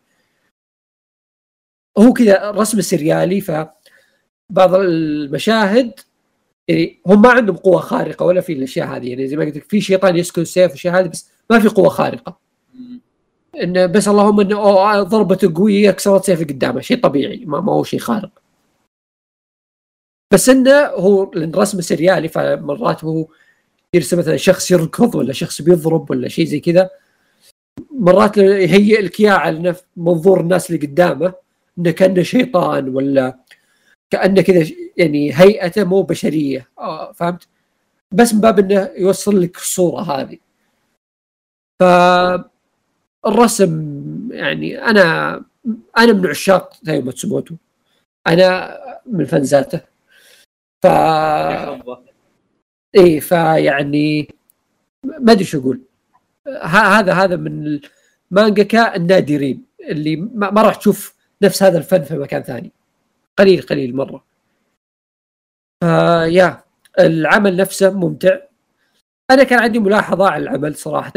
هو 1.98 2.14
كذا 2.14 2.52
رسم 2.52 2.82
سريالي. 2.82 3.42
فبعض 3.42 4.76
المشاهد 4.76 5.94
يعني 6.68 7.02
هم 7.08 7.22
ما 7.22 7.30
عندهم 7.30 7.58
قوة 7.58 7.80
خارقة 7.80 8.26
ولا 8.26 8.42
في 8.42 8.54
الأشياء 8.54 8.88
هذه. 8.88 9.10
يعني 9.10 9.28
زي 9.28 9.36
ما 9.36 9.46
قلت 9.46 9.58
لك 9.58 9.70
في 9.70 9.82
شيطان 9.82 10.18
يسكن 10.18 10.42
السيف 10.42 10.66
والأشياء 10.66 11.00
هذه 11.00 11.08
بس 11.08 11.30
ما 11.50 11.60
في 11.60 11.68
قوة 11.68 11.90
خارقة. 11.90 12.51
انه 13.56 13.86
بس 13.86 14.08
اللهم 14.08 14.40
انه 14.40 15.04
ضربته 15.04 15.54
قوية 15.56 15.92
كسرت 15.92 16.26
سيف 16.26 16.40
قدامه 16.42 16.82
شيء 16.82 17.00
طبيعي 17.00 17.46
ما, 17.46 17.62
ما 17.62 17.74
هو 17.74 17.84
شيء 17.84 18.00
خارق 18.00 18.42
بس 20.34 20.50
إنه 20.50 20.86
هو 20.86 21.32
لأن 21.34 21.52
رسمه 21.56 21.82
سريالي 21.82 22.28
فمرات 22.28 23.04
هو 23.04 23.28
يرسم 23.94 24.20
مثلا 24.20 24.38
شخص 24.38 24.72
يركض 24.72 25.16
ولا 25.16 25.34
شخص 25.34 25.62
بيضرب 25.62 26.12
ولا 26.12 26.28
شيء 26.28 26.46
زي 26.46 26.60
كذا 26.60 26.90
مرات 27.92 28.38
يهيئ 28.38 29.02
لك 29.02 29.20
اياه 29.20 29.32
على 29.34 29.76
منظور 29.98 30.40
الناس 30.40 30.72
اللي 30.72 30.88
قدامه 30.88 31.34
إنه 31.78 31.92
كأنه 31.92 32.24
شيطان 32.24 32.90
ولا 32.90 33.40
كأنه 34.12 34.42
كذا 34.42 34.66
يعني 34.98 35.32
هيئته 35.34 35.84
مو 35.84 36.02
بشرية 36.02 36.70
آه 36.80 37.12
فهمت؟ 37.12 37.48
بس 38.12 38.34
من 38.34 38.42
باب 38.42 38.60
إنه 38.60 38.92
يوصل 38.98 39.42
لك 39.42 39.58
الصورة 39.58 40.02
هذه. 40.02 40.38
فالرسم 43.24 44.30
يعني 44.32 44.86
أنا 44.86 45.36
أنا 45.98 46.14
من 46.14 46.28
عشاق 46.28 46.74
تايو 46.86 47.02
ماتسوموتو. 47.02 47.56
أنا 48.28 48.78
من 49.06 49.26
فانزاته 49.26 49.82
ف 50.84 50.88
إيه 52.96 53.20
فيعني 53.20 54.28
ما 55.04 55.32
أدري 55.32 55.44
شو 55.44 55.60
أقول. 55.60 55.82
هذا 56.64 57.14
هذا 57.14 57.36
من 57.36 57.80
المانجاكا 58.32 58.96
النادرين 58.96 59.66
اللي 59.90 60.16
ما 60.16 60.62
راح 60.62 60.76
تشوف 60.76 61.16
نفس 61.42 61.64
هذا 61.64 61.78
الفن 61.78 62.04
في 62.04 62.18
مكان 62.18 62.44
ثاني. 62.44 62.72
قليل 63.40 63.62
قليل 63.62 63.96
مرة. 63.96 64.26
يا 66.26 66.64
العمل 67.00 67.58
نفسه 67.58 67.94
ممتع. 67.94 68.40
أنا 69.32 69.44
كان 69.44 69.60
عندي 69.60 69.80
ملاحظة 69.80 70.30
على 70.30 70.44
العمل 70.44 70.76
صراحة. 70.76 71.14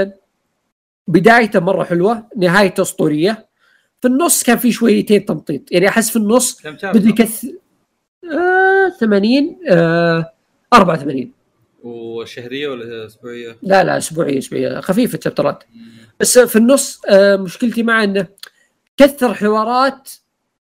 بدايته 1.09 1.61
مرة 1.61 1.85
حلوة 1.85 2.27
نهايته 2.37 2.81
أسطورية. 2.83 3.47
في 4.01 4.09
النص 4.09 4.43
كان 4.43 4.59
في 4.59 4.73
شويتين 4.73 5.25
تمطيط. 5.25 5.73
يعني 5.73 5.89
أحس 5.89 6.11
في 6.11 6.17
النص 6.17 6.63
بده 6.67 7.09
يكثر 7.09 7.49
آه 8.33 8.89
80 9.01 9.59
آه 9.69 10.33
84 10.73 11.33
وشهرية 11.83 12.69
ولا 12.69 13.07
أسبوعية؟ 13.07 13.57
لا 13.63 13.85
لا 13.85 13.99
أسبوعية 13.99 14.39
أسبوعية. 14.39 14.81
خفيفة 14.81 15.19
الشابترات. 15.19 15.65
بس 16.21 16.39
في 16.39 16.57
النص 16.57 17.01
آه 17.09 17.37
مشكلتي 17.37 17.83
معه 17.83 18.05
إنه 18.05 18.27
كثر 18.97 19.35
حوارات 19.35 20.11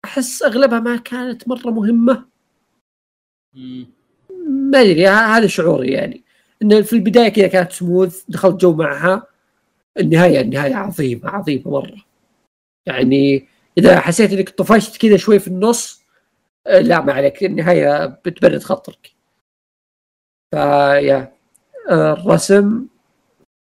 أحس 0.05 0.43
أغلبها 0.43 0.79
ما 0.79 0.95
كانت 0.95 1.47
مرة 1.47 1.69
مهمة. 1.71 2.25
ما 4.47 4.81
أدري 4.81 5.07
هذا 5.07 5.47
شعوري 5.47 5.91
يعني. 5.91 6.23
ان 6.61 6.81
في 6.83 6.93
البداية 6.93 7.29
كذا 7.29 7.47
كانت 7.47 7.71
سموث 7.71 8.23
دخلت 8.29 8.61
جو 8.61 8.73
معها. 8.73 9.27
النهاية 9.99 10.41
النهاية 10.41 10.75
عظيمة 10.75 11.29
عظيمة 11.29 11.71
مرة. 11.71 12.05
يعني 12.85 13.47
إذا 13.77 13.99
حسيت 13.99 14.31
إنك 14.33 14.49
طفشت 14.49 15.01
كذا 15.01 15.17
شوي 15.17 15.39
في 15.39 15.47
النص 15.47 16.05
آه، 16.67 16.79
لا 16.79 17.01
ما 17.01 17.13
عليك 17.13 17.43
النهاية 17.43 18.05
بتبرد 18.05 18.63
خاطرك 18.63 19.11
فيا 20.51 21.35
آه، 21.89 22.13
الرسم 22.13 22.87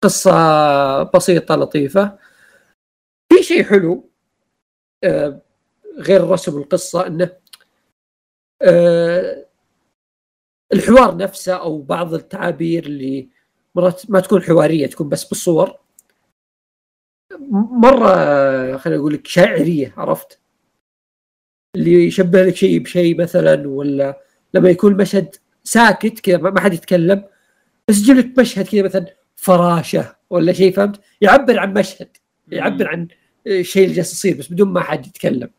قصة 0.05 0.33
بسيطة 1.03 1.55
لطيفة. 1.57 2.19
في 3.33 3.43
شيء 3.43 3.65
حلو 3.65 4.11
آه، 5.05 5.43
غير 5.99 6.25
الرسم 6.25 6.55
والقصة 6.55 7.07
إنه 7.07 7.31
الحوار 10.73 11.17
نفسه 11.17 11.55
أو 11.55 11.83
بعض 11.83 12.15
التعابير 12.15 12.87
اللي 12.87 13.29
مرات 13.75 14.11
ما 14.11 14.21
تكون 14.21 14.43
حوارية 14.43 14.87
تكون 14.87 15.09
بس 15.09 15.25
بالصور. 15.25 15.79
مرة 17.71 18.77
خليني 18.77 19.01
أقول 19.01 19.15
لك 19.15 19.27
شاعرية 19.27 19.95
عرفت؟ 19.97 20.39
اللي 21.77 22.07
يشبه 22.07 22.43
لك 22.43 22.57
شيء 22.57 22.79
بشيء 22.79 23.21
مثلا 23.21 23.69
ولا 23.69 24.21
لما 24.55 24.71
يكون 24.71 24.97
مشهد 24.97 25.37
ساكت 25.65 26.21
كذا 26.21 26.37
ما 26.37 26.61
حد 26.61 26.75
يتكلم 26.75 27.25
بس 27.89 27.99
يجيب 27.99 28.17
لك 28.17 28.39
مشهد 28.39 28.69
كذا 28.69 28.83
مثلا 28.83 29.07
فراشه 29.37 30.17
ولا 30.31 30.53
شيء 30.53 30.73
فهمت؟ 30.73 31.01
يعبر 31.21 31.59
عن 31.59 31.75
مشهد 31.75 32.09
يعبر 32.49 32.89
عن 32.89 33.09
الشيء 33.47 33.85
اللي 33.85 33.95
جالس 33.95 34.13
يصير 34.13 34.37
بس 34.37 34.53
بدون 34.53 34.69
ما 34.69 34.81
حد 34.81 35.07
يتكلم. 35.07 35.51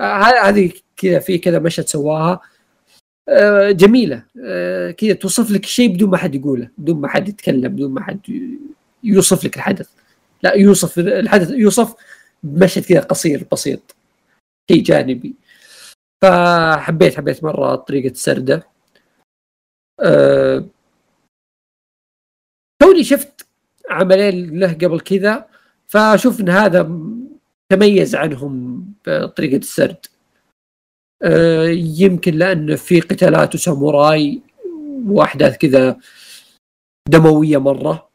آه، 0.00 0.48
هذه 0.48 0.72
كذا 0.96 1.18
في 1.18 1.38
كذا 1.38 1.58
مشهد 1.58 1.88
سواها. 1.88 2.40
آه، 3.28 3.70
جميلة. 3.70 4.24
آه، 4.44 4.90
كذا 4.90 5.12
توصف 5.12 5.50
لك 5.50 5.66
شيء 5.66 5.94
بدون 5.94 6.10
ما 6.10 6.16
حد 6.16 6.34
يقوله 6.34 6.68
بدون 6.78 7.00
ما 7.00 7.08
حد 7.08 7.28
يتكلم 7.28 7.68
بدون 7.72 7.90
ما 7.90 8.02
حد 8.02 8.20
يوصف 9.04 9.44
لك 9.44 9.56
الحدث. 9.56 9.88
لا 10.42 10.54
يوصف 10.54 10.98
الحدث 10.98 11.50
يوصف 11.50 11.94
بمشهد 12.42 12.84
كذا 12.84 13.00
قصير 13.00 13.46
بسيط 13.52 13.96
شيء 14.70 14.82
جانبي. 14.82 15.34
فحبيت 16.22 17.16
حبيت 17.16 17.44
مرة 17.44 17.74
طريقة 17.74 18.14
سرده. 18.14 18.66
أه 20.00 20.68
توني 22.82 23.04
شفت 23.04 23.46
عملين 23.90 24.58
له 24.58 24.72
قبل 24.72 25.00
كذا 25.00 25.48
فأشوف 25.88 26.40
إن 26.40 26.48
هذا 26.48 26.82
تميز 27.72 28.14
عنهم 28.14 28.84
بطريقة 29.06 29.56
السرد. 29.56 30.06
أه 31.22 31.66
يمكن 31.98 32.34
لأن 32.34 32.76
في 32.76 33.00
قتالات 33.00 33.54
وساموراي 33.54 34.42
وأحداث 35.06 35.56
كذا 35.56 36.00
دموية 37.08 37.58
مرة. 37.58 38.11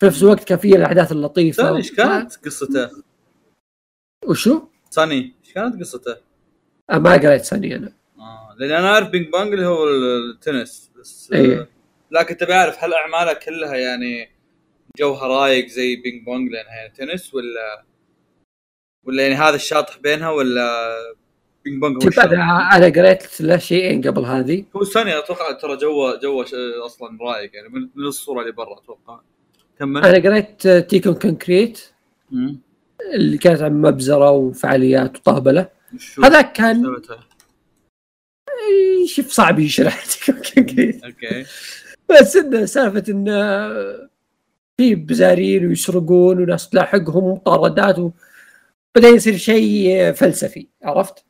في 0.00 0.06
نفس 0.06 0.22
الوقت 0.22 0.44
كان 0.44 0.58
فيه 0.58 0.76
الأحداث 0.76 1.12
اللطيفة 1.12 1.62
ثاني 1.62 1.76
إيش 1.76 1.92
كانت 1.92 2.36
قصته؟ 2.44 2.90
وشو؟ 4.26 4.62
Sunny 4.90 5.14
إيش 5.14 5.52
كانت 5.54 5.80
قصته؟ 5.80 6.16
ما 6.90 7.12
قريت 7.12 7.42
Sunny 7.42 7.76
أنا 7.76 7.92
آه 8.18 8.54
لأن 8.58 8.70
أنا 8.70 8.88
أعرف 8.88 9.08
Ping 9.08 9.32
Pong 9.32 9.52
اللي 9.52 9.66
هو 9.66 9.84
التنس 9.84 10.90
بس 10.98 11.32
أيه. 11.32 11.68
لكن 12.10 12.36
تبي 12.36 12.54
أعرف 12.54 12.84
هل 12.84 12.94
أعماله 12.94 13.32
كلها 13.32 13.76
يعني 13.76 14.30
جوها 14.98 15.26
رايق 15.26 15.66
زي 15.66 15.96
Ping 15.96 16.24
Pong 16.24 16.50
لأنها 16.52 16.74
يعني 16.74 16.92
تنس 16.96 17.34
ولا 17.34 17.84
ولا 19.04 19.22
يعني 19.22 19.34
هذا 19.34 19.54
الشاطح 19.54 19.98
بينها 19.98 20.30
ولا 20.30 20.94
Ping 21.64 21.80
Pong 21.80 22.02
شوف 22.02 22.20
أنا 22.20 22.76
أنا 22.76 22.86
قريت 22.86 23.40
له 23.40 23.56
شيئين 23.58 24.02
قبل 24.02 24.24
هذه 24.24 24.64
هو 24.76 24.82
الثانية 24.82 25.18
أتوقع 25.18 25.52
ترى 25.52 25.76
جوه 25.76 26.20
جوه 26.20 26.46
أصلا 26.86 27.18
رايق 27.20 27.50
يعني 27.54 27.68
من 27.68 28.04
الصورة 28.06 28.40
اللي 28.40 28.52
برا 28.52 28.78
أتوقع 28.78 29.20
كمل. 29.78 30.04
أنا 30.04 30.30
قريت 30.30 30.68
Tekkonkinkreet 30.68 31.80
اللي 33.14 33.38
كانت 33.38 33.62
عن 33.62 33.82
مبزرة 33.82 34.30
وفعاليات 34.30 35.16
وطهبلة. 35.16 35.68
هذاك 36.24 36.52
كان 36.52 36.96
شوف 39.06 39.30
صعب 39.30 39.58
يشرح 39.58 40.04
Tekkonkinkreet. 40.06 41.04
okay. 41.04 41.44
بس 42.10 42.36
انه 42.36 42.64
سالفة 42.64 43.04
انه 43.08 43.68
في 44.76 44.94
بزارين 44.94 45.66
ويسرقون 45.66 46.42
وناس 46.42 46.68
تلاحقهم 46.68 47.24
ومطاردات 47.24 47.98
وبعدين 47.98 49.16
يصير 49.16 49.36
شيء 49.36 50.12
فلسفي 50.12 50.66
عرفت؟ 50.82 51.24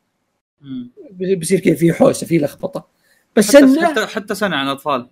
بيصير 1.11 1.59
كذا 1.59 1.75
في 1.75 1.93
حوسة 1.93 2.27
في 2.27 2.37
لخبطة. 2.37 2.87
بس 3.35 3.55
حتى 3.55 3.65
إنه 3.65 3.87
حتى, 3.87 4.05
حتى 4.05 4.35
سنه 4.35 4.55
عن 4.55 4.67
اطفال 4.67 5.07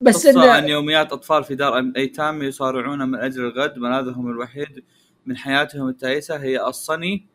بس 0.00 0.26
قصة 0.26 0.52
عن 0.52 0.68
يوميات 0.68 1.12
أطفال 1.12 1.44
في 1.44 1.54
دار 1.54 1.92
أيتام 1.96 2.42
يصارعون 2.42 3.08
من 3.08 3.18
أجل 3.18 3.44
الغد 3.44 3.78
ملاذهم 3.78 4.30
الوحيد 4.30 4.84
من 5.26 5.36
حياتهم 5.36 5.88
التائسه 5.88 6.36
هي 6.36 6.66
الصني. 6.66 7.26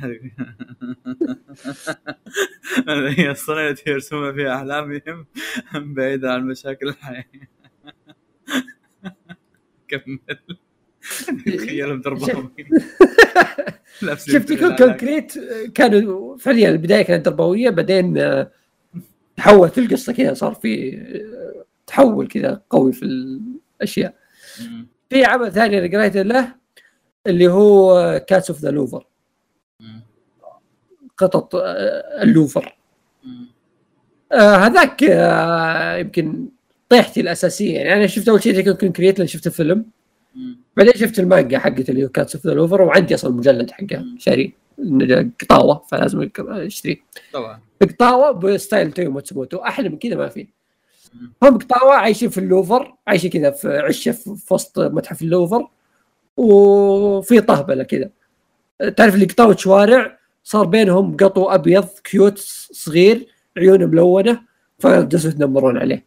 هي 3.18 3.30
الصني 3.30 3.68
التي 3.68 3.90
يرسمون 3.90 4.34
فيها 4.34 4.56
أحلامهم 4.56 5.26
بعيدا 5.74 6.32
عن 6.32 6.46
مشاكل 6.46 6.88
الحياة. 6.88 7.24
كمل. 9.88 10.18
تخيلهم 11.46 12.00
تربوي 12.00 12.54
شفت 14.16 14.52
كونكريت 14.52 15.32
كانوا 15.74 16.36
فعليا 16.36 16.68
البداية 16.68 17.02
كانت 17.02 17.24
تربويه 17.24 17.70
بعدين 17.70 18.18
آه، 18.18 18.50
تحولت 19.36 19.78
القصة 19.78 20.12
كذا 20.12 20.34
صار 20.34 20.54
في 20.54 20.98
آه، 20.98 21.63
تحول 21.86 22.28
كذا 22.28 22.62
قوي 22.70 22.92
في 22.92 23.04
الأشياء. 23.04 24.14
في 25.10 25.24
عمل 25.24 25.52
ثاني 25.52 25.78
أنا 25.78 25.98
قريته 25.98 26.22
له 26.22 26.54
اللي 27.26 27.48
هو 27.48 28.18
Cats 28.28 28.50
of 28.50 28.60
the 28.60 28.70
Louvre 28.70 29.06
قطط 31.16 31.54
آه، 31.54 32.22
اللوفر. 32.22 32.78
آه 34.32 34.56
هذاك 34.56 35.04
آه 35.04 35.96
يمكن 35.96 36.48
طيحتي 36.88 37.20
الأساسية. 37.20 37.76
يعني 37.76 37.92
أنا 37.92 38.06
شفت 38.06 38.28
أول 38.28 38.42
شيء 38.42 38.72
كونكريت 38.72 39.18
لأن 39.18 39.28
شفت 39.28 39.46
الفيلم. 39.46 39.86
بعدين 40.76 40.92
شفت 40.92 41.18
المانجا 41.18 41.58
حقت 41.58 41.90
اللي 41.90 42.04
هو 42.04 42.08
Cats 42.08 42.34
of 42.36 42.46
the 42.46 42.54
Louvre 42.54 42.82
وعندي 42.82 43.14
أصلا 43.14 43.30
المجلد 43.30 43.70
حقه 43.70 44.04
شاري. 44.18 44.54
قطاوة 45.40 45.82
فلازم 45.90 46.30
أشتريه. 46.38 46.96
طبعا. 47.32 47.60
قطاوة 47.82 48.30
ب 48.30 48.40
style 48.40 48.92
تايو 48.92 49.10
ماتسوموتو 49.10 49.58
أحلى 49.58 49.88
من 49.88 49.98
كذا 49.98 50.16
ما 50.16 50.28
في. 50.28 50.48
هم 51.42 51.58
قطاوه 51.58 51.94
عايشين 51.94 52.30
في 52.30 52.38
اللوفر 52.38 52.94
عايشين 53.06 53.30
كذا 53.30 53.50
في 53.50 53.78
عشة 53.78 54.12
في 54.12 54.54
وسط 54.54 54.78
متحف 54.78 55.22
اللوفر 55.22 55.68
وفي 56.36 57.40
طهبلة 57.40 57.84
كذا. 57.84 58.10
تعرف 58.96 59.14
اللي 59.14 59.26
قطاوه 59.26 59.56
شوارع 59.56 60.18
صار 60.44 60.66
بينهم 60.66 61.16
قطو 61.16 61.44
أبيض 61.44 61.88
cute 62.04 62.38
صغير 62.72 63.26
عيونه 63.56 63.86
ملونة 63.86 64.42
فجلسوا 64.78 65.30
يتنمرون 65.30 65.78
عليه. 65.78 66.06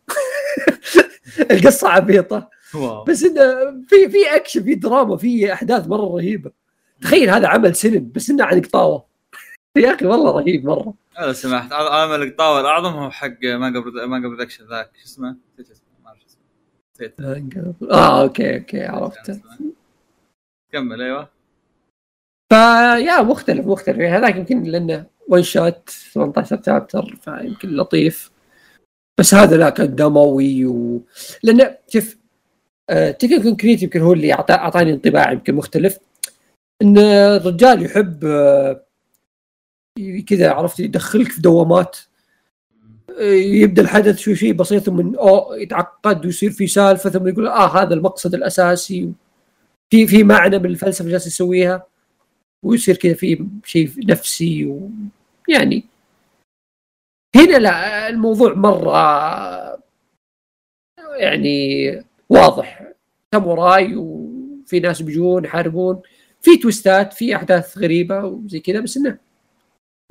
القصة 1.52 1.90
عبيطة. 1.90 2.50
wow. 2.76 3.04
بس 3.04 3.24
إنه 3.24 3.42
في 3.88 4.10
في 4.10 4.36
اكشن 4.36 4.64
في 4.64 4.76
دراما 4.76 5.18
في 5.18 5.54
أحداث 5.54 5.88
مرة 5.88 6.16
رهيبة. 6.16 6.52
تخيل 7.02 7.30
هذا 7.30 7.48
عمل 7.48 7.76
سينما 7.76 8.10
بس 8.16 8.30
إنه 8.30 8.44
عن 8.44 8.62
قطاوه 8.62 9.07
يا 9.78 9.96
أخي 9.96 10.06
والله 10.06 10.32
رهيب 10.32 10.66
مرة. 10.66 10.94
لو 11.20 11.34
سمحت 11.34 11.74
عمل 11.74 12.24
القطاوه 12.24 12.62
الاعظم 12.62 12.94
هو 12.94 13.12
حق 13.12 13.44
مانجا 13.44 13.80
Manga 14.06 14.28
Production 14.28 14.68
ذاك. 14.68 14.92
شو 14.96 15.06
اسمه؟ 15.06 15.36
نسيت 15.54 15.72
اسمه 15.72 15.86
ما 16.04 16.10
اعرف 16.10 16.20
اسمه. 16.26 17.74
آه 17.92 18.22
okay 18.22 18.58
okay 18.58 18.86
عرفته 18.86 19.42
كمل 20.72 21.02
أيوه. 21.02 21.30
فيا 22.54 23.22
مختلف 23.22 23.66
مختلف. 23.66 23.98
يعني 23.98 24.18
هذاك 24.18 24.36
يمكن 24.36 24.64
لأنه 24.64 25.06
one 25.30 25.44
shot 25.44 25.90
18 25.90 26.62
chapter 26.66 27.18
فيمكن 27.22 27.70
لطيف. 27.70 28.32
بس 29.20 29.34
هذا 29.34 29.58
لا 29.58 29.70
كان 29.70 29.96
دموي 29.96 30.66
و... 30.66 31.02
لأن 31.44 31.76
شوف 31.88 32.18
آه 32.90 33.12
تيكن 33.12 33.42
كونكريت 33.44 33.84
يمكن 33.84 34.02
هو 34.02 34.14
اللي 34.14 34.34
أعطاني 34.34 34.94
انطباع 34.94 35.32
يمكن 35.32 35.56
مختلف. 35.56 36.00
إن 36.82 36.98
الرجال 36.98 37.86
يحب 37.86 38.26
آه 38.26 38.87
كذا 40.28 40.52
عرفت؟ 40.52 40.80
يدخلك 40.80 41.32
في 41.32 41.42
دوامات. 41.42 41.98
يبدأ 43.20 43.82
الحدث 43.82 44.18
شوي 44.20 44.36
شيء 44.36 44.54
بسيط 44.54 44.84
ثم 44.84 45.16
أو 45.16 45.54
يتعقد 45.54 46.26
ويصير 46.26 46.52
في 46.52 46.68
سالفة 46.68 47.10
ثم 47.10 47.28
يقول 47.28 47.48
آه 47.48 47.82
هذا 47.82 47.94
المقصد 47.94 48.34
الأساسي. 48.36 49.14
في 49.90 50.08
في 50.08 50.24
معنى 50.24 50.60
من 50.60 50.66
الفلسفة 50.66 51.10
جالس 51.10 51.28
يسويها 51.28 51.88
ويصير 52.64 52.96
كذا 52.98 53.14
في 53.14 53.48
شيء 53.66 53.92
نفسي 53.98 54.66
و 54.66 54.90
يعني. 55.50 55.84
هنا 57.36 57.58
لا 57.58 58.10
الموضوع 58.10 58.54
مرة 58.54 58.98
يعني 61.18 62.04
واضح. 62.30 62.84
ساموراي 63.36 63.96
وفي 63.96 64.80
ناس 64.80 65.02
بيجون 65.02 65.46
يحاربون. 65.46 66.02
في 66.42 66.58
تويستات 66.58 67.14
في 67.14 67.36
أحداث 67.36 67.78
غريبة 67.78 68.26
وزي 68.26 68.60
كذا 68.60 68.80
بس 68.80 68.98
إنه 68.98 69.18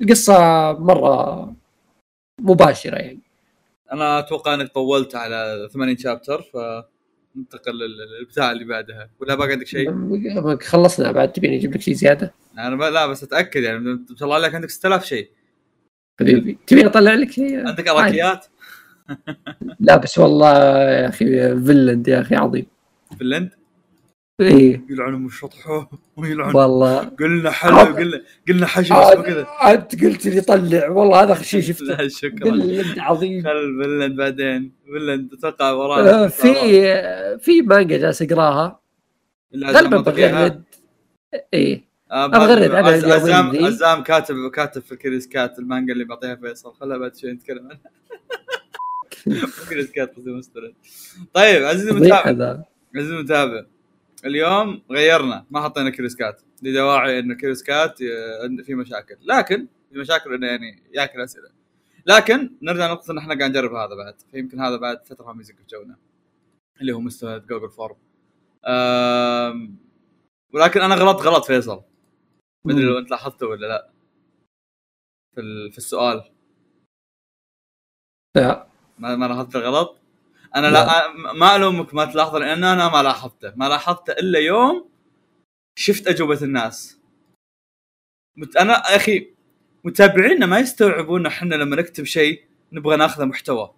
القصة 0.01 0.33
مرة 0.73 1.53
مباشرة 2.41 2.95
يعني. 2.95 3.19
أنا 3.91 4.19
أتوقع 4.19 4.53
إنك 4.53 4.67
طولت 4.73 5.15
على 5.15 5.69
80 5.73 5.97
شابتر 5.97 6.41
فننتقل 6.41 7.71
لل- 7.79 8.19
للبتاع 8.19 8.51
اللي 8.51 8.65
بعدها. 8.65 9.09
ولا 9.19 9.35
باقي 9.35 9.51
عندك 9.51 9.67
شيء؟ 9.67 9.91
خلصنا 10.61 11.11
بعد 11.11 11.31
تبيني 11.31 11.55
أجيب 11.57 11.75
لك 11.75 11.81
شيء 11.81 11.93
زيادة؟ 11.93 12.33
أنا 12.57 12.75
ب... 12.75 12.81
لا 12.81 13.07
بس 13.07 13.23
أتأكد 13.23 13.63
يعني 13.63 13.79
ما 13.79 13.99
شاء 14.19 14.23
الله 14.23 14.35
عليك 14.35 14.55
عندك 14.55 14.69
6000 14.69 15.05
شيء. 15.05 15.29
حبيبي. 16.19 16.57
تبيني 16.67 16.87
أطلع 16.87 17.13
لك 17.13 17.31
شيء 17.31 17.67
عندك 17.67 17.87
اراكيات 17.87 18.45
لا 19.79 19.97
بس 19.97 20.17
والله 20.17 20.51
يا 20.89 21.09
أخي 21.09 21.25
فينلاند 21.65 22.07
يا 22.07 22.21
أخي 22.21 22.35
عظيم. 22.35 22.65
فنلند 23.19 23.49
إيه. 24.41 24.81
يلعنهم 24.89 25.25
وشطحوه 25.25 25.89
ويلعن 26.17 26.55
والله. 26.55 27.03
قلنا 27.03 27.51
حلو 27.51 27.75
عاد- 27.75 27.95
قلنا 27.95 28.21
قلنا 28.47 28.65
حشو 28.67 28.93
اسمه 28.93 29.21
كذا. 29.23 29.45
عاد 29.47 30.05
قلت 30.05 30.25
لي 30.27 30.41
طلع. 30.41 30.89
والله 30.89 31.23
هذا 31.23 31.41
شيء 31.41 31.61
شفته. 31.61 31.85
لا 31.85 32.07
شكرا 32.07 32.51
فينلاند 32.51 32.99
عظيم. 32.99 33.43
خل 33.43 33.83
فنلند 33.83 34.15
بعدين. 34.17 34.71
فنلند 34.87 35.33
أتوقع 35.33 35.71
ورانا 35.71 36.23
آه، 36.25 36.27
في 36.27 36.53
في 37.39 37.61
مانجا 37.61 37.97
جالس 37.97 38.21
اقراها 38.21 38.79
غالبا. 39.65 39.97
بغرد 40.01 40.63
إيه. 41.53 41.87
آه، 42.11 42.27
بغرد 42.27 42.61
اليومين 42.61 43.11
عزام. 43.11 43.65
عزام 43.65 44.03
كاتب 44.03 44.35
كاتب 44.53 44.81
في 44.81 44.95
CuriousCat 44.95 45.59
المانجا 45.59 45.93
اللي 45.93 46.05
بعطيها 46.05 46.35
فيصل. 46.35 46.73
خلها 46.73 46.97
بعد 46.97 47.15
شوي 47.15 47.31
نتكلم 47.31 47.69
عنها. 47.69 47.81
CuriousCat 49.69 50.15
طيب 51.33 51.63
عزيزي 51.63 51.91
المتابع 51.91 52.63
عزيزي 52.95 53.13
المتابع 53.15 53.65
اليوم 54.25 54.81
غيرنا 54.91 55.45
ما 55.51 55.61
حطينا 55.61 55.89
CuriousCat 55.89 56.41
لدواعي 56.61 57.19
إن 57.19 57.37
CuriousCat 57.37 58.01
آه، 58.01 58.63
في 58.63 58.75
مشاكل. 58.75 59.17
لكن 59.21 59.67
في 59.91 59.99
مشاكل 59.99 60.33
إنه 60.33 60.47
يعني 60.47 60.83
ياكل 60.93 61.21
أسئلة. 61.21 61.49
لكن 62.05 62.57
نرجع 62.61 62.91
نقطه 62.91 63.11
إن 63.11 63.17
إحنا 63.17 63.37
قاعد 63.37 63.49
نجرب 63.49 63.73
هذا 63.73 63.95
بعد. 63.95 64.21
فيمكن 64.31 64.59
هذا 64.59 64.77
بعد 64.77 65.05
فترة 65.05 65.33
ما 65.33 65.41
يزق 65.41 65.55
في 65.55 65.63
جونا. 65.69 65.97
اللي 66.81 66.93
هو 66.93 66.99
مستند 66.99 67.47
Google 67.47 67.69
Form 67.69 67.95
آم، 68.65 69.77
ولكن 70.53 70.81
أنا 70.81 70.95
غلط 70.95 71.17
غلط 71.21 71.45
فيصل. 71.45 71.83
ما 72.65 72.73
أدري 72.73 72.83
لو 72.85 72.97
أنت 72.97 73.11
لاحظته 73.11 73.47
ولا 73.47 73.67
لا. 73.67 73.89
في 75.35 75.71
في 75.71 75.77
السؤال. 75.77 76.23
لا. 78.35 78.67
ما 78.99 79.15
ما 79.15 79.25
لاحظت 79.25 79.55
الغلط؟ 79.55 79.97
أنا 80.59 80.67
لا, 80.67 81.11
ما 81.33 81.55
ألومك 81.55 81.93
ما 81.93 82.05
تلاحظه 82.05 82.39
لأن 82.39 82.63
أنا 82.63 82.89
ما 82.89 83.03
لاحظته. 83.03 83.53
ما 83.55 83.69
لاحظته 83.69 84.13
إلا 84.13 84.39
يوم 84.39 84.89
شفت 85.79 86.07
أجوبة 86.07 86.41
الناس. 86.41 86.99
مت... 88.37 88.57
أنا 88.57 88.73
أخي 88.73 89.33
متابعينا 89.83 90.45
ما 90.45 90.59
يستوعبون 90.59 91.25
إحنا 91.25 91.55
لما 91.55 91.75
نكتب 91.75 92.03
شيء 92.03 92.43
نبغى 92.71 92.95
ناخذه 92.97 93.25
محتوى. 93.25 93.73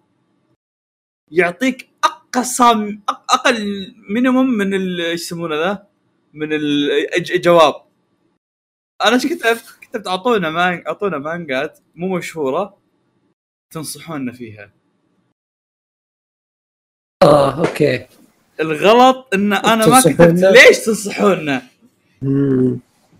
يعطيك 1.30 1.88
أقصى 2.04 2.98
أقل 3.08 3.94
minimum 4.08 4.46
من 4.50 4.74
ال- 4.74 5.00
إيش 5.00 5.20
يسمونه 5.22 5.54
ذا؟ 5.56 5.86
من 6.32 6.52
الج- 6.52 7.32
الجواب 7.32 7.74
أنا 9.04 9.14
إيش 9.14 9.26
كتبت؟ 9.26 9.64
كتبت 9.80 10.06
أعطونا 10.06 10.50
مان 10.50 10.84
أعطونا 10.86 11.18
مانجات 11.18 11.78
مو 11.94 12.16
مشهورة 12.16 12.78
تنصحونا 13.72 14.32
فيها. 14.32 14.72
آه 17.22 17.58
okay. 17.58 18.06
الغلط 18.60 19.28
إن 19.34 19.52
أنا 19.52 19.86
ما 19.86 20.00
كتبت؟ 20.00 20.40
ليش 20.40 20.78
تنصحونا. 20.84 21.62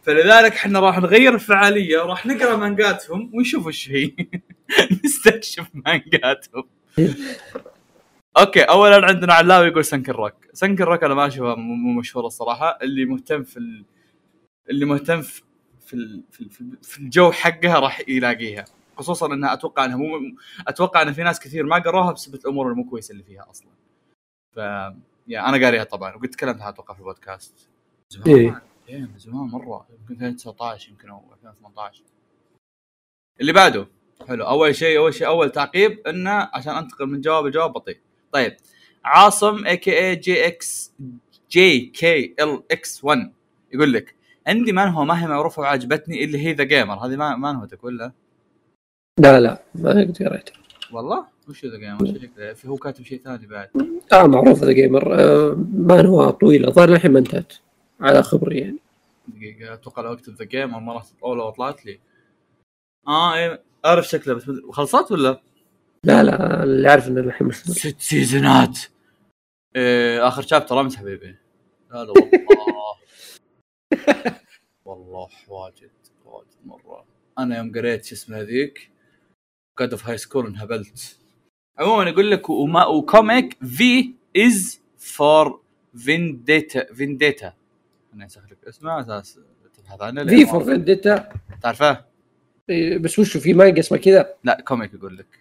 فلذلك 0.03 0.53
إحنا 0.53 0.81
راح 0.81 0.99
نغير 0.99 1.35
الفعالية 1.35 1.99
وراح 2.03 2.27
نقرأ 2.27 2.57
مانجاتهم 2.57 3.31
ونشوف 3.35 3.67
إيش 3.67 3.91
هي. 3.91 4.13
نستكشف 5.05 5.67
مانجاتهم. 5.75 6.65
okay 8.39 8.63
اولا 8.63 9.07
عندنا 9.07 9.35
علاوي 9.35 9.67
يقول 9.67 9.85
Sun-Ken 9.85 10.13
Rock. 10.13 10.35
Sun-Ken 10.53 10.85
Rock 10.85 11.05
أنا 11.05 11.15
ما 11.15 11.27
أشوفها 11.27 11.55
مو 11.55 12.01
مشهورة 12.01 12.27
الصراحة. 12.27 12.79
اللي 12.83 13.05
مهتم 13.05 13.43
في 13.43 13.57
ال... 13.57 13.85
اللي 14.71 14.85
مهتم 14.85 15.23
في 15.23 15.43
في 15.87 16.23
في 16.31 16.65
في 16.83 16.99
الجو 16.99 17.33
حقها 17.33 17.79
راح 17.79 18.01
يلاقيها. 18.09 18.65
خصوصا 18.97 19.35
إنها 19.35 19.53
أتوقع 19.53 19.85
إنها 19.85 19.97
مو 19.97 20.07
أتوقع 20.69 21.03
إن 21.03 21.13
في 21.13 21.23
ناس 21.23 21.41
كثير 21.41 21.65
ما 21.65 21.79
قروها 21.79 22.13
بسبب 22.13 22.35
الأمور 22.35 22.71
المو 22.71 22.85
كويسة 22.85 23.13
اللي 23.13 23.23
فيها 23.23 23.47
أصلا. 23.51 23.69
ف 24.53 24.57
يا 25.29 25.49
أنا 25.49 25.65
قاريها 25.65 25.85
طبعا 25.85 26.17
وقد 26.17 26.29
تكلمت 26.29 26.55
عنها 26.55 26.69
أتوقع 26.69 26.95
في 26.95 27.01
البودكاست. 27.01 27.69
زمان. 28.09 28.29
إيه. 28.29 28.63
إيه 28.89 29.01
من 29.01 29.19
زمان 29.19 29.43
مرة 29.43 29.87
يمكن 29.91 30.25
2019 30.25 30.91
يمكن 30.91 31.11
أو 31.11 31.23
2018 31.33 32.03
اللي 33.41 33.53
بعده. 33.53 33.87
حلو. 34.29 34.45
أول 34.47 34.75
شيء 34.75 34.99
أول 34.99 35.15
شيء 35.15 35.27
أول 35.27 35.51
تعقيب 35.51 36.07
انه 36.09 36.51
عشان 36.55 36.77
أنتقل 36.77 37.07
من 37.07 37.21
جواب 37.21 37.47
لجواب 37.47 37.73
بطيء. 37.73 37.99
طيب. 38.33 38.57
عاصم 39.05 39.67
A 39.67 39.77
K 39.77 39.99
A 39.99 40.17
G 40.17 40.47
X 40.47 40.93
G 41.51 41.81
K 41.81 42.35
L 42.41 42.63
X 42.71 43.05
1 43.05 43.33
يقول 43.73 43.93
لك 43.93 44.15
عندي 44.47 44.73
من 44.73 44.79
هو؟ 44.79 45.05
ما 45.05 45.23
هي 45.23 45.27
معروفة 45.27 45.63
وعجبتني 45.63 46.25
اللي 46.25 46.47
هي 46.47 46.53
The 46.53 46.65
Gamer 46.65 46.95
هذه 46.95 47.17
ما 47.17 47.37
ما 47.37 47.61
هوتك 47.61 47.85
ولا؟ 47.85 48.13
لا 49.19 49.41
لا. 49.41 49.63
ما 49.75 49.91
قد 49.91 50.23
قريته 50.23 50.53
والله؟ 50.93 51.27
وش 51.51 51.67
The 51.67 51.79
Gamer 51.79 52.03
وش 52.03 52.09
شكله؟ 52.11 52.53
في 52.53 52.69
هو 52.69 52.77
كاتب 52.77 53.05
شيء 53.05 53.23
ثاني 53.23 53.47
بعد. 53.47 53.71
آه 54.13 54.27
معروف 54.27 54.65
The 54.65 54.73
Gamer 54.73 55.15
آه 55.15 55.57
ما 55.73 56.07
هو 56.07 56.31
طويله 56.31 56.69
الظاهر 56.69 56.89
الحين 56.89 57.13
ما 57.13 57.19
انتهت. 57.19 57.53
على 58.01 58.23
خبري 58.23 58.59
يعني. 58.59 58.79
دقيقة 59.29 59.75
أتوقع 59.75 60.03
لو 60.03 60.13
اكتب 60.13 60.35
The 60.35 60.45
Gamer 60.45 60.81
ما 60.81 60.93
راح 60.93 61.05
أو 61.25 61.35
لو 61.35 61.51
طلعت 61.51 61.87
لي. 61.87 62.01
آه 63.09 63.35
إيه 63.35 63.63
أعرف 63.85 64.09
شكله 64.09 64.35
بس 64.35 64.51
خلصت 64.71 65.13
ولا؟ 65.13 65.41
لا 66.05 66.23
لا 66.23 66.63
اللي 66.63 66.89
عارف 66.89 67.09
إنه 67.09 67.21
الحين 67.21 67.47
مش 67.47 67.57
ست 67.57 68.01
season 68.01 68.59
ات. 68.59 68.79
إيه 69.77 70.29
آخر 70.29 70.43
chapter 70.43 70.81
أمس 70.81 70.97
حبيبي. 70.97 71.37
لا 71.91 72.05
لا 72.05 72.11
والله. 72.11 72.31
والله 74.85 75.29
واجد 75.49 75.91
واجد 76.25 76.47
مرة. 76.65 77.05
أنا 77.39 77.59
يوم 77.59 77.73
قريت 77.73 78.05
شو 78.05 78.15
اسمه 78.15 78.41
هذيك 78.41 78.91
God 79.81 79.91
of 79.91 80.09
High 80.09 80.19
School 80.19 80.47
انهبلت. 80.47 81.20
عموما 81.81 82.11
يقول 82.11 82.31
لك 82.31 82.51
وما 82.51 82.87
و 82.87 83.00
comic 83.00 83.65
V 83.65 84.15
is 84.37 84.81
for 84.99 85.61
Vendetta 85.97 86.93
Vendetta 86.95 87.53
أنا 88.15 88.25
انسخ 88.25 88.43
لك 88.51 88.59
اسمه 88.69 88.91
على 88.91 89.03
أساس 89.03 89.39
تبحث 89.75 90.03
عنه 90.03 90.25
V 90.27 90.47
for 90.47 90.65
Vendetta 90.65 91.33
تعرفه؟ 91.63 92.05
إيه، 92.71 92.99
بس 92.99 93.19
وشو 93.19 93.41
في 93.41 93.55
مانجا 93.55 93.81
اسمه 93.81 93.99
كذا 93.99 94.35
لا 94.45 94.61
comic 94.61 94.95
يقول 94.95 95.17
لك 95.17 95.41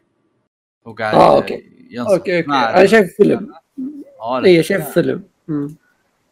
هو 0.88 0.94
قاعد 0.94 1.16
آه، 1.16 1.36
okay. 1.36 1.88
ينصح 1.90 2.12
okay 2.12 2.38
okay. 2.38 2.50
أنا 2.50 2.86
شايف 2.86 3.16
فيلم. 3.16 3.54
اي 4.22 4.64
شايف 4.64 4.90
فيلم. 4.90 5.24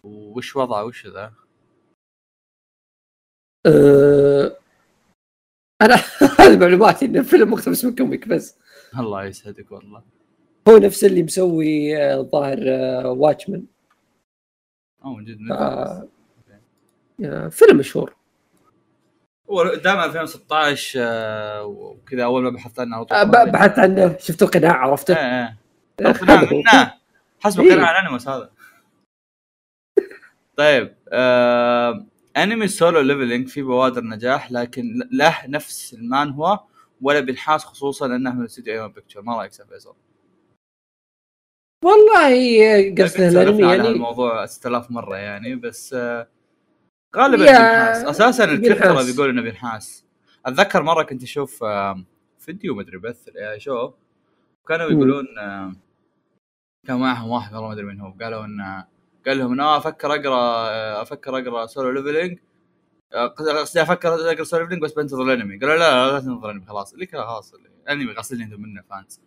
وش 0.03 0.55
وضعه 0.55 0.85
وش 0.85 1.07
ذا؟ 1.07 1.34
آه، 3.65 4.57
أنا 5.81 5.95
هذه 6.39 6.57
معلوماتي 6.59 7.05
إن 7.05 7.17
الفيلم 7.17 7.51
مقتبس 7.51 7.85
من 7.85 7.95
comic 7.95 8.27
بس 8.27 8.57
الله 8.99 9.26
يسعدك 9.26 9.72
والله. 9.72 10.03
هو 10.69 10.77
نفس 10.77 11.03
اللي 11.03 11.23
مسوي 11.23 11.97
آه، 11.97 12.19
الظاهر 12.19 12.59
Watchmen 13.07 13.65
آه 15.05 15.15
من 15.15 15.26
جد 15.26 15.38
آه. 15.51 16.07
فيلم 17.49 17.77
مشهور. 17.77 18.18
هو 19.51 19.76
دائما 19.76 20.05
2016 20.05 20.99
آه، 21.03 21.65
وكذا 21.65 22.23
أول 22.23 22.43
ما 22.43 22.49
بحثت 22.49 22.80
عنه 22.80 23.05
آه، 23.11 23.23
بحثت 23.23 23.80
عنه. 23.80 24.18
شفت 24.19 24.43
القناع 24.43 24.72
إيه 24.72 24.77
عرفته. 24.77 25.14
إيه 25.14 25.23
آه، 25.26 25.57
القناع. 26.01 26.43
منه 26.51 26.93
حسب 27.39 27.61
إيه. 27.61 27.73
قناع 27.73 27.91
ال 27.91 27.95
Anonymous 27.95 28.27
هذا. 28.27 28.49
طيب 30.57 30.95
آه 31.09 32.05
أنمي 32.38 32.68
Solo 32.67 32.99
Leveling 33.01 33.47
في 33.47 33.61
بوادر 33.61 34.03
نجاح 34.03 34.51
لكن 34.51 34.84
له 35.11 35.47
نفس 35.47 35.93
المانهوا 35.93 36.59
ولا 37.01 37.19
بنحاس 37.19 37.65
خصوصا 37.65 38.05
إنه 38.05 38.35
من 38.35 38.45
استوديو 38.45 38.73
A-1 38.73 38.91
Picture 38.91 39.21
ما 39.21 39.37
رايك 39.37 39.51
فيصل؟ 39.53 39.95
والله 41.85 43.03
قصده 43.03 43.27
الأنمي 43.27 43.63
يعني 43.63 43.87
الموضوع 43.87 44.45
6000 44.45 44.91
مرة 44.91 45.17
يعني 45.17 45.55
بس 45.55 45.93
آه، 45.93 46.27
غالبا 47.15 47.37
بينحاس 47.45 48.03
أساسا 48.05 48.45
بينحاس. 48.45 49.11
بيقول 49.11 49.29
إنه 49.29 49.41
بينحاس 49.41 50.05
أتذكر 50.45 50.83
مرة 50.83 51.03
كنت 51.03 51.23
أشوف 51.23 51.63
آه، 51.63 52.03
فيديو 52.39 52.75
مدري 52.75 52.97
بث 52.97 53.27
الاي 53.27 53.59
شو 53.59 53.91
كانوا. 54.67 54.91
يقولون 54.91 55.25
آه، 55.39 55.75
كان 56.87 56.99
معهم 56.99 57.29
واحد 57.29 57.53
والله 57.53 57.67
ما 57.67 57.73
أدري 57.73 57.85
من 57.85 57.99
هو 57.99 58.13
قالوا 58.21 58.45
إنه 58.45 58.85
قال 59.27 59.37
لهم 59.37 59.53
أنا 59.53 59.77
أفكر 59.77 60.13
أقرأ 60.15 60.69
آه، 60.69 61.01
أفكر 61.01 61.37
أقرأ 61.37 61.65
Solo 61.65 61.91
Leveling 61.91 62.31
آه، 62.39 62.41
قصدي 63.13 63.81
أفكر 63.81 64.13
اقرا 64.13 64.59
Leveling 64.59 64.81
بس 64.81 64.93
بنتظر 64.93 65.23
الانمي. 65.23 65.57
قالوا 65.57 65.75
لا 65.75 66.11
لا 66.11 66.19
تنتظر 66.19 66.45
الانمي 66.45 66.65
خلاص. 66.65 66.93
اللي 66.93 67.05
كذا 67.05 67.21
خلاص. 67.21 67.53
الانمي 67.85 68.13
غاسلين 68.13 68.43
إيدهم 68.43 68.61
منه 68.61 68.81
fans 68.89 69.19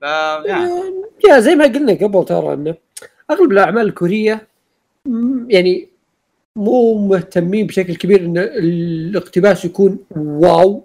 ف 0.00 0.04
يعني. 0.46 0.70
يا 1.28 1.40
زي 1.40 1.54
ما 1.54 1.64
قلنا 1.64 1.92
قبل 1.92 2.24
ترى 2.24 2.54
إنه 2.54 2.74
أغلب 3.30 3.52
الأعمال 3.52 3.86
الكورية 3.86 4.48
يعني 5.48 5.88
مو 6.56 7.06
مهتمين 7.08 7.66
بشكل 7.66 7.96
كبير 7.96 8.20
إن 8.20 8.38
الاقتباس 8.38 9.64
يكون 9.64 9.98
wow 10.16 10.84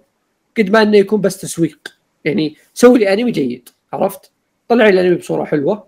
قد 0.58 0.70
ما 0.70 0.82
إنه 0.82 0.96
يكون 0.96 1.20
بس 1.20 1.40
تسويق. 1.40 1.78
يعني 2.24 2.56
سوي 2.74 2.98
لي 2.98 3.12
أنمي 3.12 3.30
جيد 3.30 3.68
عرفت؟ 3.92 4.30
طلع 4.68 4.84
لي 4.84 5.00
الأنمي 5.00 5.16
بصورة 5.16 5.44
حلوة. 5.44 5.86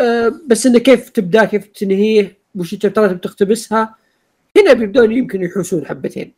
أه 0.00 0.32
بس 0.46 0.66
إنه 0.66 0.78
كيف 0.78 1.08
تبدأ 1.08 1.44
كيف 1.44 1.66
تنهيه 1.66 2.36
وش 2.54 2.72
ال 2.72 2.76
chapter 2.76 3.06
ات 3.06 3.10
بتقتبسها 3.10 3.94
هنا 4.60 4.72
بيبدون 4.72 5.12
يمكن 5.12 5.42
يحوسون 5.42 5.86
حبتين 5.86 6.34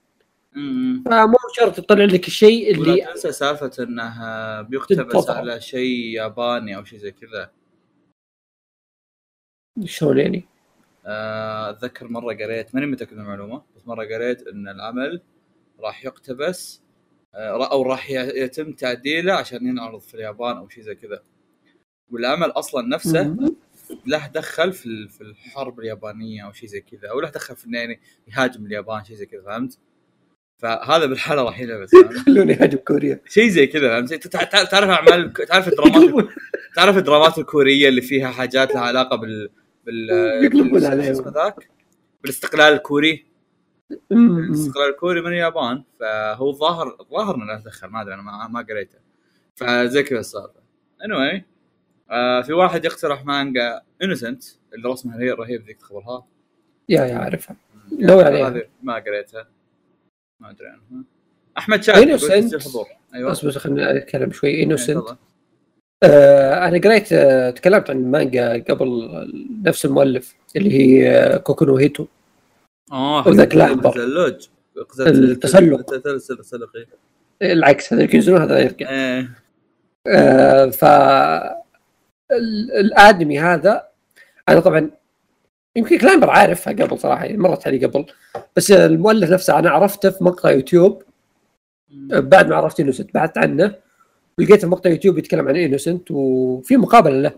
فمو 1.07 1.37
شرط 1.57 1.77
تطلع 1.77 2.05
لك 2.05 2.27
الشيء 2.27 2.71
اللي 2.75 2.93
ولا 2.93 3.13
تنسى 3.13 3.33
سالفة 3.33 3.71
انه 3.85 4.63
بيقتبس. 4.63 5.31
على 5.31 5.61
شيء 5.61 6.07
ياباني 6.15 6.77
أو 6.77 6.85
شيء 6.85 6.99
زي 6.99 7.13
كذا 7.13 7.51
شلون 9.85 10.19
يعني؟ 10.19 10.45
آه، 11.07 11.71
أتذكر 11.71 12.09
مرة 12.09 12.35
قريت 12.35 12.75
ماني 12.75 12.87
متأكد 12.87 13.15
من 13.15 13.21
المعلومة 13.21 13.63
بس 13.77 13.87
مرة 13.87 14.05
قريت 14.05 14.47
إن 14.47 14.69
العمل 14.69 15.23
راح 15.81 16.05
يقتبس 16.05 16.83
آه، 17.35 17.71
أو 17.73 17.83
راح 17.83 18.11
يتم 18.11 18.73
تعديله 18.73 19.33
عشان 19.33 19.67
ينعرض 19.67 20.01
في 20.01 20.15
اليابان 20.15 20.57
أو 20.57 20.69
شيء 20.69 20.85
زي 20.85 20.95
كذا 20.95 21.23
والعمل 22.11 22.51
أصلا 22.51 22.89
نفسه. 22.89 23.21
له 24.06 24.27
دخل 24.27 24.72
في 24.72 25.09
في 25.09 25.20
الحرب 25.20 25.81
اليابانية 25.81 26.47
أو 26.47 26.52
شيء 26.52 26.68
زي 26.68 26.81
كذا 26.81 27.10
أو 27.10 27.20
له 27.20 27.31
دخل 27.31 27.56
في 27.56 27.66
إنه 27.66 27.78
يعني 27.78 28.01
يهاجم 28.28 28.66
اليابان 28.66 29.05
شيء 29.05 29.16
زي 29.16 29.27
كذا 29.27 29.43
فهمت؟ 29.43 29.78
فهذا 30.59 31.06
بالحالة 31.06 31.43
راح 31.43 31.60
يلبس؟ 31.60 31.90
خلوني 32.27 32.52
أهاجم 32.52 32.78
كوريا 32.78 33.20
شيء 33.28 33.48
زي 33.48 33.66
كذا 33.66 33.89
فهمت؟ 33.89 34.27
تعرف 34.27 34.89
أعمال 34.89 35.32
تعرف 35.32 35.68
الدرامات 35.68 36.28
تعرف 36.77 36.97
الدرامات 36.97 37.39
الكورية 37.39 37.89
اللي 37.89 38.01
فيها 38.01 38.28
حاجات 38.31 38.74
لها 38.74 38.82
علاقة 38.82 39.16
بال 39.16 39.51
بال 39.86 40.10
يقلبون 40.44 40.86
عليهم. 40.86 41.24
بالاستقلال 42.22 42.72
الكوري. 42.72 43.27
الاستقلال 44.12 44.89
الكوري 44.89 45.20
من 45.20 45.27
اليابان 45.27 45.85
فهو 46.01 46.52
ظاهر 46.52 46.97
ظاهر 47.10 47.35
إنه 47.35 47.44
له 47.44 47.62
دخل 47.64 47.86
ما 47.86 48.02
أدري 48.02 48.14
أنا 48.14 48.22
ما, 48.22 48.48
ما 48.48 48.60
قريته 48.60 48.98
فزي 49.55 50.02
كذا 50.02 50.20
السالفة 50.20 50.60
anyway 51.05 51.43
آه 52.11 52.43
في 52.43 52.53
واحد 52.53 52.85
يقترح 52.85 53.24
مانجا 53.24 53.82
Innocent 54.03 54.45
اللي 54.74 54.89
رسمها 54.89 55.20
هي 55.20 55.31
رهيب 55.31 55.66
ذيك 55.66 55.77
تخبرها 55.81 56.27
يا 56.89 57.05
يا 57.05 57.16
اعرفها 57.16 57.57
نوع 57.93 58.24
عليها. 58.24 58.49
هذه 58.49 58.62
ما 58.82 58.95
قريتها. 58.95 59.49
ما 60.41 60.51
أدري 60.51 60.69
عنها. 60.69 61.05
أحمد. 61.59 61.81
تسجيل 61.81 62.61
حضور. 62.62 62.87
أيوه. 63.15 63.31
بس 63.31 63.59
خليني 63.59 63.99
اتكلم 63.99 64.32
شوي. 64.32 64.51
إيه، 64.51 64.65
Innocent 64.65 64.99
تفضل. 64.99 65.16
آه 66.03 66.69
أنا 66.69 66.78
قريت 66.78 67.12
آه 67.12 67.51
تكلمت 67.51 67.91
عن 67.91 68.11
مانجا 68.11 68.65
قبل 68.69 69.09
نفس 69.66 69.85
المؤلف 69.85 70.35
اللي 70.57 70.73
هي 70.73 71.11
آه 71.11 71.37
Kokou 71.37 71.65
no 71.65 71.77
Hito. 71.77 72.07
آه 72.93 73.28
وذاك. 73.28 73.55
اللوج. 73.55 74.49
التسلق. 75.01 75.95
التسلق. 76.07 76.70
إيه. 77.43 77.53
العكس 77.53 77.93
هذا 77.93 78.15
ينزلون 78.15 78.41
هذا 78.41 78.59
يرجع. 78.59 78.91
إيه. 78.91 79.31
آه 80.07 80.66
ف 80.66 80.85
الآدمي 82.81 83.40
هذا 83.40 83.89
أنا 84.48 84.61
طبعا 84.61 84.90
يمكن 85.77 85.98
Climber 85.99 86.31
عارفها 86.31 86.73
قبل 86.73 86.98
صراحة 86.98 87.24
يعني 87.24 87.39
مرت 87.39 87.66
علي 87.66 87.86
قبل 87.86 88.07
بس 88.57 88.70
المؤلف 88.70 89.31
نفسه 89.31 89.59
أنا 89.59 89.70
عرفته 89.70 90.11
في 90.11 90.24
مقطع 90.24 90.51
يوتيوب. 90.51 91.02
بعد 92.11 92.48
ما 92.48 92.57
عرفت 92.57 92.81
Innocent 92.81 93.15
بحثت 93.15 93.39
عنه 93.39 93.74
ولقيت 94.39 94.65
مقطع 94.65 94.90
يوتيوب 94.90 95.19
يتكلم 95.19 95.48
عن 95.48 95.57
Innocent 95.57 96.11
وفي 96.11 96.77
مقابلة 96.77 97.20
له. 97.20 97.32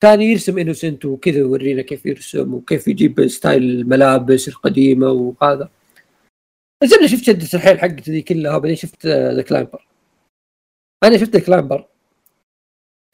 كان 0.00 0.20
يرسم 0.20 0.58
Innocent 0.58 1.04
وكذا 1.04 1.38
يورينا 1.38 1.82
كيف 1.82 2.06
يرسم 2.06 2.54
وكيف 2.54 2.88
يجيب 2.88 3.28
style 3.28 3.62
الملابس 3.62 4.48
القديمة 4.48 5.10
وهذا. 5.10 5.68
نزلنا 6.84 7.06
شفت 7.06 7.24
شدة 7.24 7.48
الحيل 7.54 7.80
حقته 7.80 8.12
ذي 8.12 8.22
كلها 8.22 8.58
بعدين 8.58 8.76
شفت 8.76 9.06
The 9.06 9.42
Climber. 9.42 9.86
أنا 11.04 11.18
شفت 11.18 11.36
The 11.36 11.40
Climber. 11.46 11.86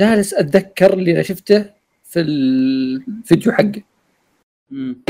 جالس 0.01 0.35
أتذكر 0.35 0.93
اللي 0.93 1.13
أنا 1.13 1.23
شفته 1.23 1.71
في 2.05 2.21
الفيديو 2.21 3.53
حقه. 3.53 3.83
مم. 4.71 5.03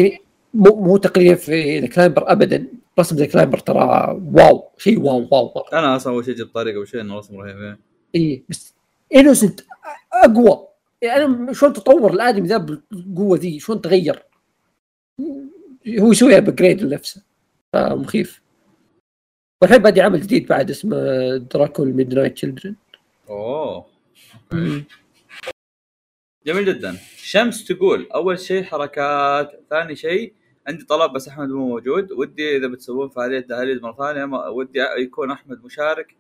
مو 0.55 0.75
مو 0.75 0.97
تقليل 0.97 1.37
في 1.37 1.79
The 1.79 1.87
Climber 1.87 2.33
ابدا. 2.33 2.67
رسم 2.99 3.17
The 3.17 3.27
Climber 3.27 3.59
ترى 3.59 4.21
wow 4.35 4.69
شيء 4.79 5.01
wow 5.01 5.29
wow 5.33 5.53
مرة. 5.57 5.79
أنا 5.79 5.97
أصلا 5.97 6.13
أول 6.13 6.25
شيء 6.25 6.35
جبت 6.35 6.55
طريقة 6.55 6.77
اول 6.77 6.89
شيء 6.89 7.01
إنه 7.01 7.19
رسم 7.19 7.37
رهيب 7.37 7.57
إيه. 7.57 7.79
إي 8.15 8.45
بس 8.49 8.75
Innocent 9.17 9.61
أقوى. 10.13 10.67
يعني 11.03 11.25
أنا 11.25 11.53
شلون 11.53 11.73
تطور 11.73 12.13
الآدمي 12.13 12.49
ذا 12.49 12.57
بالقوة 12.57 13.39
ذي؟ 13.39 13.61
شلون 13.61 13.81
تغير؟ 13.81 14.23
هو 15.99 16.11
يسوي 16.11 16.39
upgrade 16.39 16.83
لنفسه. 16.83 17.23
فمخيف. 17.73 18.43
والحين 19.63 19.83
بادي 19.83 20.01
عمل 20.01 20.21
جديد 20.21 20.47
بعد 20.47 20.71
اسمه 20.71 20.97
Dracul 21.37 21.93
Midnight 21.93 22.33
Children 22.33 22.75
أوه. 23.29 23.90
جميل 26.47 26.65
جدا. 26.65 26.97
شمس 27.17 27.65
تقول 27.65 28.09
أول 28.15 28.39
شيء 28.39 28.63
حركات 28.63 29.65
ثاني 29.71 29.97
شيء 29.97 30.35
عندي 30.69 30.85
طلب 30.85 31.13
بس 31.13 31.29
أحمد 31.29 31.49
مو 31.49 31.69
موجود. 31.69 32.13
ودي 32.13 32.57
إذا 32.57 32.67
بتسوون 32.69 33.09
فعالية 33.09 33.39
دهاليز 33.41 33.81
مرة 33.83 33.97
ثانية 34.13 34.49
ودي 34.49 34.81
يكون 34.99 35.31
أحمد 35.31 35.65
مشارك. 35.65 36.17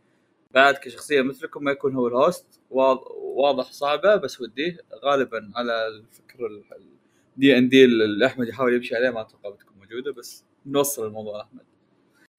بعد 0.54 0.74
كشخصية 0.74 1.22
مثلكم 1.22 1.64
ما 1.64 1.70
يكون 1.70 1.94
هو 1.94 2.08
ال 2.08 2.19
host 2.19 2.60
واض- 2.70 3.04
واضح 3.16 3.72
صعبة 3.72 4.16
بس 4.16 4.40
ودي 4.40 4.78
غالبا 5.04 5.50
على 5.56 5.86
الفكر 5.86 6.62
الدي 7.36 7.58
ان 7.58 7.68
دي 7.68 7.84
اللي 7.84 8.26
أحمد 8.26 8.48
يحاول 8.48 8.74
يمشي 8.74 8.96
عليه 8.96 9.10
ما 9.10 9.20
أتوقع 9.20 9.50
بتكون 9.50 9.76
موجودة 9.78 10.12
بس 10.12 10.44
نوصل 10.66 11.06
الموضوع 11.06 11.36
لاحمد 11.36 11.64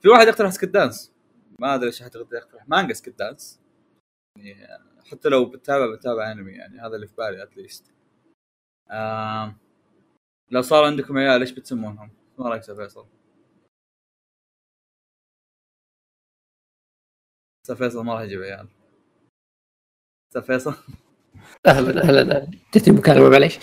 في 0.01 0.09
واحد 0.09 0.27
يقترح 0.27 0.51
Sket 0.51 0.67
Dance؟ 0.69 1.13
ما 1.59 1.75
أدري 1.75 1.87
إيش 1.87 2.03
حد 2.03 2.15
يقترح. 2.15 2.67
مانجا 2.69 2.93
Sket 2.93 3.19
Dance. 3.19 3.59
يعني 4.37 4.90
حتى 5.11 5.29
لو 5.29 5.45
بتتابع 5.45 5.93
بتتابع 5.95 6.31
انمي 6.31 6.51
يعني 6.51 6.79
هذا 6.79 6.95
اللي 6.95 7.07
في 7.07 7.15
بالي 7.15 7.43
at 7.43 7.58
least 7.58 7.93
آه 8.91 9.55
لو 10.51 10.61
صار 10.61 10.85
عندكم 10.85 11.17
عيال 11.17 11.41
إيش 11.41 11.51
بتسمونهم؟ 11.51 12.11
ما 12.39 12.49
رايك 12.49 12.69
يا 12.69 12.73
فيصل؟ 12.73 13.05
فيصل 17.75 18.05
ما 18.05 18.13
راح 18.13 18.21
يجيب 18.21 18.41
عيال 18.41 18.67
فيصل 20.41 20.75
أهلا 21.67 22.03
أهلا 22.03 22.51
جتني 22.75 22.97
مكالمه 22.97 23.29
معليش 23.29 23.59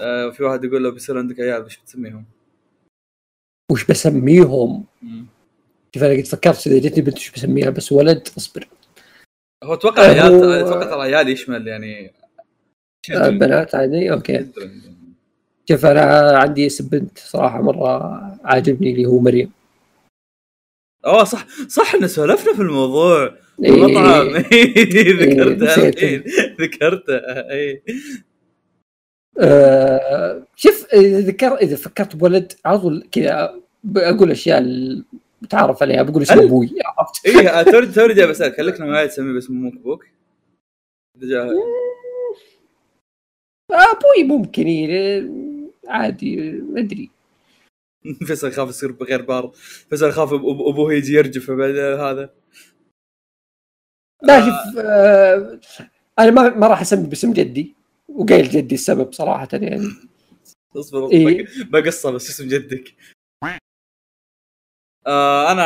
آه 0.00 0.30
في 0.30 0.42
واحد 0.42 0.64
يقول 0.64 0.82
لو 0.82 0.90
بيصير 0.90 1.18
عندك 1.18 1.40
عيال 1.40 1.62
إيش 1.64 1.78
بتسميهم؟ 1.78 2.24
وش 3.72 3.84
بسميهم؟ 3.84 4.84
شوف 5.94 6.02
أنا 6.02 6.12
قد 6.12 6.26
فكرت 6.26 6.66
إذا 6.66 6.88
جتني 6.88 7.02
بنت 7.02 7.16
وش 7.16 7.30
بسميها 7.30 7.70
بس 7.70 7.92
ولد 7.92 8.28
أصبر 8.38 8.68
هو 9.64 9.74
أتوقع 9.74 10.02
عيال 10.02 10.52
أتوقع 10.52 10.84
ترى 10.84 11.02
عيال 11.02 11.28
يشمل 11.28 11.68
يعني 11.68 12.12
بنات 13.10 13.74
عادي 13.74 14.12
أوكي. 14.12 14.46
شوف 15.68 15.86
أنا 15.86 16.38
عندي 16.38 16.66
اسم 16.66 16.88
بنت 16.88 17.18
صراحة 17.18 17.62
مرة 17.62 18.20
عاجبني 18.44 18.92
اللي 18.92 19.06
هو 19.06 19.18
مريم 19.18 19.52
أوه 21.06 21.24
صح 21.24 21.46
صح 21.68 21.94
إن 21.94 22.08
سولفنا 22.08 22.54
في 22.54 22.62
الموضوع 22.62 23.34
إيه. 23.64 23.70
المطعم 23.70 24.28
ذكرته 25.22 25.64
نسيت. 25.64 25.96
الحين 25.96 26.24
ذكرته 26.60 27.16
اي 27.50 27.82
آه 29.38 30.46
شوف 30.56 30.86
إذا 30.94 31.20
ذكر 31.20 31.54
إذا 31.56 31.76
فكرت 31.76 32.16
بولد 32.16 32.52
على 32.64 32.78
طول 32.78 33.08
كذا 33.12 33.54
أقول 33.96 34.30
أشياء 34.30 34.64
متعارف 35.42 35.82
عليها 35.82 36.02
بقول 36.02 36.22
اسم 36.22 36.38
أبوي. 36.40 36.70
عرفت؟ 36.98 37.26
اي 37.26 37.64
توني 37.64 37.86
توني 37.86 38.14
جاي 38.14 38.26
بسألك 38.26 38.60
هل 38.60 38.66
لك 38.66 38.74
تسميه 39.10 39.32
باسم 39.32 39.52
أمك 39.52 39.72
أبوك؟ 39.76 40.06
أبوي 43.70 44.24
ممكن 44.28 44.68
ي- 44.68 45.70
عادي 45.88 46.36
ما 46.52 46.80
أدري. 46.80 47.10
فيصل 48.26 48.48
يخاف 48.48 48.68
يصير 48.68 48.92
بغير 48.92 49.22
بار 49.22 49.50
فيصل 49.90 50.08
يخاف 50.08 50.32
أبوه 50.32 50.92
يجي 50.94 51.12
يرجف 51.12 51.50
بعد 51.50 51.76
هذا. 51.76 52.30
لا 54.22 54.40
شوف 54.40 54.78
آه 54.78 55.60
أنا 56.18 56.30
ما 56.30 56.48
ما 56.48 56.66
راح 56.66 56.80
أسمي 56.80 57.06
باسم 57.08 57.32
جدي 57.32 57.74
وقايل 58.08 58.48
جدي 58.48 58.74
السبب 58.74 59.12
صراحة 59.12 59.48
يعني. 59.52 59.88
اصبر 60.76 61.10
إيه. 61.10 61.46
بقصة 61.70 62.10
بس 62.10 62.30
اسم 62.30 62.48
جدك. 62.48 62.94
آه 65.10 65.52
أنا 65.52 65.64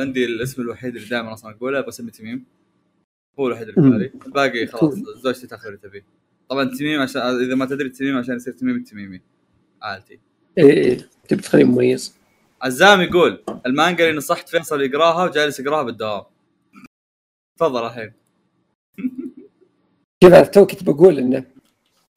عندي 0.00 0.24
الاسم 0.24 0.62
الوحيد 0.62 0.96
اللي 0.96 1.08
دائما 1.08 1.32
أصلا 1.32 1.50
أقوله 1.56 1.80
بسمي 1.80 2.10
تميم. 2.10 2.44
هو 3.38 3.46
الوحيد 3.46 3.68
اللي 3.68 3.82
في. 3.82 3.90
بالي. 3.90 4.12
الباقي 4.26 4.66
خلاص. 4.66 4.94
زوجتي 4.94 5.46
تاخذ 5.46 5.66
اللي 5.66 5.78
تبيه 5.78 6.04
طبعا 6.48 6.64
تميم 6.64 7.00
عشان 7.00 7.22
إذا 7.22 7.54
ما 7.54 7.66
تدري 7.66 7.88
تميم 7.88 8.18
عشان 8.18 8.36
يصير 8.36 8.52
تميم 8.52 8.76
التميمي 8.76 9.20
عائلتي. 9.82 10.18
إيه 10.58 10.70
إيه، 10.70 11.08
تبي 11.28 11.42
تخليه 11.42 11.64
مميز. 11.64 12.16
عزام 12.62 13.00
يقول 13.00 13.42
المانجا 13.66 14.04
اللي 14.04 14.16
نصحت 14.16 14.48
فيصل 14.48 14.80
يقراها 14.82 15.24
وجالس 15.24 15.60
يقراها 15.60 15.82
بالدوام. 15.82 16.24
تفضل 17.58 17.86
الحين. 17.86 18.12
كذا 20.22 20.42
تو 20.44 20.66
كنت 20.66 20.84
بقول 20.84 21.18
إنه 21.18 21.44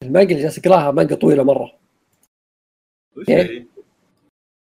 المانجا 0.02 0.30
اللي 0.30 0.42
جالس 0.42 0.58
اقراها 0.58 0.90
مانجا 0.90 1.14
طويلة 1.14 1.42
مرة. 1.42 1.72
وش 3.16 3.28
إيه. 3.28 3.75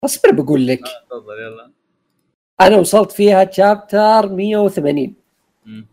أصبر 0.05 0.31
بقول 0.31 0.67
لك 0.67 0.80
تفضل 1.09 1.39
يلا 1.39 1.71
أنا 2.61 2.77
وصلت 2.77 3.11
فيها 3.11 3.43
تشابتر 3.43 4.30
180 4.35 5.15
مم. 5.65 5.88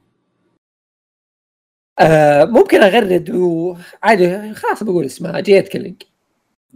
آه 2.01 2.45
ممكن 2.45 2.83
أغرد 2.83 3.31
وعادي 3.31 4.55
خلاص 4.55 4.83
بقول 4.83 5.05
اسمها 5.05 5.41
Jet 5.41 5.69
Killing 5.69 6.03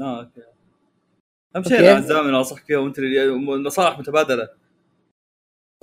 آه 0.00 0.20
أوكي 0.20 0.40
أهم 1.56 1.62
شيء 1.62 1.96
عزام 1.96 2.26
اللي 2.26 2.38
انصحك 2.38 2.64
فيها 2.64 2.78
وأنت 2.78 2.98
اللي 2.98 3.30
نصائح 3.66 3.98
متبادلة 3.98 4.48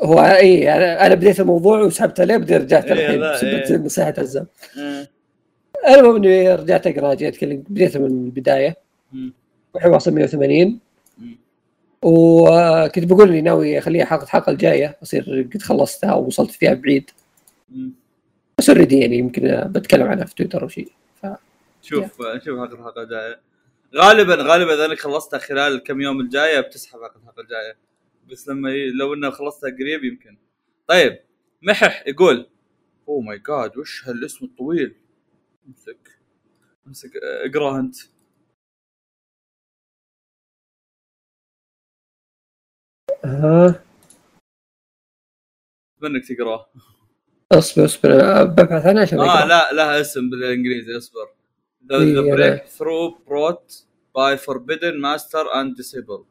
هو 0.01 0.19
إي 0.19 0.73
أنا 0.75 1.05
أنا 1.05 1.15
بديت 1.15 1.39
الموضوع 1.39 1.79
وسحبت 1.79 2.19
عليه 2.19 2.37
بعدين 2.37 2.61
رجعت 2.61 2.85
إيه، 2.85 2.93
الحين 2.93 3.19
بسبب 3.19 3.71
إيه. 3.79 3.85
نصيحه 3.85 4.13
عزام. 4.17 4.47
المهم 5.87 6.15
إني 6.15 6.55
رجعت 6.55 6.87
أقرأ 6.87 7.13
Jet 7.13 7.37
Killing 7.37 7.65
بديتها 7.69 7.99
من 7.99 8.25
البداية 8.25 8.75
مم. 9.11 9.33
والحين 9.73 9.91
واصل 9.91 10.11
180 10.13 10.67
مم. 10.67 10.79
وكنت 12.03 13.05
بقول 13.05 13.29
اني 13.29 13.41
ناوي 13.41 13.77
أخليها 13.77 14.05
حلقه 14.05 14.23
الحلقة 14.23 14.51
الجاية 14.51 14.97
أصير 15.03 15.49
قد 15.53 15.61
خلصتها 15.61 16.13
ووصلت 16.13 16.51
فيها 16.51 16.73
بعيد. 16.73 17.09
بس 18.57 18.69
already 18.69 18.99
يعني 18.99 19.17
يمكن 19.17 19.63
بتكلم 19.65 20.07
عنها 20.07 20.25
في 20.25 20.35
تويتر 20.35 20.63
أو 20.63 20.67
شيء. 20.67 20.91
شوف 21.81 22.17
شوف 22.17 22.59
حلقه 22.59 22.73
الحلقة 22.73 23.03
الجايه 23.03 23.41
غالبا 23.95 24.35
غالبا 24.35 24.73
إذا 24.73 24.85
انك 24.85 24.99
خلصتها 24.99 25.37
خلال 25.37 25.73
الكم 25.73 26.01
يوم 26.01 26.19
الجاية 26.21 26.59
بتسحب 26.59 26.99
حلقه 26.99 27.17
الحلقة 27.17 27.41
الجايه 27.41 27.77
بس 28.31 28.47
لما 28.47 28.71
ي... 28.71 28.91
لو 28.91 29.13
إنها 29.13 29.29
خلصتها 29.29 29.69
قريب 29.69 30.03
يمكن. 30.03 30.37
طيب 30.87 31.19
محح 31.61 32.03
يقول 32.07 32.47
oh 33.07 33.21
my 33.21 33.39
god 33.47 33.77
وش 33.77 34.07
هالاسم 34.07 34.45
الطويل؟ 34.45 34.95
امسك. 35.67 36.19
امسك 36.87 37.11
اقراه 37.45 37.79
أنت. 37.79 37.95
ها 43.25 43.83
اتمنى 45.97 46.19
تقرأه. 46.19 46.69
اصبر 47.51 47.85
اصبر. 47.85 48.43
ببحث 48.43 48.85
عنها 48.85 49.01
عشان 49.01 49.19
آه. 49.19 49.45
لا 49.45 49.73
لها 49.73 50.01
اسم 50.01 50.29
بالإنجليزي 50.29 50.97
اصبر. 50.97 51.27
أنا- 51.83 52.35
breakthrough 52.37 53.15
brought 53.29 53.71
by 54.17 54.37
forbidden 54.37 54.95
master 55.01 55.45
and 55.55 55.75
disable 55.81 56.23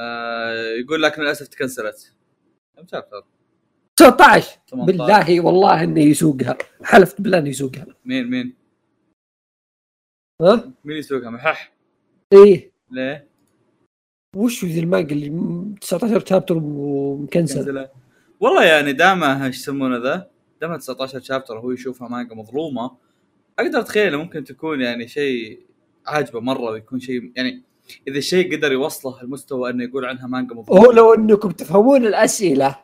آه 0.00 0.52
يقول 0.80 1.02
لكن 1.02 1.22
للأسف 1.22 1.48
تكنسلت. 1.48 2.14
كم 2.76 2.86
شابتر؟ 2.86 3.24
19 3.96 4.58
18. 4.70 4.86
بالله 4.86 5.40
والله 5.40 5.84
إنه 5.84 6.00
يسوقها. 6.00 6.58
حلفت 6.82 7.20
بالله 7.20 7.38
إنه 7.38 7.48
يسوقها. 7.48 7.86
مين 8.04 8.30
مين؟ 8.30 8.54
ها؟ 10.42 10.72
مين 10.84 10.96
يسوقها؟ 10.96 11.30
محح. 11.30 11.72
إيه. 12.32 12.72
ليه؟ 12.90 13.28
وش 14.38 14.64
ذي 14.64 14.80
المانجا 14.80 15.14
اللي 15.14 15.30
م- 15.30 15.74
19 15.80 16.24
شابتر 16.26 16.56
ومكنسل؟ 16.62 17.86
والله 18.40 18.64
يعني 18.64 18.92
دامه 18.92 19.46
إيش 19.46 19.56
يسمونه 19.56 19.96
ذا؟ 19.96 20.26
دامه 20.60 20.76
19 20.76 21.20
شابتر 21.20 21.58
هو 21.58 21.70
يشوفها 21.70 22.08
مانجا 22.08 22.34
مظلومة. 22.34 22.90
أقدر 23.58 23.80
أتخيل 23.80 24.16
ممكن 24.16 24.44
تكون 24.44 24.80
يعني 24.80 25.08
شيء 25.08 25.60
عاجبه 26.06 26.40
مرة 26.40 26.60
ويكون 26.70 27.00
شيء 27.00 27.32
يعني 27.36 27.62
إذا 28.08 28.18
الشيء 28.18 28.56
قدر 28.56 28.72
يوصله 28.72 29.22
المستوى 29.22 29.70
إنه 29.70 29.84
يقول 29.84 30.04
عنها 30.04 30.26
مانجا 30.26 30.54
مظلومة. 30.54 30.80
هو 30.86 30.92
لو 30.92 31.14
إنكم 31.14 31.50
تفهمون 31.50 32.06
الأسئلة 32.06 32.76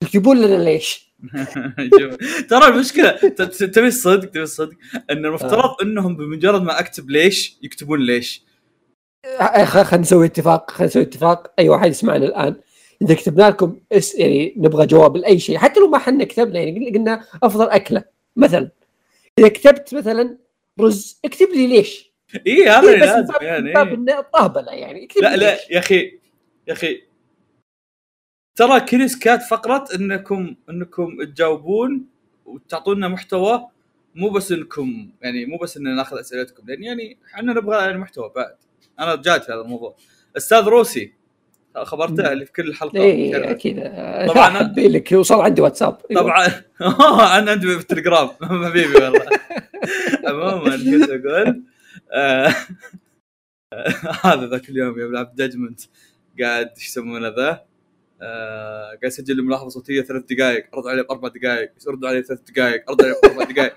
تكتبون 0.00 0.40
لنا 0.40 0.64
ليش؟ 0.64 1.12
ترى 2.50 2.66
المشكلة 2.68 3.10
تبي 3.48 3.86
الصدق 3.88 4.28
تبي 4.30 4.42
الصدق. 4.42 4.74
إن 5.10 5.26
المفترض 5.26 5.70
إنهم 5.82 6.16
بمجرد 6.16 6.62
ما 6.62 6.80
أكتب 6.80 7.10
ليش 7.10 7.56
يكتبون 7.62 8.00
ليش. 8.00 8.42
خلينا 9.64 9.96
نسوي 9.96 10.26
اتفاق 10.26 10.70
خلينا 10.70 10.90
نسوي 10.90 11.02
اتفاق 11.02 11.52
أي 11.58 11.68
واحد 11.68 11.90
يسمعنا 11.90 12.26
الآن 12.26 12.56
إذا 13.02 13.14
كتبنا 13.14 13.48
لكم 13.48 13.80
اس 13.92 14.14
يعني 14.14 14.54
نبغى 14.56 14.86
جواب 14.86 15.16
لأي 15.16 15.38
شيء 15.38 15.58
حتى 15.58 15.80
لو 15.80 15.88
ما 15.88 15.98
حنا 15.98 16.24
كتبنا 16.24 16.60
يعني 16.60 16.90
قلنا 16.90 17.24
أفضل 17.42 17.68
أكلة 17.68 18.04
مثلا 18.36 18.70
إذا 19.38 19.48
كتبت 19.48 19.94
مثلا 19.94 20.38
رز 20.80 21.20
اكتب 21.24 21.48
لي 21.48 21.66
ليش؟ 21.66 22.12
اي 22.46 22.68
هذا 22.68 22.80
اللي 22.80 23.06
لازم 23.06 23.34
يعني 23.40 23.72
باب 23.72 23.88
إيه. 23.88 23.94
إنه 23.94 24.20
طهبله 24.20 24.72
يعني 24.72 25.04
اكتب 25.04 25.22
لا 25.22 25.36
لي 25.36 25.36
لا 25.36 25.52
ليش؟ 25.52 25.70
يا 25.70 25.78
أخي 25.78 26.18
يا 26.68 26.72
أخي 26.72 27.02
ترى 28.54 28.80
كريس 28.80 29.18
كات 29.18 29.42
فقره 29.42 29.84
إنكم 29.94 30.54
إنكم 30.70 31.24
تجاوبون 31.24 32.06
وتعطونا 32.44 33.08
محتوى 33.08 33.68
مو 34.14 34.30
بس 34.30 34.52
إنكم 34.52 35.10
يعني 35.22 35.46
مو 35.46 35.56
بس 35.56 35.76
ان 35.76 35.96
ناخذ 35.96 36.18
أسئلتكم 36.18 36.66
لأن 36.66 36.82
يعني 36.82 37.18
إحنا 37.34 37.52
نبغى 37.52 37.76
يعني 37.76 37.98
محتوى 37.98 38.32
بعد 38.36 38.56
أنا 39.00 39.16
جاد 39.16 39.42
في 39.42 39.52
هذا 39.52 39.60
الموضوع. 39.60 39.96
أستاذ 40.36 40.64
روسي 40.64 41.12
خبرته 41.76 42.32
اللي 42.32 42.46
في 42.46 42.52
كل 42.52 42.74
حلقه 42.74 42.98
يتكلم. 42.98 43.48
أكيد. 43.48 43.76
طبعاً 44.28 44.50
حبي 44.50 44.88
لك. 44.88 45.12
وصل 45.12 45.40
عندي 45.40 45.62
واتساب. 45.62 45.98
أيوة. 46.10 46.22
طبعا. 46.22 46.46
أنا 47.38 47.50
عندي 47.50 47.66
في 47.66 47.80
التليجرام. 47.80 48.28
حبيبي 48.66 48.94
والله. 48.94 49.26
عموما 50.26 50.76
كنت 50.76 51.10
أقول 51.10 51.62
آه، 52.12 52.54
هذا 54.22 54.46
ذاك 54.46 54.68
اليوم 54.68 54.98
يوم 54.98 55.12
لعبت 55.12 55.38
جاجمنت 55.38 55.80
قاعد 56.40 56.70
إيش 56.76 56.88
يسمونه 56.88 57.28
ذا؟ 57.28 57.64
آه، 58.22 58.84
قاعد 58.84 59.04
اسجل 59.04 59.36
لي 59.36 59.42
ملاحظة 59.42 59.68
صوتية 59.68 60.02
ثلاث 60.02 60.22
دقائق 60.30 60.66
أرد 60.74 60.86
عليه 60.86 61.02
بأربع 61.02 61.28
دقائق 61.28 61.70
يرد 61.88 62.04
علي 62.04 62.22
ثلاث 62.22 62.40
دقائق 62.40 62.90
أرد 62.90 63.02
عليه 63.02 63.14
بأربع 63.22 63.44
دقائق 63.44 63.74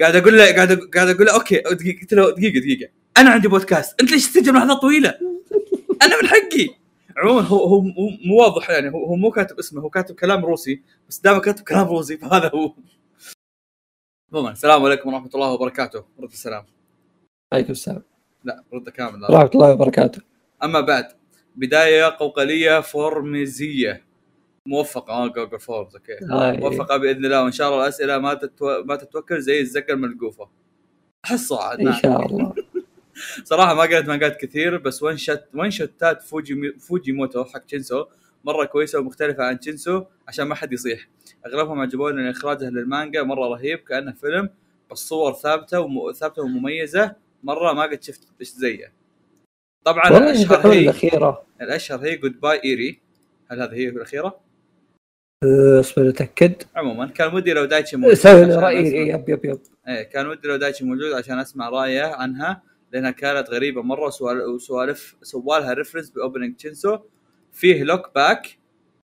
قاعد 0.00 0.16
أقول 0.16 0.38
له 0.38 0.54
قاعد 0.54 0.72
قاعد 0.72 1.08
أقول 1.08 1.26
له 1.26 1.34
أوكي 1.34 1.56
دقيقة 1.56 2.00
قلت 2.00 2.12
له 2.12 2.30
دقيقة 2.30 2.60
دقيقة. 2.60 2.90
أنا 3.20 3.30
عندي 3.30 3.48
بودكاست. 3.48 4.00
أنت 4.00 4.12
ليش 4.12 4.28
تسجل 4.28 4.52
ملاحظات 4.52 4.80
طويلة؟ 4.80 5.18
أنا 6.02 6.22
من 6.22 6.28
حقي. 6.28 6.68
عموما 7.16 7.40
هو 7.40 7.64
هو 7.64 7.80
مو 8.24 8.36
واضح 8.40 8.70
يعني. 8.70 8.88
هو 8.88 9.04
هو 9.04 9.14
مو 9.14 9.30
كاتب 9.30 9.58
اسمه. 9.58 9.82
هو 9.82 9.90
كاتب 9.90 10.14
كلام 10.14 10.44
روسي. 10.44 10.82
بس 11.08 11.18
دام 11.18 11.38
كاتب 11.38 11.64
كلام 11.64 11.88
روسي. 11.88 12.16
فهذا 12.16 12.50
هو. 12.54 12.74
عموما 14.32 14.50
السلام 14.50 14.84
عليكم 14.84 15.14
ورحمة 15.14 15.30
الله 15.34 15.52
وبركاته. 15.52 16.04
رد 16.20 16.32
السلام. 16.32 16.66
عليكم 17.52 17.72
السلام. 17.72 18.02
لا 18.44 18.64
رد 18.72 18.88
كامل. 18.88 19.22
ورحمه 19.22 19.50
الله 19.54 19.72
وبركاته. 19.72 20.22
أما 20.62 20.80
بعد 20.80 21.04
بداية 21.56 22.04
قوقلية 22.04 22.80
فورمزية. 22.80 24.04
موفقة. 24.66 25.12
آه 25.12 25.26
Google 25.26 25.60
Forms. 25.60 25.96
أوكي. 25.96 26.24
هاي. 26.30 26.56
موفقة 26.56 26.96
بإذن 26.96 27.24
الله. 27.24 27.42
وإن 27.42 27.52
شاء 27.52 27.68
الله 27.68 27.82
الأسئلة 27.82 28.18
ما 28.18 28.34
تتو... 28.34 28.82
ما 28.84 28.96
تتوكل 28.96 29.40
زي 29.40 29.60
الزقة 29.60 29.92
الملقوفة. 29.92 30.48
احس 31.24 31.46
صعد 31.46 31.80
إن 31.80 31.92
شاء 31.92 32.26
الله. 32.26 32.54
صراحة 33.44 33.74
ما 33.74 33.82
قريت 33.82 34.08
مانجات 34.08 34.40
كثير 34.40 34.78
بس 34.78 35.02
one 35.02 35.16
shot، 35.16 35.42
one 35.54 35.70
shot 35.70 36.12
ات 36.12 36.22
فوجي 36.22 36.72
فوجيموتو 36.72 37.44
حق 37.44 37.58
تشينسو 37.58 38.06
مرة 38.44 38.64
كويسة 38.64 38.98
ومختلفة 38.98 39.44
عن 39.44 39.60
تشينسو 39.60 40.04
عشان 40.28 40.44
ما 40.46 40.54
حد 40.54 40.72
يصيح. 40.72 41.08
أغلبهم 41.46 41.80
عجبوني 41.80 42.16
لأن 42.16 42.28
إخراجه 42.28 42.70
للمانجا 42.70 43.22
مرة 43.22 43.48
رهيب 43.48 43.78
كأنه 43.78 44.12
فيلم 44.12 44.50
بس 44.90 44.98
صور 44.98 45.32
ثابتة 45.32 45.80
وم... 45.80 46.12
ثابتة 46.12 46.42
ومميزة 46.42 47.14
مرة 47.42 47.72
ما 47.72 47.82
قد 47.82 48.02
شفت 48.02 48.28
إيش 48.40 48.48
زيه. 48.48 48.92
طبعا 49.84 50.08
الأشهر 50.08 50.72
هي 50.72 50.78
الأخيرة. 50.78 51.42
الأشهر 51.60 51.98
هي 51.98 52.16
Goodbye 52.16 52.60
Eri. 52.64 53.00
هل 53.50 53.62
هذه 53.62 53.74
هي 53.74 53.88
الأخيرة؟ 53.88 54.40
أه، 55.44 55.80
اصبر 55.80 56.08
أتأكد. 56.08 56.62
عموما 56.76 57.06
كان 57.06 57.34
ودي 57.34 57.52
لو 57.52 57.64
دايتشي 57.64 57.96
موجود 57.96 58.14
سوي 58.14 58.44
رأيي. 58.44 58.88
أسمع. 58.88 59.14
yep 59.14 59.28
yep 59.28 59.44
yep. 59.44 59.60
إيه 59.88 60.02
كان 60.02 60.26
ودي 60.26 60.48
لو 60.48 60.56
دايتشي 60.56 60.84
موجود 60.84 61.12
عشان 61.12 61.38
أسمع 61.38 61.68
رأيه 61.68 62.02
عنها. 62.02 62.69
لأنها 62.92 63.10
كانت 63.10 63.50
غريبة 63.50 63.82
مرة 63.82 64.06
وسوال- 64.06 64.48
وسوالف 64.48 65.16
سوالها 65.22 65.72
reference 65.72 66.10
ب 66.10 66.16
opening 66.16 66.56
تشينسو 66.56 66.98
فيه 67.52 67.82
Look 67.82 68.10
Back 68.14 68.58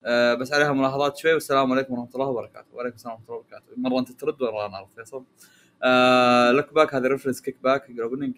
آه 0.05 0.33
بس 0.33 0.53
عليها 0.53 0.73
ملاحظات 0.73 1.17
شوي. 1.17 1.33
والسلام 1.33 1.71
عليكم 1.71 1.93
ورحمة 1.93 2.09
الله 2.15 2.27
وبركاته. 2.27 2.67
وعليكم 2.73 2.95
السلام 2.95 3.13
ورحمة 3.13 3.25
الله 3.29 3.39
وبركاته. 3.39 3.65
مرة 3.77 3.99
أنت 3.99 4.11
ترد 4.11 4.41
ولا 4.41 4.65
أنا 4.65 4.79
ارد 4.79 4.87
فيصل؟ 4.95 5.23
آه 5.83 6.51
Look 6.51 6.73
Back 6.73 6.95
هذا 6.95 7.07
reference 7.07 7.41
Kick 7.41 7.57
Back 7.63 7.99
opening 7.99 8.35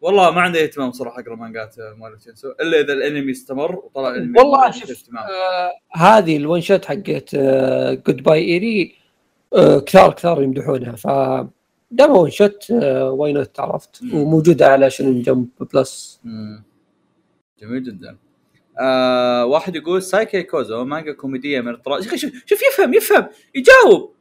والله 0.00 0.30
ما 0.30 0.40
عندي 0.40 0.62
اهتمام 0.62 0.92
صراحة 0.92 1.20
أقرأ 1.20 1.34
مانجات 1.36 1.78
آه، 1.78 1.94
مال 1.94 2.18
تشينسو 2.18 2.50
إلا 2.60 2.80
إذا 2.80 2.92
الأنمي 2.92 3.30
استمر 3.32 3.76
وطلع 3.76 4.08
الأنمي 4.10 4.38
والله 4.38 4.70
شوف 4.70 5.04
آه 5.16 5.72
هذه 5.96 6.36
ال 6.36 6.42
one 6.42 6.60
shot 6.60 6.84
حقت 6.84 7.34
Goodbye 8.06 8.44
Eri 8.44 8.94
آه 9.54 9.78
كثار 9.78 10.12
كثار 10.12 10.42
يمدحونها. 10.42 10.96
ف 10.96 11.06
دام 11.92 12.10
one 12.16 12.30
shot 12.30 12.70
why 12.70 13.32
not 13.32 13.60
عرفت. 13.60 14.02
وموجوده 14.14 14.66
على 14.66 14.90
شنو 14.90 15.22
Jump 15.22 15.48
Plus. 15.74 16.20
مم. 16.24 16.64
جميل 17.60 17.82
جدا. 17.82 18.16
آه 18.80 19.44
واحد 19.44 19.76
يقول 19.76 20.02
سايكي 20.02 20.42
كوزو 20.42 20.84
مانجا 20.84 21.12
كوميدية 21.12 21.60
من 21.60 21.74
الطراز. 21.74 22.08
شوف 22.08 22.32
شوف 22.46 22.60
يفهم 22.62 22.94
يفهم 22.94 23.28
يجاوب. 23.54 24.12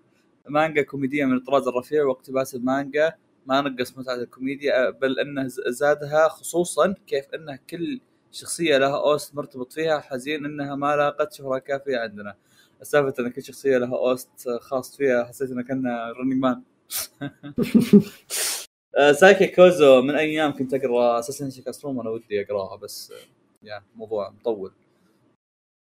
مانجا 0.50 0.82
كوميدية 0.82 1.26
من 1.26 1.38
الطراز 1.38 1.68
الرفيع 1.68 2.04
واقتباس 2.04 2.56
المانجا 2.56 3.14
ما 3.46 3.62
نقص 3.62 3.98
متعة 3.98 4.16
الكوميديا 4.16 4.88
آه، 4.88 4.90
بل 4.90 5.20
انه 5.20 5.48
زادها 5.68 6.28
خصوصا 6.28 6.96
كيف 7.08 7.26
انه 7.36 7.60
كل 7.70 8.00
شخصية 8.32 8.78
لها 8.78 8.98
OST 8.98 9.36
مرتبط 9.36 9.74
فيها 9.74 10.00
حزين 10.00 10.46
إنها 10.46 10.76
ما 10.76 10.96
لاقت 10.96 11.34
شهرة 11.34 11.58
كافية 11.58 11.98
عندنا. 11.98 12.36
سالفه 12.82 13.24
إن 13.24 13.30
كل 13.30 13.44
شخصية 13.44 13.78
لها 13.78 13.98
OST 13.98 14.50
خاص 14.62 14.98
فيها 14.98 15.24
حسيت 15.24 15.52
انه 15.52 15.64
كان 15.64 15.84
running 16.20 16.42
man 16.42 16.62
سايكي 19.20 19.48
كوزو 19.48 20.02
من 20.02 20.16
أيام 20.16 20.58
كنت 20.58 20.74
أقرأ 20.74 21.20
أساسا 21.20 21.62
كاستروم 21.62 22.00
أنا 22.00 22.10
ودي 22.10 22.42
أقراها 22.42 22.76
بس 22.76 23.12
آه، 23.12 23.16
يعني 23.64 23.86
موضوع 23.96 24.30
مطول. 24.30 24.74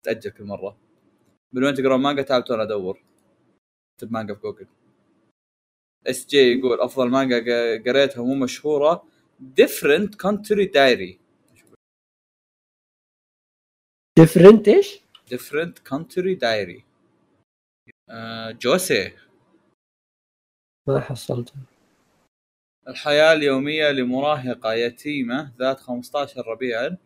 تاجل 0.03 0.31
كل 0.31 0.44
مرة. 0.44 0.77
من 1.53 1.64
وين 1.64 1.73
تقرأ 1.73 1.98
مانجا؟ 1.98 2.22
تعبت 2.22 2.52
وأنا 2.52 2.64
ادور 2.64 3.03
اكتب 3.95 4.11
مانجا 4.11 4.34
في 4.34 4.41
جوجل. 4.41 4.68
إس 6.07 6.26
جي 6.26 6.38
يقول 6.38 6.81
أفضل 6.81 7.10
مانجا 7.10 7.38
قريتها 7.86 8.23
مو 8.23 8.36
مشهورة. 8.36 9.03
Different 9.40 10.16
Country 10.16 10.66
Diary 10.66 11.20
Different 14.20 14.68
إيش؟ 14.68 14.99
Different 15.30 15.80
Country 15.80 16.36
Diary 16.36 16.84
josei 18.61 19.11
ما 20.94 20.99
حصلت. 20.99 21.53
الحياة 22.88 23.34
اليومية 23.34 23.91
لمراهقة 23.91 24.74
يتيمة 24.74 25.52
ذات 25.60 25.80
15 25.80 26.48
ربيعا 26.48 26.98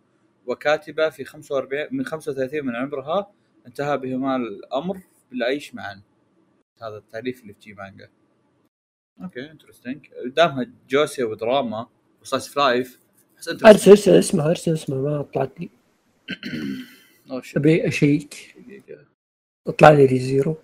وكاتبة 0.45 1.10
في 1.10 1.23
45 1.26 1.88
من 1.91 2.05
35 2.05 2.65
من 2.65 2.76
عمرها 2.76 3.31
انتهى 3.68 3.97
بهما 3.97 4.35
الأمر 4.35 4.99
بالعيش 5.31 5.76
معا. 5.76 6.01
هذا 6.81 6.97
التعريف 6.97 7.41
اللي 7.41 7.53
في 7.53 7.60
جي 7.60 7.73
مانجا 7.73 8.10
أوكي 9.22 9.51
interesting 9.51 10.07
دامها 10.26 10.72
josei 10.89 11.23
ودراما 11.23 11.88
و 12.22 12.26
slice 12.26 12.47
of 12.47 12.60
life 12.60 12.99
بس 13.38 13.47
انت 13.47 13.65
أرسل 13.65 13.89
أرسل 13.89 14.11
اسمه 14.11 14.49
أرسل 14.49 14.73
اسمه 14.73 14.95
ما 14.95 15.22
طلعت 15.22 15.60
لي. 15.60 15.69
what 17.30 17.57
أبي 17.57 17.88
أشيك. 17.88 18.55
طلع 19.77 19.89
لي 19.89 20.19
زيرو. 20.19 20.57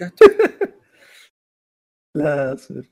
لا 2.14 2.54
أصبر. 2.54 2.90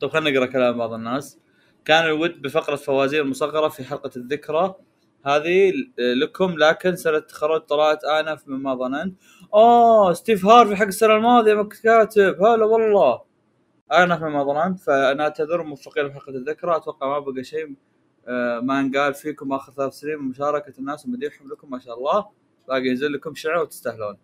طيب 0.00 0.10
خلينا 0.10 0.30
نقرأ 0.30 0.46
كلام 0.46 0.78
بعض 0.78 0.92
الناس. 0.92 1.38
كان 1.84 2.04
الود 2.04 2.42
بفقرة 2.42 2.76
فوازير 2.76 3.24
مصغرة 3.24 3.68
في 3.68 3.84
حلقة 3.84 4.10
الذكرى. 4.16 4.74
هذه 5.26 5.72
لكم 5.98 6.54
لكن 6.58 6.96
سنة 6.96 7.16
التخرج 7.16 7.60
طلعت 7.60 8.04
آنف 8.04 8.48
مما 8.48 8.74
ظننت. 8.74 9.16
آه 9.54 10.12
ستيف 10.12 10.46
هارفي 10.46 10.76
حق 10.76 10.86
السنة 10.86 11.16
الماضية 11.16 11.54
ما 11.54 11.68
كاتب. 11.82 12.42
هلا 12.42 12.64
والله. 12.64 13.22
آنف 13.92 14.22
مما 14.22 14.44
ظننت 14.44 14.80
فنعتذر 14.80 15.62
موفقين 15.62 16.08
بحلقة 16.08 16.30
الذكرى. 16.30 16.76
أتوقع 16.76 17.08
ما 17.08 17.18
بقى 17.18 17.44
شيء 17.44 17.74
آه، 18.28 18.60
ما 18.60 18.80
انقال 18.80 19.14
فيكم 19.14 19.52
آخر 19.52 19.72
ثلاث 19.72 19.92
سنين 19.92 20.18
من 20.18 20.28
مشاركة 20.28 20.72
الناس 20.78 21.06
ومديحهم 21.06 21.48
لكم 21.52 21.70
ما 21.70 21.78
شاء 21.78 21.98
الله. 21.98 22.26
باقي 22.68 22.86
ينزل 22.86 23.12
لكم 23.12 23.34
شعر 23.34 23.58
وتستاهلون. 23.62 24.16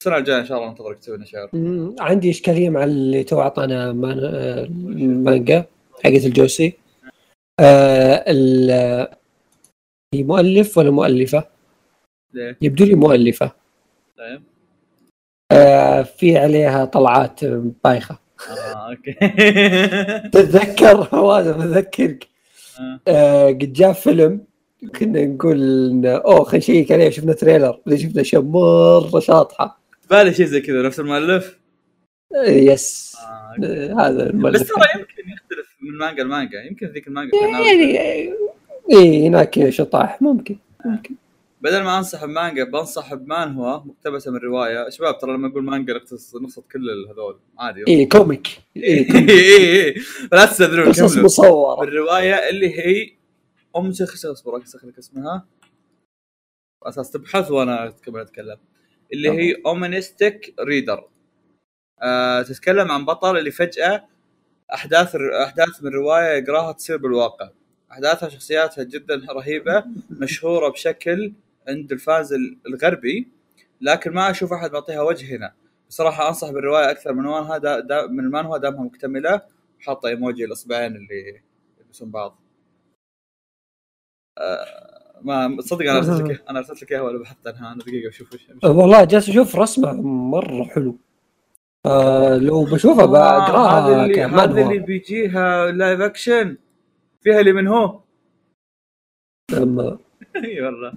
السنة 0.00 0.16
الجاية 0.16 0.40
إن 0.40 0.46
شاء 0.46 0.58
الله 0.58 0.68
ننتظرك 0.68 0.98
تسوي 0.98 1.16
لنا 1.16 1.26
شعر. 1.26 1.50
عندي 2.00 2.30
إشكالية 2.30 2.70
مع 2.70 2.84
اللي 2.84 3.24
تو 3.24 3.40
أعطانا 3.40 3.92
مان- 3.92 4.20
آه، 4.24 4.64
المانجا 4.64 5.64
حقت 6.04 6.24
الجوسي. 6.24 6.72
آه 7.60 8.24
ال- 8.28 9.08
هي 10.14 10.22
مؤلف 10.22 10.78
ولا 10.78 10.90
مؤلفة؟ 10.90 11.44
ليه؟ 12.34 12.56
يبدو 12.62 12.84
لي 12.84 12.94
مؤلفة. 12.94 13.50
طيب. 14.18 14.42
آه 15.52 16.02
في 16.02 16.38
عليها 16.38 16.84
طلعات 16.84 17.44
بايخة. 17.84 18.18
آه 18.50 18.90
okay. 18.90 19.12
تتذكر؟ 20.32 21.16
هذا 21.16 21.52
بذكرك 21.52 22.28
آه. 22.80 23.00
آه 23.08 23.46
قد 23.48 23.72
جاء 23.72 23.92
فيلم 23.92 24.44
كنا 24.98 25.24
نقول 25.24 26.06
أوه 26.06 26.44
خلينا 26.44 26.56
نشيك 26.58 26.92
عليه 26.92 27.10
شفنا 27.10 27.32
trailer. 27.32 27.80
شفنا 27.94 28.20
أشياء 28.20 28.42
مرة 28.42 29.20
شاطحة. 29.20 29.85
بالي 30.10 30.34
شيء 30.34 30.46
زي 30.46 30.60
كذا 30.60 30.82
نفس 30.82 31.00
المؤلف؟ 31.00 31.58
آه 32.34 32.50
yes 32.50 33.16
آه. 33.20 33.56
آه 33.64 33.94
هذا 34.08 34.24
بس 34.24 34.30
المؤلف. 34.30 34.62
ترى 34.72 34.84
يمكن 35.00 35.32
يختلف 35.32 35.76
من 35.80 35.98
مانجا 35.98 36.22
لمانجا 36.22 36.62
يمكن 36.62 36.86
ذيك 36.86 37.08
المانجا 37.08 37.38
ناوي- 37.40 37.66
يعني 37.94 38.34
اي 38.92 39.26
هناك 39.28 39.68
شطاح 39.68 40.22
ممكن 40.22 40.56
ممكن. 40.84 41.14
بدل 41.60 41.82
ما 41.82 41.98
أنصح 41.98 42.24
بمانجا 42.24 42.64
بنصح 42.64 43.14
بمانهوا 43.14 43.78
مقتبسة 43.78 44.30
من 44.30 44.36
رواية. 44.38 44.88
شباب 44.90 45.18
ترى 45.18 45.32
لما 45.32 45.48
أقول 45.48 45.64
مانجا 45.64 45.94
نقصد 45.94 46.42
نقصد 46.42 46.62
كل 46.72 47.06
هذول 47.10 47.38
عادي 47.58 47.84
اي 47.88 48.06
comic 48.06 48.46
اي 48.76 49.06
اي 49.28 49.94
لا 50.32 50.44
تستدرون 50.46 50.88
قصص 50.88 51.16
مصورة. 51.16 51.80
بالروايه 51.80 52.34
اللي 52.50 52.78
هي 52.78 53.10
أم 53.76 53.92
شيخ 53.92 54.26
أصبر 54.26 54.56
لك 54.56 54.98
اسمها. 54.98 55.46
أساس 56.82 57.10
تبحث 57.10 57.50
وأنا 57.50 57.94
قبل 58.06 58.20
أتكلم. 58.20 58.56
اللي 59.12 59.30
هي 59.30 59.54
Omniscient 59.66 60.54
Reader 60.60 61.08
آه 62.02 62.42
تتكلم 62.42 62.90
عن 62.92 63.04
بطل 63.04 63.38
اللي 63.38 63.50
فجأة 63.50 64.08
أحداث 64.74 65.16
أحداث 65.16 65.82
من 65.82 65.90
رواية 65.90 66.38
يقراها 66.42 66.72
تصير 66.72 66.96
بالواقع. 66.96 67.50
أحداثها 67.92 68.26
وشخصياتها 68.26 68.84
جدا 68.84 69.26
رهيبة 69.30 69.84
مشهورة 70.10 70.68
بشكل 70.68 71.32
عند 71.68 71.92
ال 71.92 72.00
fans 72.00 72.34
الغربي 72.66 73.28
لكن 73.80 74.10
ما 74.12 74.30
أشوف 74.30 74.52
أحد 74.52 74.72
معطيها 74.72 75.02
وجه 75.02 75.36
هنا. 75.36 75.54
بصراحة 75.88 76.28
أنصح 76.28 76.50
بالرواية 76.50 76.90
أكثر 76.90 77.12
من 77.12 77.26
وانها 77.26 77.58
دا 77.58 77.80
دا 77.80 78.06
من 78.06 78.20
المانهوا 78.20 78.58
دامها 78.58 78.84
مكتملة. 78.84 79.40
وحاطه 79.80 80.08
إيموجي 80.08 80.44
الإصبعين 80.44 80.96
اللي 80.96 81.42
يلبسون 81.80 82.10
بعض. 82.10 82.38
آه 84.38 84.95
ما 85.22 85.56
صدق 85.60 85.80
أنا 85.90 85.98
أرسلت 85.98 86.30
لك 86.30 86.44
أنا 86.50 86.58
أرسلت 86.58 86.82
لك 86.82 86.92
إياها 86.92 87.02
ولا 87.02 87.18
بحثت 87.18 87.46
عنها؟ 87.46 87.72
أنا 87.72 87.78
دقيقة 87.82 88.08
وش 88.08 88.22
آه، 88.64 88.70
والله 88.70 89.04
جالس 89.04 89.28
أشوف 89.28 89.56
رسمة 89.56 89.92
مرة 90.02 90.64
حلو. 90.64 90.98
آه 91.86 92.36
لو 92.36 92.64
بشوفها 92.64 93.06
بقراها 93.06 93.86
هذا 93.86 94.04
اللي 94.04 94.62
اللي 94.62 94.78
بيجيها 94.78 95.70
live 95.70 96.00
action 96.00 96.56
فيها 97.22 97.40
اللي 97.40 97.52
من 97.52 97.66
هو. 97.66 98.00
لما 99.52 99.98
إي 100.44 100.62
والله. 100.62 100.92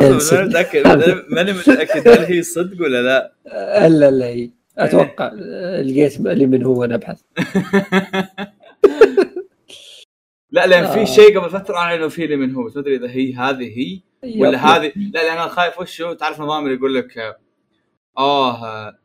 ماني 0.00 0.14
متأكد. 0.46 0.86
ماني 1.30 1.52
متأكد 1.52 2.08
هل 2.08 2.18
هي 2.24 2.42
صدق 2.42 2.82
ولا 2.82 3.02
لا. 3.02 3.32
ألا 3.86 4.10
لا 4.10 4.26
هي 4.26 4.50
أتوقع 4.78 5.30
آه، 5.42 5.82
لقيت 5.82 6.20
اللي 6.20 6.46
من 6.46 6.64
هو 6.64 6.80
وأنا 6.80 6.94
أبحث. 6.94 7.20
لا 10.52 10.66
لأن 10.66 10.84
آه. 10.84 10.94
في 10.94 11.06
شيء 11.06 11.38
قبل 11.38 11.50
فتره 11.50 11.76
اعلنوا 11.76 12.08
فيه 12.08 12.24
اللي 12.24 12.36
من 12.36 12.54
هو 12.54 12.64
بس 12.64 12.76
ما 12.76 12.82
أدري 12.82 12.96
إذا 12.96 13.10
هي 13.10 13.34
هذه 13.34 13.78
هي 13.78 14.00
ولا. 14.42 14.58
هذه 14.58 14.92
لا 14.96 15.10
لأن 15.22 15.38
أنا 15.38 15.48
خايف 15.48 15.78
وشو 15.80 16.12
تعرف 16.12 16.40
نظام 16.40 16.64
اللي 16.64 16.74
يقول 16.76 16.94
لك 16.94 17.18
آه، 17.18 17.36
آه 18.18 18.98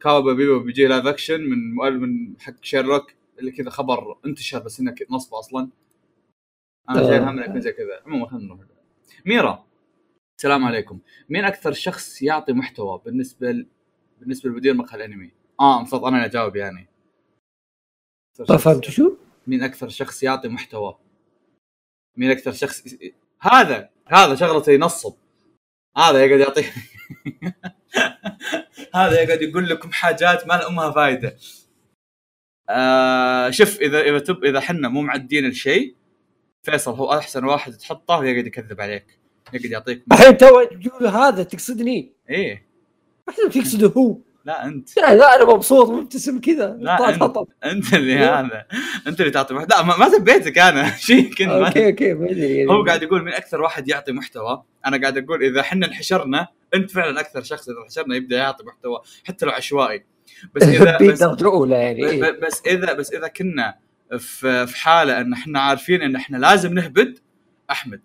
Cowboy 0.00 0.32
Bebop 0.32 0.58
بيجي 0.58 0.86
live 0.86 1.06
action 1.06 1.40
من 1.40 1.74
مؤلف 1.74 2.02
من 2.02 2.40
حق 2.40 2.54
شيرلوك 2.62 3.12
اللي 3.38 3.50
كذا 3.50 3.70
خبر 3.70 4.18
انتشر 4.26 4.58
بس 4.58 4.80
إنه 4.80 4.94
نصب 5.10 5.34
أصلا 5.34 5.68
أنا. 6.90 7.02
شايل 7.08 7.22
هم 7.22 7.28
إنه 7.28 7.44
يكون 7.44 7.60
زي 7.60 7.72
كذا 7.72 8.00
عموما 8.06 8.26
خلينا 8.28 8.46
نروح 8.46 8.60
ميرا 9.26 9.66
السلام 10.38 10.64
عليكم 10.64 10.98
مين 11.28 11.44
أكثر 11.44 11.72
شخص 11.72 12.22
يعطي 12.22 12.52
محتوى 12.52 13.02
بالنسبة 13.04 13.50
ل... 13.50 13.66
بالنسبة 14.20 14.50
لمدير 14.50 14.74
مقهى 14.74 14.96
الأنمي 14.96 15.30
آه 15.60 15.76
المفروض 15.76 16.04
أنا 16.04 16.16
اللي 16.16 16.26
أجاوب 16.26 16.56
يعني 16.56 16.88
ما 18.40 18.46
شخص- 18.46 18.64
فهمت 18.64 18.84
شو؟ 18.84 19.16
مين 19.46 19.62
أكثر 19.62 19.88
شخص 19.88 20.22
يعطي 20.22 20.48
محتوى؟ 20.48 20.98
مين 22.16 22.30
أكثر 22.30 22.52
شخص 22.52 22.82
هذا 23.40 23.90
هذا 24.06 24.34
شغلته 24.34 24.72
ينصب. 24.72 25.14
هذا 25.96 26.24
يقعد 26.24 26.40
يعطي 26.40 26.64
هذا 28.94 29.22
يقعد 29.22 29.42
يقول 29.42 29.68
لكم 29.68 29.92
حاجات 29.92 30.46
ما 30.46 30.54
لامها 30.54 30.90
فايدة. 30.90 31.36
آه 32.68 33.50
شوف 33.50 33.80
اذا 33.80 34.00
إذا 34.00 34.18
تب 34.18 34.44
إذا 34.44 34.60
حنا 34.60 34.88
مو 34.88 35.02
معدين 35.02 35.46
الشيء 35.46 35.96
فيصل 36.62 36.94
هو 36.94 37.12
أحسن 37.18 37.44
واحد 37.44 37.72
تحطه 37.72 38.18
ويقعد 38.18 38.46
يكذب 38.46 38.80
عليك. 38.80 39.20
يقعد 39.52 39.70
يعطيك 39.70 40.04
الحين 40.12 40.36
تو 40.36 40.64
تقول 40.64 41.06
هذا 41.06 41.42
تقصدني؟ 41.42 42.12
إيه. 42.30 42.66
احسن 43.28 43.50
تقصده 43.50 43.88
هو. 43.88 44.18
لا 44.46 44.66
أنت. 44.66 44.96
لا 44.96 45.14
لا 45.14 45.36
أنا 45.36 45.44
مبسوط 45.44 45.90
مبتسم 45.90 46.40
كذا. 46.40 46.76
لا 46.80 47.08
أنت. 47.08 47.36
أنت 47.64 47.94
اللي 47.94 48.18
هذا. 48.18 48.66
أنت 49.06 49.20
اللي 49.20 49.30
تعطي 49.30 49.54
محتوى 49.54 49.78
لا 49.78 49.98
ما, 49.98 50.08
سبيتك 50.08 50.58
أنا. 50.58 50.90
شيء 51.06 51.34
كنت 51.34 51.48
okay 51.48 51.86
okay 51.86 52.14
ما 52.14 52.30
أدري 52.30 52.56
يعني. 52.56 52.70
هو 52.70 52.84
قاعد 52.84 53.02
يقول 53.02 53.22
من 53.22 53.32
أكثر 53.32 53.62
واحد 53.62 53.88
يعطي 53.88 54.12
محتوى. 54.12 54.62
أنا 54.86 55.00
قاعد 55.00 55.18
أقول 55.18 55.44
إذا 55.44 55.60
إحنا 55.60 55.86
انحشرنا 55.86 56.48
أنت 56.74 56.90
فعلا 56.90 57.20
أكثر 57.20 57.42
شخص 57.42 57.68
إذا 57.68 57.78
انحشرنا 57.78 58.16
يبدأ 58.16 58.36
يعطي 58.36 58.64
محتوى 58.64 59.00
حتى 59.24 59.46
لو 59.46 59.52
عشوائي. 59.52 60.04
بس 60.54 60.62
اذا 60.68 60.98
بس, 60.98 61.20
يعني 61.70 62.06
إيه. 62.06 62.30
بس 62.30 62.62
اذا 62.66 62.92
بس 62.92 63.12
إذا 63.12 63.28
كنا 63.28 63.74
في 64.18 64.66
في 64.66 64.76
حالة 64.76 65.20
إن 65.20 65.32
إحنا 65.32 65.60
عارفين 65.60 66.02
إن 66.02 66.16
إحنا 66.16 66.36
لازم 66.36 66.74
نهبد 66.74 67.18
أحمد. 67.70 68.00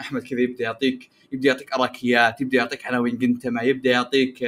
أحمد 0.00 0.22
كذا 0.22 0.40
يبدأ 0.40 0.64
يعطيك 0.64 1.10
يبدأ 1.32 1.48
يعطيك 1.48 1.72
أراكيات 1.72 2.40
يبدأ 2.40 2.56
يعطيك 2.56 2.86
عناوين 2.86 3.18
قنتمة 3.18 3.62
يبدأ 3.62 3.90
يعطيك 3.90 4.44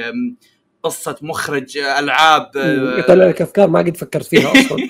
قصة 0.83 1.15
مخرج 1.21 1.77
ألعاب 1.77 2.51
يطلع 2.99 3.25
لك 3.25 3.41
افكار 3.41 3.69
ما 3.69 3.79
قد 3.79 3.97
فكرت 3.97 4.25
فيها 4.25 4.51
أصلا 4.51 4.77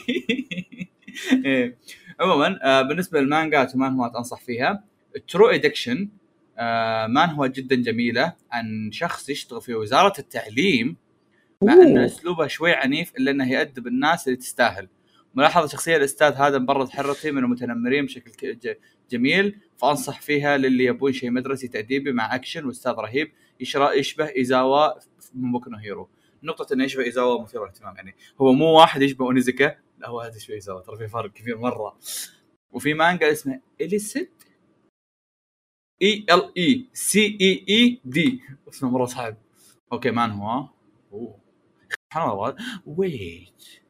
إيه. 1.46 1.78
عموما 2.20 2.60
آه، 2.64 2.82
بالنسبة 2.82 3.22
للمانجات 3.22 3.76
ومانهوات 3.76 4.16
انصح 4.16 4.42
فيها 4.42 4.84
True 5.28 5.48
Education 5.48 6.10
مانهوا 7.08 7.48
جدا 7.48 7.76
جميلة 7.76 8.34
عن 8.52 8.90
شخص 8.92 9.30
يشتغل 9.30 9.62
في 9.62 9.76
وزارة 9.76 10.14
التعليم 10.20 10.98
مع 11.62 11.74
أن 11.74 11.98
أوه. 11.98 12.06
اسلوبه 12.06 12.48
شوي 12.48 12.74
عنيف 12.74 13.12
إلا 13.18 13.32
أنه 13.32 13.52
يأدب 13.52 13.88
الناس 13.88 14.28
اللي 14.28 14.38
تستاهل 14.38 14.88
ملاحظة 15.36 15.68
شخصية 15.68 15.98
الأستاذ 15.98 16.34
هذا 16.34 16.58
مبرد 16.58 16.90
حرتي 16.90 17.32
من 17.32 17.44
المتنمرين 17.44 18.06
بشكل 18.06 18.58
جميل 19.12 19.60
فأنصح 19.78 20.22
فيها 20.22 20.58
للي 20.58 20.86
يبون 20.86 21.14
شيء 21.14 21.32
مدرسي 21.32 21.68
تأديبي 21.68 22.12
مع 22.12 22.36
اكشن 22.36 22.66
وأستاذ 22.66 22.92
رهيب 22.92 23.32
يشبه 23.96 24.32
إيزاوا 24.38 24.88
من 25.34 25.52
Boku 25.52 25.76
Hero. 25.76 26.10
نقطة 26.44 26.74
إنه 26.74 26.84
يشبه 26.84 27.04
إيزاوا 27.04 27.42
مثيرة 27.42 27.62
للاهتمام 27.62 27.96
يعني 27.96 28.16
هو 28.42 28.54
مو 28.54 28.66
واحد 28.80 29.02
يشبه 29.02 29.26
اونيزكا 29.26 29.78
لا 29.98 30.10
هو 30.10 30.22
هذا 30.22 30.36
يشبه 30.36 30.54
إيزاوا 30.54 30.82
ترى 30.82 30.98
في 30.98 31.08
فرق 31.08 31.32
كبير 31.32 31.58
مرة. 31.58 32.00
وفي 32.72 32.94
مانجا 32.94 33.32
اسمه 33.32 33.62
Eleceed 33.82 34.30
E 36.02 36.26
L 36.32 36.54
E 36.58 36.90
C 36.94 37.38
E 37.42 37.66
E 37.70 38.02
D. 38.06 38.42
اسمه 38.70 38.90
مرة 38.90 39.06
صعب. 39.06 39.38
okay 39.94 40.12
مانهوا 40.12 40.70
أوه. 41.12 41.40
سبحان 41.90 42.30
الله 42.30 42.56
wait 42.86 43.82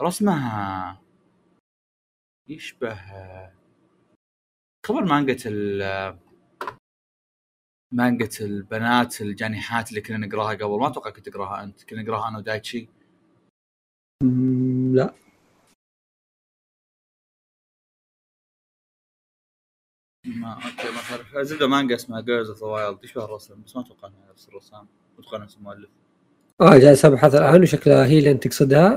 رسمها. 0.00 1.02
يشبه. 2.48 3.00
خابر 4.86 5.04
مانجة 5.04 5.38
ال 5.46 6.21
مانجة 7.92 8.30
البنات 8.40 9.20
الجانحات 9.20 9.90
اللي 9.90 10.00
كنا 10.00 10.26
نقراها 10.26 10.54
قبل 10.54 10.78
ما 10.78 10.86
أتوقع 10.88 11.10
كنت 11.10 11.28
تقراها 11.28 11.62
أنت 11.62 11.84
كنا 11.84 12.02
نقراها 12.02 12.28
أنا 12.28 12.38
ودايتشي. 12.38 12.88
لا. 14.94 15.14
ما 20.26 20.54
okay 20.54 20.90
ما 20.90 21.00
تعرف 21.08 21.38
زبدة 21.38 21.66
مانجا 21.66 21.94
اسمها 21.94 22.20
Girls 22.20 22.48
of 22.48 22.58
the 22.60 22.66
Wild 22.66 23.04
يشبه 23.04 23.24
الرسم؟ 23.24 23.62
بس 23.62 23.76
ما 23.76 23.82
أتوقع 23.82 24.08
إنها 24.08 24.30
نفس 24.30 24.48
الرسام. 24.48 24.86
أتوقع 25.18 25.38
نفس 25.38 25.56
المؤلف. 25.56 25.90
آه 26.60 26.78
جالس 26.78 27.04
ابحث 27.04 27.34
الآن 27.34 27.62
وشكلها 27.62 28.06
هي 28.06 28.18
اللي 28.18 28.30
أنت 28.30 28.46
تقصدها. 28.48 28.96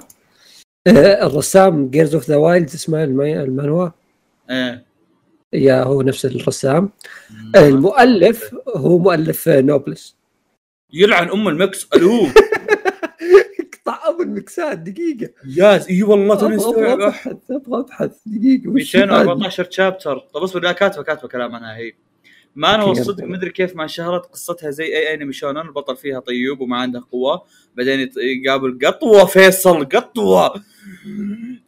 آه، 0.88 1.26
الرسام 1.28 1.90
Girls 1.90 2.16
of 2.16 2.30
the 2.30 2.36
Wild 2.36 2.66
اسمه 2.66 3.04
المي- 3.04 3.44
المانهوا. 3.44 3.90
إيه. 4.50 4.86
yeah 5.56 5.84
هو 5.84 6.02
نفس 6.02 6.26
الرسام. 6.26 6.90
المؤلف 7.56 8.56
هو 8.76 8.98
مؤلف 8.98 9.50
Noblesse. 9.50 10.16
يلعن 10.94 11.30
أم 11.30 11.48
ال 11.48 11.56
mix. 11.56 11.88
ألو. 11.96 12.28
اقطع 13.60 14.10
ابو 14.10 14.24
المكسات 14.24 14.78
دقيقة. 14.80 15.30
yes 15.58 15.88
إي 15.90 16.04
والله 16.04 16.36
توني 16.36 16.56
استوعب 16.56 17.00
أبحث 17.02 17.38
أبغى 17.52 17.80
أبحث. 17.80 18.12
دقيقة 18.26 18.70
وش 18.70 18.96
هذا؟ 18.96 19.06
214 19.06 19.68
chapter 19.72 20.18
طب 20.20 20.44
اصبر 20.44 20.60
لا 20.62 20.72
كاتبه 20.72 21.04
كاتبه 21.04 21.28
كلام 21.28 21.56
عنها 21.56 21.78
هي. 21.78 21.92
ما 22.56 22.76
أنا 22.76 22.84
okay، 22.84 23.02
الصدق 23.02 23.24
يلا. 23.24 23.32
مدري 23.34 23.50
كيف 23.50 23.76
ما 23.76 23.88
شهرت 23.88 24.26
قصتها 24.26 24.70
زي 24.72 24.84
اي 24.86 25.14
انمي 25.14 25.34
shonen 25.34 25.58
البطل 25.58 25.96
فيها 25.98 26.20
طيوب 26.20 26.62
وما 26.62 26.78
عنده 26.78 27.04
قوة. 27.12 27.44
بعدين 27.78 28.10
يقابل 28.18 28.80
قطوة 28.84 29.26
فيصل 29.26 29.86
قطوة. 29.86 30.54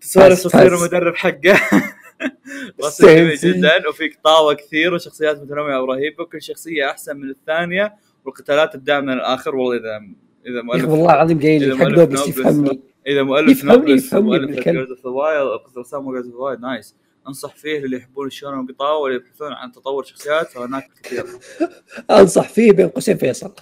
تسولف 0.01 0.47
بس. 0.47 0.55
المدرب 0.55 1.15
حقه. 1.15 1.59
رسم 2.85 3.07
جميل. 3.07 3.35
جدا 3.35 3.89
وفيك 3.89 4.19
طاوة 4.23 4.53
كثير 4.53 4.93
وشخصيات 4.93 5.41
متنوعة 5.41 5.81
ورهيبة 5.81 6.23
وكل 6.23 6.41
شخصية 6.41 6.89
أحسن 6.89 7.17
من 7.17 7.29
الثانية 7.29 7.95
والقتالات 8.25 8.73
تبدا 8.73 8.99
من 8.99 9.09
الآخر. 9.09 9.55
والله 9.55 9.77
اذا 9.77 10.01
إذا 10.45 10.61
مؤلف 10.61 10.85
والله 10.89 11.13
العظيم 11.13 11.37
إذا 11.39 11.57
لي 11.65 11.77
حق 11.77 11.83
نوبلس 11.87 12.19
نوبلس 12.19 12.27
يفهمني. 12.27 12.81
إذا 13.07 13.23
مؤلف 13.23 13.63
نوبلس 13.63 14.05
يفهمني 14.05 14.29
مؤلف. 14.39 14.59
جيرز 14.59 14.89
اوف 14.89 15.03
ذا 15.05 15.09
وايلد 15.09 15.61
رسام 15.77 16.11
جيرز 16.11 16.27
اوف 16.27 16.51
ذا 16.51 16.67
نايس. 16.67 16.95
أنصح 17.27 17.55
فيه 17.55 17.79
للي 17.79 17.97
يحبون 17.97 18.27
الشونن 18.27 18.57
والقطاوة 18.57 18.97
واللي 18.99 19.17
يبحثون 19.17 19.53
عن 19.53 19.71
تطور 19.71 20.03
شخصيات 20.03 20.47
فهناك 20.47 20.89
كثير. 21.03 21.25
أنصح 22.19 22.49
فيه 22.49 22.71
بين 22.71 22.87
قوسين 22.89 23.17
فيصل. 23.17 23.53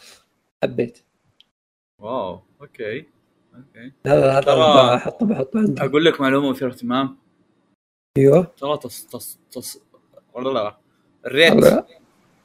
حبيت. 0.64 1.00
wow 2.02 2.40
okay 2.62 2.98
okay. 3.56 3.92
هذا 4.08 4.32
هذا 4.32 4.42
ترى- 4.42 4.96
بحطه 4.96 5.26
بحطه 5.26 5.60
عندي 5.60 5.82
أقول 5.82 6.06
لك 6.06 6.22
معلومة 6.22 6.50
مثيرة 6.50 6.70
اهتمام. 6.70 7.18
أيوه. 8.18 8.44
ترى 8.44 8.78
تص 8.78 9.06
تص 9.06 9.40
تص 9.52 9.82
ولا 10.34 10.50
لا. 10.50 10.78
ال 11.26 11.36
rate. 11.36 11.86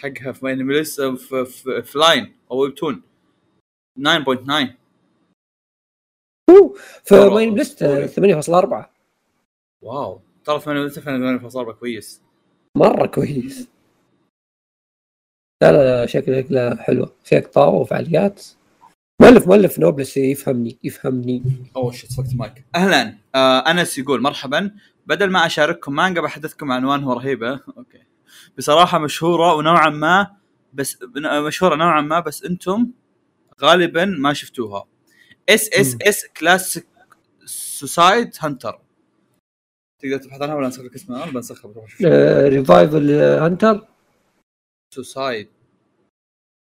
حقها 0.03 0.33
في 0.33 0.45
MyAnimeList 0.45 1.01
في, 1.01 1.45
في, 1.45 1.83
في 1.83 1.99
Line 1.99 2.37
أو 2.51 2.63
Webtoon 2.63 3.03
9.9 3.99 4.77
أوه، 6.51 6.75
ترى 7.05 7.31
ف 7.31 7.55
MyAnimeList 7.55 7.83
أسطوري. 7.83 8.43
8.4 8.43 8.85
wow. 9.83 10.21
ترى 10.45 10.61
8.8 10.61 11.57
بكويس 11.57 12.23
مرة 12.77 13.07
كويس. 13.07 13.69
لا 15.63 15.73
لا 15.73 16.01
لا 16.01 16.07
شكله 16.07 16.43
شكله 16.43 16.77
حلوة. 16.77 17.17
في 17.25 17.39
أقطاع 17.39 17.69
وفعاليات. 17.69 18.43
مؤلف 19.23 19.47
مؤلف 19.47 19.79
Noblesse 19.79 20.17
يفهمني 20.17 20.79
يفهمني. 20.85 21.43
oh 21.77 21.93
shit 21.93 22.13
فكت 22.13 22.35
مايك 22.35 22.65
أهلا. 22.75 23.17
آه 23.35 23.59
أنس 23.59 23.99
يقول 23.99 24.23
مرحبا. 24.23 24.71
بدل 25.07 25.31
ما 25.31 25.47
أشارككم 25.47 25.95
مانجا 25.95 26.21
بحدثكم 26.21 26.73
عن 26.73 26.79
مانهوا 26.79 27.15
رهيبة. 27.15 27.61
okay. 27.77 28.03
بصراحة 28.59 28.99
مشهورة 28.99 29.55
ونوعا 29.55 29.91
ما 29.91 30.37
بس 30.73 30.99
مشهورة 31.47 31.75
نوعا 31.77 32.01
ما 32.01 32.21
بس 32.21 32.45
أنتم 32.45 32.91
غالبا 33.63 34.05
ما 34.05 34.33
شفتوها. 34.33 34.85
SSS 35.49 36.27
Class 36.27 36.87
Suicide 37.45 38.31
Hunter 38.41 38.81
تقدر 40.03 40.17
تبحث 40.17 40.43
عنها 40.43 40.55
ولا 40.55 40.67
أنسخ 40.67 40.83
لك 40.83 40.95
اسمها؟ 40.95 41.25
أنا 41.25 41.33
بنسخها 41.33 41.69
بروح. 41.73 41.97
Revival 42.49 43.11
Hunter 43.11 43.89
Suicide 44.95 45.49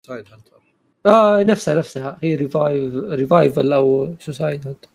Suicide 0.06 0.28
Hunter 0.32 0.64
آه 1.06 1.44
نفسها 1.44 1.76
نفسها. 1.76 2.20
هي 2.24 2.36
Reviv 2.36 2.94
Revival 2.96 3.74
أو 3.74 4.16
Suicide 4.20 4.68
Hunter 4.68 4.90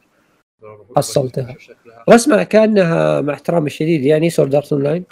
حصلتها. 0.97 1.57
رسمها 2.11 2.43
كأنها 2.43 3.21
مع 3.21 3.35
احترامي 3.35 3.67
الشديد 3.67 4.05
يعني 4.05 4.31
Sword 4.31 4.55
Art 4.55 4.73
Online 4.73 5.05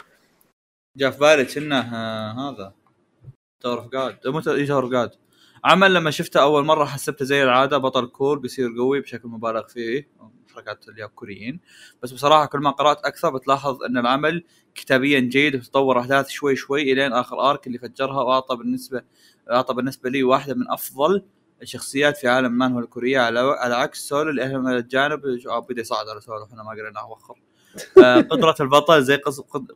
جاء 0.97 1.11
في 1.11 1.19
بالي 1.19 1.45
كأنه 1.45 1.79
آه، 1.97 2.51
هذا. 2.51 2.73
Tower 3.61 3.79
of 3.79 3.93
God 3.93 4.19
مو 4.27 4.41
Tower 4.41 4.83
of 4.83 4.93
God 4.93 5.11
عمل 5.65 5.95
لما 5.95 6.11
شفته 6.11 6.43
أول 6.43 6.65
مرة 6.65 6.85
حسبته 6.85 7.25
زي 7.25 7.43
العادة 7.43 7.79
بطل 7.79 8.07
cool 8.07 8.39
بيصير 8.39 8.69
قوي 8.79 9.01
بشكل 9.01 9.29
مبالغ 9.29 9.67
فيه. 9.67 10.09
حركات 10.55 10.89
اليابانيين 10.89 11.61
بس 12.03 12.13
بصراحة 12.13 12.47
كل 12.47 12.59
ما 12.59 12.71
قرأت 12.71 13.05
أكثر 13.05 13.31
بتلاحظ 13.31 13.83
إن 13.83 13.99
العمل 13.99 14.45
كتابيا 14.75 15.21
جيد 15.21 15.55
وتطور 15.55 16.01
أحداث 16.01 16.29
شوي 16.29 16.57
شوي 16.57 16.93
إلين 16.93 17.13
آخر 17.13 17.51
arc 17.51 17.67
اللي 17.67 17.79
فجرها 17.79 18.23
وأعطى 18.23 18.57
بالنسبة 18.57 19.03
أعطى 19.51 19.75
بالنسبة 19.75 20.11
لي 20.11 20.23
واحدة 20.23 20.55
من 20.55 20.71
أفضل 20.71 21.23
الشخصيات 21.63 22.17
في 22.17 22.29
عالم 22.29 22.47
المانهوا 22.47 22.81
الكورية 22.81 23.19
على 23.21 23.41
على 23.41 23.75
عكس 23.75 24.09
سولو 24.09 24.31
اللي 24.31 24.79
الجانب 24.79 25.27
آه، 25.49 25.59
بدا 25.59 25.81
يصعد 25.81 26.09
على 26.09 26.21
سولو 26.21 26.45
إحنا 26.45 26.63
ما 26.63 26.71
قريناه 26.71 27.11
وخر 27.11 27.39
آه، 28.05 28.21
قدرة 28.21 28.55
البطل 28.61 29.03
زي 29.03 29.17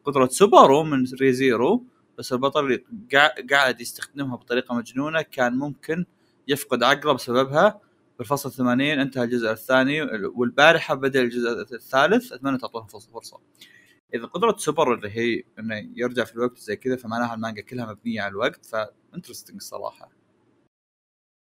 قدرة 0.05 0.27
سوبارو 0.27 0.83
من 0.83 1.05
Re:Zero 1.21 1.85
بس 2.19 2.33
البطل 2.33 2.65
اللي 2.65 2.85
قاع- 3.13 3.35
قاعد 3.51 3.81
يستخدمها 3.81 4.37
بطريقة 4.37 4.75
مجنونة 4.75 5.23
كان 5.23 5.53
ممكن 5.53 6.05
يفقد 6.49 6.83
عقله 6.83 7.13
بسببها. 7.13 7.81
بالفصل 8.19 8.49
الثمانين 8.49 9.01
انتهى 9.01 9.25
الجزء 9.25 9.51
الثاني 9.51 10.03
والبارحة 10.35 10.95
بدأ 10.95 11.21
الجزء 11.21 11.51
الثالث 11.73 12.33
أتمنى 12.33 12.59
تعطوها 12.59 12.87
فرصة 12.87 13.11
فرصة. 13.13 13.39
إذا 14.15 14.27
قدرة 14.27 14.57
سوبارو 14.59 14.95
اللي 14.95 15.11
هي 15.11 15.43
إنه 15.59 15.89
يرجع 15.97 16.25
في 16.25 16.35
الوقت 16.35 16.59
زي 16.59 16.77
كذا 16.77 16.97
فمعناها 16.97 17.35
المانجا 17.35 17.63
كلها 17.63 17.87
مبنية 17.87 18.23
على 18.23 18.31
الوقت 18.31 18.67
ف 18.67 18.74
interesting 18.74 19.57
الصراحة 19.57 20.11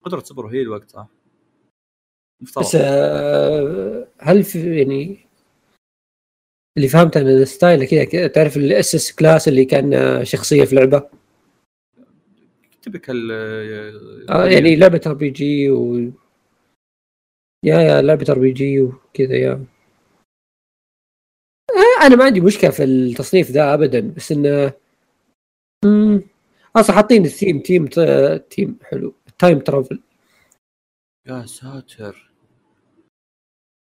قدرة 0.06 0.20
سوبارو 0.20 0.48
هي 0.48 0.62
الوقت 0.62 0.90
صح؟ 0.90 1.08
مفترض. 2.42 2.64
بس 2.64 2.76
آه، 2.76 4.08
هل 4.20 4.44
في 4.44 4.78
يعني 4.80 5.18
اللي 6.78 6.88
فهمته 6.88 7.24
من 7.24 7.30
ال 7.30 7.39
style 7.39 7.86
كذا 7.86 8.28
تعرف 8.28 8.58
ال 8.58 8.96
SS 8.96 9.16
class 9.16 9.48
اللي 9.48 9.66
كان 9.66 9.94
آه، 9.94 10.24
شخصية 10.24 10.66
في 10.66 10.76
لعبة؟ 10.76 11.10
typical 12.82 13.30
آه 14.30 14.46
يعني 14.46 14.76
لعبة 14.76 15.02
RPG 15.08 15.70
و 15.70 16.12
yeah 17.64 17.80
yeah 17.82 18.02
لعبة 18.02 18.26
RPG 18.30 18.82
وكذا 18.82 19.36
yeah. 19.36 19.66
آه 21.72 22.06
أنا 22.06 22.16
ما 22.16 22.26
عندي 22.26 22.42
مشكلة 22.42 22.72
في 22.72 22.84
التصنيف 22.84 23.52
ذا 23.52 23.74
ابدا 23.74 24.14
بس 24.18 24.32
إنه 24.32 24.74
أصلا 26.76 26.96
حاطين 26.96 27.26
ال 27.26 27.32
theme 27.32 27.60
theme 27.60 27.88
theme 28.50 28.80
حلو. 28.84 29.14
time 29.40 29.60
travel 29.60 30.00
يا 31.28 31.46
ساتر. 31.46 32.32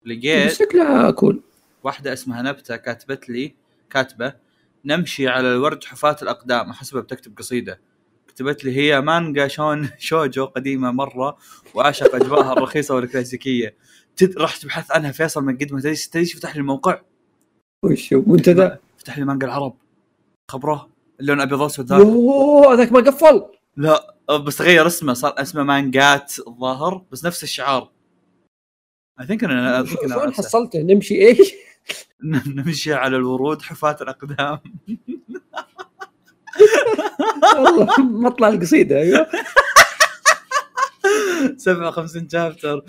لقيت 0.06 0.52
شكلها 0.52 1.12
cool 1.12 1.42
واحدة 1.84 2.14
اسمها 2.14 2.42
نبتة 2.42 2.76
كاتبت 2.76 3.30
لي 3.30 3.56
كاتبة 3.90 4.34
نمشي 4.86 5.28
على 5.28 5.54
الورد 5.54 5.84
حفاة 5.84 6.16
الأقدام. 6.22 6.70
أحسبها 6.70 7.02
بتكتب 7.02 7.38
قصيدة. 7.38 7.80
كتبت 8.28 8.64
لي 8.66 8.76
هي 8.78 9.02
مانجا 9.02 9.48
شون 9.48 9.90
شوجو 9.98 10.46
قديمة 10.46 10.92
مرة 10.92 11.38
وأعشق 11.74 12.16
أجواءها 12.16 12.54
الرخيصة 12.54 12.96
والكلاسيكية. 12.96 13.76
تد... 14.16 14.38
رحت 14.38 14.62
تبحث 14.62 14.92
عنها 14.92 15.12
فيصل 15.12 15.44
من 15.44 15.58
قد 15.58 15.74
ما 15.74 15.80
تدري 15.80 15.96
تدري 15.96 16.26
فتح 16.26 16.56
لي 16.56 16.60
الموقع؟ 16.60 17.02
وش 17.84 18.14
هو؟ 18.14 18.22
منتدى 18.28 18.70
فتح 18.98 19.18
لي 19.18 19.26
مانجا 19.26 19.48
العرب. 19.48 19.74
خبرة. 20.52 20.90
اللون 21.20 21.42
أبيض 21.42 21.62
اسود 21.62 21.86
ذاك. 21.86 22.02
اوه 22.02 22.74
هذاك 22.74 22.92
ما 22.92 23.00
قفل. 23.00 23.46
لا. 23.78 24.16
بس 24.38 24.62
غير 24.62 24.88
اسمه 24.88 25.14
صار 25.14 25.34
اسمه 25.38 25.64
مانجات 25.64 26.34
الظاهر 26.48 27.06
بس 27.12 27.26
نفس 27.26 27.44
الشعار. 27.44 27.92
اي 29.20 29.26
ثينك 29.26 29.44
أنا 29.44 29.86
شلون 29.86 30.34
حصلته؟ 30.34 30.80
نمشي 30.80 31.16
إيش؟ 31.28 31.54
نمشي 32.56 32.94
على 32.94 33.18
الورود 33.18 33.62
حفاة 33.62 33.98
الأقدام. 34.02 34.60
والله 37.56 38.00
مطلع 38.00 38.48
القصيدة 38.48 38.98
أيوه. 38.98 39.28
57 41.58 42.30
شابتر 42.30 42.86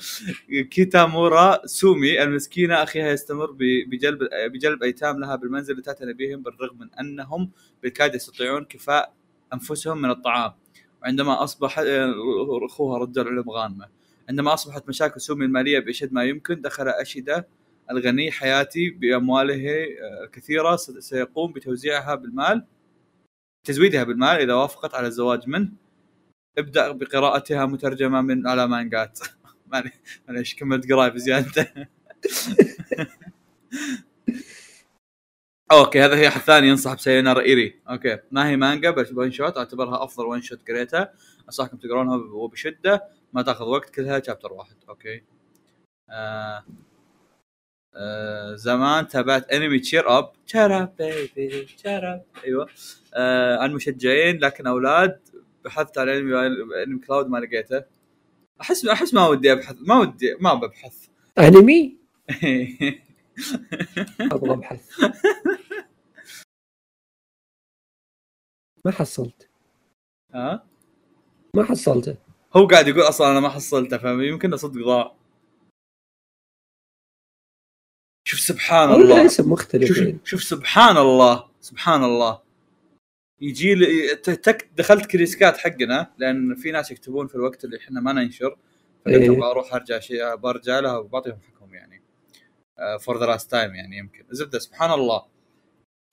كيتامورا 0.71 1.67
سومي 1.67 2.23
المسكينة 2.23 2.83
أخيها 2.83 3.13
يستمر 3.13 3.57
بجلب 3.91 4.19
بجلب 4.53 4.83
أيتام 4.83 5.21
لها 5.21 5.37
بالمنزل 5.37 5.79
لتعتني 5.79 6.13
بهم 6.13 6.43
بالرغم 6.43 6.79
من 6.79 6.95
أنهم 7.01 7.51
بالكاد 7.83 8.15
يستطيعون 8.15 8.65
كفاء 8.65 9.13
أنفسهم 9.53 10.03
من 10.03 10.11
الطعام. 10.11 10.53
وعندما 11.03 11.45
اصبح 11.45 11.77
أخوها 12.65 12.99
رجال 12.99 13.29
علم 13.29 13.51
غانمة. 13.51 13.89
عندما 14.29 14.55
أصبحت 14.55 14.89
مشاكل 14.89 15.21
سومي 15.21 15.45
المالية 15.45 15.79
بأشد 15.79 16.13
ما 16.13 16.25
يمكن 16.25 16.61
دخل 16.61 16.89
اشيدا 16.89 17.45
الغني 17.91 18.31
حياتي 18.31 18.91
بأمواله 18.91 19.71
آه، 19.75 20.25
الكثيره 20.25 20.77
س- 20.77 20.91
سيقوم 20.91 21.53
بتوزيعها 21.53 22.15
بالمال 22.15 22.65
تزويدها 23.67 24.05
بالمال 24.05 24.37
إذا 24.41 24.55
وافقت 24.55 24.95
على 24.95 25.07
الزواج 25.07 25.49
منه. 25.49 25.69
ابدأ 26.59 26.93
بقراءتها 26.93 27.67
مترجمة 27.67 28.21
من 28.21 28.47
على 28.47 28.69
مانجات. 28.69 29.19
معلي- 29.73 29.93
معليش 30.29 30.55
كملت 30.55 30.93
قراية 30.93 31.09
بزيادة. 31.11 31.73
okay 35.73 36.01
هذا 36.05 36.17
هي 36.17 36.29
الثاني 36.29 36.69
ينصح 36.69 36.95
بسينار 36.95 37.41
إيري. 37.41 37.81
أوكي 37.91 38.19
ما 38.31 38.49
هي 38.49 38.57
مانجا 38.57 38.91
بس 38.91 39.13
one 39.13 39.31
shot 39.33 39.59
أعتبرها 39.59 40.05
أفضل 40.05 40.27
one 40.27 40.43
shot 40.43 40.69
قريتها. 40.69 41.13
أنصحكم 41.47 41.77
تقرونها 41.77 42.17
وبشدة 42.17 43.05
ما 43.33 43.43
تأخذ 43.43 43.65
وقت 43.65 43.91
كلها 43.91 44.23
chapter 44.27 44.53
واحد. 44.53 44.77
okay. 44.89 45.23
آه 46.11 46.65
آه 47.95 48.55
زمان 48.55 49.09
تابعت 49.09 49.51
انمي 49.51 49.79
cheer 49.79 50.19
up 50.19 50.33
cheer 50.47 50.83
up 50.83 50.95
baby 51.37 51.65
cheer 51.65 52.13
up 52.15 52.25
أيوه. 52.45 52.69
آه 53.15 53.59
عن 53.59 53.73
مشجعين 53.75 54.39
لكن 54.39 54.67
أولاد 54.67 55.21
بحثت 55.65 55.99
على 55.99 56.19
انمي 56.19 56.47
انمي 56.85 56.99
cloud 57.07 57.29
ما 57.29 57.39
لقيته. 57.39 57.83
أحس 58.61 58.87
أحس 58.87 59.15
ما 59.15 59.29
ودي 59.29 59.53
أبحث 59.53 59.77
ما 59.81 59.99
ودي 59.99 60.37
ما 60.41 60.55
ببحث. 60.55 61.07
انمي 61.39 61.97
أبغى 64.33 64.53
أبحث. 64.53 64.81
ما 68.87 68.93
حصلت. 68.93 69.49
ها؟ 70.35 70.67
ما 71.57 71.65
حصلته 71.65 72.17
هو 72.57 72.67
قاعد 72.67 72.89
يقول 72.89 73.03
أصلا 73.03 73.31
أنا 73.31 73.41
ما 73.41 73.49
حصلته 73.49 73.99
فيمكن 73.99 74.57
صدق 74.57 74.85
ضاع. 74.85 75.17
شوف 78.29 78.41
سبحان 78.41 78.89
والله 78.89 79.05
الله. 79.05 79.27
اسم 79.27 79.53
مختلف 79.53 79.89
شوف 79.89 79.97
يعني. 79.97 80.19
شوف 80.25 80.43
سبحان 80.43 80.97
الله. 80.97 81.51
سبحان 81.61 82.05
الله. 82.05 82.43
يجي 83.41 83.75
لي 83.75 84.17
تك 84.17 84.71
دخلت 84.77 85.07
CuriousCat 85.07 85.57
حقنا 85.57 86.13
لأن 86.19 86.55
في 86.55 86.71
ناس 86.71 86.91
يكتبون 86.91 87.27
في 87.27 87.35
الوقت 87.35 87.65
اللي 87.65 87.77
إحنا 87.79 88.01
ما 88.01 88.13
ننشر 88.13 88.57
فقلت 89.05 89.23
إيه. 89.23 89.31
أبغى 89.31 89.51
أروح 89.51 89.75
أرجع 89.75 89.99
شيء 89.99 90.35
برجع 90.35 90.79
لها 90.79 90.97
وبعطيهم 90.97 91.41
حكم 91.41 91.75
يعني. 91.75 92.03
for 93.01 93.21
the 93.21 93.27
last 93.27 93.51
time 93.51 93.75
يعني 93.75 93.99
يمكن. 93.99 94.25
زبدة 94.31 94.59
سبحان 94.59 94.91
الله. 94.91 95.27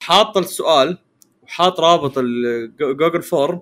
حاط 0.02 0.36
السؤال 0.36 0.98
وحاط 1.42 1.80
رابط 1.80 2.18
ال 2.18 2.33
Google 2.33 3.22
Form 3.22 3.60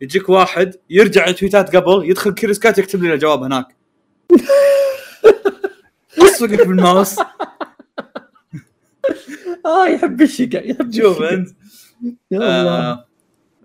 يجيك 0.00 0.28
واحد 0.28 0.74
يرجع 0.90 1.26
التويتات 1.26 1.76
قبل 1.76 2.10
يدخل 2.10 2.34
CuriousCat 2.34 2.78
يكتب 2.78 3.02
لي 3.02 3.14
الجواب 3.14 3.42
هناك. 3.42 3.76
اصفقك 6.18 6.66
بالماوس. 6.66 7.18
آه 9.66 9.86
يحب 9.86 10.22
الشقا 10.22 10.58
يحب 10.58 10.92
شوف. 10.92 11.22
أنت. 11.22 11.48
آه، 12.32 13.06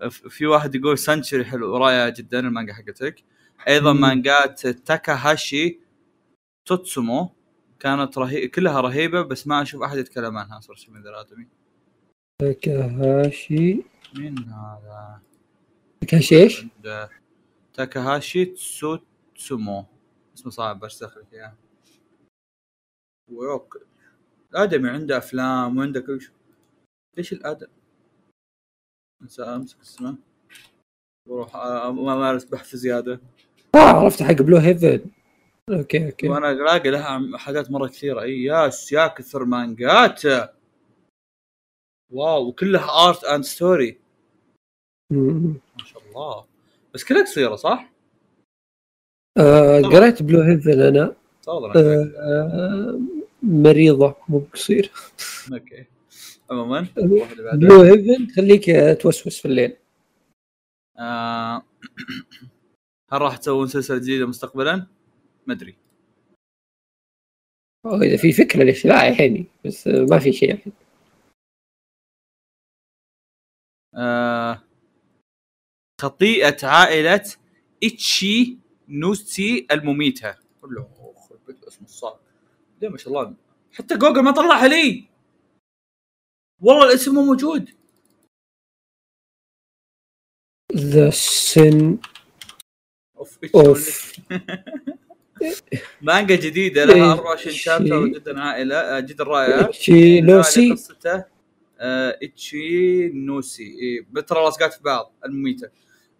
في 0.08 0.46
واحد 0.46 0.74
يقول 0.74 0.98
سنشري 0.98 1.44
حلو 1.44 1.76
رائعه 1.76 2.08
جدا 2.08 2.40
المانجا 2.40 2.72
حقتك. 2.72 3.24
أيضا. 3.68 3.92
مانجات 3.92 4.66
تاكاهاشي 4.66 5.80
توتسومو 6.66 7.30
كانت 7.80 8.18
رهي... 8.18 8.48
كلها 8.48 8.80
رهيبة 8.80 9.22
بس 9.22 9.46
ما 9.46 9.62
أشوف 9.62 9.82
أحد 9.82 9.98
يتكلم 9.98 10.38
عنها 10.38 10.60
شيء 10.74 10.90
من 10.90 11.02
ذا 11.02 11.10
الآدمي. 11.10 11.48
تاكاهاشي. 12.40 13.82
مين 14.16 14.38
هذا؟ 14.38 15.20
تاكاهاشي 16.00 16.42
إيش؟ 16.42 16.66
تاكاهاشي 17.74 18.44
تسوتسومو. 18.44 19.84
اسمه 20.36 20.50
صعب 20.50 20.80
بس 20.80 21.02
لك 21.02 21.26
إياه. 21.32 21.54
ويوك 23.30 23.78
الادمي 24.50 24.88
عنده 24.88 25.18
أفلام 25.18 25.78
وعنده 25.78 26.00
كل 26.00 26.20
شيء. 26.20 26.34
ليش 27.16 27.32
الآدم؟ 27.32 27.66
أنسى 29.22 29.42
أمسك 29.42 29.80
اسمه 29.80 30.16
وأروح 31.28 31.56
امارس 31.56 32.44
بحث 32.44 32.76
زيادة. 32.76 33.20
آه 33.74 33.78
عرفت 33.78 34.22
حق 34.22 34.32
Blue 34.32 34.56
Heaven 34.56 35.10
okay 35.70 36.06
okay. 36.06 36.28
وأنا 36.28 36.50
ألاقي 36.50 36.90
لها 36.90 37.38
حاجات 37.38 37.70
مرة 37.70 37.86
كثيرة. 37.86 38.20
إي 38.22 38.42
yes 38.42 38.92
يا 38.92 39.06
كثر 39.06 39.44
مانجات 39.44 40.22
wow 42.12 42.48
وكلها 42.48 43.08
art 43.08 43.24
and 43.24 43.44
story. 43.44 43.98
ما 45.10 45.84
شاء 45.84 46.02
الله. 46.08 46.44
بس 46.94 47.04
كلها 47.04 47.22
قصيرة 47.22 47.56
صح؟ 47.56 47.92
آه 49.38 49.80
قريت 49.80 50.22
Blue 50.22 50.40
Heaven 50.40 50.80
أنا. 50.80 51.16
آه 51.48 51.72
آه 52.16 53.00
مريضة 53.42 54.16
مو 54.28 54.38
بقصير. 54.38 54.92
okay. 55.52 55.84
عموما. 56.50 56.86
Blue 57.54 57.82
Heaven 57.82 58.26
تخليك 58.26 58.64
توسوس 59.00 59.40
في 59.40 59.48
الليل. 59.48 59.76
آه، 60.98 61.62
هل 63.12 63.22
راح 63.22 63.36
تسوون 63.36 63.66
سلسلة 63.66 63.98
جديدة 63.98 64.26
مستقبلا؟ 64.26 64.86
ما 65.46 65.54
أدري. 65.54 65.74
إذا 67.86 68.16
في 68.16 68.32
فكرة 68.32 68.62
ليش 68.62 68.86
لا 68.86 69.08
الحين 69.08 69.46
بس 69.64 69.86
ما 69.86 70.18
في 70.18 70.32
شيء. 70.32 70.52
الحين 70.52 70.72
خطيئه 76.00 76.66
عائلة 76.66 77.24
إتشينوسي 77.84 79.66
المميتة. 79.70 80.36
كله 80.62 80.88
الاسم 81.48 81.84
الصعب. 81.84 82.20
ليه 82.82 82.88
ما 82.88 82.96
شاء 82.96 83.08
الله 83.08 83.34
حتى 83.72 83.96
جوجل 83.96 84.22
ما 84.22 84.30
طلعها 84.30 84.68
لي. 84.68 85.04
والله 86.60 86.84
الاسم 86.88 87.14
مو 87.14 87.24
موجود. 87.24 87.70
ذا 90.76 91.10
سن 91.10 91.98
اوف 93.54 94.12
مانجا 96.02 96.36
جديدة 96.36 96.84
لها 96.84 96.94
إيه، 96.94 97.12
24 97.12 97.52
شي. 97.52 97.58
شابتر 97.58 98.06
جدا 98.06 98.40
عائلة 98.40 98.76
آه، 98.76 99.00
جدا 99.00 99.24
رائعة. 99.24 99.70
شي 99.70 100.20
لوسي 100.20 100.70
قصته 100.70 101.14
آه، 101.14 101.26
إتشي 102.22 103.08
نوسي. 103.08 103.62
إيه، 103.62 104.06
بترى 104.10 104.48
لصقات 104.48 104.72
في 104.72 104.82
بعض 104.82 105.14
المميته 105.24 105.68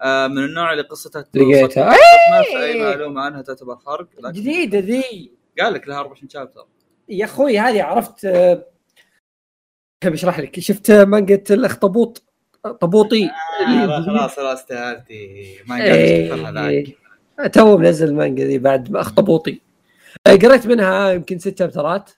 آه، 0.03 0.27
من 0.27 0.39
النوع 0.39 0.73
اللي 0.73 0.83
قصتها 0.83 1.25
لقيتها. 1.35 1.93
صدمة 1.93 2.43
في 2.43 2.65
أي 2.65 2.83
معلومة 2.83 3.21
عنها 3.21 3.43
تعتبر 3.43 3.77
حرق 3.77 4.09
جديدة 4.31 4.79
ذي. 4.79 5.33
قال 5.61 5.75
لك 5.75 5.89
لها 5.89 5.99
24 5.99 6.29
شابتر. 6.29 6.67
يا 7.09 7.25
أخوي 7.25 7.59
هذه 7.59 7.83
عرفت 7.83 8.25
آه، 8.25 8.67
كيف 10.01 10.13
أشرح 10.13 10.41
لك؟ 10.41 10.61
شفت 10.61 10.91
مانجا 10.91 11.43
الأخطبوط؟ 11.51 12.23
طبوطي؟ 12.81 13.31
آه 13.69 13.87
لا 13.87 14.01
خلاص 14.01 14.37
خلاص 14.37 14.59
استهالتي 14.59 15.57
ما 15.67 15.85
إيه، 16.69 16.97
تو 17.53 17.79
منزل 17.79 18.09
المانجا 18.09 18.45
ذي 18.45 18.59
بعد 18.59 18.91
ما 18.91 19.01
أخطبوطي. 19.01 19.61
آه، 20.27 20.31
قريت 20.37 20.67
منها 20.67 21.13
يمكن 21.13 21.39
ست 21.39 21.59
شابترات. 21.59 22.11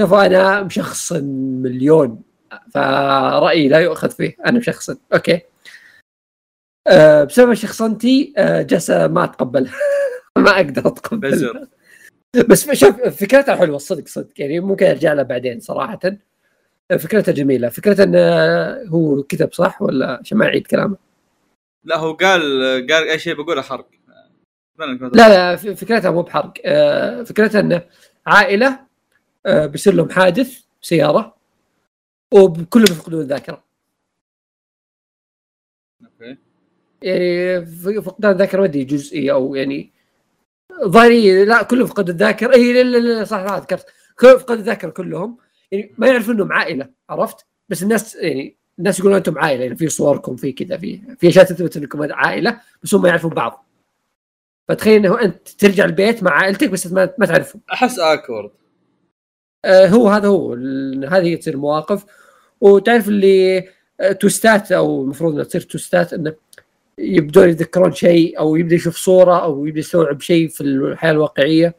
شوفوا 0.00 0.26
أنا 0.26 0.62
مشخص 0.62 1.12
مليون 1.62 2.22
فرأيي 2.70 3.68
لا 3.68 3.78
يؤخذ 3.78 4.10
فيه 4.10 4.36
أنا 4.46 4.58
مشخص 4.58 4.90
أوكي. 4.90 5.40
أه 6.88 7.24
بسبب 7.24 7.54
شخصنتي 7.54 8.34
أه 8.36 8.62
جلسة 8.62 9.06
ما 9.06 9.24
أتقبل. 9.24 9.70
ما 10.38 10.50
أقدر 10.50 10.88
أتقبل. 10.88 11.68
بس 12.48 12.70
شوف 12.70 13.00
فكرتها 13.00 13.56
حلوة 13.56 13.78
صدق 13.78 14.08
صدق. 14.08 14.32
يعني 14.38 14.60
ممكن 14.60 14.86
أرجع 14.86 15.12
لها 15.12 15.24
بعدين 15.24 15.60
صراحة. 15.60 16.00
فكرتها 16.90 17.32
جميلة. 17.32 17.68
فكرة 17.68 18.04
انه 18.04 18.18
هو 18.88 19.22
كتب 19.22 19.52
صح؟ 19.52 19.82
ولا 19.82 20.18
عشان 20.20 20.38
ما 20.38 20.46
اعيد 20.46 20.66
كلامه؟ 20.66 20.96
لا 21.84 21.96
هو 21.96 22.12
قال 22.12 22.42
قال 22.90 23.08
أي 23.08 23.18
شيء 23.18 23.34
بقوله 23.34 23.62
حرق. 23.62 23.88
لا 24.78 25.06
لا 25.12 25.56
فكرتها 25.56 26.10
مو 26.10 26.22
بحرق. 26.22 26.52
آه، 26.64 27.22
فكرتها 27.22 27.60
انه 27.60 27.82
عائلة 28.26 28.85
بيصير 29.46 29.94
لهم 29.94 30.10
حادث 30.10 30.64
سيارة 30.82 31.36
وكلهم 32.34 32.86
يفقدون 32.90 33.20
الذاكرة. 33.20 33.64
okay. 36.04 36.36
يعني 37.02 37.66
فقدان 38.02 38.32
الذاكرة 38.32 38.58
ما 38.60 38.64
أدري 38.64 38.84
جزئي 38.84 39.32
أو 39.32 39.54
يعني 39.54 39.92
ظاهري 40.84 41.44
لا 41.44 41.62
كلهم 41.62 41.86
فقدوا 41.86 42.14
الذاكرة. 42.14 42.54
اي 42.54 42.72
لا 42.72 42.82
لا 42.82 42.98
لا 42.98 43.24
صح 43.24 43.38
لا 43.38 43.58
ذكرت 43.58 43.86
كلهم 44.18 44.38
فقدوا 44.38 44.60
الذاكرة 44.60 44.90
كلهم. 44.90 45.38
يعني 45.72 45.94
ما 45.98 46.06
يعرفون 46.06 46.34
إنهم 46.34 46.52
عائلة 46.52 46.90
عرفت؟ 47.10 47.46
بس 47.68 47.82
الناس 47.82 48.14
يعني 48.14 48.56
الناس 48.78 48.98
يقولون 48.98 49.16
أنتم 49.16 49.38
عائلة 49.38 49.62
يعني 49.64 49.76
في 49.76 49.88
صوركم 49.88 50.36
في 50.36 50.52
كذا 50.52 50.76
في 50.76 51.16
في 51.18 51.28
أشياء 51.28 51.44
تثبت 51.44 51.76
إنكم 51.76 52.12
عائلة 52.12 52.60
بس 52.82 52.94
هم 52.94 53.02
ما 53.02 53.08
يعرفون 53.08 53.30
بعض. 53.30 53.66
فتخيل 54.68 55.06
إنه 55.06 55.20
أنت 55.20 55.48
ترجع 55.48 55.84
البيت 55.84 56.22
مع 56.22 56.30
عائلتك 56.30 56.70
بس 56.70 56.86
ما, 56.86 57.14
ما 57.18 57.26
تعرفهم. 57.26 57.62
أحس 57.72 57.98
awkward 57.98 58.50
آه 58.50 58.65
هو 59.66 60.08
هذا 60.08 60.28
هو 60.28 60.54
هذه 61.08 61.34
تصير 61.36 61.56
مواقف. 61.56 62.04
وتعرف 62.60 63.08
اللي 63.08 63.68
آه، 64.00 64.12
توستات 64.12 64.72
أو 64.72 65.02
المفروض 65.02 65.32
إنها 65.32 65.44
تصير 65.44 65.60
توستات 65.60 66.12
إنه 66.12 66.34
يبدون 66.98 67.48
يتذكرون 67.48 67.92
شيء 67.92 68.38
أو 68.38 68.56
يبدأ 68.56 68.74
يشوف 68.74 68.96
صورة 68.96 69.42
أو 69.44 69.66
يبدأ 69.66 69.80
يستوعب 69.80 70.20
شيء 70.20 70.48
في 70.48 70.60
الحياة 70.60 71.10
الواقعية. 71.12 71.74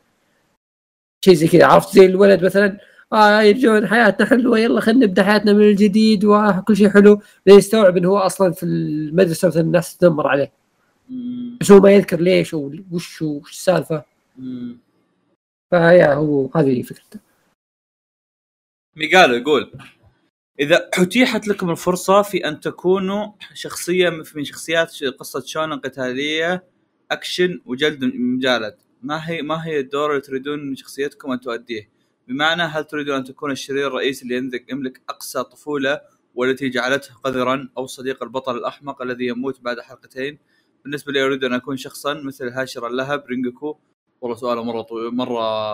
شيء 1.26 1.34
زي 1.34 1.48
كذا 1.48 1.66
عرفت؟ 1.66 1.96
زي 1.96 2.06
الولد 2.06 2.46
مثلا 2.46 2.80
آه 3.14 3.42
يرجعون 3.42 3.88
حياتنا 3.88 4.26
حلوة 4.28 4.60
يلا 4.60 4.82
خلينا 4.82 5.06
نبدأ 5.06 5.24
حياتنا 5.24 5.54
من 5.54 5.62
الجديد 5.62 6.26
وكل 6.26 6.78
شيء 6.78 6.90
حلو. 6.90 7.22
يستوعب 7.48 7.98
إنه 7.98 8.10
هو 8.10 8.18
أصلا 8.18 8.52
في 8.52 8.64
المدرسة 8.64 9.48
مثلا 9.48 9.62
الناس 9.62 9.98
تدمر 9.98 10.28
عليه. 10.28 10.52
بس 11.62 11.72
هو 11.72 11.80
ما 11.80 11.92
يذكر 11.92 12.22
ليش 12.22 12.54
أو 12.54 12.72
وش 12.92 13.22
وش 13.22 13.52
السالفة. 13.52 14.04
فيا 15.70 16.14
هو 16.14 16.50
هذه 16.56 16.82
فكرته. 16.82 17.27
ميغالو 18.98 19.34
يقول 19.34 19.72
إذا 20.60 20.90
أتيحت 20.94 21.48
لكم 21.48 21.70
الفرصة 21.70 22.22
في 22.22 22.48
أن 22.48 22.60
تكونوا 22.60 23.32
شخصية 23.54 24.10
من 24.10 24.44
شخصيات 24.44 25.04
قصة 25.04 25.44
شونن 25.46 25.74
قتالية 25.74 26.64
أكشن 27.12 27.62
وجلد 27.66 28.04
مجالد 28.04 28.76
ما 29.02 29.30
هي 29.30 29.42
ما 29.42 29.66
هي 29.66 29.80
الدور 29.80 30.10
اللي 30.10 30.22
تريدون 30.22 30.70
من 30.70 30.76
شخصيتكم 30.76 31.32
أن 31.32 31.40
تؤديه؟ 31.40 31.90
بمعنى 32.28 32.64
هل 32.64 32.84
تريدون 32.84 33.16
أن 33.16 33.24
تكون 33.24 33.52
الشرير 33.52 33.88
الرئيسي 33.88 34.24
اللي 34.24 34.64
يملك, 34.70 35.02
أقصى 35.10 35.44
طفولة 35.44 36.02
والتي 36.36 36.70
جعلته 36.70 37.14
قذرا 37.24 37.70
أو 37.78 37.88
صديق 37.88 38.24
البطل 38.24 38.58
الأحمق 38.58 39.02
الذي 39.02 39.28
يموت 39.28 39.62
بعد 39.62 39.80
حلقتين؟ 39.80 40.40
بالنسبة 40.84 41.12
لي 41.12 41.26
أريد 41.26 41.44
أن 41.44 41.54
أكون 41.54 41.78
شخصا 41.78 42.14
مثل 42.14 42.48
هاشر 42.50 42.88
اللهب 42.88 43.26
رينجوكو 43.28 43.78
والله 44.22 44.38
سؤاله 44.38 44.64
مرة 44.64 44.82
طويل 44.82 45.16
مرة 45.16 45.74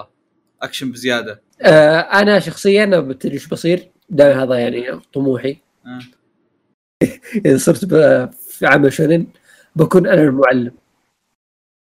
أكشن 0.64 0.92
بزيادة. 0.92 1.42
آه 1.62 2.00
أنا 2.00 2.40
شخصيا 2.40 2.86
بتدري 2.86 3.34
إيش 3.34 3.48
بصير. 3.48 3.92
دائما 4.10 4.44
هذا 4.44 4.56
يعني 4.56 5.00
طموحي. 5.14 5.58
آه. 5.86 6.00
إذا 7.46 7.58
صرت 7.58 7.86
في 8.36 8.66
عمل 8.66 8.94
shonen 8.94 9.28
بكون 9.76 10.08
أنا 10.08 10.22
المعلم. 10.22 10.72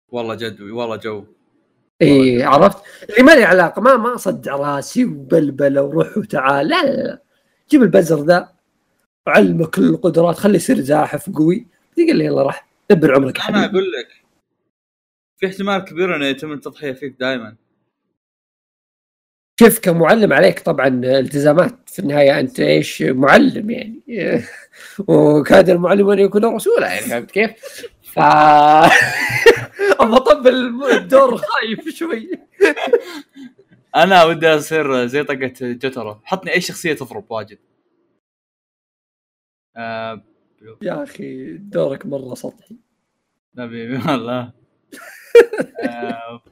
والله 0.09 0.35
جد 0.35 0.61
والله 0.61 0.97
جو. 0.97 1.25
إي 2.03 2.43
عرفت؟ 2.43 2.79
اللي 3.11 3.23
ما 3.23 3.33
لي 3.35 3.45
علاقة 3.45 3.83
ما 3.83 3.97
ما 3.97 4.15
أصدع 4.15 4.57
راسي 4.57 5.05
وبلبلة 5.05 5.83
وروح 5.83 6.19
وتعال. 6.19 6.69
لا 6.69 6.83
لا 6.83 7.03
لا. 7.03 7.23
جيب 7.71 7.83
البزر 7.83 8.25
ذا 8.25 8.53
علمه 9.27 9.67
كل 9.67 9.85
القدرات 9.85 10.37
خليه 10.37 10.57
يصير 10.57 10.81
زاحف 10.81 11.31
قوي. 11.31 11.67
تقول 11.97 12.17
لي 12.17 12.25
يلا 12.25 12.43
راح 12.43 12.69
دبر 12.91 13.15
عمرك 13.15 13.37
أنا 13.37 13.45
حبيبي. 13.45 13.65
أقول 13.67 13.93
لك 13.93 14.25
في 15.37 15.47
احتمال 15.47 15.79
كبير 15.85 16.17
إنه 16.17 16.27
يتم 16.27 16.53
التضحية 16.53 16.93
فيك 16.93 17.17
دائما 17.21 17.57
شوف 19.61 19.79
كمعلم 19.79 20.33
عليك؟ 20.33 20.61
طبعا 20.61 20.89
التزامات 21.05 21.91
في 21.91 21.99
النهاية 21.99 22.41
أنت 22.41 22.61
إيش؟ 22.61 23.03
معلم 23.03 23.71
يعني. 23.71 24.03
وكاد 25.09 25.71
المعلم 25.71 26.11
أن 26.11 26.19
يكون 26.19 26.45
رسولا 26.45 26.87
يعني 26.87 27.01
فهمت 27.07 27.31
كيف؟ 27.31 27.51
ف 28.03 28.19
أطبل 30.01 30.85
الدور 30.93 31.37
خايف 31.37 31.89
شوي. 31.89 32.31
أنا 33.97 34.25
ودي 34.25 34.47
أصير 34.49 35.07
زي 35.07 35.25
طقه 35.25 35.53
جوترو. 35.61 36.21
حطني 36.25 36.53
أي 36.53 36.61
شخصية 36.61 36.93
تضرب 36.93 37.25
واجد. 37.31 37.59
آه 39.77 40.23
يا 40.83 41.03
أخي 41.03 41.53
دورك 41.53 42.07
مرة 42.07 42.35
سطحي. 42.35 42.77
نبي 43.57 43.93
والله 43.97 44.53
آه، 45.85 46.43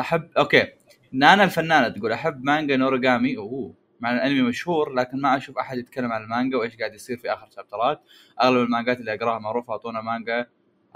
أحب 0.00 0.30
okay. 0.38 0.79
نانا 1.12 1.44
الفنانة 1.44 1.88
تقول 1.88 2.12
أحب 2.12 2.44
مانجا 2.44 2.76
نوريجامي 2.76 3.36
أوه. 3.36 3.74
مع 4.00 4.12
الأنمي 4.14 4.42
مشهور 4.42 4.92
لكن 4.94 5.20
ما 5.20 5.36
أشوف 5.36 5.58
أحد 5.58 5.78
يتكلم 5.78 6.12
عن 6.12 6.22
المانجا 6.22 6.56
وإيش 6.58 6.76
قاعد 6.76 6.94
يصير 6.94 7.16
في 7.16 7.32
آخر 7.32 7.48
chapter 7.56 7.90
ات. 7.90 8.00
أغلب 8.42 8.62
المانجات 8.62 9.00
اللي 9.00 9.14
أقراها 9.14 9.38
معروفة 9.38 9.72
أعطونا 9.72 10.00
مانجا 10.00 10.46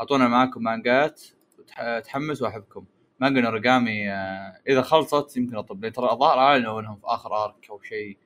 أعطونا 0.01 0.29
معاكم 0.29 0.63
مانجات 0.63 1.23
تح- 1.67 1.99
تحمس 1.99 2.43
واحبكم 2.43 2.85
مانجا 3.21 3.41
نوريجامي 3.41 4.11
آه، 4.11 4.59
إذا 4.69 4.83
خلصت 4.83 5.37
يمكن 5.37 5.57
أطب. 5.57 5.85
لي 5.85 5.91
ترى 5.91 6.13
الظاهر 6.13 6.39
اعلنوا 6.39 6.81
إنهم 6.81 6.97
في 6.97 7.03
آخر 7.05 7.45
arc 7.45 7.71
أو 7.71 7.81
شيء 7.83 8.17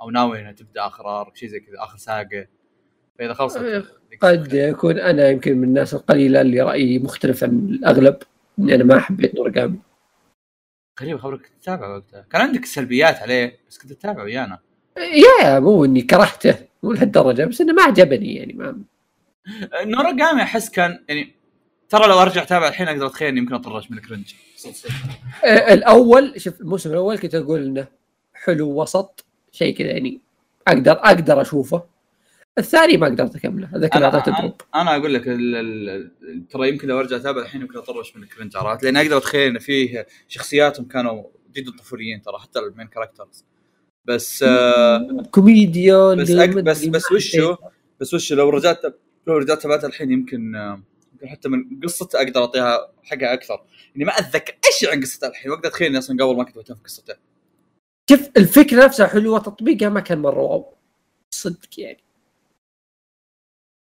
أو 0.00 0.10
ناوي 0.10 0.40
انها 0.40 0.52
تبدأ 0.52 0.86
آخر 0.86 1.20
ارك 1.20 1.36
شيء 1.36 1.48
زي 1.48 1.60
كذا 1.60 1.74
آخر 1.78 1.98
ساقة. 1.98 2.46
فإذا 3.18 3.32
خلصت 3.34 3.84
قد 4.22 4.52
يكون 4.52 4.98
أنا 4.98 5.28
يمكن 5.30 5.56
من 5.58 5.64
الناس 5.64 5.94
القليلة 5.94 6.40
اللي 6.40 6.60
رأيي 6.60 6.98
مختلف 6.98 7.44
عن 7.44 7.50
الأغلب 7.50 8.16
اني 8.58 8.74
أنا 8.74 8.84
ما 8.84 9.00
حبيت 9.00 9.34
نورجامي 9.34 9.78
غريب 11.02 11.18
خبرك 11.18 11.40
كنت 11.40 11.62
تتابع 11.62 11.88
وقتها. 11.88 12.26
كان 12.30 12.40
عندك 12.40 12.64
سلبيات 12.64 13.16
عليه 13.16 13.58
بس 13.68 13.78
كنت 13.78 13.92
تتابع 13.92 14.22
ويانا. 14.22 14.58
يا 14.96 15.58
مو 15.58 15.84
إني 15.84 16.02
كرهته 16.02 16.54
مو 16.82 16.92
لهالدرجة 16.92 17.44
بس 17.44 17.60
إنه 17.60 17.72
ما 17.72 17.82
عجبني 17.82 18.34
يعني 18.34 18.52
ما 18.52 18.82
نورا 19.84 20.42
أحس 20.42 20.70
كان 20.70 21.04
يعني 21.08 21.34
ترى 21.88 22.08
لو 22.08 22.22
أرجع 22.22 22.42
أتابع 22.42 22.68
الحين 22.68 22.88
أقدر 22.88 23.06
أتخيل 23.06 23.28
اني 23.28 23.38
يمكن 23.38 23.54
أطرش 23.54 23.90
من 23.90 23.98
الكرنج. 23.98 24.34
آه، 25.44 25.74
الأول 25.74 26.40
شوف 26.40 26.60
الموسم 26.60 26.90
الأول 26.90 27.18
كنت 27.18 27.34
أقول 27.34 27.64
إنه 27.64 27.86
حلو 28.34 28.82
وسط 28.82 29.24
شيء 29.52 29.76
كذا 29.76 29.88
يعني 29.88 30.20
أقدر 30.68 30.92
أقدر 30.92 31.40
أشوفه. 31.40 31.95
الثاني 32.58 32.96
ما 32.96 33.06
قدرت 33.06 33.36
أكمله 33.36 33.68
أذكر 33.76 33.96
أنا 33.98 34.06
أعطيته 34.06 34.28
أنا, 34.28 34.38
drop. 34.40 34.60
أنا 34.74 34.96
أقول 34.96 35.14
لك 35.14 35.28
ال 35.28 35.56
ال 35.56 36.48
ترى 36.48 36.68
يمكن 36.68 36.88
لو 36.88 36.98
أرجع 37.00 37.16
أتابع 37.16 37.42
الحين 37.42 37.60
يمكن 37.60 37.78
أطرش 37.78 38.16
من 38.16 38.22
ال 38.22 38.27
cringe 38.27 38.56
عرفت 38.56 38.82
لأن 38.82 38.96
أقدر 38.96 39.16
أتخيل 39.16 39.50
إن 39.50 39.58
فيه 39.58 40.06
شخصياتهم 40.28 40.88
كانوا 40.88 41.22
جدا 41.54 41.70
طفوليين 41.78 42.22
ترى 42.22 42.38
حتى 42.38 42.58
ال 42.58 42.64
main 42.64 42.86
characters 42.86 43.44
بس 44.04 44.42
آه 44.42 45.22
كوميديا 45.30 46.14
بس 46.14 46.30
اللي 46.30 46.44
أك 46.44 46.48
بس 46.50 46.84
بس 46.84 47.12
وشو. 47.12 47.56
بس 48.00 48.14
وشو 48.14 48.34
لو 48.34 48.48
رجعت 48.50 48.82
لو 49.26 49.36
رجعت 49.36 49.62
تابعتها 49.62 49.86
الحين 49.88 50.10
يمكن 50.10 50.56
آه، 50.56 50.82
يمكن 51.12 51.28
حتى 51.28 51.48
من 51.48 51.80
قصته 51.84 52.16
أقدر 52.22 52.40
أعطيها 52.40 52.92
حقها 53.02 53.32
أكثر. 53.32 53.62
إني 53.96 54.04
ما 54.04 54.12
أتذكر 54.12 54.52
اي 54.52 54.70
شيء 54.78 54.90
عن 54.90 55.00
قصته 55.00 55.28
الحين 55.28 55.50
وأقدر 55.50 55.68
أتخيل 55.68 55.88
إني 55.88 55.98
أصلا 55.98 56.24
قبل 56.24 56.36
ما 56.36 56.44
كنت 56.44 56.56
مهتم 56.56 56.74
في 56.74 56.82
قصته 56.84 57.14
شوف 58.10 58.28
الفكرة 58.36 58.84
نفسها 58.84 59.06
حلوة 59.06 59.38
تطبيقها 59.38 59.88
ما 59.88 60.00
كان 60.00 60.18
مرة 60.18 60.40
wow. 60.42 60.74
صدق 61.30 61.68
يعني. 61.80 62.05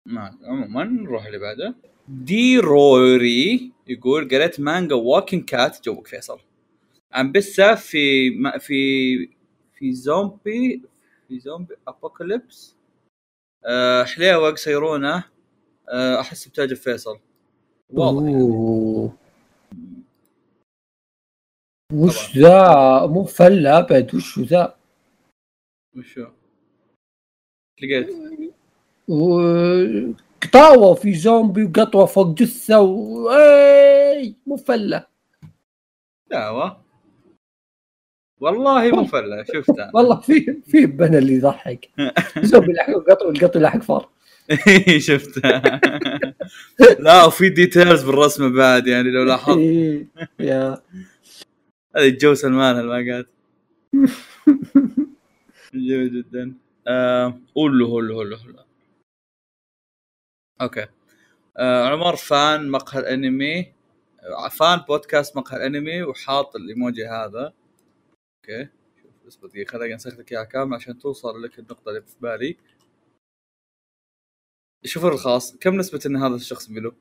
ما 0.05 0.37
عموما 0.43 0.83
نروح 0.83 1.25
اللي 1.25 1.37
بعده. 1.39 1.75
دي 2.07 2.59
روري 2.59 3.71
يقول 3.87 4.29
قريت 4.29 4.59
مانجا 4.59 4.95
Walking 4.95 5.45
Cat 5.45 5.85
جوك 5.85 6.07
فيصل. 6.07 6.39
عن 7.11 7.31
بسه 7.31 7.75
في 7.75 8.29
ما 8.29 8.57
في 8.57 9.29
في 9.73 9.93
زومبي 9.93 10.81
في 11.27 11.39
zombie 11.39 11.75
apocalypse 11.87 12.75
أه 13.65 14.03
حليوه 14.03 14.51
قصيرونه 14.51 15.23
أه 15.89 16.19
أحس 16.19 16.47
بتعجب 16.47 16.75
فيصل. 16.75 17.19
واضح 17.89 18.23
يعني. 18.23 19.11
وش 21.93 22.37
ذا؟ 22.37 23.05
مو 23.07 23.23
فله 23.23 23.79
أبد. 23.79 24.15
وش 24.15 24.39
ذا؟ 24.39 24.77
وشو؟ 25.97 26.27
لقيت. 27.81 28.09
وقطاوة 29.09 30.93
في 30.93 31.13
زومبي 31.13 31.63
وقطوة 31.63 32.05
فوق 32.05 32.27
جثة 32.27 32.79
و 32.81 33.29
إي 33.29 34.35
مفلة. 34.47 35.05
دعوة. 36.31 36.83
والله 38.41 38.91
مو 38.91 39.05
فله 39.05 39.43
شفتها. 39.43 39.91
والله 39.95 40.19
في 40.19 40.61
في 40.67 40.85
بنا 40.85 41.17
اللي 41.17 41.33
يضحك. 41.33 41.89
زومبي 42.43 42.73
لحق 42.73 42.93
قطو 42.93 43.27
والقطو 43.27 43.59
لحق 43.59 43.81
فار. 43.81 44.09
شفتها. 44.97 45.81
لا 46.99 47.25
وفي 47.25 47.49
details 47.49 48.03
بالرسمة 48.03 48.49
بعد 48.49 48.87
يعني 48.87 49.11
لو 49.11 49.23
لاحظت. 49.23 49.57
يا. 50.39 50.81
هذه 51.95 52.17
جو 52.21 52.33
سلمان 52.33 52.75
هالماقات 52.75 53.27
جميل 55.73 56.13
جدا. 56.23 56.53
آه، 56.87 57.39
قول 57.55 57.79
له 57.79 57.87
قول 57.87 58.09
له 58.09 58.15
قول 58.15 58.29
له. 58.29 58.68
okay. 60.61 60.87
آه 61.57 61.87
عمر 61.87 62.15
fan 62.15 62.69
مقهى 62.71 62.99
الأنمي. 62.99 63.73
آه، 64.23 64.49
fan 64.49 64.77
بودكاست 64.79 65.37
مقهى 65.37 65.57
الأنمي 65.57 66.03
وحاط 66.03 66.55
الإيموجي 66.55 67.07
هذا. 67.07 67.53
okay. 68.37 68.69
شوف 69.01 69.11
اصبر 69.27 69.47
دقيقه 69.47 69.71
خليني 69.71 69.93
أنسخ 69.93 70.19
لك 70.19 70.31
إياها 70.31 70.43
كامل 70.43 70.73
عشان 70.75 70.99
توصل 70.99 71.43
لك 71.43 71.59
النقطة 71.59 71.89
اللي 71.89 72.01
في 72.01 72.15
بالي. 72.21 72.57
شوف 74.85 75.05
الخاص 75.05 75.57
كم 75.57 75.75
نسبة 75.77 75.99
إن 76.05 76.15
هذا 76.15 76.35
الشخص 76.35 76.67
بلو؟ 76.67 76.93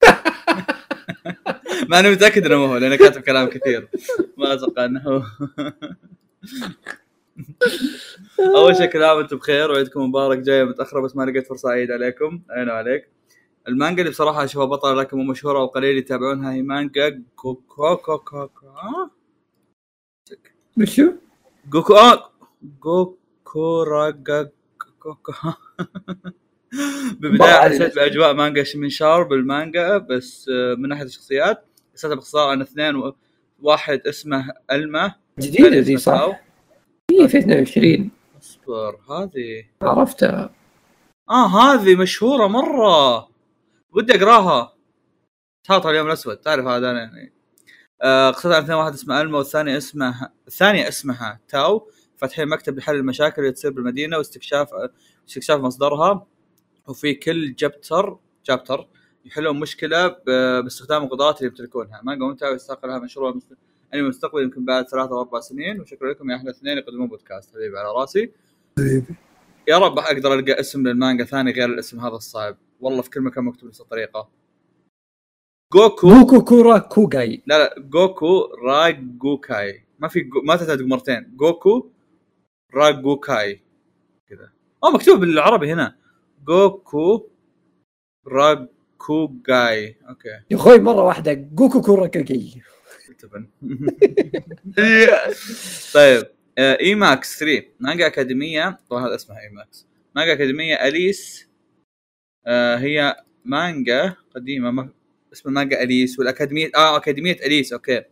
مع 1.88 1.98
إني 2.00 2.10
متأكد 2.10 2.46
إنه 2.46 2.54
هو 2.54 2.76
لأنه 2.76 2.96
كاتب 2.96 3.20
كلام 3.22 3.48
كثير. 3.48 3.88
ما 4.38 4.54
أتوقع 4.54 4.84
إنه 4.84 5.00
هو. 5.00 5.22
اول 8.56 8.76
شيء 8.76 8.86
كل 8.86 9.02
عام 9.02 9.16
وأنتم 9.16 9.36
بخير 9.36 9.70
وعيدكم 9.70 10.00
مبارك 10.00 10.38
جاية 10.38 10.64
متاخره 10.64 11.00
بس 11.00 11.16
ما 11.16 11.22
لقيت 11.22 11.46
فرصة 11.46 11.68
أعيد 11.68 11.90
عليكم 11.90 12.42
أنا 12.50 12.72
عليك 12.72 13.08
المانجا 13.68 14.00
اللي 14.00 14.10
بصراحة 14.10 14.44
أشوفها 14.44 14.66
بطلة 14.66 14.94
لكن 14.94 15.16
مو 15.16 15.22
مشهورة 15.22 15.62
وقليل 15.62 15.98
يتابعونها 15.98 16.52
هي 16.52 16.62
مانجا 16.62 17.22
جوكو 17.44 17.96
كوكو 17.96 18.48
وشو؟ 20.78 21.12
جوكو 21.68 21.94
آه، 21.94 22.30
جوكو 22.82 23.82
راجا 23.82 24.50
كوكو 24.98 25.32
بالبدايه 27.20 27.52
حسيت 27.52 27.94
بأجواء 27.94 28.34
مانجا 28.34 28.64
من 28.74 28.88
شار 28.88 29.22
بالمانجا 29.22 29.98
بس 29.98 30.50
آه، 30.54 30.74
من 30.74 30.88
ناحية 30.88 31.04
الشخصيات 31.04 31.64
قصتها 31.94 32.14
باختصار 32.14 32.48
عن 32.48 32.60
اثنين 32.60 33.12
واحد 33.62 34.00
اسمه 34.06 34.52
ألما 34.72 35.14
جديدة 35.38 35.80
دي. 35.80 35.96
صح؟ 35.96 36.40
هي 37.12 37.28
في 37.28 37.38
22 37.38 38.10
اصبر 38.42 38.98
هذه. 39.10 39.64
عرفتها. 39.82 40.50
آه 41.30 41.46
هذه 41.46 41.96
مشهورة 41.96 42.46
مرة. 42.46 43.28
ودي 43.92 44.14
أقراها. 44.14 44.74
تحط 45.64 45.86
اليوم 45.86 46.06
الأسود. 46.06 46.36
تعرف 46.36 46.66
هذا 46.66 46.90
أنا 46.90 46.98
يعني. 46.98 47.32
آه 48.02 48.30
قصتها 48.30 48.56
عن 48.56 48.70
واحد 48.70 48.92
اسمه 48.92 49.20
الما 49.20 49.38
والثاني 49.38 49.76
اسمه 49.76 50.30
الثانية 50.46 50.88
اسمها 50.88 51.40
تاو. 51.48 51.90
فاتحين 52.16 52.48
مكتب 52.48 52.78
لحل 52.78 52.94
المشاكل 52.94 53.42
اللي 53.42 53.52
تصير 53.52 53.70
بالمدينة 53.70 54.18
واستكشاف 54.18 54.68
استكشاف 55.28 55.60
مصدرها. 55.60 56.26
وفي 56.88 57.14
كل 57.14 57.54
جابتر 57.54 58.18
جابتر 58.46 58.88
يحلون 59.24 59.60
مشكلة 59.60 60.08
باستخدام 60.62 61.02
القدرات 61.04 61.38
اللي 61.38 61.48
يمتلكونها. 61.48 62.00
مانجا 62.04 62.24
ممتعه 62.24 62.50
ويستحق 62.50 62.86
لها 62.86 62.98
مشروع 62.98 63.34
انمي 63.94 64.08
مستقبل 64.08 64.42
يمكن 64.42 64.64
بعد 64.64 64.88
ثلاثة 64.88 65.12
أو 65.12 65.20
أربع 65.20 65.40
سنين 65.40 65.80
وشكرا 65.80 66.10
لكم 66.10 66.30
يا 66.30 66.36
أحلى 66.36 66.50
اثنين 66.50 66.78
يقدمون 66.78 67.08
بودكاست. 67.08 67.54
حبيبي 67.54 67.78
على 67.78 67.88
رأسي. 68.00 68.32
يا 69.68 69.78
رب 69.78 69.98
أقدر 69.98 70.34
ألقى 70.34 70.60
اسم 70.60 70.86
للمانجا 70.86 71.24
ثاني 71.24 71.52
غير 71.52 71.68
الاسم 71.68 72.00
هذا 72.00 72.14
الصعب. 72.14 72.56
والله 72.80 73.02
في 73.02 73.10
كل 73.10 73.20
مكان 73.20 73.44
مكتوب 73.44 73.68
نفس 73.68 73.80
الطريقة. 73.80 74.28
جوكو. 75.74 76.08
بوكو 76.08 76.44
كورا 76.44 76.78
كوغاي. 76.78 77.42
لا 77.46 77.58
لا 77.58 77.74
جوكو 77.78 78.54
راجوكاي 78.64 79.84
ما 79.98 80.08
في 80.08 80.20
جو... 80.20 80.42
ما 80.42 80.56
تحتاج 80.56 80.82
مرتين. 80.82 81.36
جوكو 81.36 81.90
راجوكاي 82.74 83.60
كذا. 84.28 84.50
آه 84.84 84.90
مكتوب 84.90 85.20
بالعربي 85.20 85.72
هنا. 85.72 85.96
جوكو 86.48 87.28
راجوكاي 88.26 89.96
أوكي. 90.08 90.28
يا 90.50 90.56
أخوي 90.56 90.78
مرة 90.78 91.02
واحدة. 91.02 91.32
جوكو 91.32 91.80
كورا 91.80 92.06
كوغاي. 92.06 92.62
تبن. 93.22 93.48
طيب 95.94 96.22
آه، 96.58 96.78
اي 96.80 96.94
ماكس 96.94 97.38
3 97.38 97.62
مانجا 97.80 98.06
أكاديمية 98.06 98.78
طبعا 98.90 99.08
هذا 99.08 99.14
اسمها 99.14 99.40
اي 99.40 99.48
ماكس 99.48 99.86
مانجا 100.16 100.32
أكاديمية 100.32 100.74
أليس 100.74 101.48
آه، 102.46 102.76
هي 102.76 103.16
مانجا 103.44 104.16
قديمة 104.34 104.70
ما 104.70 104.88
اسمها 105.32 105.54
مانجا 105.54 105.82
أليس 105.82 106.18
والاكاديميه 106.18 106.70
آه 106.76 106.96
أكاديمية 106.96 107.36
أليس 107.46 107.72
okay. 107.72 108.02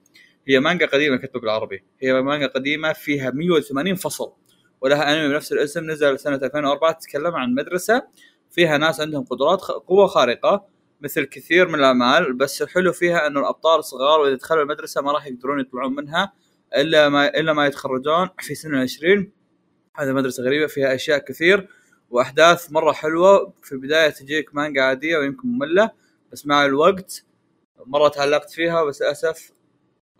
هي 0.48 0.60
مانجا 0.60 0.86
قديمة 0.86 1.16
كتبت 1.16 1.36
بالعربي. 1.36 1.84
هي 2.02 2.22
مانجا 2.22 2.46
قديمة 2.46 2.92
فيها 2.92 3.30
180 3.30 3.94
فصل 3.94 4.32
ولها 4.80 5.12
أنمي 5.12 5.28
بنفس 5.28 5.52
الاسم 5.52 5.90
نزل 5.90 6.18
سنة 6.18 6.36
2004 6.36 6.92
تتكلم 6.92 7.34
عن 7.34 7.54
مدرسة 7.54 8.02
فيها 8.50 8.78
ناس 8.78 9.00
عندهم 9.00 9.24
قدرات 9.24 9.60
قوة 9.60 10.06
خارقة 10.06 10.66
مثل 11.00 11.24
كثير 11.24 11.68
من 11.68 11.74
الأعمال 11.74 12.32
بس 12.32 12.62
الحلو 12.62 12.92
فيها 12.92 13.26
إنه 13.26 13.40
الأبطال 13.40 13.84
صغار 13.84 14.20
وإذا 14.20 14.34
دخلوا 14.34 14.62
المدرسة 14.62 15.02
ما 15.02 15.12
راح 15.12 15.26
يقدرون 15.26 15.60
يطلعون 15.60 15.94
منها 15.94 16.32
إلا 16.76 17.08
ما 17.08 17.28
إلا 17.28 17.52
ما 17.52 17.66
يتخرجون 17.66 18.28
في 18.38 18.54
سن 18.54 18.74
العشرين. 18.74 19.32
هذه 19.96 20.12
مدرسة 20.12 20.42
غريبة 20.42 20.66
فيها 20.66 20.94
أشياء 20.94 21.18
كثير 21.18 21.68
وأحداث 22.10 22.72
مرة 22.72 22.92
حلوة. 22.92 23.52
في 23.62 23.72
البداية 23.72 24.10
تجيك 24.10 24.54
مانجا 24.54 24.82
عادية 24.82 25.18
ويمكن 25.18 25.48
مملة 25.48 25.90
بس 26.32 26.46
مع 26.46 26.64
الوقت 26.64 27.24
مرة 27.86 28.08
تعلقت 28.08 28.50
فيها 28.50 28.84
بس 28.84 29.02
للاسف 29.02 29.52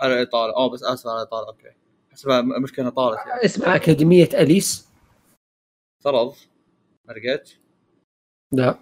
على 0.00 0.22
الإطالة. 0.22 0.56
اوه 0.56 0.70
بس 0.70 0.82
أسف 0.82 1.06
على 1.06 1.16
الإطالة 1.22 1.46
okay. 1.46 1.70
حسبها 2.12 2.40
المشكلة 2.40 2.82
إنها 2.82 2.94
طالت 2.94 3.18
يعني. 3.26 3.44
اسمها 3.44 3.76
أكاديمية 3.76 4.28
أليس؟ 4.34 4.88
فرض 6.04 6.34
ما 7.04 7.12
لقيت 7.12 7.50
لا. 8.52 8.78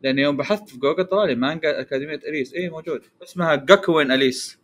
لأن 0.00 0.18
يوم 0.18 0.36
بحثت 0.36 0.68
في 0.68 0.78
جوجل 0.78 1.04
طلع 1.04 1.24
لي 1.24 1.34
مانجا 1.34 1.80
أكاديمية 1.80 2.14
إليس. 2.14 2.54
اي 2.54 2.68
موجود. 2.68 3.02
اسمها 3.22 3.54
Gakuen 3.54 4.10
Alice. 4.10 4.58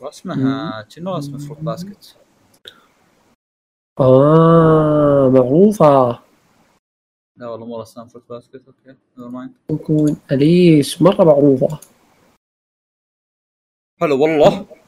واسمها 0.00 0.82
كأنه 0.82 1.18
اسمه 1.18 1.38
Fruits 1.38 1.58
Basket؟ 1.58 2.16
آه 4.00 5.30
معروفة. 5.34 6.22
لا 7.36 7.48
والله 7.48 7.66
مو 7.66 7.80
رسام 7.80 8.08
Fruits 8.08 8.28
Basket 8.28 8.66
okay. 8.66 8.88
never 8.88 9.28
mind 9.28 9.54
تكون 9.68 10.20
إليس 10.32 11.02
مرة 11.02 11.24
معروفة. 11.24 11.80
حلو 14.00 14.22
والله. 14.22 14.81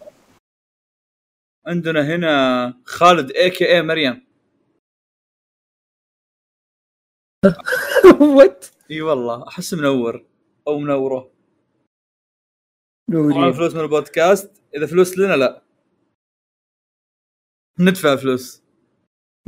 عندنا 1.66 2.15
هنا 2.15 2.82
خالد 2.85 3.31
aka 3.31 3.82
مريم. 3.82 4.27
what 8.36 8.66
إي 8.91 9.01
والله 9.03 9.49
أحس 9.49 9.74
منور 9.74 10.27
أو 10.69 10.78
منوره. 10.78 11.31
نوري. 13.11 13.55
فلوس 13.55 13.74
من 13.74 13.81
البودكاست. 13.81 14.62
إذا 14.77 14.86
فلوس 14.86 15.19
لنا 15.19 15.36
لا. 15.36 15.62
ندفع 17.81 18.16
فلوس. 18.16 18.62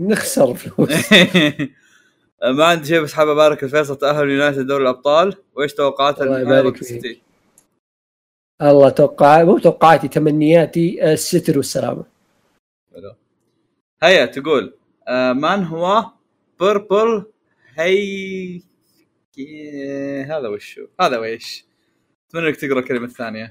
نخسر 0.01 0.55
فلوس. 0.55 0.91
ما 2.59 2.65
عندي 2.65 2.85
شيء 2.89 3.03
بس 3.03 3.13
حاب 3.13 3.29
أبارك 3.29 3.65
الفيصل 3.65 3.99
تأهل 3.99 4.31
يونايتد 4.31 4.67
دوري 4.67 4.83
الأبطال 4.83 5.37
وإيش 5.55 5.75
توقعاتها 5.75 6.25
الله 6.25 6.41
يبارك 6.41 6.77
فيك. 6.77 7.26
الله 8.63 8.91
توقع 8.91 9.45
مو 9.45 9.59
توقعاتي 9.59 10.09
تمنياتي 10.09 11.03
آه، 11.03 11.13
الستر 11.13 11.57
والسلامة. 11.57 12.05
حلو. 12.95 13.15
هيا 14.03 14.27
تقول 14.27 14.79
آه 15.09 15.33
من 15.33 15.65
هو 15.65 16.11
بيربل 16.61 17.33
هي 17.75 18.63
هذا 20.23 20.49
وشو؟ 20.49 20.87
هذا 21.01 21.19
ويش؟ 21.19 21.65
أتمنى 22.29 22.49
إنك 22.49 22.57
تقرأ 22.57 22.81
الكلمة 22.81 23.05
الثانية. 23.05 23.51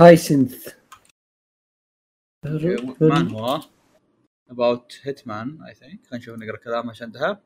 هايسنث 0.00 0.74
من 3.00 3.30
هو? 3.30 3.60
About 4.50 4.92
hitman 5.04 5.48
I 5.70 5.74
think. 5.74 6.06
خلينا 6.06 6.18
نشوف 6.18 6.38
نقرأ 6.38 6.56
كلامها 6.56 6.90
عشان 6.90 7.06
انتهى. 7.06 7.38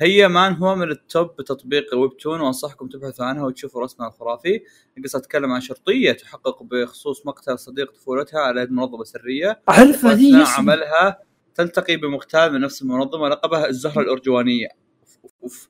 هي 0.00 0.28
مان 0.28 0.54
هو 0.54 0.74
من 0.74 0.90
التوب 0.90 1.36
بتطبيق 1.38 1.94
الويب 1.94 2.16
تون 2.16 2.40
وأنصحكم 2.40 2.88
تبحثوا 2.88 3.24
عنها 3.24 3.44
وتشوفوا 3.44 3.82
رسمها 3.82 4.08
الخرافي. 4.08 4.60
القصة 4.98 5.18
تتكلم 5.18 5.52
عن 5.52 5.60
شرطية 5.60 6.12
تحقق 6.12 6.62
بخصوص 6.62 7.26
مقتل 7.26 7.58
صديق 7.58 7.92
طفولتها 7.92 8.40
على 8.40 8.60
يد 8.60 8.70
منظمة 8.72 9.04
سرية. 9.04 9.60
اعرف 9.68 10.04
هذه 10.04 10.24
وأثناء 10.24 10.42
اسم. 10.42 10.52
عملها 10.52 11.18
تلتقي 11.54 11.96
بمغتال 11.96 12.52
من 12.52 12.60
نفس 12.60 12.82
المنظمة 12.82 13.28
لقبها 13.28 13.68
الزهرة 13.68 14.02
الأرجوانية. 14.02 14.68
أوف 15.24 15.32
أوف. 15.42 15.68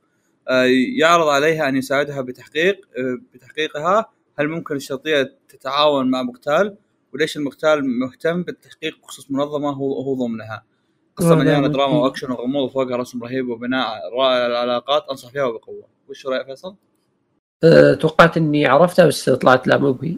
آه، 0.48 0.64
يعرض 0.98 1.28
عليها 1.28 1.68
أن 1.68 1.76
يساعدها 1.76 2.20
بتحقيق 2.20 2.88
آه، 2.98 3.18
بتحقيقها. 3.34 4.12
هل 4.38 4.48
ممكن 4.48 4.76
الشرطية 4.76 5.36
تتعاون 5.48 6.10
مع 6.10 6.22
مقتال؟ 6.22 6.76
وليش 7.14 7.36
المقتال 7.36 7.98
مهتم 8.00 8.42
بالتحقيق 8.42 8.98
بخصوص 9.02 9.30
منظمة 9.30 9.70
هو 9.70 10.02
هو 10.02 10.14
ضمنها؟ 10.14 10.64
قصة 11.18 11.34
مليانة 11.34 11.68
دراما. 11.68 11.96
وأكشن 11.98 12.30
وغموض 12.32 12.64
وفوقها 12.64 12.96
رسم 12.96 13.24
رهيب 13.24 13.48
وبناء 13.48 13.88
رائع 14.18 14.46
العلاقات 14.46 15.08
أنصح 15.10 15.30
فيها 15.30 15.44
وبقوة. 15.44 15.84
وش 16.08 16.26
رايك 16.26 16.46
فيصل؟ 16.46 16.74
أه، 17.64 17.94
توقعت 17.94 18.36
إني 18.36 18.66
عرفتها 18.66 19.06
بس 19.06 19.30
طلعت 19.30 19.66
لا 19.66 19.76
مو 19.78 19.98
هي 20.02 20.16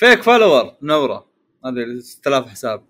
فيك 0.00 0.22
فولور 0.22 0.74
نورة. 0.82 1.26
هذه 1.64 1.98
6000 2.00 2.48
حساب. 2.48 2.84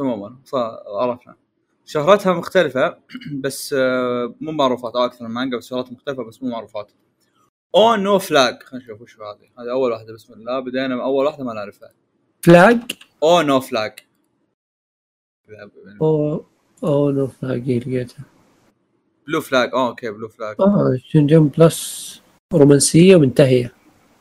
عموما 0.00 0.36
صار- 0.44 0.82
عرفنا. 1.00 1.36
شهرتها 1.84 2.32
مختلفة 2.32 2.98
بس 3.40 3.72
آه، 3.78 4.34
مو 4.40 4.52
معروفات 4.52 4.96
أو 4.96 5.04
أكثر 5.04 5.24
من 5.24 5.30
مانجا 5.30 5.56
بس 5.56 5.68
شهرتها 5.68 5.92
مختلفة 5.92 6.24
بس 6.24 6.42
مو 6.42 6.50
معروفات. 6.50 6.92
أو 7.74 7.94
نو 7.94 8.18
فلاج 8.18 8.62
خلينا 8.62 8.84
نشوف 8.84 9.00
وش 9.00 9.16
هذه. 9.20 9.48
هذه 9.58 9.70
أول 9.72 9.92
واحدة 9.92 10.14
بسم 10.14 10.32
الله. 10.32 10.60
بدينا 10.60 10.88
من 10.88 11.00
اول 11.00 11.26
واحدة 11.26 11.44
ما 11.44 11.52
نعرفها. 11.54 11.90
فلاج 12.42 12.78
أو 13.22 13.40
نو 13.42 13.60
فلاج 13.60 13.98
أو 16.84 17.10
نو 17.10 17.26
فلاج 17.26 17.70
لقيتها 17.70 18.24
بلو 19.26 19.40
فلاج 19.40 19.70
آه 19.74 19.88
أوكي 19.88 20.10
بلو 20.10 20.28
فلاج 20.28 20.56
آه 20.60 20.98
شنجن 21.04 21.48
بلس 21.48 22.22
رومانسية 22.54 23.16
ومنتهية. 23.16 23.72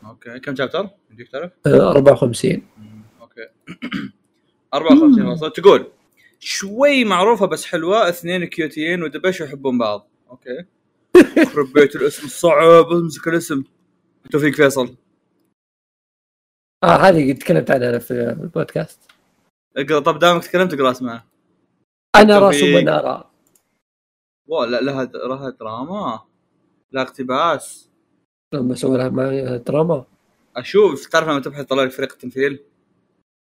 okay 0.05 0.39
كم 0.39 0.55
chapter؟ 0.55 0.89
يمديك 1.09 1.27
تعرف؟ 1.31 1.51
أه، 1.65 1.91
54 1.91 2.61
مم، 2.77 3.01
okay. 3.21 3.47
54 4.73 5.35
فصل 5.35 5.51
تقول 5.51 5.87
شوي 6.39 7.03
معروفة 7.05 7.45
بس 7.45 7.65
حلوة 7.65 8.09
اثنين 8.09 8.45
كيوتيين 8.45 9.03
ودبش 9.03 9.41
يحبون 9.41 9.77
بعض. 9.77 10.07
okay. 10.29 10.65
يخرب 11.41 11.73
بيت 11.73 11.95
الاسم 11.95 12.25
الصعب 12.25 12.91
امسك 12.91 13.27
الاسم. 13.27 13.63
توفيق 14.31 14.53
فيصل. 14.55 14.95
آه 16.83 16.87
هذه 16.97 17.33
قد 17.33 17.37
تكلمت 17.39 17.71
عنها 17.71 17.99
في 17.99 18.13
البودكاست. 18.13 18.99
اقرأ 19.77 19.99
طب 19.99 20.19
دامك 20.19 20.43
تكلمت 20.43 20.73
اقرأ 20.73 20.91
اسمها 20.91 21.25
أنا 22.15 22.39
راس. 22.39 22.63
ونارا 22.63 23.31
واو 24.47 24.63
لا 24.63 24.81
لها 24.81 25.05
لها 25.05 25.49
دراما؟ 25.49 26.19
لا 26.91 27.01
اقتباس. 27.01 27.89
لما 28.53 28.75
سووا 28.75 28.97
لها 28.97 29.57
دراما. 29.57 30.05
أشوف 30.55 31.05
تعرف 31.05 31.27
لما 31.27 31.39
تبحث 31.39 31.65
طلع 31.65 31.83
لك 31.83 31.91
فريق 31.91 32.11
التمثيل. 32.11 32.63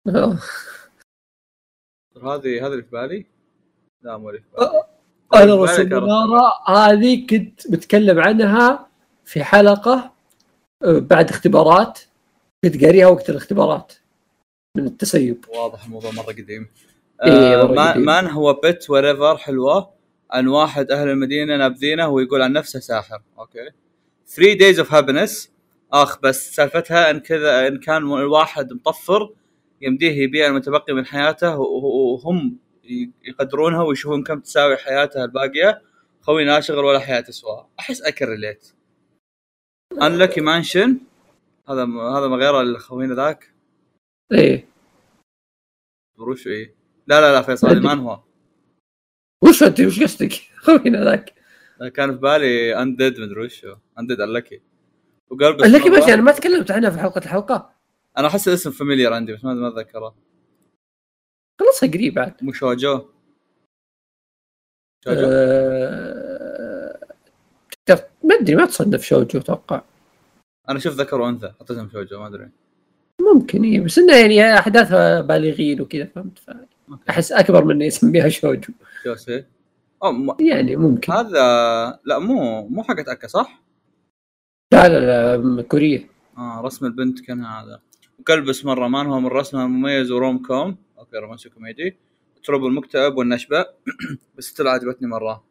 هذه 2.22 2.66
هذا 2.66 2.72
اللي 2.72 2.82
في 2.82 2.90
بالي. 2.90 3.26
لا 4.02 4.16
مو 4.16 4.30
اللي 4.30 4.40
في 4.40 4.46
بالي. 4.56 4.86
أنا 5.34 5.54
بالك 5.54 5.92
راس. 5.92 6.02
ونارا 6.02 6.50
هذه 6.68 7.26
كنت 7.26 7.70
بتكلم 7.70 8.20
عنها 8.20 8.88
في 9.24 9.44
حلقة 9.44 10.12
أه، 10.82 10.98
بعد 10.98 11.30
اختبارات. 11.30 12.00
كنت 12.64 12.84
قاريها 12.84 13.06
وقت 13.06 13.30
الاختبارات. 13.30 13.92
من 14.76 14.86
التسيب. 14.86 15.44
واضح 15.48 15.84
الموضوع 15.84 16.10
مرة 16.10 16.22
قديم. 16.24 16.68
إيه، 17.24 17.62
آه 17.62 17.66
ما 17.66 17.90
قديم. 17.92 18.04
مان 18.04 18.26
هو 18.26 18.52
بيت 18.52 18.90
وريفر 18.90 19.36
حلوة 19.36 19.90
عن 20.30 20.46
واحد 20.48 20.90
أهل 20.90 21.08
المدينة 21.08 21.56
نابذينه 21.56 22.08
ويقول 22.08 22.42
عن 22.42 22.52
نفسه 22.52 22.80
ساحر. 22.80 23.22
أوكي. 23.38 23.70
3 24.26 24.52
دايز 24.58 24.78
اوف 24.78 24.94
هابينس 24.94 25.50
آخ 25.92 26.20
بس 26.20 26.54
سالفتها 26.54 27.10
إن 27.10 27.20
كذا 27.20 27.66
إن 27.68 27.78
كان 27.78 27.96
الواحد 27.96 28.72
مطفر 28.72 29.30
يمديه 29.80 30.22
يبيع 30.22 30.46
المتبقي 30.46 30.92
من 30.92 31.06
حياته 31.06 31.58
وه- 31.58 31.84
وهم 31.84 32.56
يقدرونها 33.24 33.82
ويشوفون 33.82 34.22
كم 34.22 34.40
تساوي 34.40 34.76
حياته 34.76 35.24
الباقية. 35.24 35.82
خوي 36.22 36.44
لا 36.44 36.60
شغل 36.60 36.84
ولا 36.84 36.98
حياة 36.98 37.20
تسوى 37.20 37.66
أحس 37.80 38.02
اكر 38.02 38.28
ريليت 38.28 38.72
انلكي 40.02 40.40
مانشن 40.40 40.98
هذا 41.68 41.82
هذا 41.82 42.26
ما 42.28 42.36
غير 42.36 42.60
الخوينا 42.60 43.14
ذاك. 43.14 43.50
إيه. 44.32 44.66
وش 46.18 46.46
إيه؟ 46.46 46.74
لا 47.06 47.20
لا 47.20 47.32
لا 47.32 47.42
فيصل 47.42 47.80
ما 47.80 47.92
هو. 47.94 48.22
وش 49.42 49.62
أنت 49.62 49.80
وش 49.80 50.02
قصدك؟ 50.02 50.32
خوينا 50.64 51.04
ذاك. 51.04 51.34
كان 51.94 52.12
في 52.12 52.18
بالي 52.18 52.82
Undead 52.82 53.20
مدري 53.20 53.40
وش 53.40 53.66
Undead 53.98 54.20
وقال 55.30 55.56
بس 55.56 55.82
مرة- 55.82 55.90
ماشي 55.90 56.14
أنا 56.14 56.22
ما 56.22 56.32
تكلمت 56.32 56.70
عنها 56.70 56.90
في 56.90 56.98
حلقة 56.98 57.18
الحلقة. 57.18 57.74
أنا 58.18 58.26
أحس 58.28 58.48
الاسم 58.48 58.70
familiar 58.70 59.12
عندي 59.12 59.32
بس 59.32 59.44
ما 59.44 59.68
أتذكره. 59.68 60.14
خلصها 61.60 61.88
قريب 61.88 62.18
عاد. 62.18 62.44
مو 62.44 62.52
شوجو 62.52 63.08
شوجو 65.04 65.26
أه... 65.26 67.00
ما 68.24 68.34
أدري 68.34 68.56
ما 68.56 68.66
تصنف 68.66 69.02
شوجو 69.02 69.38
أتوقع. 69.38 69.82
أنا 70.68 70.78
شوف 70.78 70.94
ذكر 70.94 71.20
وأنثى 71.20 71.52
حطيتهم 71.60 71.90
شوجو 71.90 72.20
ما 72.20 72.26
أدري. 72.26 72.50
ممكن 73.34 73.64
إيه 73.64 73.80
بس 73.80 73.98
إنه 73.98 74.16
يعني 74.16 74.54
أحداثها 74.58 75.20
بالغين 75.20 75.80
وكذا 75.80 76.04
فهمت؟ 76.04 76.38
أحس 77.10 77.32
أكبر 77.32 77.64
من 77.64 77.82
يسميها 77.82 78.28
شوجو. 78.28 78.72
جوسي 79.06 79.44
أو 80.04 80.12
م... 80.12 80.36
يعني 80.40 80.76
ممكن. 80.76 81.12
هذا 81.12 81.98
لا 82.04 82.18
مو 82.18 82.68
مو 82.68 82.82
حقت 82.82 83.08
أكا 83.08 83.28
صح؟ 83.28 83.62
لا 84.72 84.88
لا 84.88 85.36
لا 85.36 85.62
كورية. 85.62 86.08
آه 86.38 86.60
رسم 86.60 86.86
البنت 86.86 87.20
كان 87.20 87.44
هذا. 87.44 87.80
وكلبس 88.18 88.64
مرة 88.64 88.88
مانهوا 88.88 89.20
من 89.20 89.26
رسمها 89.26 89.64
المميز 89.64 90.10
و 90.10 90.17
rom 90.17 90.38
com. 90.38 90.76
okay 90.98 91.16
رومانسي 91.16 91.48
كوميدي. 91.48 91.96
trope 92.44 92.66
المكتئب 92.66 93.16
والنشبة. 93.16 93.66
بس 94.38 94.52
طلع 94.52 94.70
عجبتني 94.70 95.08
مرة. 95.08 95.49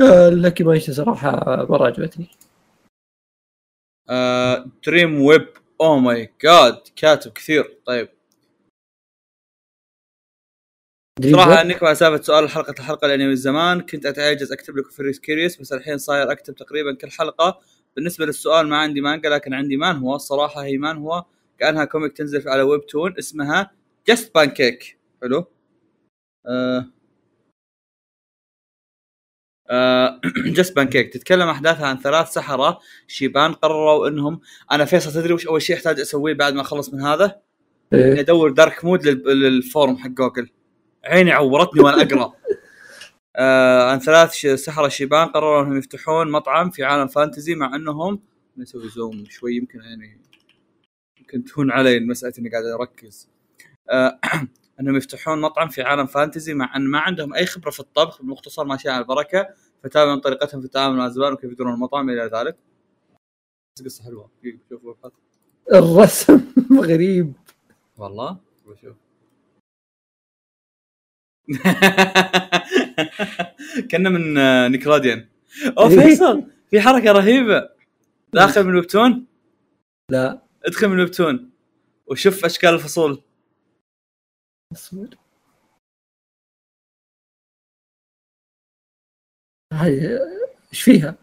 آه، 0.00 0.28
لكي 0.28 0.64
مايش 0.64 0.90
صراحة 0.90 1.30
مرة 1.70 1.86
عجبتني. 1.86 2.26
آه، 4.10 4.66
Dream 4.86 5.22
Web 5.22 5.48
oh 5.80 5.98
my 5.98 6.32
god 6.42 6.82
كاتب 6.96 7.32
كثير. 7.32 7.78
طيب. 7.86 8.08
صراحة 11.32 11.60
أنك 11.60 11.82
مع 11.82 11.94
سالفة 11.94 12.22
سؤال 12.22 12.48
حلقة 12.48 12.70
الحلقة 12.78 13.08
لاني 13.08 13.26
من 13.26 13.36
زمان 13.36 13.80
كنت 13.80 14.06
أتعجز 14.06 14.52
أكتب 14.52 14.76
لكم 14.76 14.90
في 14.90 15.20
Curious 15.22 15.60
بس 15.60 15.72
الحين 15.72 15.98
صاير 15.98 16.32
أكتب 16.32 16.54
تقريبا 16.54 16.94
كل 16.94 17.10
حلقة. 17.10 17.60
بالنسبة 17.96 18.26
للسؤال 18.26 18.68
ما 18.68 18.76
عندي 18.76 19.00
مانجا 19.00 19.28
لكن 19.28 19.54
عندي 19.54 19.76
مانهوا. 19.76 20.14
الصراحة 20.16 20.64
هي 20.64 20.78
مانهوا. 20.78 21.24
كأنها 21.58 21.84
comic 21.84 22.12
تنزل 22.16 22.48
على 22.48 22.62
Webtoon 22.62 23.14
اسمها 23.18 23.70
Just 24.08 24.34
Pancake 24.34 24.98
حلو. 25.22 25.44
آه. 26.46 26.86
آه 29.70 30.20
Just 30.56 30.76
Pancake 30.76 31.12
تتكلم 31.12 31.48
أحداثها 31.48 31.86
عن 31.86 31.98
ثلاث 31.98 32.28
سحرة. 32.32 32.78
شيبان 33.08 33.52
قرروا 33.52 34.08
إنهم 34.08 34.40
أنا 34.72 34.84
فيصل 34.84 35.12
تدري 35.12 35.32
وش 35.34 35.46
أول 35.46 35.62
شيء 35.62 35.76
أحتاج 35.76 36.00
أسويه 36.00 36.34
بعد 36.34 36.54
ما 36.54 36.60
أخلص 36.60 36.94
من 36.94 37.00
هذا؟ 37.00 37.40
إني 37.92 38.02
إيه. 38.04 38.20
أدور 38.20 38.50
dark 38.50 38.84
mode 38.84 39.06
لل- 39.06 39.40
لل 39.40 39.59
form 39.59 39.96
حق 39.96 40.08
جوجل. 40.08 40.50
عيني 41.04 41.32
عورتني 41.32 41.80
وأنا 41.82 42.02
أقرأ. 42.02 42.32
آه 43.36 43.90
عن 43.90 43.98
ثلاث 43.98 44.32
سحرة 44.46 44.88
شيبان 44.88 45.28
قرروا 45.28 45.62
إنهم 45.62 45.78
يفتحون 45.78 46.30
مطعم 46.30 46.70
في 46.70 46.84
عالم 46.84 47.06
fantasy 47.06 47.54
مع 47.54 47.74
إنهم 47.76 48.20
نسوي 48.56 48.88
zoom 48.88 49.24
شوي 49.28 49.56
يمكن 49.56 49.80
يعني 49.80 50.20
يمكن 51.20 51.44
تهون 51.44 51.70
علي 51.70 52.00
مساله 52.00 52.32
إني 52.38 52.48
قاعد 52.50 52.64
أركز. 52.64 53.28
آه 53.90 54.18
انهم 54.80 54.96
يفتحون 54.96 55.40
مطعم 55.40 55.68
في 55.68 55.82
عالم 55.82 56.06
fantasy 56.06 56.54
مع 56.54 56.76
أن 56.76 56.82
ما 56.82 56.98
عندهم 56.98 57.34
أي 57.34 57.46
خبرة 57.46 57.70
في 57.70 57.80
الطبخ 57.80 58.18
بالمختصر 58.22 58.64
ماشي 58.64 58.88
على 58.88 59.02
البركة 59.02 59.48
فتابعوا 59.84 60.20
طريقتهم 60.20 60.60
في 60.60 60.66
التعامل 60.66 60.96
مع 60.96 61.06
الزبائن 61.06 61.32
وكيف 61.32 61.52
يديرون 61.52 61.74
المطعم 61.74 62.10
إلى 62.10 62.30
ذلك. 62.34 62.56
قصة 63.84 64.04
حلوة. 64.04 64.30
شوفوا 64.70 64.94
الرسم 65.72 66.40
غريب. 66.90 67.32
والله؟ 67.96 68.38
بشوف 68.66 68.96
كنا 73.90 74.10
من 74.10 74.38
آه، 74.38 74.68
Nickelodeon. 74.68 75.28
أو 75.78 75.88
فيصل! 75.88 76.44
في 76.70 76.80
حركة 76.80 77.12
رهيبة. 77.12 77.68
داخل 78.32 78.64
من 78.64 78.70
الويبتون؟ 78.70 79.26
لا. 80.10 80.42
ادخل 80.64 80.88
من 80.88 80.94
ال 80.94 81.00
Webtoon. 81.00 81.50
وشوف 82.06 82.44
أشكال 82.44 82.74
الفصول. 82.74 83.22
اصبر 84.72 85.18
هاي 89.72 90.18
إيش 90.72 90.82
فيها؟ 90.82 91.18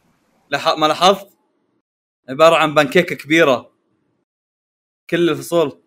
لح... 0.51 0.68
ما 0.77 0.85
لاحظت؟ 0.85 1.38
عبارة 2.30 2.55
عن 2.55 2.73
بانكيكة 2.73 3.15
كبيرة. 3.15 3.76
كل 5.09 5.30
الفصول 5.30 5.84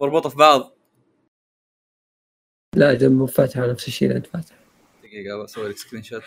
مربوطة 0.00 0.28
في 0.28 0.36
بعض. 0.36 0.76
لا 2.76 2.92
إذا 2.92 3.08
مو 3.08 3.26
فاتحة 3.26 3.66
نفس 3.66 3.88
الشيء 3.88 4.08
اللي 4.08 4.18
إنت 4.18 4.26
فاتحة. 4.26 4.58
دقيقة 5.02 5.42
بسوي 5.42 5.68
لك 5.68 5.76
screenshot 5.76 6.22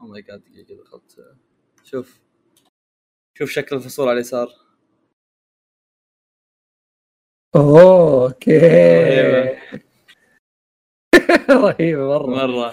oh 0.00 0.06
my 0.06 0.22
god 0.22 0.44
دقيقة 0.44 0.82
دخلت. 0.82 1.36
شوف. 1.84 2.20
شوف 3.38 3.50
شكل 3.50 3.76
الفصول 3.76 4.08
على 4.08 4.14
اليسار. 4.14 4.69
okay. 7.56 8.58
رهيبة. 8.58 9.58
رهيبة 11.50 12.08
مرة. 12.08 12.26
مرة. 12.46 12.72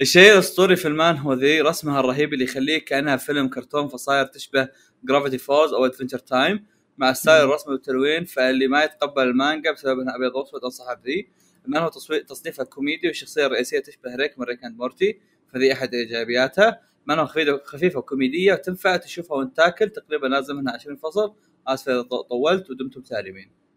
الشيء 0.00 0.32
الأسطوري 0.32 0.76
في 0.76 0.88
المانهوا 0.88 1.32
ذي 1.32 1.60
رسمها 1.60 2.00
الرهيب 2.00 2.32
اللي 2.34 2.44
يخليك 2.44 2.84
كأنها 2.84 3.16
فيلم 3.16 3.48
كرتون 3.48 3.88
فصاير 3.88 4.26
تشبه 4.26 4.68
Gravity 5.04 5.38
Falls 5.38 5.72
أو 5.72 5.86
Adventure 5.86 6.18
Time 6.18 6.66
مع 6.98 7.12
style. 7.12 7.44
الرسم 7.44 7.70
والتلوين 7.70 8.24
فاللي 8.24 8.68
ما 8.68 8.84
يتقبل 8.84 9.22
المانجا 9.22 9.72
بسبب 9.72 10.00
إنها 10.00 10.16
أبيض 10.16 10.34
وأسود 10.36 10.64
انصحه 10.64 10.94
بذي. 10.94 11.28
المانهوا 11.64 11.90
تصوير 11.90 12.20
تصنيفها 12.22 12.64
كوميدي 12.64 13.06
والشخصيه 13.06 13.46
الرئيسيه 13.46 13.80
تشبه 13.80 14.16
Rick 14.16 14.38
من 14.38 14.44
Rick 14.44 14.64
and 14.64 14.76
Morty 14.76 15.20
فذي 15.52 15.72
أحد 15.72 15.94
إيجابياتها. 15.94 16.80
مانجا 17.06 17.60
خفيفة 17.64 17.98
وكوميدية 17.98 18.52
وتنفع 18.52 18.96
تشوفها 18.96 19.36
وأنت 19.36 19.56
تاكل 19.56 19.90
تقريبا 19.90 20.26
لازم 20.26 20.56
منها 20.56 20.74
20 20.74 20.96
فصل. 20.96 21.34
اسف 21.68 21.88
إذا 21.88 22.02
طولت 22.02 22.70
ودمتم 22.70 23.04
سالمين. 23.04 23.67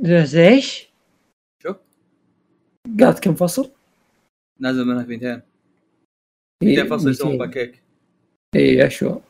Just 0.00 0.36
إيش؟ 0.36 0.88
شو؟ 1.62 1.74
قالت 3.00 3.18
كم 3.18 3.34
فصل؟ 3.34 3.70
نازل 4.60 4.84
منها 4.84 5.04
200 5.04 5.42
إيه، 6.62 6.82
200 6.82 6.96
فصل 6.96 7.10
يسوون 7.10 7.32
200. 7.32 7.44
باكيك 7.44 7.82
اي 8.56 8.86
اشوى. 8.86 9.20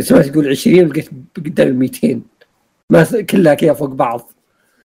سمعت 0.00 0.24
تقول 0.24 0.48
20 0.48 0.88
لقيت 0.88 1.10
قدام 1.36 1.78
200 1.78 2.22
ما 2.92 3.22
كلها 3.30 3.54
كذا 3.54 3.74
فوق 3.74 3.88
بعض 3.88 4.30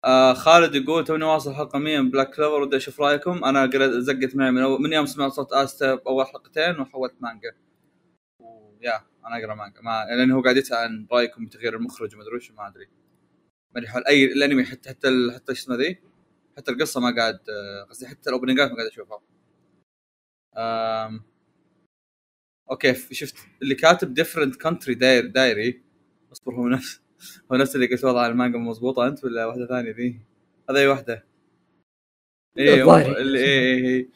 آه 0.06 0.34
خالد 0.34 0.76
يقول 0.76 1.04
توني 1.04 1.26
واصل 1.26 1.54
حلقة 1.54 1.80
100 1.80 2.00
من 2.00 2.12
Black 2.12 2.36
Clover 2.36 2.62
ودي 2.62 2.78
أشوف 2.78 3.02
رأيكم 3.02 3.44
أنا 3.44 3.62
قريت 3.66 3.92
زقت 3.92 4.36
معي 4.36 4.52
من, 4.52 4.62
أول 4.62 4.82
من 4.82 4.94
يوم 4.94 5.06
سمعت 5.06 5.32
صوت 5.32 5.54
أستا 5.54 5.96
بأول 5.96 6.26
حلقتين 6.26 6.80
وحولت 6.80 7.14
مانجا 7.20 7.52
ويا 8.42 9.02
أنا 9.28 9.38
أقرأ 9.38 9.56
مانجا 9.56 9.82
ما 9.82 10.06
لأنه 10.06 10.36
هو 10.36 10.42
قاعد 10.42 10.58
يسأل 10.58 10.78
عن 10.78 11.08
رأيكم 11.12 11.46
بتغيير 11.46 11.76
المخرج 11.76 12.16
وما 12.16 12.24
ادري 12.24 12.36
وش 12.36 12.52
ما 12.52 12.68
أدري 12.68 12.88
ما 13.76 13.80
أدري 13.80 13.88
حول 13.90 14.04
أي 14.08 14.26
الأنمي 14.26 14.66
حتى 14.66 14.90
حتى 14.90 15.08
ال- 15.08 15.32
حتى 15.36 15.52
إيش 15.52 15.60
اسمه 15.60 15.76
ذي 15.76 16.00
حتى 16.58 16.72
القصة 16.72 17.02
ما 17.02 17.16
قاعد 17.16 17.40
آه، 17.50 17.84
قصدي 17.90 18.08
حتى 18.08 18.30
الاوبننجات 18.30 18.70
ما 18.72 18.76
قاعد 18.76 18.88
أشوفها. 18.88 19.22
أوكي 22.72 22.94
شفت 23.12 23.36
اللي 23.62 23.76
كاتب 23.76 24.14
ديفرنت 24.14 24.56
كونتري 24.62 24.96
داير 24.96 25.26
دايري 25.28 25.82
اصبر 26.32 26.56
هو 26.56 26.68
نفس 26.68 27.02
هو 27.52 27.56
نفس 27.58 27.76
اللي 27.76 27.88
قلت 27.88 28.04
وضع 28.06 28.28
المانجا 28.28 28.58
مضبوطة 28.58 29.08
أنت 29.08 29.24
ولا 29.24 29.46
واحدة 29.46 29.68
ثانية 29.68 29.92
ذي؟ 29.92 30.20
هذا 30.70 30.80
أي 30.80 30.88
واحدة. 30.88 31.26
اللي 33.22 33.40
إيه 33.40 33.78
إيه 33.78 33.86
إيه 33.86 34.10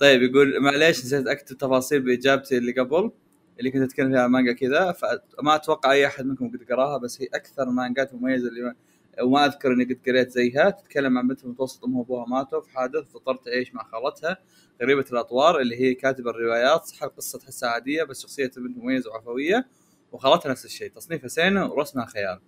طيب 0.00 0.22
يقول 0.22 0.60
معليش 0.60 0.98
نسيت 1.04 1.26
أكتب 1.26 1.56
تفاصيل 1.58 2.00
بإجابتي 2.02 2.58
اللي 2.58 2.72
قبل 2.72 3.10
اللي 3.58 3.70
كنت 3.70 3.82
أتكلم 3.82 4.10
فيها 4.12 4.20
عن 4.22 4.30
مانجا 4.30 4.52
كذا 4.52 4.92
فما 4.92 5.54
أتوقع 5.54 5.92
أي 5.92 6.06
أحد 6.06 6.26
منكم 6.26 6.48
قد 6.52 6.72
قراها 6.72 6.98
بس 6.98 7.22
هي 7.22 7.26
أكثر 7.34 7.70
مانجات 7.70 8.14
مميزة 8.14 8.48
اللي 8.48 8.74
وما 9.22 9.46
أذكر 9.46 9.72
إني 9.72 9.84
قد 9.84 9.98
قريت 10.06 10.30
زيها. 10.30 10.70
تتكلم 10.70 11.18
عن 11.18 11.28
بنت 11.28 11.46
متوسط 11.46 11.84
امها 11.84 11.98
وابوها 11.98 12.26
ماتوا. 12.26 12.60
في 12.60 12.70
حادث 12.70 13.16
اضطرت 13.16 13.44
تعيش 13.44 13.74
مع 13.74 13.84
خالتها. 13.84 14.36
غريبة 14.82 15.04
الأطوار 15.12 15.60
اللي 15.60 15.80
هي 15.80 15.94
كاتبة 15.94 16.30
الروايات. 16.30 16.84
صح 16.84 17.02
القصة 17.02 17.38
تحسها 17.38 17.68
عادية 17.68 18.02
بس 18.02 18.22
شخصية 18.22 18.50
البنت 18.56 18.78
مميزة 18.78 19.10
وعفوية. 19.10 19.66
وخالتها 20.12 20.50
نفس 20.50 20.64
الشيء. 20.64 20.90
تصنيفها 20.90 21.28
سينة 21.28 21.72
ورسمها 21.72 22.06
خيال. 22.06 22.40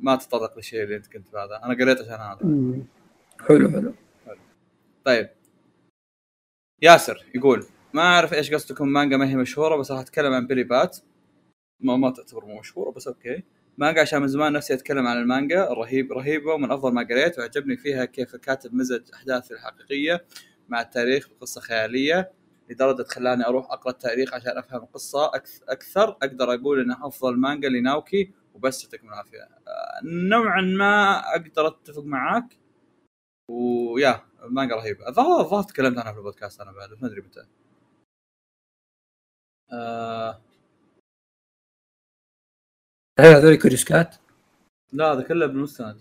ما 0.00 0.16
تطرق 0.16 0.56
للشيء 0.56 0.82
اللي 0.82 0.96
أنت 0.96 1.06
كنت 1.06 1.34
هذا 1.34 1.60
أنا 1.64 1.74
قريت 1.74 2.00
عشان 2.00 2.12
هذا. 2.12 2.38
حلو 3.48 3.70
حلو. 3.70 3.94
طيب. 5.04 5.28
ياسر 6.82 7.24
يقول 7.34 7.66
ما 7.94 8.02
أعرف 8.02 8.34
إيش 8.34 8.54
قصدكم 8.54 8.88
مانجا 8.88 9.16
ما 9.16 9.28
هي 9.28 9.36
مشهورة 9.36 9.76
بس 9.76 9.90
راح 9.90 10.00
أتكلم 10.00 10.32
عن 10.32 10.46
Billy 10.46 10.62
Bat. 10.62 10.98
ما 11.80 11.96
ما 11.96 12.10
تعتبر 12.10 12.44
مو 12.44 12.60
مشهورة 12.60 12.90
بس 12.90 13.08
أوكي. 13.08 13.42
مانجا 13.78 14.00
عشان 14.00 14.20
من 14.20 14.28
زمان 14.28 14.52
نفسي 14.52 14.74
أتكلم 14.74 15.06
عن 15.06 15.16
المانجا 15.16 15.64
رهيب 15.64 16.12
رهيبة 16.12 16.54
ومن 16.54 16.70
أفضل 16.70 16.92
ما 16.92 17.02
قريت 17.02 17.38
وعجبني 17.38 17.76
فيها 17.76 18.04
كيف 18.04 18.34
الكاتب 18.34 18.74
مزج 18.74 19.02
أحداث 19.14 19.52
الحقيقية 19.52 20.24
مع 20.68 20.80
التاريخ 20.80 21.28
بقصة 21.28 21.60
خيالية 21.60 22.32
لدرجة 22.70 23.02
خلاني 23.02 23.46
أروح 23.46 23.72
أقرأ 23.72 23.92
التاريخ 23.92 24.34
عشان 24.34 24.58
أفهم 24.58 24.82
القصة 24.82 25.30
أكثر. 25.68 26.08
أقدر 26.10 26.54
أقول 26.54 26.80
انها 26.80 27.06
أفضل 27.06 27.36
مانجا 27.36 27.68
لناوكي 27.68 28.32
وبس 28.54 28.84
يعطيكم 28.84 29.08
العافية. 29.08 29.48
نوعا 30.04 30.60
ما 30.62 31.18
أقدر 31.18 31.66
أتفق 31.66 32.04
معاك. 32.04 32.58
ويا 33.48 34.22
مانجا 34.44 34.74
رهيبة. 34.76 35.08
الظاهر 35.08 35.40
الظاهر 35.40 35.62
تكلمت 35.62 35.98
عنها 35.98 36.12
في 36.12 36.18
البودكاست 36.18 36.60
أنا 36.60 36.72
بعد 36.72 36.90
ما 37.02 37.08
أدري 37.08 37.20
متى. 37.20 37.46
آه 39.72 40.40
هل 43.18 43.26
هذول 43.34 43.58
CuriousCat؟ 43.58 44.16
لا 44.92 45.12
هذا 45.12 45.22
كله 45.22 45.46
بالمستند. 45.46 46.00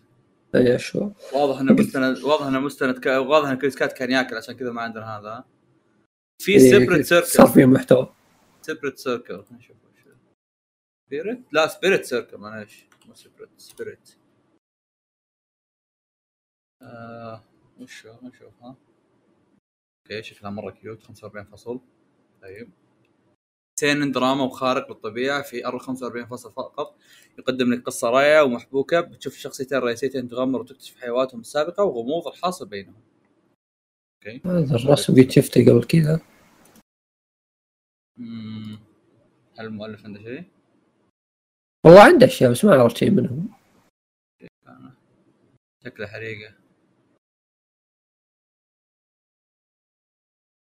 اي 0.55 0.75
اشوى 0.75 1.13
واضح 1.33 1.59
إنه 1.59 1.73
مستند 1.73 2.17
واضح 2.17 2.45
إنه 2.45 2.59
مستند 2.59 2.99
ك... 2.99 3.05
واضح 3.05 3.49
ان 3.49 3.57
CuriousCat 3.57 3.93
كان 3.93 4.11
ياكل 4.11 4.35
عشان 4.35 4.55
كذا 4.55 4.71
ما 4.71 4.81
عندنا 4.81 5.17
هذا. 5.17 5.45
في 6.41 6.51
إيه، 6.51 6.59
Spirit 6.59 7.05
صار 7.05 7.23
Circle 7.23 7.53
فيها 7.53 7.65
محتوى 7.65 8.13
Spirit 8.61 8.97
Circle 8.97 9.43
نشوف 9.51 9.77
Spirit 11.05 11.39
لا 11.51 11.67
Spirit 11.67 12.05
Circle 12.05 12.37
معليش. 12.37 12.85
مو 13.07 13.13
Spirit 13.13 13.49
Spirit 13.57 14.15
آه 16.81 17.43
وش 17.79 18.05
هو 18.05 18.27
نشوف 18.27 18.63
ها. 18.63 18.75
أوكي 20.05 20.23
شكلها 20.23 20.51
مرة 20.51 20.71
cute 20.71 21.03
45 21.03 21.45
فصل 21.45 21.79
طيب. 22.41 22.69
سين 23.79 24.11
دراما 24.11 24.43
وخارق 24.43 24.91
للطبيعة 24.91 25.41
في 25.41 25.63
45 25.63 26.25
فصل 26.25 26.51
فقط. 26.53 26.97
يقدم 27.39 27.73
لك 27.73 27.83
قصة 27.83 28.09
رايعه 28.09 28.43
ومحبوكة. 28.43 29.01
بتشوف 29.01 29.33
الشخصيتين 29.33 29.77
الرئيسيتين 29.77 30.29
تغامر 30.29 30.61
وتكتشف 30.61 31.01
حيواتهم 31.01 31.41
السابقة 31.41 31.83
وغموض 31.83 32.27
الحاصل 32.27 32.69
بينهم. 32.69 33.01
أوكي. 34.27 34.41
هذا 34.45 34.75
الرسم 34.75 35.13
قد 35.13 35.31
شفته 35.31 35.61
قبل 35.61 35.83
كذا. 35.83 36.21
هل 39.59 39.65
المؤلف 39.65 40.05
عنده 40.05 40.19
شيء؟ 40.19 40.43
والله 41.85 42.03
عنده 42.03 42.25
أشياء 42.25 42.51
بس 42.51 42.65
ما 42.65 42.81
عرفت 42.81 42.97
شيء 42.97 43.11
منهم. 43.11 43.49
شكله 45.85 46.07
حريقة. 46.07 46.55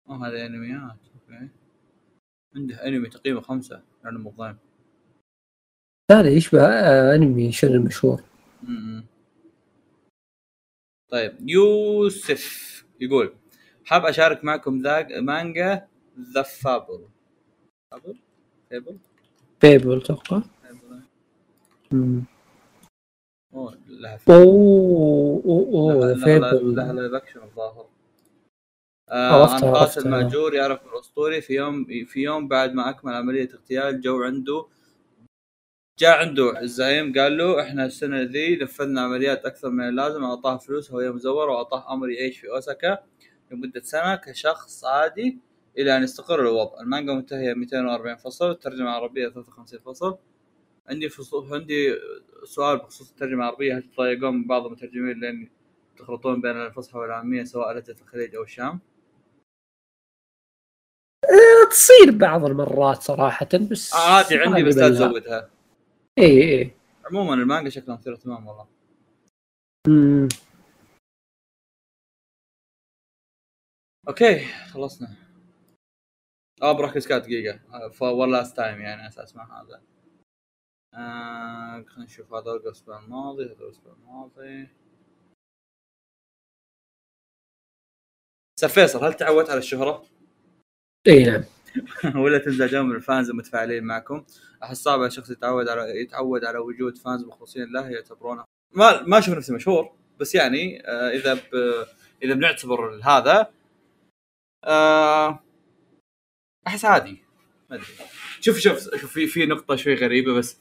آه 0.08 0.26
هذا 0.26 0.46
أنميات. 0.46 0.98
أوكي. 1.14 1.61
عنده 2.56 2.86
انمي 2.86 3.08
تقريبا 3.08 3.40
خمسه 3.40 3.82
لأنه 4.04 4.18
مظلم 4.18 4.56
هذا 6.10 6.30
يشبه 6.30 6.66
آه، 6.66 7.14
انمي 7.14 7.52
شنو 7.52 7.82
مشهور. 7.82 8.22
طيب 11.08 11.48
يوسف 11.48 12.84
يقول 13.00 13.34
حاب 13.84 14.06
اشارك 14.06 14.44
معكم 14.44 14.82
ذا 14.82 15.20
مانجا 15.20 15.86
The 16.34 16.42
Fable 16.42 17.08
Fable 17.90 18.16
Fable 18.70 18.98
Fable 19.62 19.96
أتوقع. 19.96 20.42
اوه 23.54 23.78
لها 23.88 24.18
اوه 24.28 25.42
اوه 25.44 26.14
Fable 26.14 26.74
لها 26.76 26.92
live 26.92 27.14
action 27.14 27.42
الظاهر 27.42 27.86
آه 29.12 29.50
عن 29.54 29.60
قاتل 29.60 29.76
عرفتها. 29.76 30.10
ماجور 30.10 30.54
يعرف 30.54 30.86
الأسطوري. 30.86 31.40
في 31.40 31.54
يوم 31.54 31.84
في 31.84 32.20
يوم 32.20 32.48
بعد 32.48 32.72
ما 32.74 32.90
أكمل 32.90 33.14
عملية 33.14 33.48
اغتيال 33.54 34.00
جو 34.00 34.22
عنده 34.22 34.66
جاء 35.98 36.18
عنده 36.18 36.60
الزعيم 36.60 37.12
قال 37.18 37.38
له 37.38 37.62
إحنا 37.62 37.86
السنة 37.86 38.22
ذي 38.22 38.56
نفذنا 38.56 39.00
عمليات 39.00 39.44
أكثر 39.44 39.70
من 39.70 39.88
اللازم. 39.88 40.24
أعطاه 40.24 40.56
فلوس 40.56 40.90
هو 40.92 41.12
مزور 41.12 41.48
وأعطاه 41.48 41.92
أمر 41.92 42.10
يعيش 42.10 42.38
في 42.38 42.50
أوساكا 42.50 42.98
لمدة 43.50 43.80
سنة 43.80 44.14
كشخص 44.16 44.84
عادي 44.84 45.38
إلى 45.78 45.96
أن 45.96 46.02
يستقر 46.02 46.40
الوضع. 46.40 46.80
المانجا 46.80 47.12
منتهية 47.12 47.54
240 47.54 48.16
فصل 48.16 48.50
الترجمة 48.50 48.82
العربية 48.82 49.28
53 49.28 49.80
فصل. 49.80 50.16
عندي 50.88 51.08
فصول 51.08 51.54
عندي 51.54 51.94
سؤال 52.44 52.78
بخصوص 52.78 53.10
الترجمة 53.10 53.42
العربية. 53.42 53.76
هل 53.76 53.82
تضايقون 53.82 54.34
من 54.34 54.46
بعض 54.46 54.66
المترجمين 54.66 55.20
لأن 55.20 55.48
تخلطون 55.98 56.40
بين 56.40 56.56
الفصحى 56.56 56.98
والعامية 56.98 57.44
سواء 57.44 57.72
لهجه 57.72 57.96
الخليج 58.02 58.34
أو 58.34 58.42
الشام؟ 58.42 58.80
تصير 61.70 62.18
بعض 62.18 62.44
المرات 62.44 63.02
صراحة 63.02 63.48
بس 63.70 63.94
عادي 63.94 64.38
عندي 64.38 64.62
بس 64.62 64.76
لا 64.76 64.88
تزودها 64.88 65.50
اي 66.18 66.60
اي 66.60 66.76
عموما 67.04 67.34
المانجا 67.34 67.70
شكلها 67.70 67.96
مثير 67.96 68.12
اهتمام 68.12 68.46
والله. 68.46 68.68
مم. 69.88 70.28
أوكي 74.08 74.44
خلصنا. 74.72 75.16
آه 76.62 76.72
CuriousCat 76.72 77.22
دقيقة. 77.22 77.88
for 77.88 78.26
last 78.26 78.56
time 78.56 78.80
يعني 78.80 79.08
أساس 79.08 79.36
مع 79.36 79.62
هذا. 79.62 79.82
آه 80.94 81.82
خلينا 81.82 82.04
نشوف 82.04 82.34
هذا 82.34 82.52
الأسبوع 82.52 82.98
الماضي 82.98 83.44
هذا 83.44 83.52
الأسبوع 83.52 83.92
الماضي. 83.92 84.68
سير 88.60 88.68
فيصل 88.68 89.04
هل 89.04 89.14
تعودت 89.14 89.50
على 89.50 89.58
الشهرة؟ 89.58 90.11
إي 91.08 91.24
نعم. 91.24 91.44
ولا 92.22 92.38
تنزل 92.38 92.68
جو 92.68 92.82
من 92.82 92.94
ال 92.96 93.03
fans 93.03 93.30
المتفاعلين 93.30 93.84
معكم؟ 93.84 94.24
أحس 94.62 94.82
صعب 94.82 95.02
الشخص 95.02 95.30
يتعود 95.30 95.68
على 95.68 96.00
يتعود 96.00 96.44
على 96.44 96.58
وجود 96.58 96.98
fans 96.98 97.24
مخلصين 97.24 97.72
له 97.72 97.88
يعتبرونه. 97.88 98.44
ما 98.72 99.02
ما 99.02 99.18
أشوف 99.18 99.36
نفسي 99.36 99.52
مشهور 99.52 99.92
بس 100.20 100.34
يعني 100.34 100.82
آه 100.86 101.10
إذا 101.10 101.34
ب... 101.34 101.40
إذا 102.22 102.34
بنعتبر 102.34 103.00
هذا 103.04 103.50
آه 104.64 105.40
أحس 106.66 106.84
عادي. 106.84 107.22
ما 107.70 107.76
أدري. 107.76 107.86
شوف 108.40 108.58
شوف 108.58 108.96
شوف 108.96 109.12
في 109.12 109.26
في 109.26 109.46
نقطة 109.46 109.76
شوي 109.76 109.94
غريبة 109.94 110.34
بس 110.34 110.58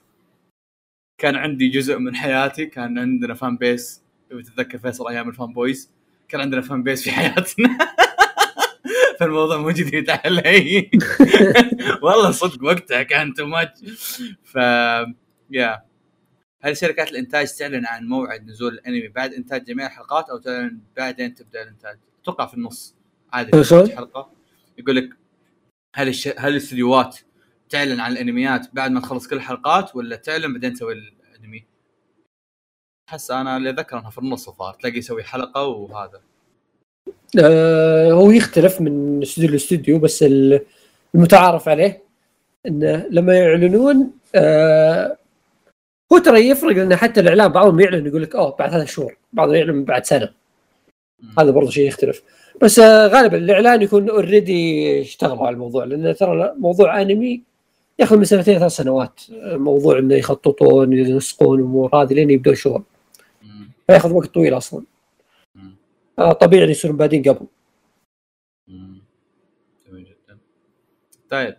كان 1.18 1.36
عندي 1.36 1.68
جزء 1.70 1.98
من 1.98 2.16
حياتي 2.16 2.66
كان 2.66 3.00
عندنا 3.00 3.34
fan 3.34 3.58
base 3.58 4.02
لو 4.32 4.42
تتذكر 4.42 4.78
فيصل 4.78 5.08
أيام 5.08 5.30
ال 5.30 5.54
fanboys 5.54 5.92
كان 6.28 6.42
عندنا 6.42 6.62
fan 6.62 6.84
base 6.84 7.04
في 7.04 7.12
حياتنا. 7.12 7.78
فالموضوع 9.22 9.58
مو 9.58 9.72
جديد 9.72 10.10
علي. 10.10 10.92
والله 12.04 12.32
صدق 12.32 12.64
وقتها 12.64 13.04
كان 13.04 13.34
too 13.34 13.46
much 13.46 13.80
ف 14.44 14.56
يا 15.52 15.82
هل 16.62 16.78
شركات 16.78 17.12
الإنتاج 17.12 17.48
تعلن 17.58 17.86
عن 17.86 18.08
موعد 18.08 18.48
نزول 18.48 18.74
الأنمي 18.74 19.08
بعد 19.08 19.34
إنتاج 19.34 19.64
جميع 19.64 19.86
الحلقات 19.86 20.30
أو 20.30 20.38
تعلن 20.38 20.80
بعدين 20.98 21.36
تبدأ 21.36 21.64
الإنتاج؟ 21.64 21.98
أتوقع 22.22 22.46
في 22.46 22.54
النص. 22.54 22.96
عادي 23.34 23.58
هو؟ 23.58 23.88
حلقه 23.88 24.32
يقول 24.78 24.96
لك 24.96 25.10
هل 25.96 26.08
الش... 26.08 26.28
هل 26.28 26.52
الاستديوهات 26.52 27.18
تعلن 27.70 28.00
عن 28.00 28.12
الأنميات 28.12 28.68
بعد 28.74 28.92
ما 28.92 29.00
تخلص 29.00 29.28
كل 29.28 29.36
الحلقات 29.36 29.96
ولا 29.96 30.16
تعلن 30.16 30.54
بعدين 30.54 30.74
تسوي 30.74 30.94
الأنمي؟ 30.94 31.66
أحس 33.10 33.32
أنا 33.32 33.58
اللي 33.58 33.70
اذكر 33.70 34.00
إنها 34.00 34.10
في 34.10 34.18
النص 34.18 34.50
الظاهر 34.50 34.74
تلاقي 34.74 34.98
يسوي 34.98 35.24
حلقة 35.24 35.64
وهذا. 35.66 36.31
آه 37.40 38.12
هو 38.12 38.32
يختلف 38.32 38.82
من 38.82 39.22
استوديو 39.22 39.50
لاستوديو 39.52 40.00
بس 40.00 40.24
ال- 40.24 40.62
المتعارف 41.16 41.70
عليه 41.70 42.04
انه 42.68 43.08
لما 43.10 43.38
يعلنون 43.38 44.12
آه 44.36 45.18
هو 46.14 46.18
ترى 46.18 46.50
يفرق 46.50 46.76
لأن 46.76 46.96
حتى 46.96 47.20
الإعلام 47.20 47.52
بعضهم 47.52 47.80
يعلن 47.80 48.08
يقول 48.08 48.22
لك 48.24 48.36
أوه 48.36 48.56
بعد 48.60 48.72
ثلاث 48.72 48.88
شهور 48.92 49.18
بعضهم 49.34 49.56
يعلن 49.56 49.84
بعد 49.84 50.06
سنة. 50.06 50.30
هذا 51.40 51.52
برضه 51.52 51.70
شيء 51.70 51.88
يختلف. 51.88 52.22
بس 52.62 52.80
آه 52.80 53.08
غالبا 53.08 53.38
الإعلان 53.38 53.82
يكون 53.82 54.10
اوريدي 54.10 55.02
اشتغلوا 55.02 55.46
على 55.48 55.54
الموضوع 55.54 55.84
لأن 55.84 56.16
ترى 56.16 56.54
موضوع 56.58 57.02
انمي 57.02 57.42
ياخذ 58.00 58.18
من 58.18 58.24
سنتين 58.26 58.60
ثلاث 58.60 58.72
سنوات 58.72 59.22
آه، 59.34 59.58
موضوع 59.58 60.00
إنه 60.00 60.16
يخططون 60.16 60.94
ينسقون 60.94 61.60
الأمور 61.60 61.96
هذه 61.96 62.14
لين 62.14 62.30
يبدون 62.30 62.56
شغل. 62.56 62.84
فياخذ 63.88 64.14
وقت 64.14 64.34
طويل 64.34 64.58
أصلا. 64.58 64.84
طبيعي 66.42 66.70
يصيرون 66.70 66.98
بادين 66.98 67.24
قبل. 67.24 67.48
جميل 69.88 70.06
جدا. 70.06 70.40
طيب 71.30 71.56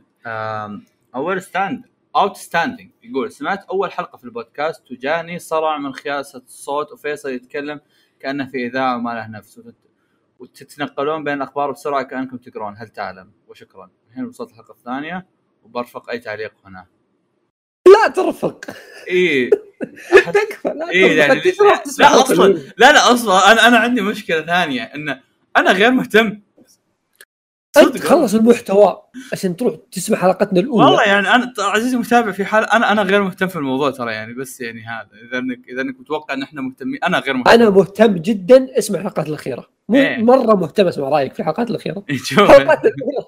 أول 1.15 1.43
stand 1.43 1.85
outstanding 2.17 2.91
يقول 3.03 3.33
سمعت 3.33 3.65
أول 3.65 3.93
حلقة 3.93 4.17
في 4.17 4.25
البودكاست 4.25 4.91
وجاني 4.91 5.39
صرع 5.39 5.79
من 5.79 5.93
خياسة 5.93 6.39
الصوت 6.39 6.93
وفيصل 6.93 7.31
يتكلم 7.31 7.81
كأنه 8.21 8.47
في 8.47 8.67
إذاعة 8.67 8.97
وما 8.97 9.11
له 9.11 9.27
نفس. 9.27 9.59
وتت- 9.59 9.91
وتتنقلون 10.39 11.25
بين 11.25 11.35
الأخبار 11.35 11.71
بسرعة 11.71 12.03
كأنكم 12.03 12.37
تقرون. 12.37 12.77
هل 12.77 12.89
تعلم؟ 12.89 13.33
وشكرا. 13.49 13.91
الحين 14.09 14.25
وصلت 14.25 14.51
الحلقة 14.51 14.73
الثانية 14.73 15.27
وبرفق 15.63 16.11
أي 16.11 16.19
تعليق 16.19 16.55
هنا. 16.65 16.87
لا 17.89 18.09
ترفق. 18.09 18.65
اي 19.11 19.51
تكفى 20.11 20.69
لا 20.69 20.91
إيه 20.91 21.19
يعني 21.19 21.43
لا 21.99 22.21
أصلا. 22.21 22.59
لا 22.77 22.93
لا 22.93 23.13
أصلا 23.13 23.53
أنا 23.53 23.69
أنا 23.69 23.79
عندي 23.79 24.01
مشكلة 24.01 24.43
ثانية 24.43 24.83
إن 24.83 25.21
أنا 25.57 25.73
غير 25.73 25.91
مهتم. 25.91 26.41
أنت 27.77 27.99
خلص 27.99 28.35
المحتوى 28.35 29.03
عشان 29.33 29.57
تروح 29.57 29.75
تسمع 29.93 30.19
حلقتنا 30.19 30.61
الأولى. 30.61 30.85
والله 30.85 31.03
يعني 31.03 31.35
أنا 31.35 31.53
عزيزي 31.59 31.95
المتابع 31.95 32.33
في 32.33 32.45
حال 32.45 32.71
أنا 32.71 32.93
أنا 32.93 33.03
غير 33.03 33.23
مهتم 33.23 33.49
في 33.49 33.57
الموضوع 33.57 33.91
ترى 33.91 34.13
يعني 34.13 34.35
بس 34.35 34.61
يعني 34.61 34.83
هذا 34.85 35.09
إذا 35.29 35.39
إنك 35.39 35.69
إذا 35.69 35.83
إنك 35.83 36.01
متوقع 36.01 36.35
إن 36.35 36.43
إحنا 36.43 36.63
مهتمين 36.63 36.99
أنا 37.05 37.19
غير 37.19 37.35
مهتم. 37.35 37.51
أنا 37.51 37.71
مهتم 37.71 38.17
جدا 38.17 38.79
اسمع 38.79 38.99
الحلقات 38.99 39.29
الأخيرة. 39.29 39.67
مو 39.89 39.97
إيه. 39.97 40.23
مرة 40.23 40.55
مهتم 40.55 40.87
أسمع 40.87 41.09
رأيك 41.09 41.33
في 41.35 41.41
الحلقات 41.41 41.71
الأخيرة. 41.71 42.05
الحلقات 42.11 42.81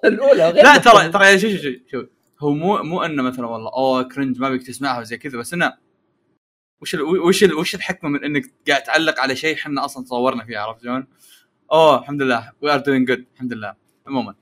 الأولى 0.05 0.51
غير 0.51 0.65
لا. 0.65 0.77
ترى 0.77 1.09
ترى 1.09 1.39
شوف 1.39 1.51
شوف 1.51 1.61
شوف 1.61 1.75
شوف. 1.91 2.05
هو 2.41 2.51
مو 2.55 2.83
مو 2.83 3.03
إنه 3.03 3.23
مثلا 3.23 3.47
والله 3.47 3.71
أوه 3.73 4.03
cringe 4.03 4.41
ما 4.41 4.51
بيك 4.51 4.63
تسمعها 4.63 5.01
وزي 5.01 5.17
كذا 5.17 5.39
بس 5.39 5.55
إنه 5.55 5.73
وش 6.81 6.95
ال 6.95 7.03
وش 7.03 7.45
ال 7.45 7.55
وش 7.55 7.75
الحكمة 7.75 8.11
من 8.11 8.25
إنك 8.25 8.43
قاعد 8.69 8.83
تعلق 8.83 9.21
على 9.21 9.37
شيء 9.37 9.55
إحنا 9.57 9.85
أصلا 9.85 10.05
صورنا 10.05 10.45
فيه 10.45 10.59
عرفت 10.59 10.83
شلون؟ 10.83 11.07
أوه 11.73 11.99
الحمد 12.01 12.23
لله. 12.23 12.53
we 12.61 12.75
are 12.75 12.79
doing 12.79 13.09
good 13.09 13.25
الحمد 13.35 13.53
لله. 13.53 13.75
عموما. 14.07 14.35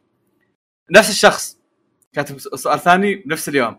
نفس 0.91 1.11
الشخص 1.11 1.59
كاتب 2.13 2.39
سؤال 2.39 2.81
ثاني 2.81 3.15
بنفس 3.15 3.49
اليوم. 3.49 3.77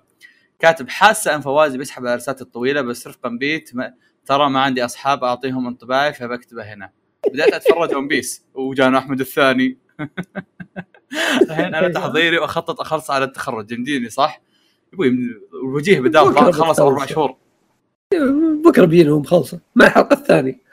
كاتب 0.59 0.89
حاسة 0.89 1.35
أن 1.35 1.41
فواز 1.41 1.75
بيسحب 1.75 2.03
الارسات 2.03 2.41
الطويلة 2.41 2.81
بس 2.81 3.07
رفقا 3.07 3.29
بيت 3.29 3.75
ما 3.75 3.93
ترى 4.25 4.49
ما 4.49 4.59
عندي 4.61 4.85
أصحاب 4.85 5.23
أعطيهم 5.23 5.67
انطباعي 5.67 6.13
فبكتبه 6.13 6.73
هنا. 6.73 6.91
بديت 7.27 7.53
أتفرج 7.53 7.95
One 7.95 8.07
Piece 8.07 8.45
وجانا 8.53 8.97
أحمد 8.97 9.19
الثاني. 9.19 9.77
الحين 11.41 11.75
أنا 11.75 11.87
تحضيري 11.99 12.37
وأخطط 12.37 12.81
أخلص 12.81 13.11
على 13.11 13.25
التخرج. 13.25 13.71
يمديني 13.71 14.09
صح؟ 14.09 14.41
أبوي 14.93 15.07
الوجيه 15.53 15.99
بدال 15.99 16.53
خلص 16.53 16.79
أربع. 16.79 17.05
شهور. 17.05 17.42
بكرة 18.65 18.85
بينهم 18.85 19.23
خلصه 19.23 19.59
مع 19.75 19.85
الحلقة 19.85 20.13
الثانية. 20.13 20.63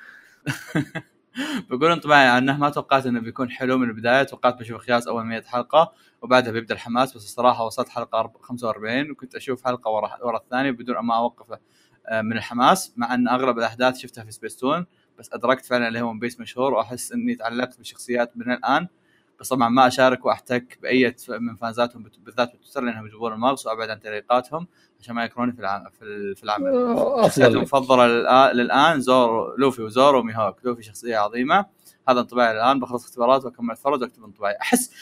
بقول 1.70 1.92
انطباعي 1.92 2.28
عنه 2.28 2.58
ما 2.58 2.70
توقعت 2.70 3.06
إنه 3.06 3.20
بيكون 3.20 3.50
حلو 3.50 3.78
من 3.78 3.88
البداية 3.88 4.22
توقعت 4.22 4.58
بشوف 4.58 4.80
خياس 4.82 5.08
أول 5.08 5.24
100 5.24 5.42
حلقة 5.42 5.92
وبعدها 6.22 6.52
بيبدأ 6.52 6.74
الحماس 6.74 7.16
بس 7.16 7.24
الصراحة 7.24 7.64
وصلت 7.66 7.88
حلقة 7.88 8.22
أرب- 8.22 8.42
45 8.42 9.10
وكنت 9.10 9.34
أشوف 9.34 9.64
حلقة 9.64 9.90
ورا 9.90 10.24
ورا 10.24 10.36
الثانية 10.36 10.70
بدون 10.70 10.98
ما 10.98 11.16
أوقف 11.16 11.58
آه، 12.08 12.22
من 12.22 12.32
الحماس 12.36 12.92
مع 12.96 13.14
أن 13.14 13.28
أغلب 13.28 13.58
الأحداث 13.58 13.98
شفتها 13.98 14.24
في 14.24 14.30
سبيستون 14.32 14.86
بس 15.18 15.30
أدركت 15.32 15.66
فعلا 15.66 15.88
ليه 15.88 16.00
One 16.00 16.12
Piece 16.12 16.40
مشهور 16.40 16.74
وأحس 16.74 17.12
إني 17.12 17.34
تعلقت 17.34 17.78
بالشخصيات 17.78 18.32
من 18.36 18.52
الآن. 18.52 18.88
بس 19.40 19.48
طبعا 19.48 19.68
ما 19.68 19.86
أشارك 19.86 20.24
وأحتك 20.26 20.78
بأي 20.82 21.14
من 21.28 21.56
فانزاتهم 21.56 22.02
بالذات 22.02 22.56
بتويتر 22.56 22.80
لأنهم 22.82 23.06
يجيبون 23.06 23.32
المغص 23.32 23.66
وأبعد 23.66 23.90
عن 23.90 24.00
تعليقاتهم 24.00 24.66
عشان 25.00 25.14
ما 25.14 25.24
يكرهوني 25.24 25.52
في 25.52 25.60
العمل 25.60 25.90
في 25.92 26.02
ال- 26.04 26.36
في 26.36 26.44
العمل. 26.44 26.96
شخصيتي 27.24 27.46
المفضلة 27.46 28.06
للآن 28.52 29.00
زورو 29.00 29.56
لوفي 29.56 29.82
وزورو 29.82 30.18
وميهوك 30.18 30.64
لوفي 30.64 30.82
شخصية 30.82 31.16
عظيمة. 31.16 31.66
هذا 32.08 32.20
انطباعي 32.20 32.52
الان 32.52 32.80
بخلص 32.80 33.04
اختبارات 33.04 33.44
وأكمل 33.44 33.70
أتفرج 33.70 34.00
وأكتب 34.02 34.24
انطباعي. 34.24 34.56
أحس 34.60 34.94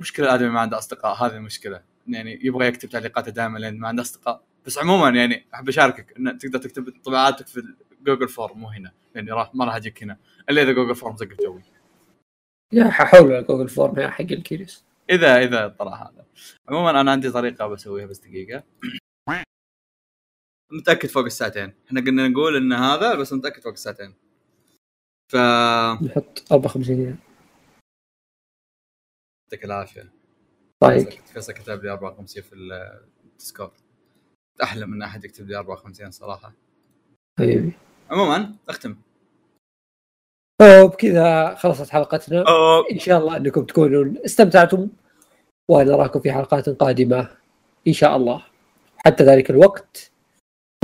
مشكلة 0.00 0.26
الادمي 0.26 0.48
ما 0.48 0.60
عنده 0.60 0.78
أصدقاء. 0.78 1.26
هذه 1.26 1.36
المشكلة. 1.36 1.82
يعني 2.08 2.38
يبغى 2.42 2.66
يكتب 2.66 2.88
تعليقاته 2.88 3.30
دائما 3.30 3.58
لأن 3.58 3.78
ما 3.78 3.88
عنده 3.88 4.02
أصدقاء. 4.02 4.42
بس 4.66 4.78
عموما 4.78 5.08
يعني 5.08 5.46
أحب 5.54 5.68
أشاركك 5.68 6.14
إن 6.18 6.38
تقدر 6.38 6.58
تكتب 6.58 6.88
انطباعاتك 6.88 7.46
في 7.46 7.62
Google 8.02 8.28
Form 8.28 8.58
مو 8.58 8.68
هنا. 8.68 8.92
يعني 9.14 9.30
راح 9.30 9.54
ما 9.54 9.64
راح 9.64 9.76
أجيك 9.76 10.02
هنا. 10.02 10.16
إلا 10.50 10.62
إذا 10.62 10.72
Google 10.72 10.94
Form 10.94 11.16
زق 11.16 11.28
جوي. 11.42 11.62
يا 12.72 12.84
ححول 12.90 13.32
على 13.32 13.42
Google 13.42 13.68
Form 13.68 13.98
يا 13.98 14.08
حق 14.08 14.20
ال 14.20 14.28
Curious 14.28 14.84
اذا 15.10 15.38
إذا 15.42 15.68
طلع 15.68 15.94
هذا. 16.02 16.26
عموما 16.68 17.00
أنا 17.00 17.10
عندي 17.10 17.30
طريقة 17.30 17.66
بسويها 17.66 18.06
بس 18.06 18.18
دقيقة. 18.18 18.64
متأكد 20.72 21.08
فوق 21.08 21.24
الساعتين. 21.24 21.74
إحنا 21.86 22.00
قلنا 22.00 22.28
نقول 22.28 22.56
إن 22.56 22.72
هذا 22.72 23.14
بس 23.14 23.32
متأكد 23.32 23.62
فوق 23.62 23.72
الساعتين. 23.72 24.14
ف 25.32 25.36
نحط 26.04 26.52
54 26.52 26.96
ريال. 26.96 27.16
يعطيك 29.44 29.64
العافية. 29.64 30.12
طيب. 30.80 31.10
فيصل 31.10 31.52
كتب 31.52 31.84
لي 31.84 31.90
54 31.90 32.42
في 32.42 32.54
الديسكورد 33.24 33.72
احلم 34.62 34.92
ان 34.92 35.02
أحد 35.02 35.24
يكتب 35.24 35.48
لي 35.48 35.56
54 35.56 36.10
صراحة. 36.10 36.52
حبيبي 37.38 37.72
عموما 38.10 38.56
أختم. 38.68 38.96
وبكذا 40.62 41.54
خلصت 41.54 41.90
حلقتنا 41.90 42.44
أوه. 42.48 42.84
إن 42.92 42.98
شاء 42.98 43.18
الله 43.18 43.36
أنكم 43.36 43.64
تكونوا 43.64 44.24
استمتعتم 44.24 44.88
ونراكم 45.70 46.20
في 46.20 46.32
حلقات 46.32 46.68
قادمة 46.68 47.28
إن 47.88 47.92
شاء 47.92 48.16
الله 48.16 48.42
حتى 49.06 49.24
ذلك 49.24 49.50
الوقت 49.50 50.10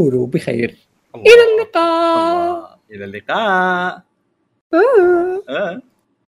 كونوا 0.00 0.26
بخير 0.26 0.76
الله. 1.14 1.26
إلى 1.26 1.54
اللقاء 1.54 2.18
الله. 2.18 2.68
إلى 2.90 3.04
اللقاء 3.04 4.02
آه. 4.74 5.42
آه. 5.48 5.82